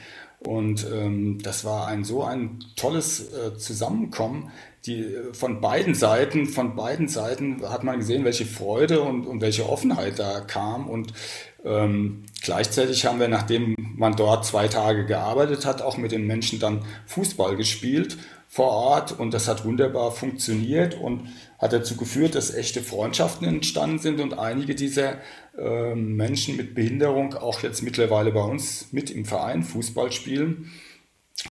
Und 0.40 0.86
ähm, 0.90 1.39
das 1.43 1.66
war 1.66 1.86
ein 1.86 2.02
so 2.02 2.23
ein 2.23 2.65
tolles 2.74 3.31
äh, 3.32 3.59
Zusammenkommen. 3.59 4.51
Die, 4.86 5.01
äh, 5.01 5.35
von 5.35 5.61
beiden 5.61 5.94
Seiten, 5.94 6.47
von 6.47 6.77
beiden 6.77 7.09
Seiten 7.09 7.62
hat 7.69 7.85
man 7.85 7.98
gesehen, 7.98 8.24
welche 8.24 8.47
Freude 8.47 9.02
und, 9.02 9.27
und 9.27 9.40
welche 9.40 9.69
Offenheit 9.69 10.19
da 10.19 10.40
kam. 10.40 10.89
Und 10.89 11.12
ähm, 11.65 12.24
gleichzeitig 12.43 13.05
haben 13.07 13.20
wir, 13.20 13.28
nachdem 13.28 13.74
man 13.97 14.16
dort 14.16 14.47
zwei 14.47 14.69
Tage 14.69 15.05
gearbeitet 15.05 15.66
hat, 15.66 15.82
auch 15.82 15.97
mit 15.97 16.12
den 16.12 16.27
Menschen 16.27 16.59
dann 16.59 16.85
Fußball 17.07 17.57
gespielt 17.57 18.16
vor 18.52 18.70
Ort 18.70 19.16
und 19.16 19.32
das 19.32 19.47
hat 19.47 19.65
wunderbar 19.65 20.11
funktioniert 20.11 21.01
und 21.01 21.28
hat 21.61 21.73
dazu 21.73 21.97
geführt, 21.97 22.35
dass 22.35 22.52
echte 22.52 22.82
Freundschaften 22.82 23.47
entstanden 23.47 24.01
sind 24.01 24.20
und 24.20 24.36
einige 24.36 24.74
dieser 24.74 25.19
äh, 25.57 25.94
Menschen 25.94 26.57
mit 26.57 26.74
Behinderung 26.74 27.35
auch 27.35 27.62
jetzt 27.62 27.82
mittlerweile 27.82 28.32
bei 28.32 28.43
uns 28.43 28.89
mit 28.90 29.09
im 29.11 29.24
Verein 29.24 29.62
Fußball 29.62 30.11
spielen 30.11 30.73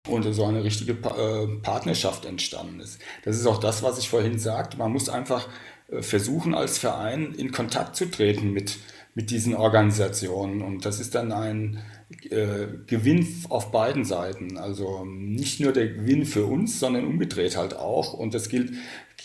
und 0.07 0.31
so 0.33 0.45
eine 0.45 0.63
richtige 0.63 0.93
äh, 0.93 1.47
Partnerschaft 1.61 2.25
entstanden 2.25 2.79
ist. 2.79 2.99
Das 3.23 3.37
ist 3.37 3.45
auch 3.45 3.59
das, 3.59 3.83
was 3.83 3.97
ich 3.97 4.09
vorhin 4.09 4.39
sagte. 4.39 4.77
Man 4.77 4.91
muss 4.91 5.09
einfach 5.09 5.47
äh, 5.89 6.01
versuchen, 6.01 6.53
als 6.53 6.77
Verein 6.77 7.33
in 7.33 7.51
Kontakt 7.51 7.95
zu 7.95 8.09
treten 8.09 8.51
mit, 8.51 8.77
mit 9.13 9.31
diesen 9.31 9.55
Organisationen 9.55 10.61
und 10.61 10.85
das 10.85 10.99
ist 10.99 11.15
dann 11.15 11.31
ein 11.31 11.81
äh, 12.29 12.67
Gewinn 12.85 13.27
auf 13.49 13.71
beiden 13.71 14.05
Seiten. 14.05 14.57
Also 14.57 15.05
nicht 15.05 15.59
nur 15.59 15.73
der 15.73 15.87
Gewinn 15.87 16.25
für 16.25 16.45
uns, 16.45 16.79
sondern 16.79 17.05
umgedreht 17.05 17.57
halt 17.57 17.75
auch. 17.75 18.13
Und 18.13 18.33
das 18.33 18.49
gilt, 18.49 18.73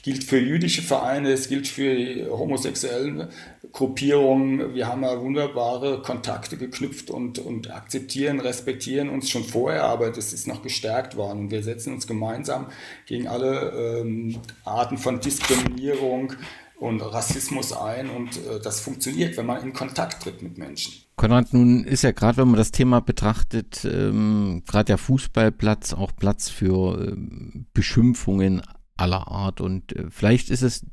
gilt 0.03 0.25
für 0.25 0.39
jüdische 0.39 0.83
Vereine, 0.83 1.31
es 1.31 1.49
gilt 1.49 1.69
für 1.69 1.95
die 1.95 2.27
homosexuellen 2.27 3.29
Gruppierungen. 3.73 4.75
Wir 4.75 4.89
haben 4.89 5.03
ja 5.03 5.21
wunderbare 5.21 6.03
Kontakte 6.03 6.57
geknüpft 6.57 7.11
und, 7.11 7.39
und 7.39 7.71
akzeptieren, 7.71 8.41
respektieren 8.41 9.09
uns 9.11 9.29
schon 9.29 9.45
vorher, 9.45 9.85
aber 9.85 10.11
das 10.11 10.33
ist 10.33 10.47
noch 10.47 10.63
gestärkt 10.63 11.17
worden. 11.17 11.41
Und 11.41 11.51
wir 11.51 11.63
setzen 11.63 11.93
uns 11.93 12.07
gemeinsam 12.07 12.67
gegen 13.07 13.29
alle 13.29 14.01
ähm, 14.01 14.41
Arten 14.65 14.97
von 14.97 15.21
Diskriminierung, 15.21 16.35
und 16.81 17.03
Rassismus 17.03 17.73
ein 17.73 18.09
und 18.09 18.39
äh, 18.39 18.59
das 18.63 18.81
funktioniert, 18.81 19.37
wenn 19.37 19.47
man 19.47 19.63
in 19.63 19.73
Kontakt 19.73 20.23
tritt 20.23 20.43
mit 20.43 20.57
Menschen. 20.57 20.95
Konrad, 21.17 21.53
nun 21.53 21.85
ist 21.85 22.03
ja 22.03 22.13
gerade, 22.13 22.39
wenn 22.39 22.49
man 22.49 22.57
das 22.57 22.71
Thema 22.71 23.01
betrachtet, 23.01 23.85
ähm, 23.85 24.63
gerade 24.67 24.87
der 24.87 24.99
Fußballplatz 24.99 25.93
auch 25.93 26.17
Platz 26.17 26.49
für 26.49 26.99
ähm, 26.99 27.67
Beschimpfungen 27.75 28.63
aller 29.01 29.29
Art 29.29 29.61
und 29.61 29.95
äh, 29.97 30.07
vielleicht 30.11 30.51
ist 30.51 30.63
es 30.63 30.87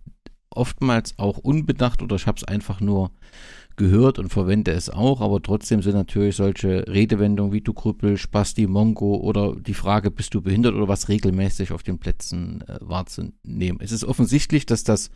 oftmals 0.49 1.17
auch 1.17 1.37
unbedacht 1.37 2.01
oder 2.01 2.15
ich 2.15 2.27
habe 2.27 2.37
es 2.37 2.43
einfach 2.43 2.79
nur 2.81 3.11
gehört 3.75 4.17
und 4.17 4.29
verwende 4.29 4.71
es 4.71 4.89
auch, 4.89 5.21
aber 5.21 5.41
trotzdem 5.41 5.81
sind 5.83 5.93
natürlich 5.93 6.35
solche 6.35 6.87
Redewendungen 6.87 7.53
wie 7.53 7.61
du 7.61 7.73
Krüppel, 7.73 8.17
Spasti, 8.17 8.65
Mongo 8.65 9.15
oder 9.15 9.55
die 9.55 9.75
Frage, 9.75 10.09
bist 10.09 10.33
du 10.33 10.41
behindert 10.41 10.73
oder 10.73 10.87
was 10.87 11.09
regelmäßig 11.09 11.71
auf 11.71 11.83
den 11.83 11.99
Plätzen 11.99 12.61
äh, 12.67 12.79
wahrzunehmen. 12.81 13.79
Es 13.79 13.91
ist 13.91 14.03
offensichtlich, 14.03 14.65
dass 14.65 14.83
das 14.83 15.11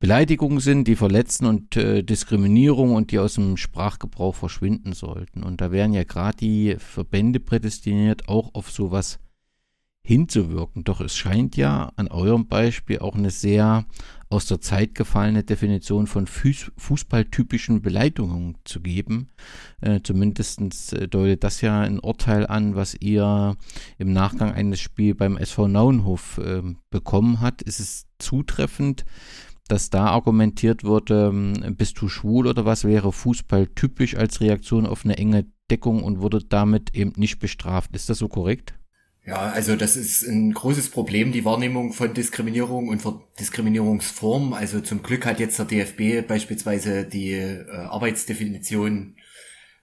Beleidigungen 0.00 0.60
sind, 0.60 0.86
die 0.86 0.96
verletzen 0.96 1.46
und 1.46 1.76
äh, 1.76 2.02
Diskriminierung 2.02 2.94
und 2.94 3.10
die 3.10 3.18
aus 3.18 3.34
dem 3.34 3.56
Sprachgebrauch 3.56 4.34
verschwinden 4.34 4.92
sollten. 4.92 5.42
Und 5.42 5.60
da 5.60 5.72
wären 5.72 5.92
ja 5.92 6.04
gerade 6.04 6.36
die 6.36 6.76
Verbände 6.78 7.40
prädestiniert, 7.40 8.28
auch 8.28 8.54
auf 8.54 8.70
sowas 8.70 9.18
hinzuwirken. 10.08 10.84
Doch 10.84 11.02
es 11.02 11.14
scheint 11.14 11.54
ja 11.56 11.92
an 11.96 12.08
eurem 12.08 12.46
Beispiel 12.48 13.00
auch 13.00 13.14
eine 13.14 13.28
sehr 13.28 13.84
aus 14.30 14.46
der 14.46 14.60
Zeit 14.60 14.94
gefallene 14.94 15.44
Definition 15.44 16.06
von 16.06 16.26
fußballtypischen 16.26 17.82
Beleidigungen 17.82 18.56
zu 18.64 18.80
geben. 18.80 19.28
Äh, 19.82 20.00
Zumindest 20.02 20.94
äh, 20.94 21.08
deutet 21.08 21.44
das 21.44 21.60
ja 21.60 21.80
ein 21.80 21.98
Urteil 21.98 22.46
an, 22.46 22.74
was 22.74 22.94
ihr 22.94 23.56
im 23.98 24.12
Nachgang 24.14 24.52
eines 24.52 24.80
Spiels 24.80 25.18
beim 25.18 25.36
SV 25.36 25.68
Nauenhof 25.68 26.38
äh, 26.38 26.62
bekommen 26.90 27.42
habt. 27.42 27.60
Ist 27.60 27.78
es 27.78 28.06
zutreffend, 28.18 29.04
dass 29.68 29.90
da 29.90 30.06
argumentiert 30.06 30.84
wurde, 30.84 31.30
ähm, 31.34 31.76
bist 31.76 32.00
du 32.00 32.08
schwul 32.08 32.46
oder 32.46 32.64
was 32.64 32.84
wäre 32.84 33.12
Fußball 33.12 33.66
typisch 33.66 34.16
als 34.16 34.40
Reaktion 34.40 34.86
auf 34.86 35.04
eine 35.04 35.18
enge 35.18 35.46
Deckung 35.70 36.02
und 36.02 36.20
wurde 36.22 36.42
damit 36.42 36.94
eben 36.94 37.12
nicht 37.16 37.40
bestraft. 37.40 37.94
Ist 37.94 38.08
das 38.08 38.16
so 38.18 38.28
korrekt? 38.28 38.77
Ja, 39.28 39.50
also 39.50 39.76
das 39.76 39.94
ist 39.94 40.22
ein 40.22 40.54
großes 40.54 40.88
Problem, 40.88 41.32
die 41.32 41.44
Wahrnehmung 41.44 41.92
von 41.92 42.14
Diskriminierung 42.14 42.88
und 42.88 43.02
Diskriminierungsformen. 43.38 44.54
Also 44.54 44.80
zum 44.80 45.02
Glück 45.02 45.26
hat 45.26 45.38
jetzt 45.38 45.58
der 45.58 45.66
DFB 45.66 46.26
beispielsweise 46.26 47.04
die 47.04 47.32
äh, 47.32 47.68
Arbeitsdefinition 47.70 49.16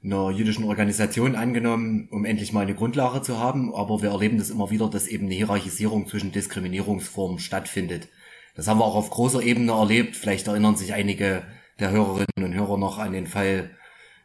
einer 0.04 0.32
jüdischen 0.32 0.64
Organisation 0.64 1.36
angenommen, 1.36 2.08
um 2.10 2.26
endlich 2.26 2.54
mal 2.54 2.62
eine 2.62 2.74
Grundlage 2.74 3.22
zu 3.22 3.38
haben. 3.38 3.72
Aber 3.76 4.02
wir 4.02 4.10
erleben 4.10 4.40
das 4.40 4.50
immer 4.50 4.72
wieder, 4.72 4.90
dass 4.90 5.06
eben 5.06 5.28
eine 5.28 5.36
Hierarchisierung 5.36 6.08
zwischen 6.08 6.32
Diskriminierungsformen 6.32 7.38
stattfindet. 7.38 8.08
Das 8.56 8.68
haben 8.68 8.80
wir 8.80 8.86
auch 8.86 8.96
auf 8.96 9.12
großer 9.12 9.44
Ebene 9.44 9.74
erlebt. 9.74 10.16
Vielleicht 10.16 10.48
erinnern 10.48 10.76
sich 10.76 10.96
einige 10.96 11.44
der 11.80 11.92
Hörerinnen 11.92 12.26
und 12.44 12.56
Hörer 12.56 12.80
noch 12.80 12.98
an 12.98 13.14
den 13.14 13.28
Fall 13.28 13.70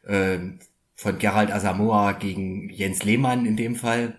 äh, 0.07 0.39
von 0.95 1.19
Gerald 1.19 1.53
Asamoah 1.53 2.15
gegen 2.15 2.71
Jens 2.71 3.05
Lehmann 3.05 3.45
in 3.45 3.57
dem 3.57 3.77
Fall 3.77 4.15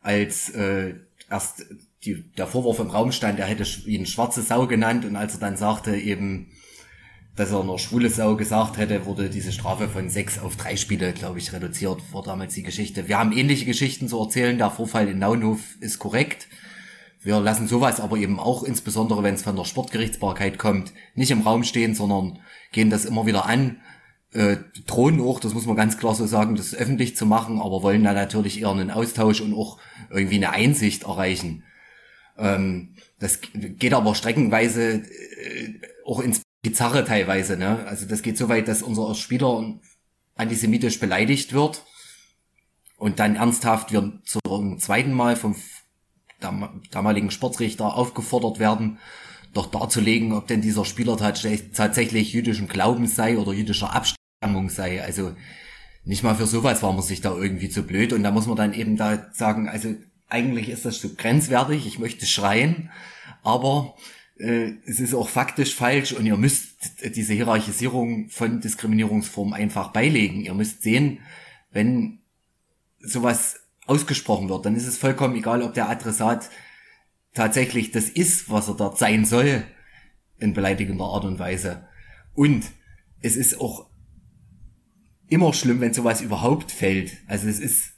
als 0.00 0.50
äh, 0.50 0.94
erst 1.30 1.66
die, 2.04 2.24
der 2.36 2.46
Vorwurf 2.46 2.78
im 2.78 2.90
Raum 2.90 3.12
stand, 3.12 3.38
er 3.38 3.46
hätte 3.46 3.64
ihn 3.86 4.06
schwarze 4.06 4.42
Sau 4.42 4.66
genannt 4.66 5.04
und 5.04 5.16
als 5.16 5.34
er 5.34 5.40
dann 5.40 5.56
sagte 5.56 5.96
eben, 5.96 6.50
dass 7.36 7.52
er 7.52 7.62
noch 7.62 7.78
schwule 7.78 8.10
Sau 8.10 8.36
gesagt 8.36 8.78
hätte, 8.78 9.06
wurde 9.06 9.30
diese 9.30 9.52
Strafe 9.52 9.88
von 9.88 10.08
sechs 10.08 10.38
auf 10.38 10.56
drei 10.56 10.76
Spiele, 10.76 11.12
glaube 11.12 11.38
ich, 11.38 11.52
reduziert, 11.52 12.00
war 12.12 12.22
damals 12.22 12.54
die 12.54 12.62
Geschichte. 12.62 13.08
Wir 13.08 13.18
haben 13.18 13.32
ähnliche 13.32 13.66
Geschichten 13.66 14.08
zu 14.08 14.18
erzählen, 14.18 14.58
der 14.58 14.70
Vorfall 14.70 15.08
in 15.08 15.18
Naunhof 15.18 15.60
ist 15.80 15.98
korrekt. 15.98 16.48
Wir 17.22 17.38
lassen 17.38 17.68
sowas 17.68 18.00
aber 18.00 18.16
eben 18.16 18.40
auch, 18.40 18.62
insbesondere 18.62 19.22
wenn 19.22 19.34
es 19.34 19.42
von 19.42 19.56
der 19.56 19.64
Sportgerichtsbarkeit 19.64 20.58
kommt, 20.58 20.92
nicht 21.14 21.30
im 21.30 21.42
Raum 21.42 21.64
stehen, 21.64 21.94
sondern 21.94 22.38
gehen 22.72 22.88
das 22.88 23.04
immer 23.04 23.26
wieder 23.26 23.44
an 23.44 23.76
äh, 24.32 24.58
drohen 24.86 25.20
auch, 25.20 25.40
das 25.40 25.54
muss 25.54 25.66
man 25.66 25.76
ganz 25.76 25.98
klar 25.98 26.14
so 26.14 26.26
sagen, 26.26 26.54
das 26.54 26.74
öffentlich 26.74 27.16
zu 27.16 27.26
machen, 27.26 27.60
aber 27.60 27.82
wollen 27.82 28.04
da 28.04 28.12
natürlich 28.12 28.60
eher 28.60 28.70
einen 28.70 28.90
Austausch 28.90 29.40
und 29.40 29.54
auch 29.54 29.78
irgendwie 30.10 30.36
eine 30.36 30.50
Einsicht 30.50 31.04
erreichen. 31.04 31.64
Ähm, 32.38 32.94
das 33.18 33.40
geht 33.52 33.92
aber 33.92 34.14
streckenweise 34.14 35.02
äh, 35.02 35.80
auch 36.06 36.20
ins 36.20 36.42
Bizarre 36.62 37.04
teilweise. 37.04 37.56
Ne? 37.56 37.84
Also 37.86 38.06
das 38.06 38.22
geht 38.22 38.38
so 38.38 38.48
weit, 38.48 38.68
dass 38.68 38.82
unser 38.82 39.14
Spieler 39.14 39.78
antisemitisch 40.36 41.00
beleidigt 41.00 41.52
wird 41.52 41.84
und 42.96 43.18
dann 43.18 43.36
ernsthaft 43.36 43.92
wir 43.92 44.20
zum 44.24 44.78
zweiten 44.78 45.12
Mal 45.12 45.36
vom 45.36 45.56
damaligen 46.90 47.30
Sportrichter 47.30 47.96
aufgefordert 47.96 48.58
werden, 48.58 48.98
doch 49.52 49.66
darzulegen, 49.66 50.32
ob 50.32 50.46
denn 50.46 50.62
dieser 50.62 50.84
Spieler 50.84 51.16
tatsächlich 51.16 52.32
jüdischen 52.32 52.68
Glaubens 52.68 53.16
sei 53.16 53.36
oder 53.36 53.52
jüdischer 53.52 53.92
Abstammung 53.92 54.19
sei. 54.68 55.02
Also 55.02 55.34
nicht 56.04 56.22
mal 56.22 56.34
für 56.34 56.46
sowas 56.46 56.82
war 56.82 56.92
man 56.92 57.02
sich 57.02 57.20
da 57.20 57.34
irgendwie 57.34 57.68
zu 57.68 57.82
blöd. 57.82 58.12
Und 58.12 58.22
da 58.22 58.30
muss 58.30 58.46
man 58.46 58.56
dann 58.56 58.72
eben 58.72 58.96
da 58.96 59.26
sagen, 59.32 59.68
also 59.68 59.94
eigentlich 60.28 60.68
ist 60.68 60.84
das 60.84 61.00
so 61.00 61.10
grenzwertig, 61.14 61.86
ich 61.86 61.98
möchte 61.98 62.24
schreien, 62.24 62.90
aber 63.42 63.96
äh, 64.38 64.72
es 64.86 65.00
ist 65.00 65.14
auch 65.14 65.28
faktisch 65.28 65.74
falsch 65.74 66.12
und 66.12 66.24
ihr 66.24 66.36
müsst 66.36 67.04
diese 67.16 67.34
Hierarchisierung 67.34 68.28
von 68.28 68.60
Diskriminierungsformen 68.60 69.54
einfach 69.54 69.92
beilegen. 69.92 70.42
Ihr 70.42 70.54
müsst 70.54 70.82
sehen, 70.82 71.18
wenn 71.72 72.20
sowas 73.00 73.60
ausgesprochen 73.86 74.48
wird, 74.48 74.64
dann 74.64 74.76
ist 74.76 74.86
es 74.86 74.98
vollkommen 74.98 75.34
egal, 75.36 75.62
ob 75.62 75.74
der 75.74 75.88
Adressat 75.88 76.48
tatsächlich 77.34 77.90
das 77.90 78.08
ist, 78.08 78.48
was 78.50 78.68
er 78.68 78.74
dort 78.74 78.98
sein 78.98 79.24
soll, 79.24 79.64
in 80.38 80.54
beleidigender 80.54 81.04
Art 81.04 81.24
und 81.24 81.38
Weise. 81.38 81.88
Und 82.34 82.64
es 83.20 83.36
ist 83.36 83.60
auch 83.60 83.89
immer 85.30 85.54
schlimm, 85.54 85.80
wenn 85.80 85.94
sowas 85.94 86.20
überhaupt 86.20 86.70
fällt. 86.70 87.12
Also 87.26 87.48
es 87.48 87.58
ist 87.58 87.94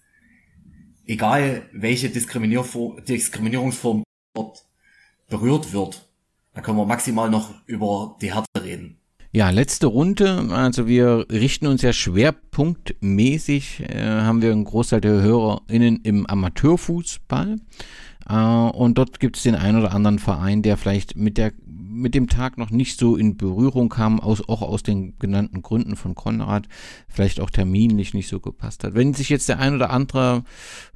egal, 1.06 1.62
welche 1.72 2.08
Diskriminierungsform 2.10 4.04
dort 4.34 4.64
berührt 5.28 5.72
wird. 5.72 6.08
Da 6.54 6.60
können 6.60 6.76
wir 6.76 6.86
maximal 6.86 7.30
noch 7.30 7.54
über 7.66 8.16
die 8.20 8.32
Härte 8.34 8.62
reden. 8.62 8.98
Ja, 9.34 9.48
letzte 9.48 9.86
Runde. 9.86 10.48
Also 10.50 10.86
wir 10.86 11.26
richten 11.30 11.66
uns 11.66 11.80
ja 11.80 11.94
schwerpunktmäßig, 11.94 13.80
äh, 13.80 14.04
haben 14.04 14.42
wir 14.42 14.52
einen 14.52 14.64
Großteil 14.64 15.00
der 15.00 15.22
HörerInnen 15.22 16.00
im 16.02 16.26
Amateurfußball. 16.26 17.56
Äh, 18.28 18.34
und 18.34 18.98
dort 18.98 19.20
gibt 19.20 19.38
es 19.38 19.42
den 19.42 19.54
einen 19.54 19.78
oder 19.78 19.94
anderen 19.94 20.18
Verein, 20.18 20.60
der 20.60 20.76
vielleicht 20.76 21.16
mit 21.16 21.38
der 21.38 21.52
mit 21.92 22.14
dem 22.14 22.28
Tag 22.28 22.58
noch 22.58 22.70
nicht 22.70 22.98
so 22.98 23.16
in 23.16 23.36
Berührung 23.36 23.88
kam, 23.88 24.20
aus, 24.20 24.48
auch 24.48 24.62
aus 24.62 24.82
den 24.82 25.18
genannten 25.18 25.62
Gründen 25.62 25.96
von 25.96 26.14
Konrad, 26.14 26.68
vielleicht 27.08 27.40
auch 27.40 27.50
terminlich 27.50 28.14
nicht 28.14 28.28
so 28.28 28.40
gepasst 28.40 28.84
hat. 28.84 28.94
Wenn 28.94 29.14
sich 29.14 29.28
jetzt 29.28 29.48
der 29.48 29.58
ein 29.58 29.74
oder 29.74 29.90
andere, 29.90 30.44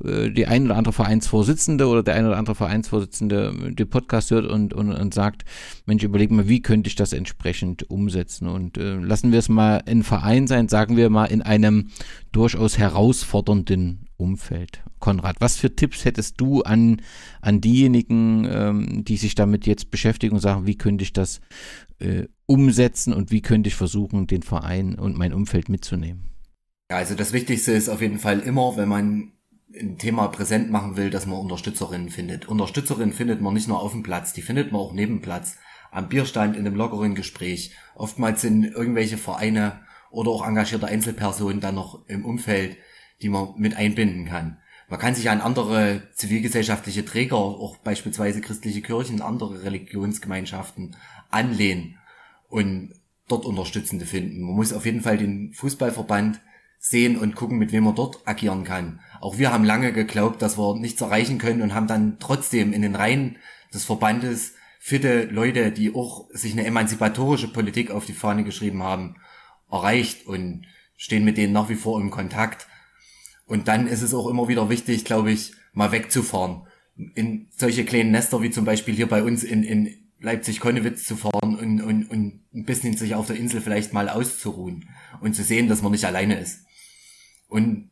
äh, 0.03 0.31
die 0.31 0.47
ein 0.47 0.65
oder 0.65 0.77
andere 0.77 0.93
Vereinsvorsitzende 0.93 1.87
oder 1.87 2.03
der 2.03 2.15
ein 2.15 2.27
oder 2.27 2.39
andere 2.39 2.55
Vereinsvorsitzende 2.55 3.73
den 3.73 3.91
Podcast 3.91 4.31
hört 4.31 4.47
und, 4.47 4.73
und, 4.73 4.93
und 4.93 5.15
sagt, 5.15 5.45
Mensch, 5.85 6.03
überleg 6.03 6.31
mal, 6.31 6.49
wie 6.49 6.63
könnte 6.63 6.89
ich 6.89 6.97
das 6.97 7.13
entsprechend 7.13 7.89
umsetzen? 7.91 8.49
Und 8.49 8.79
äh, 8.79 8.97
lassen 8.97 9.33
wir 9.33 9.39
es 9.39 9.49
mal 9.49 9.83
ein 9.87 10.03
Verein 10.03 10.47
sein, 10.47 10.69
sagen 10.69 10.97
wir 10.97 11.11
mal 11.11 11.27
in 11.27 11.43
einem 11.43 11.89
durchaus 12.37 12.77
herausfordernden 12.77 14.11
Umfeld. 14.19 14.83
Konrad, 14.99 15.37
was 15.41 15.57
für 15.57 15.75
Tipps 15.75 16.05
hättest 16.05 16.39
du 16.39 16.63
an, 16.63 17.01
an 17.41 17.63
diejenigen, 17.63 18.47
ähm, 18.51 19.05
die 19.05 19.17
sich 19.17 19.35
damit 19.35 19.67
jetzt 19.67 19.91
beschäftigen 19.91 20.35
und 20.35 20.41
sagen, 20.41 20.67
wie 20.67 20.77
könnte 20.77 21.03
ich 21.03 21.15
das 21.15 21.41
äh, 21.99 22.25
umsetzen 22.45 23.15
und 23.15 23.31
wie 23.31 23.41
könnte 23.41 23.69
ich 23.69 23.75
versuchen, 23.75 24.27
den 24.27 24.43
Verein 24.43 24.99
und 24.99 25.17
mein 25.17 25.33
Umfeld 25.33 25.71
mitzunehmen? 25.71 26.29
Ja, 26.91 26.99
also 26.99 27.15
das 27.15 27.33
Wichtigste 27.33 27.73
ist 27.73 27.89
auf 27.89 28.03
jeden 28.03 28.19
Fall 28.19 28.41
immer, 28.41 28.77
wenn 28.77 28.89
man 28.89 29.33
ein 29.75 29.97
Thema 29.97 30.29
präsent 30.29 30.71
machen 30.71 30.99
will, 30.99 31.09
dass 31.09 31.27
man 31.27 31.39
Unterstützerinnen 31.39 32.11
findet. 32.11 32.49
Unterstützerinnen 32.49 33.15
findet 33.15 33.41
man 33.41 33.55
nicht 33.55 33.67
nur 33.67 33.81
auf 33.81 33.93
dem 33.93 34.03
Platz, 34.03 34.35
die 34.35 34.43
findet 34.43 34.73
man 34.73 34.83
auch 34.83 34.93
neben 34.93 35.23
Platz, 35.23 35.57
am 35.91 36.11
Bierstand, 36.11 36.55
in 36.55 36.67
einem 36.67 36.77
lockeren 36.77 37.15
Gespräch. 37.15 37.73
Oftmals 37.95 38.43
sind 38.43 38.65
irgendwelche 38.65 39.17
Vereine 39.17 39.86
oder 40.17 40.31
auch 40.31 40.47
engagierte 40.47 40.87
Einzelpersonen 40.87 41.61
dann 41.61 41.75
noch 41.75 42.09
im 42.09 42.25
Umfeld, 42.25 42.79
die 43.21 43.29
man 43.29 43.51
mit 43.59 43.77
einbinden 43.77 44.25
kann. 44.25 44.57
Man 44.89 44.99
kann 44.99 45.15
sich 45.15 45.29
an 45.29 45.43
andere 45.43 46.09
zivilgesellschaftliche 46.15 47.05
Träger, 47.05 47.37
auch 47.37 47.77
beispielsweise 47.77 48.41
christliche 48.41 48.81
Kirchen, 48.81 49.21
andere 49.21 49.63
Religionsgemeinschaften 49.63 50.97
anlehnen 51.31 51.99
und 52.49 52.95
dort 53.29 53.45
Unterstützende 53.45 54.07
finden. 54.07 54.41
Man 54.41 54.57
muss 54.57 54.73
auf 54.73 54.87
jeden 54.87 55.03
Fall 55.03 55.19
den 55.19 55.53
Fußballverband 55.53 56.41
sehen 56.79 57.19
und 57.19 57.35
gucken, 57.35 57.59
mit 57.59 57.73
wem 57.73 57.85
man 57.85 57.95
dort 57.95 58.27
agieren 58.27 58.65
kann. 58.65 59.01
Auch 59.21 59.37
wir 59.37 59.53
haben 59.53 59.65
lange 59.65 59.93
geglaubt, 59.93 60.41
dass 60.41 60.57
wir 60.57 60.79
nichts 60.79 61.03
erreichen 61.03 61.37
können 61.37 61.61
und 61.61 61.75
haben 61.75 61.89
dann 61.89 62.17
trotzdem 62.21 62.73
in 62.73 62.81
den 62.81 62.97
Reihen 62.97 63.37
des 63.75 63.85
Verbandes 63.85 64.55
fitte 64.79 65.25
Leute, 65.25 65.73
die 65.73 65.95
auch 65.95 66.27
sich 66.31 66.53
eine 66.53 66.65
emanzipatorische 66.65 67.53
Politik 67.53 67.91
auf 67.91 68.07
die 68.07 68.15
Fahne 68.15 68.45
geschrieben 68.45 68.83
haben, 68.83 69.17
erreicht 69.71 70.27
und 70.27 70.67
stehen 70.97 71.25
mit 71.25 71.37
denen 71.37 71.53
nach 71.53 71.69
wie 71.69 71.75
vor 71.75 72.01
im 72.01 72.11
Kontakt. 72.11 72.67
Und 73.47 73.69
dann 73.69 73.87
ist 73.87 74.03
es 74.03 74.15
auch 74.15 74.29
immer 74.29 74.49
wieder 74.49 74.69
wichtig, 74.69 75.05
glaube 75.05 75.31
ich, 75.31 75.53
mal 75.73 75.93
wegzufahren. 75.93 76.67
In 77.15 77.49
solche 77.57 77.85
kleinen 77.85 78.11
Nester 78.11 78.43
wie 78.43 78.51
zum 78.51 78.65
Beispiel 78.65 78.95
hier 78.95 79.09
bei 79.09 79.23
uns 79.23 79.45
in, 79.45 79.63
in 79.63 79.95
Leipzig-Konnewitz 80.21 81.05
zu 81.05 81.17
fahren 81.17 81.57
und, 81.57 81.81
und, 81.83 82.11
und 82.11 82.41
ein 82.55 82.65
bisschen 82.65 82.97
sich 82.97 83.15
auf 83.15 83.27
der 83.27 83.37
Insel 83.37 83.61
vielleicht 83.61 83.93
mal 83.93 84.09
auszuruhen 84.09 84.89
und 85.21 85.35
zu 85.35 85.45
sehen, 85.45 85.69
dass 85.69 85.83
man 85.83 85.93
nicht 85.93 86.07
alleine 86.07 86.41
ist. 86.41 86.65
Und 87.49 87.91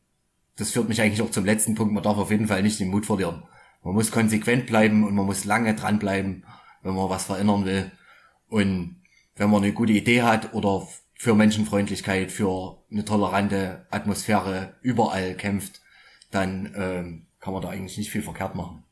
das 0.57 0.71
führt 0.71 0.89
mich 0.89 1.01
eigentlich 1.01 1.23
auch 1.23 1.31
zum 1.31 1.45
letzten 1.45 1.75
Punkt. 1.75 1.93
Man 1.93 2.03
darf 2.03 2.17
auf 2.17 2.31
jeden 2.31 2.49
Fall 2.49 2.63
nicht 2.63 2.81
den 2.81 2.89
Mut 2.89 3.07
verlieren. 3.07 3.43
Man 3.83 3.95
muss 3.95 4.11
konsequent 4.11 4.67
bleiben 4.67 5.05
und 5.05 5.15
man 5.15 5.27
muss 5.27 5.45
lange 5.45 5.75
dranbleiben, 5.75 6.45
wenn 6.83 6.95
man 6.95 7.11
was 7.11 7.27
verändern 7.27 7.67
will. 7.67 7.93
Und 8.49 9.03
wenn 9.37 9.51
man 9.51 9.63
eine 9.63 9.73
gute 9.73 9.93
Idee 9.93 10.23
hat 10.23 10.55
oder 10.55 10.89
für 11.15 11.35
Menschenfreundlichkeit, 11.35 12.31
für 12.31 12.79
eine 12.91 13.05
tolerante 13.05 13.87
Atmosphäre 13.91 14.75
überall 14.83 15.35
kämpft, 15.35 15.81
dann 16.31 16.73
ähm, 16.77 17.27
kann 17.41 17.53
man 17.53 17.63
da 17.63 17.69
eigentlich 17.69 17.99
nicht 17.99 18.11
viel 18.11 18.23
verkehrt 18.23 18.55
machen. 18.55 18.85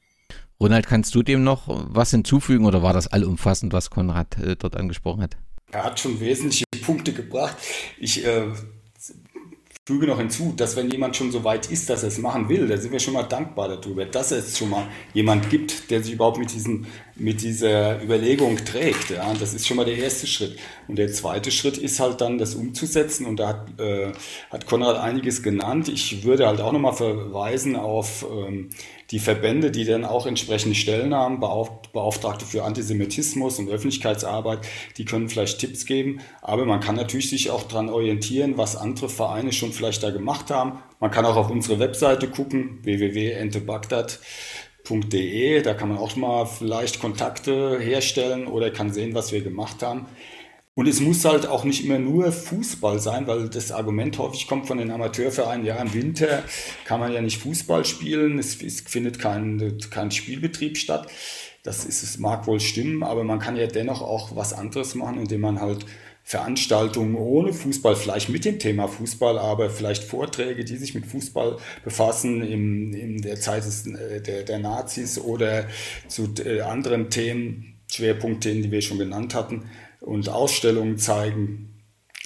Ronald, 0.60 0.86
kannst 0.86 1.14
du 1.14 1.22
dem 1.22 1.42
noch 1.42 1.64
was 1.68 2.12
hinzufügen 2.12 2.66
oder 2.66 2.82
war 2.82 2.92
das 2.92 3.08
allumfassend, 3.08 3.72
was 3.72 3.90
Konrad 3.90 4.38
äh, 4.38 4.54
dort 4.56 4.76
angesprochen 4.76 5.22
hat? 5.22 5.36
Er 5.72 5.84
hat 5.84 5.98
schon 5.98 6.20
wesentliche 6.20 6.64
Punkte 6.84 7.12
gebracht. 7.12 7.56
Ich 7.98 8.24
äh, 8.24 8.52
füge 9.84 10.06
noch 10.06 10.18
hinzu, 10.18 10.52
dass 10.56 10.76
wenn 10.76 10.88
jemand 10.90 11.16
schon 11.16 11.32
so 11.32 11.42
weit 11.42 11.68
ist, 11.68 11.90
dass 11.90 12.04
er 12.04 12.08
es 12.08 12.18
machen 12.18 12.48
will, 12.48 12.68
da 12.68 12.76
sind 12.76 12.92
wir 12.92 13.00
schon 13.00 13.14
mal 13.14 13.24
dankbar 13.24 13.68
darüber, 13.68 14.04
dass 14.04 14.30
es 14.30 14.56
schon 14.56 14.70
mal 14.70 14.86
jemand 15.12 15.50
gibt, 15.50 15.90
der 15.90 16.00
sich 16.00 16.12
überhaupt 16.12 16.38
mit, 16.38 16.52
diesen, 16.52 16.86
mit 17.16 17.42
dieser 17.42 18.00
Überlegung 18.00 18.56
trägt. 18.64 19.10
Ja, 19.10 19.34
das 19.34 19.54
ist 19.54 19.66
schon 19.66 19.76
mal 19.76 19.84
der 19.84 19.96
erste 19.96 20.28
Schritt. 20.28 20.56
Und 20.86 20.96
der 21.00 21.12
zweite 21.12 21.50
Schritt 21.50 21.78
ist 21.78 21.98
halt 21.98 22.20
dann, 22.20 22.38
das 22.38 22.54
umzusetzen. 22.54 23.26
Und 23.26 23.38
da 23.38 23.48
hat, 23.48 23.80
äh, 23.80 24.12
hat 24.50 24.66
Konrad 24.66 24.98
einiges 24.98 25.42
genannt. 25.42 25.88
Ich 25.88 26.22
würde 26.22 26.46
halt 26.46 26.60
auch 26.60 26.70
nochmal 26.70 26.94
verweisen 26.94 27.74
auf 27.74 28.24
ähm, 28.30 28.70
die 29.12 29.18
Verbände, 29.18 29.70
die 29.70 29.84
dann 29.84 30.06
auch 30.06 30.26
entsprechende 30.26 30.74
Stellen 30.74 31.14
haben, 31.14 31.38
Beauftragte 31.38 32.46
für 32.46 32.64
Antisemitismus 32.64 33.58
und 33.58 33.68
Öffentlichkeitsarbeit, 33.68 34.60
die 34.96 35.04
können 35.04 35.28
vielleicht 35.28 35.58
Tipps 35.60 35.84
geben. 35.84 36.20
Aber 36.40 36.64
man 36.64 36.80
kann 36.80 36.96
natürlich 36.96 37.28
sich 37.28 37.50
auch 37.50 37.64
daran 37.64 37.90
orientieren, 37.90 38.56
was 38.56 38.74
andere 38.74 39.10
Vereine 39.10 39.52
schon 39.52 39.72
vielleicht 39.72 40.02
da 40.02 40.08
gemacht 40.10 40.50
haben. 40.50 40.78
Man 40.98 41.10
kann 41.10 41.26
auch 41.26 41.36
auf 41.36 41.50
unsere 41.50 41.78
Webseite 41.78 42.28
gucken, 42.28 42.78
www.entebagdad.de. 42.82 45.60
Da 45.60 45.74
kann 45.74 45.90
man 45.90 45.98
auch 45.98 46.16
mal 46.16 46.46
vielleicht 46.46 46.98
Kontakte 46.98 47.78
herstellen 47.78 48.46
oder 48.46 48.70
kann 48.70 48.94
sehen, 48.94 49.14
was 49.14 49.30
wir 49.30 49.42
gemacht 49.42 49.82
haben. 49.82 50.06
Und 50.74 50.88
es 50.88 51.00
muss 51.00 51.24
halt 51.26 51.46
auch 51.46 51.64
nicht 51.64 51.84
immer 51.84 51.98
nur 51.98 52.32
Fußball 52.32 52.98
sein, 52.98 53.26
weil 53.26 53.50
das 53.50 53.72
Argument 53.72 54.16
häufig 54.18 54.46
kommt 54.46 54.66
von 54.66 54.78
den 54.78 54.90
Amateurvereinen, 54.90 55.66
ja, 55.66 55.76
im 55.76 55.92
Winter 55.92 56.44
kann 56.86 56.98
man 56.98 57.12
ja 57.12 57.20
nicht 57.20 57.42
Fußball 57.42 57.84
spielen, 57.84 58.38
es, 58.38 58.62
es 58.62 58.80
findet 58.80 59.18
kein, 59.18 59.76
kein 59.90 60.10
Spielbetrieb 60.10 60.78
statt. 60.78 61.08
Das 61.62 61.84
ist, 61.84 62.02
es 62.02 62.18
mag 62.18 62.46
wohl 62.46 62.58
stimmen, 62.58 63.02
aber 63.02 63.22
man 63.22 63.38
kann 63.38 63.56
ja 63.56 63.66
dennoch 63.66 64.00
auch 64.00 64.34
was 64.34 64.54
anderes 64.54 64.94
machen, 64.94 65.18
indem 65.18 65.42
man 65.42 65.60
halt 65.60 65.84
Veranstaltungen 66.24 67.16
ohne 67.16 67.52
Fußball, 67.52 67.94
vielleicht 67.94 68.30
mit 68.30 68.44
dem 68.44 68.58
Thema 68.58 68.88
Fußball, 68.88 69.38
aber 69.38 69.68
vielleicht 69.68 70.04
Vorträge, 70.04 70.64
die 70.64 70.76
sich 70.76 70.94
mit 70.94 71.04
Fußball 71.04 71.58
befassen, 71.84 72.42
in, 72.42 72.94
in 72.94 73.20
der 73.20 73.38
Zeit 73.38 73.64
des, 73.64 73.86
äh, 73.86 74.22
der, 74.22 74.44
der 74.44 74.58
Nazis 74.58 75.18
oder 75.18 75.66
zu 76.08 76.32
äh, 76.44 76.60
anderen 76.60 77.10
Themen, 77.10 77.74
Schwerpunktthemen, 77.90 78.62
die 78.62 78.70
wir 78.70 78.80
schon 78.80 78.98
genannt 78.98 79.34
hatten, 79.34 79.64
und 80.02 80.28
Ausstellungen 80.28 80.98
zeigen. 80.98 81.68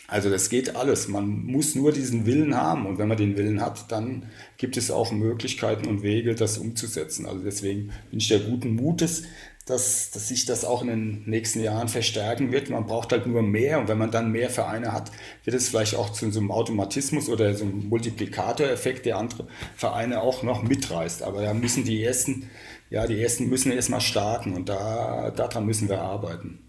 Also 0.09 0.31
das 0.31 0.51
geht 0.51 0.77
alles. 0.77 1.09
Man 1.09 1.45
muss 1.47 1.75
nur 1.75 1.93
diesen 1.93 2.27
Willen 2.27 2.55
haben. 2.55 2.87
Und 2.87 2.99
wenn 2.99 3.09
man 3.09 3.17
den 3.17 3.37
Willen 3.37 3.61
hat, 3.61 3.91
dann 3.91 4.25
gibt 4.57 4.77
es 4.77 4.91
auch 4.91 5.13
Möglichkeiten 5.13 5.89
und 5.89 6.03
Wege, 6.03 6.35
das 6.35 6.59
umzusetzen. 6.59 7.27
Also 7.27 7.43
deswegen 7.45 7.93
bin 8.11 8.21
ich 8.21 8.29
der 8.29 8.39
guten 8.41 8.77
Mutes, 8.77 9.25
dass, 9.67 10.13
dass 10.13 10.29
sich 10.29 10.45
das 10.47 10.65
auch 10.65 10.83
in 10.83 10.89
den 10.89 11.23
nächsten 11.27 11.61
Jahren 11.61 11.89
verstärken 11.89 12.53
wird. 12.53 12.71
Man 12.71 12.87
braucht 12.87 13.11
halt 13.11 13.27
nur 13.27 13.43
mehr. 13.43 13.81
Und 13.81 13.89
wenn 13.89 13.99
man 13.99 14.13
dann 14.13 14.31
mehr 14.31 14.49
Vereine 14.49 14.93
hat, 14.93 15.11
wird 15.45 15.57
es 15.57 15.69
vielleicht 15.69 15.97
auch 15.97 16.11
zu 16.11 16.31
so 16.31 16.39
einem 16.39 16.53
Automatismus 16.53 17.29
oder 17.29 17.53
so 17.55 17.65
einem 17.65 17.89
Multiplikatoreffekt, 17.89 19.07
der 19.07 19.19
andere 19.19 19.49
Vereine 19.77 20.23
auch 20.23 20.45
noch 20.45 20.63
mitreißt. 20.63 21.25
Aber 21.25 21.43
da 21.43 21.53
müssen 21.53 21.85
die 21.85 22.05
ersten, 22.05 22.49
ja, 22.91 23.09
die 23.09 23.21
ersten 23.21 23.49
müssen 23.49 23.73
erstmal 23.73 24.01
starten. 24.01 24.55
Und 24.55 24.69
da, 24.69 25.33
daran 25.33 25.67
müssen 25.67 25.89
wir 25.89 26.01
arbeiten. 26.01 26.66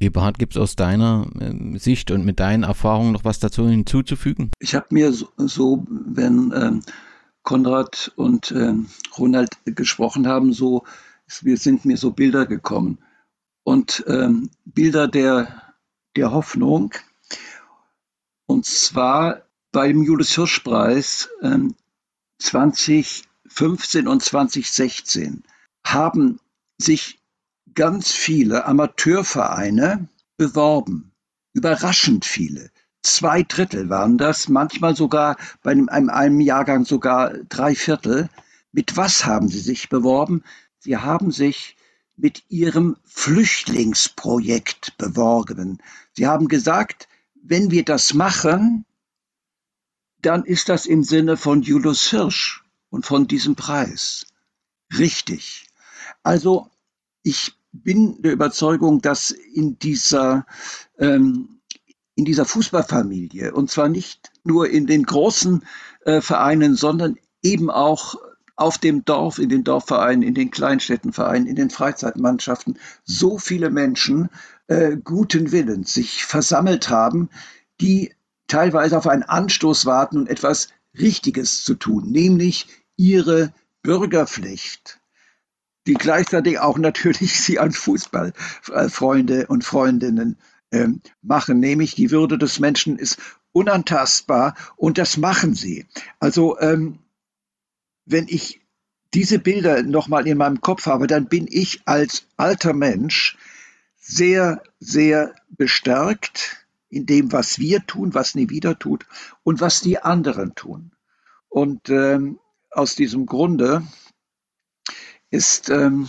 Eberhard, 0.00 0.38
gibt 0.38 0.54
es 0.54 0.60
aus 0.60 0.76
deiner 0.76 1.26
äh, 1.40 1.78
Sicht 1.78 2.10
und 2.10 2.24
mit 2.24 2.40
deinen 2.40 2.64
Erfahrungen 2.64 3.12
noch 3.12 3.24
was 3.24 3.38
dazu 3.38 3.68
hinzuzufügen? 3.68 4.50
Ich 4.58 4.74
habe 4.74 4.86
mir 4.90 5.12
so, 5.12 5.28
so, 5.36 5.84
wenn 5.88 6.52
ähm, 6.54 6.82
Konrad 7.42 8.12
und 8.16 8.50
ähm, 8.52 8.88
Ronald 9.16 9.56
gesprochen 9.64 10.26
haben, 10.26 10.52
so 10.52 10.84
wir 11.42 11.56
sind 11.56 11.84
mir 11.84 11.96
so 11.96 12.12
Bilder 12.12 12.46
gekommen 12.46 12.98
und 13.64 14.04
ähm, 14.06 14.50
Bilder 14.64 15.08
der 15.08 15.62
der 16.16 16.32
Hoffnung. 16.32 16.92
Und 18.46 18.64
zwar 18.64 19.42
beim 19.72 20.02
Julius 20.02 20.34
Hirsch 20.34 20.60
Preis 20.60 21.28
2015 22.38 24.08
und 24.08 24.22
2016 24.22 25.42
haben 25.84 26.40
sich 26.78 27.15
ganz 27.76 28.10
viele 28.10 28.64
Amateurvereine 28.64 30.08
beworben. 30.36 31.12
Überraschend 31.52 32.24
viele. 32.24 32.70
Zwei 33.02 33.44
Drittel 33.44 33.88
waren 33.88 34.18
das, 34.18 34.48
manchmal 34.48 34.96
sogar 34.96 35.36
bei 35.62 35.70
einem, 35.70 35.88
einem 35.88 36.40
Jahrgang 36.40 36.84
sogar 36.84 37.34
drei 37.48 37.76
Viertel. 37.76 38.28
Mit 38.72 38.96
was 38.96 39.24
haben 39.24 39.48
sie 39.48 39.60
sich 39.60 39.88
beworben? 39.88 40.42
Sie 40.80 40.96
haben 40.96 41.30
sich 41.30 41.76
mit 42.16 42.44
ihrem 42.48 42.96
Flüchtlingsprojekt 43.04 44.96
beworben. 44.96 45.78
Sie 46.14 46.26
haben 46.26 46.48
gesagt, 46.48 47.08
wenn 47.34 47.70
wir 47.70 47.84
das 47.84 48.14
machen, 48.14 48.84
dann 50.22 50.44
ist 50.44 50.68
das 50.68 50.86
im 50.86 51.04
Sinne 51.04 51.36
von 51.36 51.62
Julius 51.62 52.10
Hirsch 52.10 52.64
und 52.88 53.06
von 53.06 53.28
diesem 53.28 53.54
Preis. 53.54 54.26
Richtig. 54.98 55.66
Also 56.22 56.70
ich 57.22 57.55
bin 57.82 58.22
der 58.22 58.32
Überzeugung, 58.32 59.00
dass 59.00 59.30
in 59.30 59.78
dieser, 59.78 60.46
ähm, 60.98 61.60
in 62.14 62.24
dieser 62.24 62.44
Fußballfamilie, 62.44 63.52
und 63.52 63.70
zwar 63.70 63.88
nicht 63.88 64.32
nur 64.44 64.68
in 64.68 64.86
den 64.86 65.04
großen 65.04 65.64
äh, 66.04 66.20
Vereinen, 66.20 66.76
sondern 66.76 67.16
eben 67.42 67.70
auch 67.70 68.16
auf 68.56 68.78
dem 68.78 69.04
Dorf, 69.04 69.38
in 69.38 69.50
den 69.50 69.64
Dorfvereinen, 69.64 70.22
in 70.22 70.34
den 70.34 70.50
Kleinstädtenvereinen, 70.50 71.46
in 71.46 71.56
den 71.56 71.70
Freizeitmannschaften 71.70 72.78
so 73.04 73.38
viele 73.38 73.70
Menschen 73.70 74.30
äh, 74.66 74.96
guten 74.96 75.52
Willens 75.52 75.92
sich 75.92 76.24
versammelt 76.24 76.88
haben, 76.88 77.28
die 77.80 78.14
teilweise 78.46 78.96
auf 78.96 79.06
einen 79.06 79.22
Anstoß 79.22 79.84
warten 79.84 80.18
und 80.18 80.28
etwas 80.28 80.68
Richtiges 80.98 81.64
zu 81.64 81.74
tun, 81.74 82.10
nämlich 82.10 82.66
ihre 82.96 83.52
Bürgerpflicht 83.82 85.00
die 85.86 85.94
gleichzeitig 85.94 86.58
auch 86.58 86.78
natürlich 86.78 87.40
sie 87.40 87.58
an 87.58 87.72
Fußballfreunde 87.72 89.46
und 89.46 89.64
Freundinnen 89.64 90.38
ähm, 90.72 91.00
machen, 91.22 91.60
nämlich 91.60 91.94
die 91.94 92.10
Würde 92.10 92.38
des 92.38 92.60
Menschen 92.60 92.98
ist 92.98 93.18
unantastbar 93.52 94.54
und 94.76 94.98
das 94.98 95.16
machen 95.16 95.54
sie. 95.54 95.86
Also 96.18 96.58
ähm, 96.60 96.98
wenn 98.04 98.26
ich 98.28 98.60
diese 99.14 99.38
Bilder 99.38 99.82
nochmal 99.82 100.26
in 100.26 100.38
meinem 100.38 100.60
Kopf 100.60 100.86
habe, 100.86 101.06
dann 101.06 101.28
bin 101.28 101.46
ich 101.48 101.82
als 101.86 102.26
alter 102.36 102.74
Mensch 102.74 103.38
sehr, 103.96 104.62
sehr 104.78 105.34
bestärkt 105.48 106.66
in 106.88 107.06
dem, 107.06 107.32
was 107.32 107.58
wir 107.58 107.86
tun, 107.86 108.14
was 108.14 108.34
nie 108.34 108.50
wieder 108.50 108.78
tut 108.78 109.06
und 109.42 109.60
was 109.60 109.80
die 109.80 109.98
anderen 109.98 110.54
tun. 110.54 110.92
Und 111.48 111.88
ähm, 111.88 112.38
aus 112.70 112.94
diesem 112.94 113.26
Grunde 113.26 113.82
ist 115.30 115.70
ähm, 115.70 116.08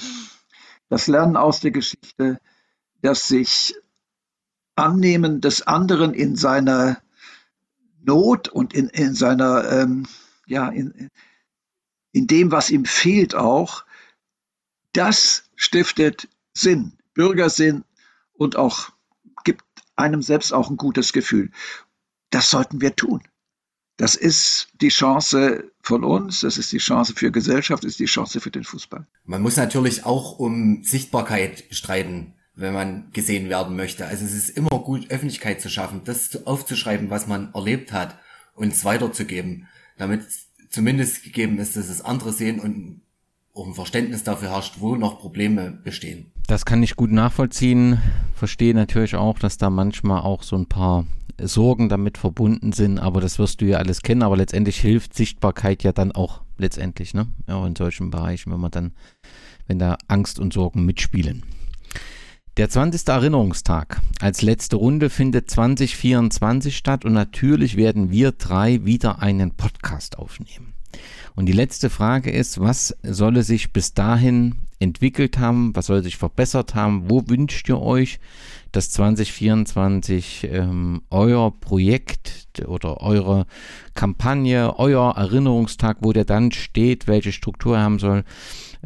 das 0.89 1.07
Lernen 1.07 1.38
aus 1.38 1.60
der 1.60 1.72
Geschichte, 1.72 2.39
das 3.02 3.27
sich 3.27 3.76
Annehmen 4.76 5.41
des 5.41 5.64
anderen 5.64 6.14
in 6.14 6.35
seiner 6.35 7.02
Not 8.02 8.48
und 8.48 8.73
in, 8.73 8.89
in 8.89 9.14
seiner, 9.14 9.69
ähm, 9.72 10.07
ja, 10.45 10.69
in, 10.69 11.10
in 12.11 12.27
dem, 12.27 12.52
was 12.52 12.69
ihm 12.69 12.85
fehlt 12.85 13.35
auch, 13.35 13.85
das 14.94 15.49
stiftet 15.56 16.30
Sinn, 16.53 16.94
Bürgersinn 17.14 17.84
und 18.34 18.56
auch 18.56 18.89
gibt 19.44 19.64
einem 19.95 20.22
selbst 20.22 20.53
auch 20.53 20.69
ein 20.69 20.77
gutes 20.77 21.11
Gefühl. 21.11 21.52
Das 22.30 22.49
sollten 22.49 22.81
wir 22.81 22.95
tun. 22.95 23.22
Das 23.98 24.15
ist 24.15 24.68
die 24.80 24.90
Chance 24.90 25.72
von 25.82 26.03
uns, 26.03 26.41
das 26.41 26.57
ist 26.60 26.72
die 26.72 26.78
Chance 26.78 27.14
für 27.15 27.32
Gesellschaft, 27.32 27.84
das 27.84 27.94
ist 27.94 27.99
die 27.99 28.06
Chance 28.06 28.40
für 28.40 28.52
den 28.52 28.64
Fußball. 28.64 29.06
Man 29.26 29.41
muss 29.41 29.57
natürlich 29.57 30.06
auch 30.06 30.38
um 30.38 30.84
Sichtbarkeit 30.84 31.64
streiten, 31.72 32.34
wenn 32.53 32.74
man 32.74 33.11
gesehen 33.11 33.49
werden 33.49 33.76
möchte. 33.76 34.06
Also 34.06 34.24
es 34.24 34.36
ist 34.36 34.49
immer 34.49 34.69
gut, 34.69 35.10
Öffentlichkeit 35.10 35.61
zu 35.61 35.69
schaffen, 35.69 36.02
das 36.06 36.45
aufzuschreiben, 36.45 37.10
was 37.10 37.26
man 37.26 37.52
erlebt 37.53 37.91
hat 37.91 38.19
und 38.53 38.72
es 38.72 38.86
weiterzugeben, 38.86 39.68
damit 39.98 40.22
zumindest 40.69 41.24
gegeben 41.24 41.57
ist, 41.57 41.76
dass 41.76 41.90
es 41.90 42.02
andere 42.02 42.34
sehen 42.34 42.60
und 42.60 43.02
ein 43.65 43.73
Verständnis 43.73 44.23
dafür 44.23 44.51
herrscht, 44.51 44.75
wo 44.79 44.95
noch 44.95 45.19
Probleme 45.19 45.71
bestehen. 45.71 46.31
Das 46.47 46.65
kann 46.65 46.84
ich 46.84 46.95
gut 46.95 47.11
nachvollziehen. 47.11 48.01
Verstehe 48.35 48.73
natürlich 48.73 49.15
auch, 49.15 49.39
dass 49.39 49.57
da 49.57 49.69
manchmal 49.69 50.21
auch 50.21 50.43
so 50.43 50.55
ein 50.55 50.67
paar 50.67 51.05
Sorgen 51.39 51.89
damit 51.89 52.17
verbunden 52.17 52.71
sind, 52.71 52.99
aber 52.99 53.21
das 53.21 53.38
wirst 53.38 53.61
du 53.61 53.65
ja 53.65 53.77
alles 53.77 54.01
kennen, 54.01 54.23
aber 54.23 54.38
letztendlich 54.38 54.79
hilft 54.79 55.13
Sichtbarkeit 55.13 55.84
ja 55.84 55.91
dann 55.91 56.11
auch 56.11 56.41
letztendlich, 56.57 57.13
ne? 57.13 57.27
Ja, 57.47 57.65
in 57.67 57.75
solchen 57.75 58.09
Bereichen, 58.09 58.51
wenn 58.51 58.59
man 58.59 58.71
dann, 58.71 58.93
wenn 59.67 59.77
da 59.77 59.97
Angst 60.07 60.39
und 60.39 60.53
Sorgen 60.53 60.85
mitspielen. 60.85 61.43
Der 62.57 62.69
20. 62.69 63.07
Erinnerungstag 63.07 64.01
als 64.19 64.41
letzte 64.41 64.77
Runde 64.77 65.11
findet 65.11 65.51
2024 65.51 66.75
statt 66.75 67.05
und 67.05 67.13
natürlich 67.13 67.77
werden 67.77 68.09
wir 68.09 68.31
drei 68.31 68.84
wieder 68.84 69.21
einen 69.21 69.51
Podcast 69.51 70.17
aufnehmen. 70.17 70.73
Und 71.36 71.45
die 71.45 71.53
letzte 71.53 71.90
Frage 71.90 72.32
ist, 72.32 72.60
was 72.60 72.95
solle 73.03 73.44
sich 73.44 73.74
bis 73.74 73.94
dahin 73.94 74.56
entwickelt 74.80 75.38
haben? 75.38 75.76
Was 75.76 75.88
soll 75.88 76.03
sich 76.03 76.18
verbessert 76.18 76.76
haben? 76.76 77.10
Wo 77.10 77.28
wünscht 77.28 77.69
ihr 77.69 77.82
euch, 77.82 78.19
dass 78.72 78.90
2024 78.91 80.48
ähm, 80.52 81.02
euer 81.10 81.52
Projekt 81.52 82.48
oder 82.65 83.02
eure 83.02 83.45
Kampagne, 83.94 84.78
euer 84.78 85.15
Erinnerungstag, 85.15 85.98
wo 86.02 86.14
der 86.14 86.26
dann 86.26 86.52
steht, 86.52 87.07
welche 87.07 87.32
Struktur 87.32 87.78
er 87.78 87.84
haben 87.84 87.99
soll, 87.99 88.24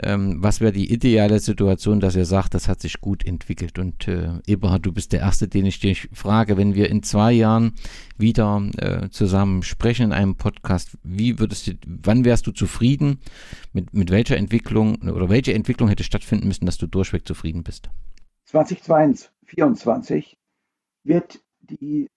ähm, 0.01 0.41
was 0.41 0.61
wäre 0.61 0.71
die 0.71 0.91
ideale 0.91 1.39
Situation, 1.39 1.99
dass 1.99 2.15
ihr 2.15 2.25
sagt, 2.25 2.53
das 2.53 2.67
hat 2.67 2.81
sich 2.81 3.01
gut 3.01 3.25
entwickelt? 3.25 3.79
Und 3.79 4.07
äh, 4.07 4.39
Eberhard, 4.47 4.85
du 4.85 4.91
bist 4.91 5.13
der 5.13 5.21
Erste, 5.21 5.47
den 5.47 5.65
ich 5.65 5.79
dich 5.79 6.09
frage, 6.13 6.57
wenn 6.57 6.75
wir 6.75 6.89
in 6.89 7.03
zwei 7.03 7.31
Jahren 7.31 7.73
wieder 8.17 8.69
äh, 8.77 9.09
zusammen 9.09 9.63
sprechen 9.63 10.07
in 10.07 10.13
einem 10.13 10.35
Podcast, 10.35 10.97
wie 11.03 11.39
würdest 11.39 11.67
du, 11.67 11.73
wann 11.85 12.25
wärst 12.25 12.47
du 12.47 12.51
zufrieden? 12.51 13.19
Mit, 13.73 13.93
mit 13.93 14.09
welcher 14.11 14.37
Entwicklung 14.37 14.95
oder 15.01 15.29
welche 15.29 15.53
Entwicklung 15.53 15.89
hätte 15.89 16.03
stattfinden 16.03 16.47
müssen, 16.47 16.65
dass 16.65 16.77
du 16.77 16.87
durchweg 16.87 17.27
zufrieden 17.27 17.63
bist? 17.63 17.89
2024 18.45 20.37
wird 21.03 21.39
die 21.61 22.09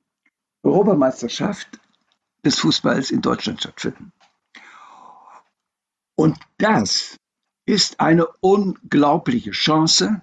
Europameisterschaft 0.63 1.81
des 2.45 2.59
Fußballs 2.59 3.11
in 3.11 3.21
Deutschland 3.23 3.61
stattfinden. 3.61 4.13
Und 6.17 6.39
das 6.59 7.17
ist 7.67 8.01
eine 8.01 8.27
unglaubliche 8.41 9.53
Chance, 9.53 10.23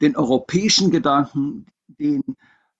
den 0.00 0.16
europäischen 0.16 0.90
Gedanken, 0.90 1.66
den, 1.86 2.22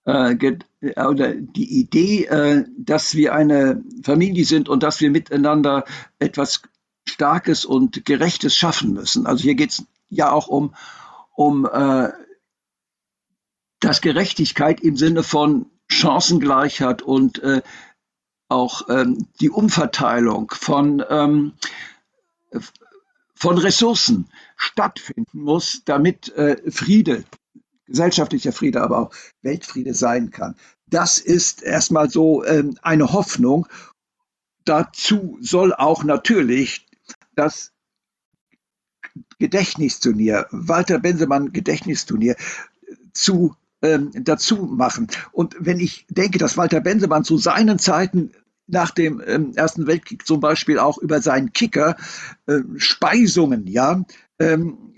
äh, 0.05 0.35
äh, 0.35 1.07
oder 1.07 1.35
die 1.35 1.81
Idee, 1.81 2.25
äh, 2.25 2.65
dass 2.77 3.15
wir 3.15 3.35
eine 3.35 3.83
Familie 4.03 4.45
sind 4.45 4.69
und 4.69 4.83
dass 4.83 5.01
wir 5.01 5.11
miteinander 5.11 5.85
etwas 6.19 6.63
Starkes 7.09 7.65
und 7.65 8.05
Gerechtes 8.05 8.57
schaffen 8.57 8.93
müssen. 8.93 9.27
Also 9.27 9.43
hier 9.43 9.55
geht 9.55 9.71
es 9.71 9.85
ja 10.09 10.33
auch 10.33 10.49
um, 10.49 10.75
um 11.35 11.67
äh, 11.67 12.11
das 13.81 14.01
Gerechtigkeit 14.01 14.81
im 14.81 14.97
Sinne 14.97 15.23
von 15.23 15.67
Chancengleichheit 15.89 17.03
und 17.03 17.41
äh, 17.43 17.63
auch 18.49 18.89
ähm, 18.89 19.27
die 19.41 19.51
Umverteilung 19.51 20.51
von 20.51 21.03
ähm, 21.09 21.53
von 23.43 23.59
Ressourcen 23.59 24.29
stattfinden 24.57 25.41
muss, 25.41 25.83
damit 25.85 26.29
äh, 26.37 26.71
Friede, 26.71 27.25
gesellschaftlicher 27.87 28.53
Friede, 28.53 28.81
aber 28.81 28.99
auch 28.99 29.11
Weltfriede 29.43 29.95
sein 29.95 30.31
kann. 30.31 30.55
Das 30.87 31.19
ist 31.19 31.61
erstmal 31.61 32.09
so 32.09 32.45
ähm, 32.45 32.79
eine 32.83 33.13
Hoffnung. 33.13 33.67
Dazu 34.65 35.39
soll 35.41 35.75
auch 35.75 36.05
natürlich 36.05 36.87
das 37.35 37.73
Gedächtnisturnier, 39.41 40.47
Walter 40.53 41.01
Bensemann 41.01 41.53
Gedächtnisturnier 41.53 42.37
zu 43.13 43.57
ähm, 43.83 44.13
dazu 44.15 44.67
machen. 44.67 45.09
Und 45.33 45.57
wenn 45.59 45.81
ich 45.81 46.07
denke, 46.09 46.39
dass 46.39 46.57
Walter 46.57 46.81
Bensemann 46.81 47.25
zu 47.25 47.39
seinen 47.39 47.81
Zeiten 47.81 48.31
nach 48.67 48.91
dem 48.91 49.23
ähm, 49.27 49.53
Ersten 49.55 49.87
Weltkrieg 49.87 50.27
zum 50.27 50.41
Beispiel 50.41 50.79
auch 50.79 50.99
über 50.99 51.21
seinen 51.21 51.53
Kicker 51.53 51.97
äh, 52.47 52.61
Speisungen, 52.77 53.67
ja, 53.67 54.03
ähm, 54.39 54.95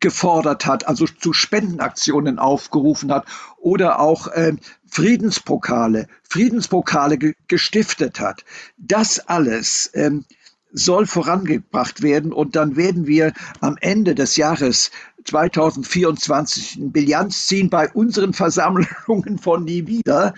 gefordert 0.00 0.66
hat, 0.66 0.86
also 0.88 1.06
zu 1.06 1.32
Spendenaktionen 1.32 2.38
aufgerufen 2.38 3.12
hat 3.12 3.24
oder 3.56 4.00
auch 4.00 4.26
äh, 4.26 4.56
Friedenspokale, 4.84 6.08
Friedenspokale 6.28 7.16
ge 7.16 7.34
gestiftet 7.46 8.20
hat. 8.20 8.44
Das 8.76 9.20
alles 9.20 9.90
ähm, 9.94 10.24
soll 10.72 11.06
vorangebracht 11.06 12.02
werden 12.02 12.32
und 12.32 12.56
dann 12.56 12.76
werden 12.76 13.06
wir 13.06 13.32
am 13.60 13.76
Ende 13.80 14.14
des 14.14 14.36
Jahres 14.36 14.90
2024 15.24 16.78
eine 16.78 16.88
Bilanz 16.88 17.46
ziehen 17.46 17.70
bei 17.70 17.88
unseren 17.90 18.32
Versammlungen 18.32 19.38
von 19.38 19.64
nie 19.64 19.86
wieder, 19.86 20.34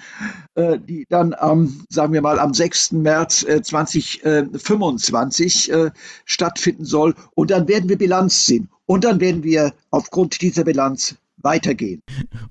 äh, 0.55 0.79
die 0.79 1.07
dann 1.09 1.35
am, 1.35 1.85
sagen 1.89 2.13
wir 2.13 2.23
mal, 2.23 2.39
am 2.39 2.55
6. 2.55 2.93
März 2.93 3.47
2025 3.63 5.73
äh, 5.73 5.75
äh, 5.75 5.91
stattfinden 6.25 6.85
soll. 6.85 7.15
Und 7.35 7.51
dann 7.51 7.67
werden 7.69 7.89
wir 7.89 7.99
Bilanz 7.99 8.45
ziehen. 8.45 8.69
Und 8.87 9.05
dann 9.05 9.21
werden 9.21 9.43
wir 9.43 9.73
aufgrund 9.91 10.41
dieser 10.43 10.65
Bilanz 10.65 11.17
weitergehen. 11.39 12.01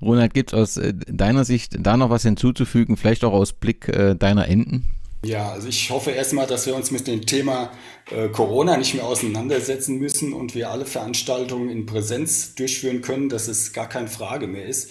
Ronald, 0.00 0.34
gibt 0.34 0.52
es 0.52 0.58
aus 0.58 0.80
deiner 1.08 1.44
Sicht 1.44 1.76
da 1.80 1.96
noch 1.96 2.10
was 2.10 2.22
hinzuzufügen, 2.22 2.96
vielleicht 2.96 3.24
auch 3.24 3.32
aus 3.32 3.52
Blick 3.52 3.86
deiner 4.18 4.48
Enden? 4.48 4.84
Ja, 5.24 5.52
also 5.52 5.68
ich 5.68 5.90
hoffe 5.90 6.10
erstmal, 6.10 6.46
dass 6.46 6.66
wir 6.66 6.74
uns 6.74 6.90
mit 6.90 7.06
dem 7.06 7.24
Thema 7.24 7.72
äh, 8.10 8.28
Corona 8.28 8.76
nicht 8.76 8.94
mehr 8.94 9.06
auseinandersetzen 9.06 9.98
müssen 9.98 10.34
und 10.34 10.54
wir 10.54 10.70
alle 10.70 10.84
Veranstaltungen 10.84 11.70
in 11.70 11.86
Präsenz 11.86 12.54
durchführen 12.54 13.00
können, 13.00 13.30
dass 13.30 13.48
es 13.48 13.72
gar 13.72 13.88
keine 13.88 14.08
Frage 14.08 14.46
mehr 14.46 14.66
ist. 14.66 14.90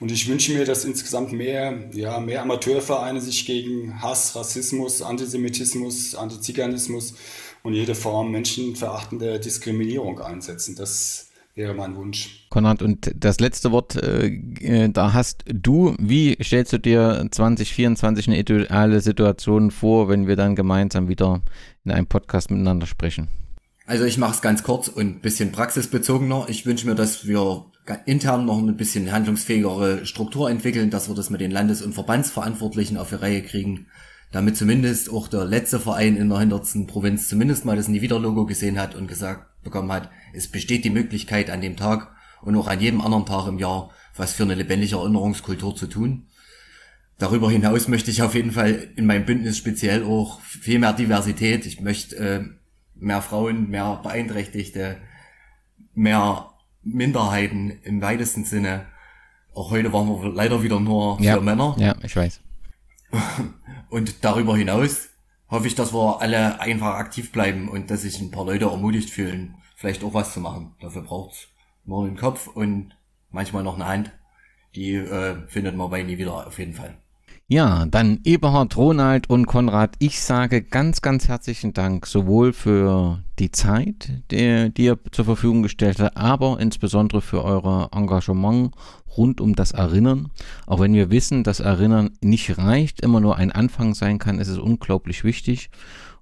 Und 0.00 0.10
ich 0.10 0.28
wünsche 0.28 0.52
mir, 0.52 0.64
dass 0.64 0.84
insgesamt 0.84 1.32
mehr, 1.32 1.88
ja, 1.92 2.18
mehr 2.18 2.42
Amateurvereine 2.42 3.20
sich 3.20 3.46
gegen 3.46 4.02
Hass, 4.02 4.34
Rassismus, 4.34 5.02
Antisemitismus, 5.02 6.16
Antiziganismus 6.16 7.14
und 7.62 7.74
jede 7.74 7.94
Form 7.94 8.32
menschenverachtender 8.32 9.38
Diskriminierung 9.38 10.20
einsetzen. 10.20 10.74
Das 10.74 11.28
wäre 11.54 11.74
mein 11.74 11.94
Wunsch. 11.94 12.39
Konrad, 12.50 12.82
und 12.82 13.12
das 13.14 13.38
letzte 13.38 13.70
Wort, 13.70 13.94
äh, 13.94 14.26
äh, 14.26 14.88
da 14.88 15.12
hast 15.12 15.44
du, 15.46 15.94
wie 16.00 16.36
stellst 16.42 16.72
du 16.72 16.78
dir 16.78 17.26
2024 17.30 18.26
eine 18.26 18.38
ideale 18.38 19.00
Situation 19.00 19.70
vor, 19.70 20.08
wenn 20.08 20.26
wir 20.26 20.34
dann 20.34 20.56
gemeinsam 20.56 21.08
wieder 21.08 21.42
in 21.84 21.92
einem 21.92 22.06
Podcast 22.06 22.50
miteinander 22.50 22.86
sprechen? 22.86 23.28
Also 23.86 24.04
ich 24.04 24.18
mache 24.18 24.34
es 24.34 24.42
ganz 24.42 24.64
kurz 24.64 24.88
und 24.88 25.22
bisschen 25.22 25.52
praxisbezogener. 25.52 26.46
Ich 26.48 26.66
wünsche 26.66 26.88
mir, 26.88 26.96
dass 26.96 27.26
wir 27.26 27.66
intern 28.06 28.46
noch 28.46 28.58
ein 28.58 28.76
bisschen 28.76 29.10
handlungsfähigere 29.10 30.04
Struktur 30.04 30.50
entwickeln, 30.50 30.90
dass 30.90 31.08
wir 31.08 31.14
das 31.14 31.30
mit 31.30 31.40
den 31.40 31.50
Landes- 31.52 31.82
und 31.82 31.92
Verbandsverantwortlichen 31.92 32.96
auf 32.96 33.10
die 33.10 33.16
Reihe 33.16 33.42
kriegen, 33.42 33.86
damit 34.32 34.56
zumindest 34.56 35.10
auch 35.10 35.28
der 35.28 35.44
letzte 35.44 35.78
Verein 35.78 36.16
in 36.16 36.28
der 36.28 36.40
hintersten 36.40 36.86
Provinz 36.88 37.28
zumindest 37.28 37.64
mal 37.64 37.76
das 37.76 37.88
Nie-Wieder-Logo 37.88 38.46
gesehen 38.46 38.78
hat 38.78 38.94
und 38.96 39.06
gesagt 39.06 39.62
bekommen 39.62 39.92
hat, 39.92 40.10
es 40.32 40.48
besteht 40.48 40.84
die 40.84 40.90
Möglichkeit 40.90 41.50
an 41.50 41.60
dem 41.60 41.76
Tag 41.76 42.12
und 42.42 42.56
auch 42.56 42.68
an 42.68 42.80
jedem 42.80 43.00
anderen 43.00 43.26
Tag 43.26 43.46
im 43.46 43.58
Jahr 43.58 43.90
was 44.16 44.34
für 44.34 44.42
eine 44.44 44.54
lebendige 44.54 44.96
Erinnerungskultur 44.96 45.74
zu 45.74 45.86
tun. 45.86 46.26
Darüber 47.18 47.50
hinaus 47.50 47.88
möchte 47.88 48.10
ich 48.10 48.22
auf 48.22 48.34
jeden 48.34 48.52
Fall 48.52 48.88
in 48.96 49.06
meinem 49.06 49.26
Bündnis 49.26 49.58
speziell 49.58 50.04
auch 50.04 50.40
viel 50.40 50.78
mehr 50.78 50.92
Diversität. 50.92 51.66
Ich 51.66 51.80
möchte 51.80 52.16
äh, 52.16 52.44
mehr 52.94 53.22
Frauen, 53.22 53.68
mehr 53.68 54.00
Beeinträchtigte, 54.02 54.98
mehr 55.94 56.50
Minderheiten 56.82 57.70
im 57.82 58.00
weitesten 58.00 58.44
Sinne. 58.44 58.86
Auch 59.52 59.70
heute 59.70 59.92
waren 59.92 60.08
wir 60.08 60.32
leider 60.32 60.62
wieder 60.62 60.80
nur 60.80 61.20
ja, 61.20 61.34
für 61.34 61.40
Männer. 61.40 61.76
Ja, 61.78 61.94
ich 62.02 62.16
weiß. 62.16 62.40
Und 63.90 64.24
darüber 64.24 64.56
hinaus 64.56 65.08
hoffe 65.48 65.66
ich, 65.66 65.74
dass 65.74 65.92
wir 65.92 66.20
alle 66.20 66.60
einfach 66.60 66.94
aktiv 66.94 67.32
bleiben 67.32 67.68
und 67.68 67.90
dass 67.90 68.02
sich 68.02 68.20
ein 68.20 68.30
paar 68.30 68.44
Leute 68.44 68.66
ermutigt 68.66 69.10
fühlen, 69.10 69.56
vielleicht 69.74 70.04
auch 70.04 70.14
was 70.14 70.32
zu 70.32 70.38
machen. 70.38 70.76
Dafür 70.80 71.02
braucht's 71.02 71.49
nur 71.84 72.06
einen 72.06 72.16
Kopf 72.16 72.46
und 72.46 72.94
manchmal 73.30 73.62
noch 73.62 73.76
eine 73.76 73.86
Hand. 73.86 74.12
Die 74.74 74.94
äh, 74.94 75.36
findet 75.48 75.76
man 75.76 75.90
bei 75.90 76.02
nie 76.02 76.18
wieder 76.18 76.46
auf 76.46 76.58
jeden 76.58 76.74
Fall. 76.74 76.96
Ja, 77.52 77.84
dann 77.86 78.20
Eberhard, 78.22 78.76
Ronald 78.76 79.28
und 79.28 79.46
Konrad, 79.46 79.96
ich 79.98 80.20
sage 80.20 80.62
ganz, 80.62 81.02
ganz 81.02 81.26
herzlichen 81.26 81.72
Dank 81.72 82.06
sowohl 82.06 82.52
für 82.52 83.24
die 83.40 83.50
Zeit, 83.50 84.22
die, 84.30 84.72
die 84.72 84.84
ihr 84.84 84.98
zur 85.10 85.24
Verfügung 85.24 85.64
gestellt 85.64 85.98
habt, 85.98 86.16
aber 86.16 86.60
insbesondere 86.60 87.20
für 87.20 87.42
euer 87.42 87.88
Engagement 87.92 88.72
rund 89.16 89.40
um 89.40 89.56
das 89.56 89.72
Erinnern. 89.72 90.30
Auch 90.66 90.78
wenn 90.78 90.94
wir 90.94 91.10
wissen, 91.10 91.42
dass 91.42 91.58
Erinnern 91.58 92.10
nicht 92.20 92.56
reicht, 92.56 93.00
immer 93.00 93.18
nur 93.18 93.36
ein 93.36 93.50
Anfang 93.50 93.94
sein 93.94 94.20
kann, 94.20 94.38
ist 94.38 94.46
es 94.46 94.58
unglaublich 94.58 95.24
wichtig. 95.24 95.70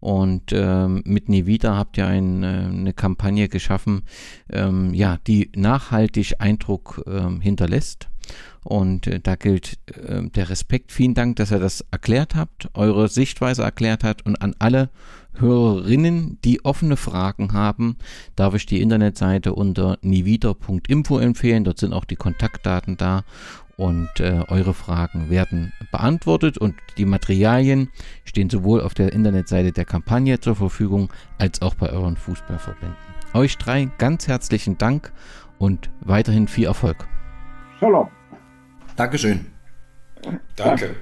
Und 0.00 0.52
ähm, 0.52 1.02
mit 1.04 1.28
wieder 1.28 1.76
habt 1.76 1.98
ihr 1.98 2.06
ein, 2.06 2.42
äh, 2.42 2.46
eine 2.46 2.92
Kampagne 2.92 3.48
geschaffen, 3.48 4.02
ähm, 4.50 4.94
ja, 4.94 5.18
die 5.26 5.50
nachhaltig 5.56 6.34
Eindruck 6.40 7.02
ähm, 7.06 7.40
hinterlässt 7.40 8.08
und 8.64 9.06
äh, 9.06 9.20
da 9.20 9.34
gilt 9.34 9.78
äh, 9.86 10.22
der 10.22 10.50
Respekt. 10.50 10.92
Vielen 10.92 11.14
Dank, 11.14 11.36
dass 11.36 11.50
ihr 11.50 11.58
das 11.58 11.84
erklärt 11.90 12.34
habt, 12.34 12.68
eure 12.74 13.08
Sichtweise 13.08 13.62
erklärt 13.62 14.04
habt 14.04 14.26
und 14.26 14.40
an 14.42 14.54
alle 14.58 14.90
Hörerinnen, 15.34 16.38
die 16.44 16.64
offene 16.64 16.96
Fragen 16.96 17.52
haben, 17.52 17.96
darf 18.36 18.54
ich 18.54 18.66
die 18.66 18.80
Internetseite 18.80 19.54
unter 19.54 19.98
niewieder.info 20.02 21.18
empfehlen. 21.18 21.64
Dort 21.64 21.78
sind 21.78 21.92
auch 21.92 22.04
die 22.04 22.16
Kontaktdaten 22.16 22.96
da 22.96 23.24
und 23.78 24.10
äh, 24.18 24.42
eure 24.48 24.74
Fragen 24.74 25.30
werden 25.30 25.72
beantwortet 25.92 26.58
und 26.58 26.74
die 26.98 27.06
Materialien 27.06 27.88
stehen 28.24 28.50
sowohl 28.50 28.82
auf 28.82 28.92
der 28.92 29.12
Internetseite 29.12 29.72
der 29.72 29.84
Kampagne 29.84 30.40
zur 30.40 30.56
Verfügung 30.56 31.10
als 31.38 31.62
auch 31.62 31.76
bei 31.76 31.88
euren 31.88 32.16
Fußballverbänden. 32.16 32.96
Euch 33.34 33.56
drei 33.56 33.88
ganz 33.98 34.26
herzlichen 34.26 34.78
Dank 34.78 35.12
und 35.58 35.90
weiterhin 36.00 36.48
viel 36.48 36.66
Erfolg. 36.66 37.06
Shalom. 37.78 38.08
Dankeschön. 38.96 39.46
Danke. 40.56 40.96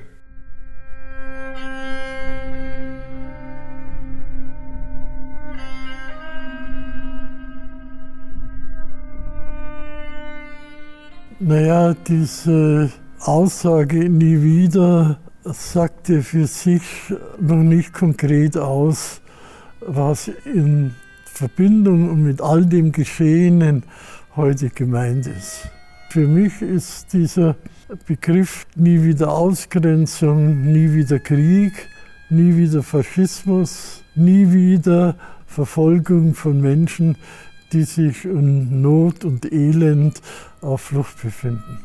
Naja, 11.38 11.92
diese 11.92 12.90
Aussage 13.20 14.08
nie 14.08 14.42
wieder 14.42 15.18
sagte 15.44 16.22
für 16.22 16.46
sich 16.46 16.82
noch 17.38 17.62
nicht 17.62 17.92
konkret 17.92 18.56
aus, 18.56 19.20
was 19.80 20.30
in 20.46 20.94
Verbindung 21.26 22.22
mit 22.22 22.40
all 22.40 22.64
dem 22.64 22.90
Geschehenen 22.90 23.82
heute 24.34 24.70
gemeint 24.70 25.26
ist. 25.26 25.68
Für 26.08 26.26
mich 26.26 26.62
ist 26.62 27.12
dieser 27.12 27.54
Begriff 28.06 28.66
nie 28.74 29.02
wieder 29.02 29.30
Ausgrenzung, 29.30 30.72
nie 30.72 30.94
wieder 30.94 31.18
Krieg, 31.18 31.74
nie 32.30 32.56
wieder 32.56 32.82
Faschismus, 32.82 34.02
nie 34.14 34.50
wieder 34.54 35.16
Verfolgung 35.44 36.32
von 36.32 36.62
Menschen, 36.62 37.18
die 37.72 37.82
sich 37.82 38.24
in 38.24 38.80
Not 38.80 39.24
und 39.24 39.52
Elend 39.52 40.22
auf 40.66 40.80
Flucht 40.80 41.22
befinden. 41.22 41.78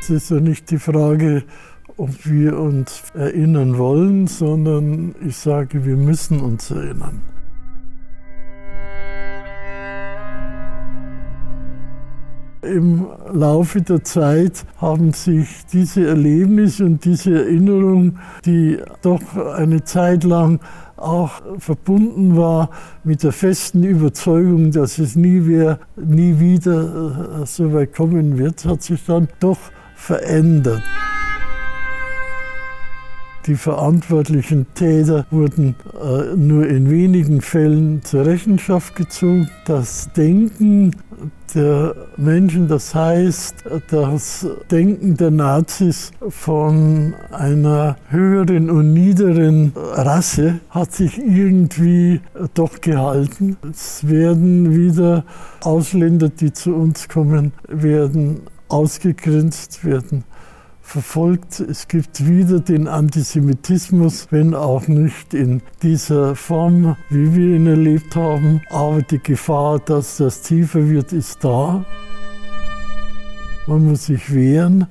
Es 0.00 0.10
ist 0.10 0.30
ja 0.30 0.40
nicht 0.40 0.70
die 0.70 0.78
Frage, 0.78 1.44
ob 1.96 2.26
wir 2.26 2.58
uns 2.58 3.04
erinnern 3.14 3.78
wollen, 3.78 4.26
sondern 4.26 5.14
ich 5.26 5.36
sage, 5.36 5.84
wir 5.84 5.96
müssen 5.96 6.40
uns 6.40 6.70
erinnern. 6.70 7.20
Im 12.62 13.06
Laufe 13.32 13.80
der 13.80 14.04
Zeit 14.04 14.64
haben 14.78 15.12
sich 15.12 15.48
diese 15.72 16.06
Erlebnisse 16.06 16.84
und 16.84 17.04
diese 17.04 17.44
Erinnerung, 17.44 18.18
die 18.44 18.78
doch 19.00 19.20
eine 19.56 19.82
Zeit 19.84 20.24
lang 20.24 20.60
auch 20.96 21.40
verbunden 21.58 22.36
war 22.36 22.70
mit 23.02 23.22
der 23.22 23.32
festen 23.32 23.82
Überzeugung, 23.82 24.70
dass 24.72 24.98
es 24.98 25.16
nie, 25.16 25.40
mehr, 25.40 25.80
nie 25.96 26.38
wieder 26.38 27.40
äh, 27.42 27.46
so 27.46 27.72
weit 27.72 27.94
kommen 27.94 28.36
wird, 28.36 28.64
hat 28.66 28.82
sich 28.82 29.04
dann 29.06 29.28
doch 29.40 29.58
verändert. 29.94 30.82
Die 33.46 33.54
verantwortlichen 33.56 34.66
Täter 34.74 35.26
wurden 35.30 35.74
äh, 35.94 36.36
nur 36.36 36.66
in 36.66 36.90
wenigen 36.90 37.40
Fällen 37.40 38.02
zur 38.02 38.26
Rechenschaft 38.26 38.94
gezogen. 38.96 39.50
Das 39.64 40.10
Denken 40.14 40.94
der 41.54 41.94
Menschen, 42.16 42.68
das 42.68 42.94
heißt 42.94 43.64
das 43.90 44.46
Denken 44.70 45.16
der 45.16 45.30
Nazis 45.30 46.12
von 46.28 47.14
einer 47.32 47.96
höheren 48.08 48.70
und 48.70 48.92
niederen 48.92 49.72
Rasse, 49.74 50.60
hat 50.70 50.92
sich 50.92 51.18
irgendwie 51.18 52.20
doch 52.54 52.80
gehalten. 52.80 53.56
Es 53.70 54.06
werden 54.06 54.74
wieder 54.74 55.24
Ausländer, 55.62 56.28
die 56.28 56.52
zu 56.52 56.74
uns 56.74 57.08
kommen, 57.08 57.52
werden 57.68 58.42
ausgegrenzt, 58.68 59.84
werden 59.84 60.24
verfolgt. 60.90 61.60
Es 61.60 61.86
gibt 61.86 62.26
wieder 62.26 62.58
den 62.58 62.88
Antisemitismus, 62.88 64.26
wenn 64.30 64.54
auch 64.54 64.88
nicht 64.88 65.34
in 65.34 65.62
dieser 65.82 66.34
Form, 66.34 66.96
wie 67.10 67.34
wir 67.34 67.56
ihn 67.56 67.66
erlebt 67.68 68.16
haben. 68.16 68.60
Aber 68.70 69.00
die 69.00 69.20
Gefahr, 69.20 69.78
dass 69.78 70.16
das 70.16 70.42
tiefer 70.42 70.90
wird, 70.90 71.12
ist 71.12 71.44
da. 71.44 71.84
Man 73.68 73.86
muss 73.86 74.06
sich 74.06 74.34
wehren. 74.34 74.88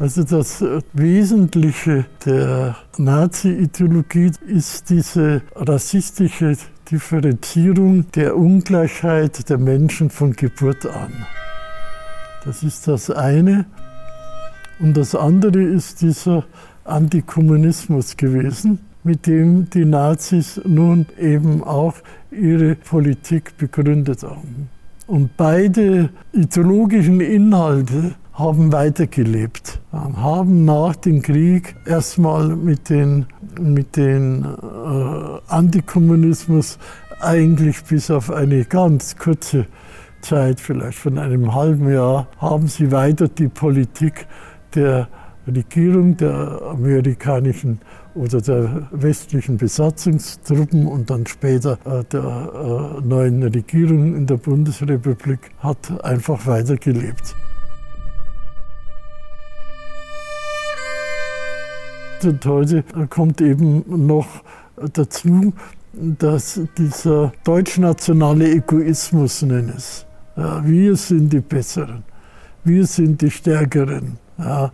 Also 0.00 0.24
das 0.24 0.64
Wesentliche 0.92 2.06
der 2.26 2.76
Nazi-Ideologie 2.98 4.32
ist 4.48 4.90
diese 4.90 5.42
rassistische 5.54 6.56
Differenzierung 6.90 8.10
der 8.12 8.36
Ungleichheit 8.36 9.48
der 9.48 9.58
Menschen 9.58 10.10
von 10.10 10.32
Geburt 10.32 10.86
an. 10.86 11.24
Das 12.44 12.62
ist 12.62 12.88
das 12.88 13.10
eine. 13.10 13.66
Und 14.80 14.96
das 14.96 15.14
andere 15.14 15.62
ist 15.62 16.02
dieser 16.02 16.44
Antikommunismus 16.84 18.16
gewesen, 18.16 18.80
mit 19.04 19.26
dem 19.26 19.70
die 19.70 19.84
Nazis 19.84 20.60
nun 20.64 21.06
eben 21.18 21.62
auch 21.62 21.94
ihre 22.30 22.74
Politik 22.74 23.56
begründet 23.58 24.22
haben. 24.22 24.68
Und 25.06 25.36
beide 25.36 26.10
ideologischen 26.32 27.20
Inhalte 27.20 28.14
haben 28.32 28.72
weitergelebt, 28.72 29.80
haben 29.92 30.64
nach 30.64 30.96
dem 30.96 31.22
Krieg 31.22 31.76
erstmal 31.84 32.56
mit 32.56 32.88
dem 32.88 33.26
mit 33.60 33.96
den, 33.96 34.44
äh, 34.44 35.52
Antikommunismus 35.52 36.78
eigentlich 37.20 37.84
bis 37.84 38.10
auf 38.10 38.30
eine 38.30 38.64
ganz 38.64 39.16
kurze 39.16 39.66
Zeit, 40.22 40.60
vielleicht 40.60 40.98
von 40.98 41.18
einem 41.18 41.54
halben 41.54 41.92
Jahr, 41.92 42.26
haben 42.38 42.66
sie 42.66 42.90
weiter 42.90 43.28
die 43.28 43.48
Politik 43.48 44.26
der 44.74 45.08
Regierung 45.46 46.16
der 46.16 46.62
amerikanischen 46.62 47.80
oder 48.14 48.40
der 48.40 48.88
westlichen 48.92 49.56
Besatzungstruppen 49.56 50.86
und 50.86 51.10
dann 51.10 51.26
später 51.26 51.78
äh, 51.84 52.04
der 52.04 52.22
äh, 52.22 53.06
neuen 53.06 53.42
Regierung 53.42 54.14
in 54.16 54.26
der 54.26 54.36
Bundesrepublik 54.36 55.50
hat 55.58 56.04
einfach 56.04 56.46
weitergelebt. 56.46 57.34
Und 62.22 62.46
heute 62.46 62.84
kommt 63.10 63.40
eben 63.40 64.06
noch 64.06 64.28
dazu, 64.92 65.52
dass 65.92 66.60
dieser 66.78 67.32
deutschnationale 67.44 68.48
Egoismus, 68.52 69.42
nenne 69.42 69.74
es, 69.76 70.06
ja, 70.36 70.64
wir 70.64 70.96
sind 70.96 71.32
die 71.32 71.40
Besseren. 71.40 72.04
Wir 72.64 72.86
sind 72.86 73.20
die 73.20 73.30
Stärkeren. 73.30 74.18
Ja, 74.38 74.72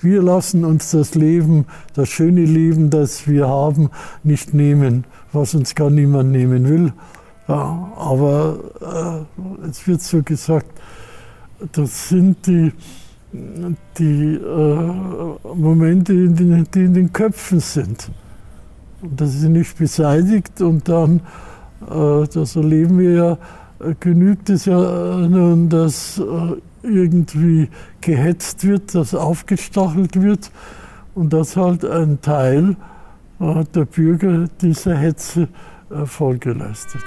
wir 0.00 0.22
lassen 0.22 0.64
uns 0.64 0.92
das 0.92 1.14
Leben, 1.14 1.66
das 1.94 2.08
schöne 2.08 2.44
Leben, 2.44 2.90
das 2.90 3.28
wir 3.28 3.48
haben, 3.48 3.90
nicht 4.22 4.54
nehmen, 4.54 5.04
was 5.32 5.54
uns 5.54 5.74
gar 5.74 5.90
niemand 5.90 6.30
nehmen 6.30 6.68
will. 6.68 6.92
Ja, 7.48 7.92
aber 7.96 9.26
äh, 9.64 9.66
es 9.68 9.86
wird 9.86 10.00
so 10.00 10.22
gesagt, 10.22 10.70
das 11.72 12.08
sind 12.08 12.46
die, 12.46 12.72
die 13.98 14.34
äh, 14.34 15.54
Momente, 15.54 16.28
die, 16.28 16.64
die 16.64 16.84
in 16.84 16.94
den 16.94 17.12
Köpfen 17.12 17.60
sind. 17.60 18.10
Und 19.02 19.20
das 19.20 19.34
ist 19.34 19.42
nicht 19.42 19.76
beseitigt 19.76 20.60
und 20.60 20.88
dann, 20.88 21.20
äh, 21.90 22.26
das 22.32 22.56
erleben 22.56 22.98
wir 22.98 23.12
ja, 23.12 23.38
genügt 24.00 24.50
es 24.50 24.64
ja 24.64 25.16
nun, 25.16 25.68
dass 25.68 26.18
äh, 26.18 26.56
irgendwie 26.82 27.68
gehetzt 28.00 28.66
wird, 28.66 28.94
dass 28.94 29.14
aufgestachelt 29.14 30.20
wird 30.20 30.50
und 31.14 31.32
dass 31.32 31.56
halt 31.56 31.84
ein 31.84 32.20
Teil 32.20 32.76
äh, 33.40 33.64
der 33.74 33.84
Bürger 33.84 34.46
dieser 34.60 34.96
Hetze 34.96 35.48
äh, 35.90 36.06
Folge 36.06 36.52
leistet. 36.52 37.02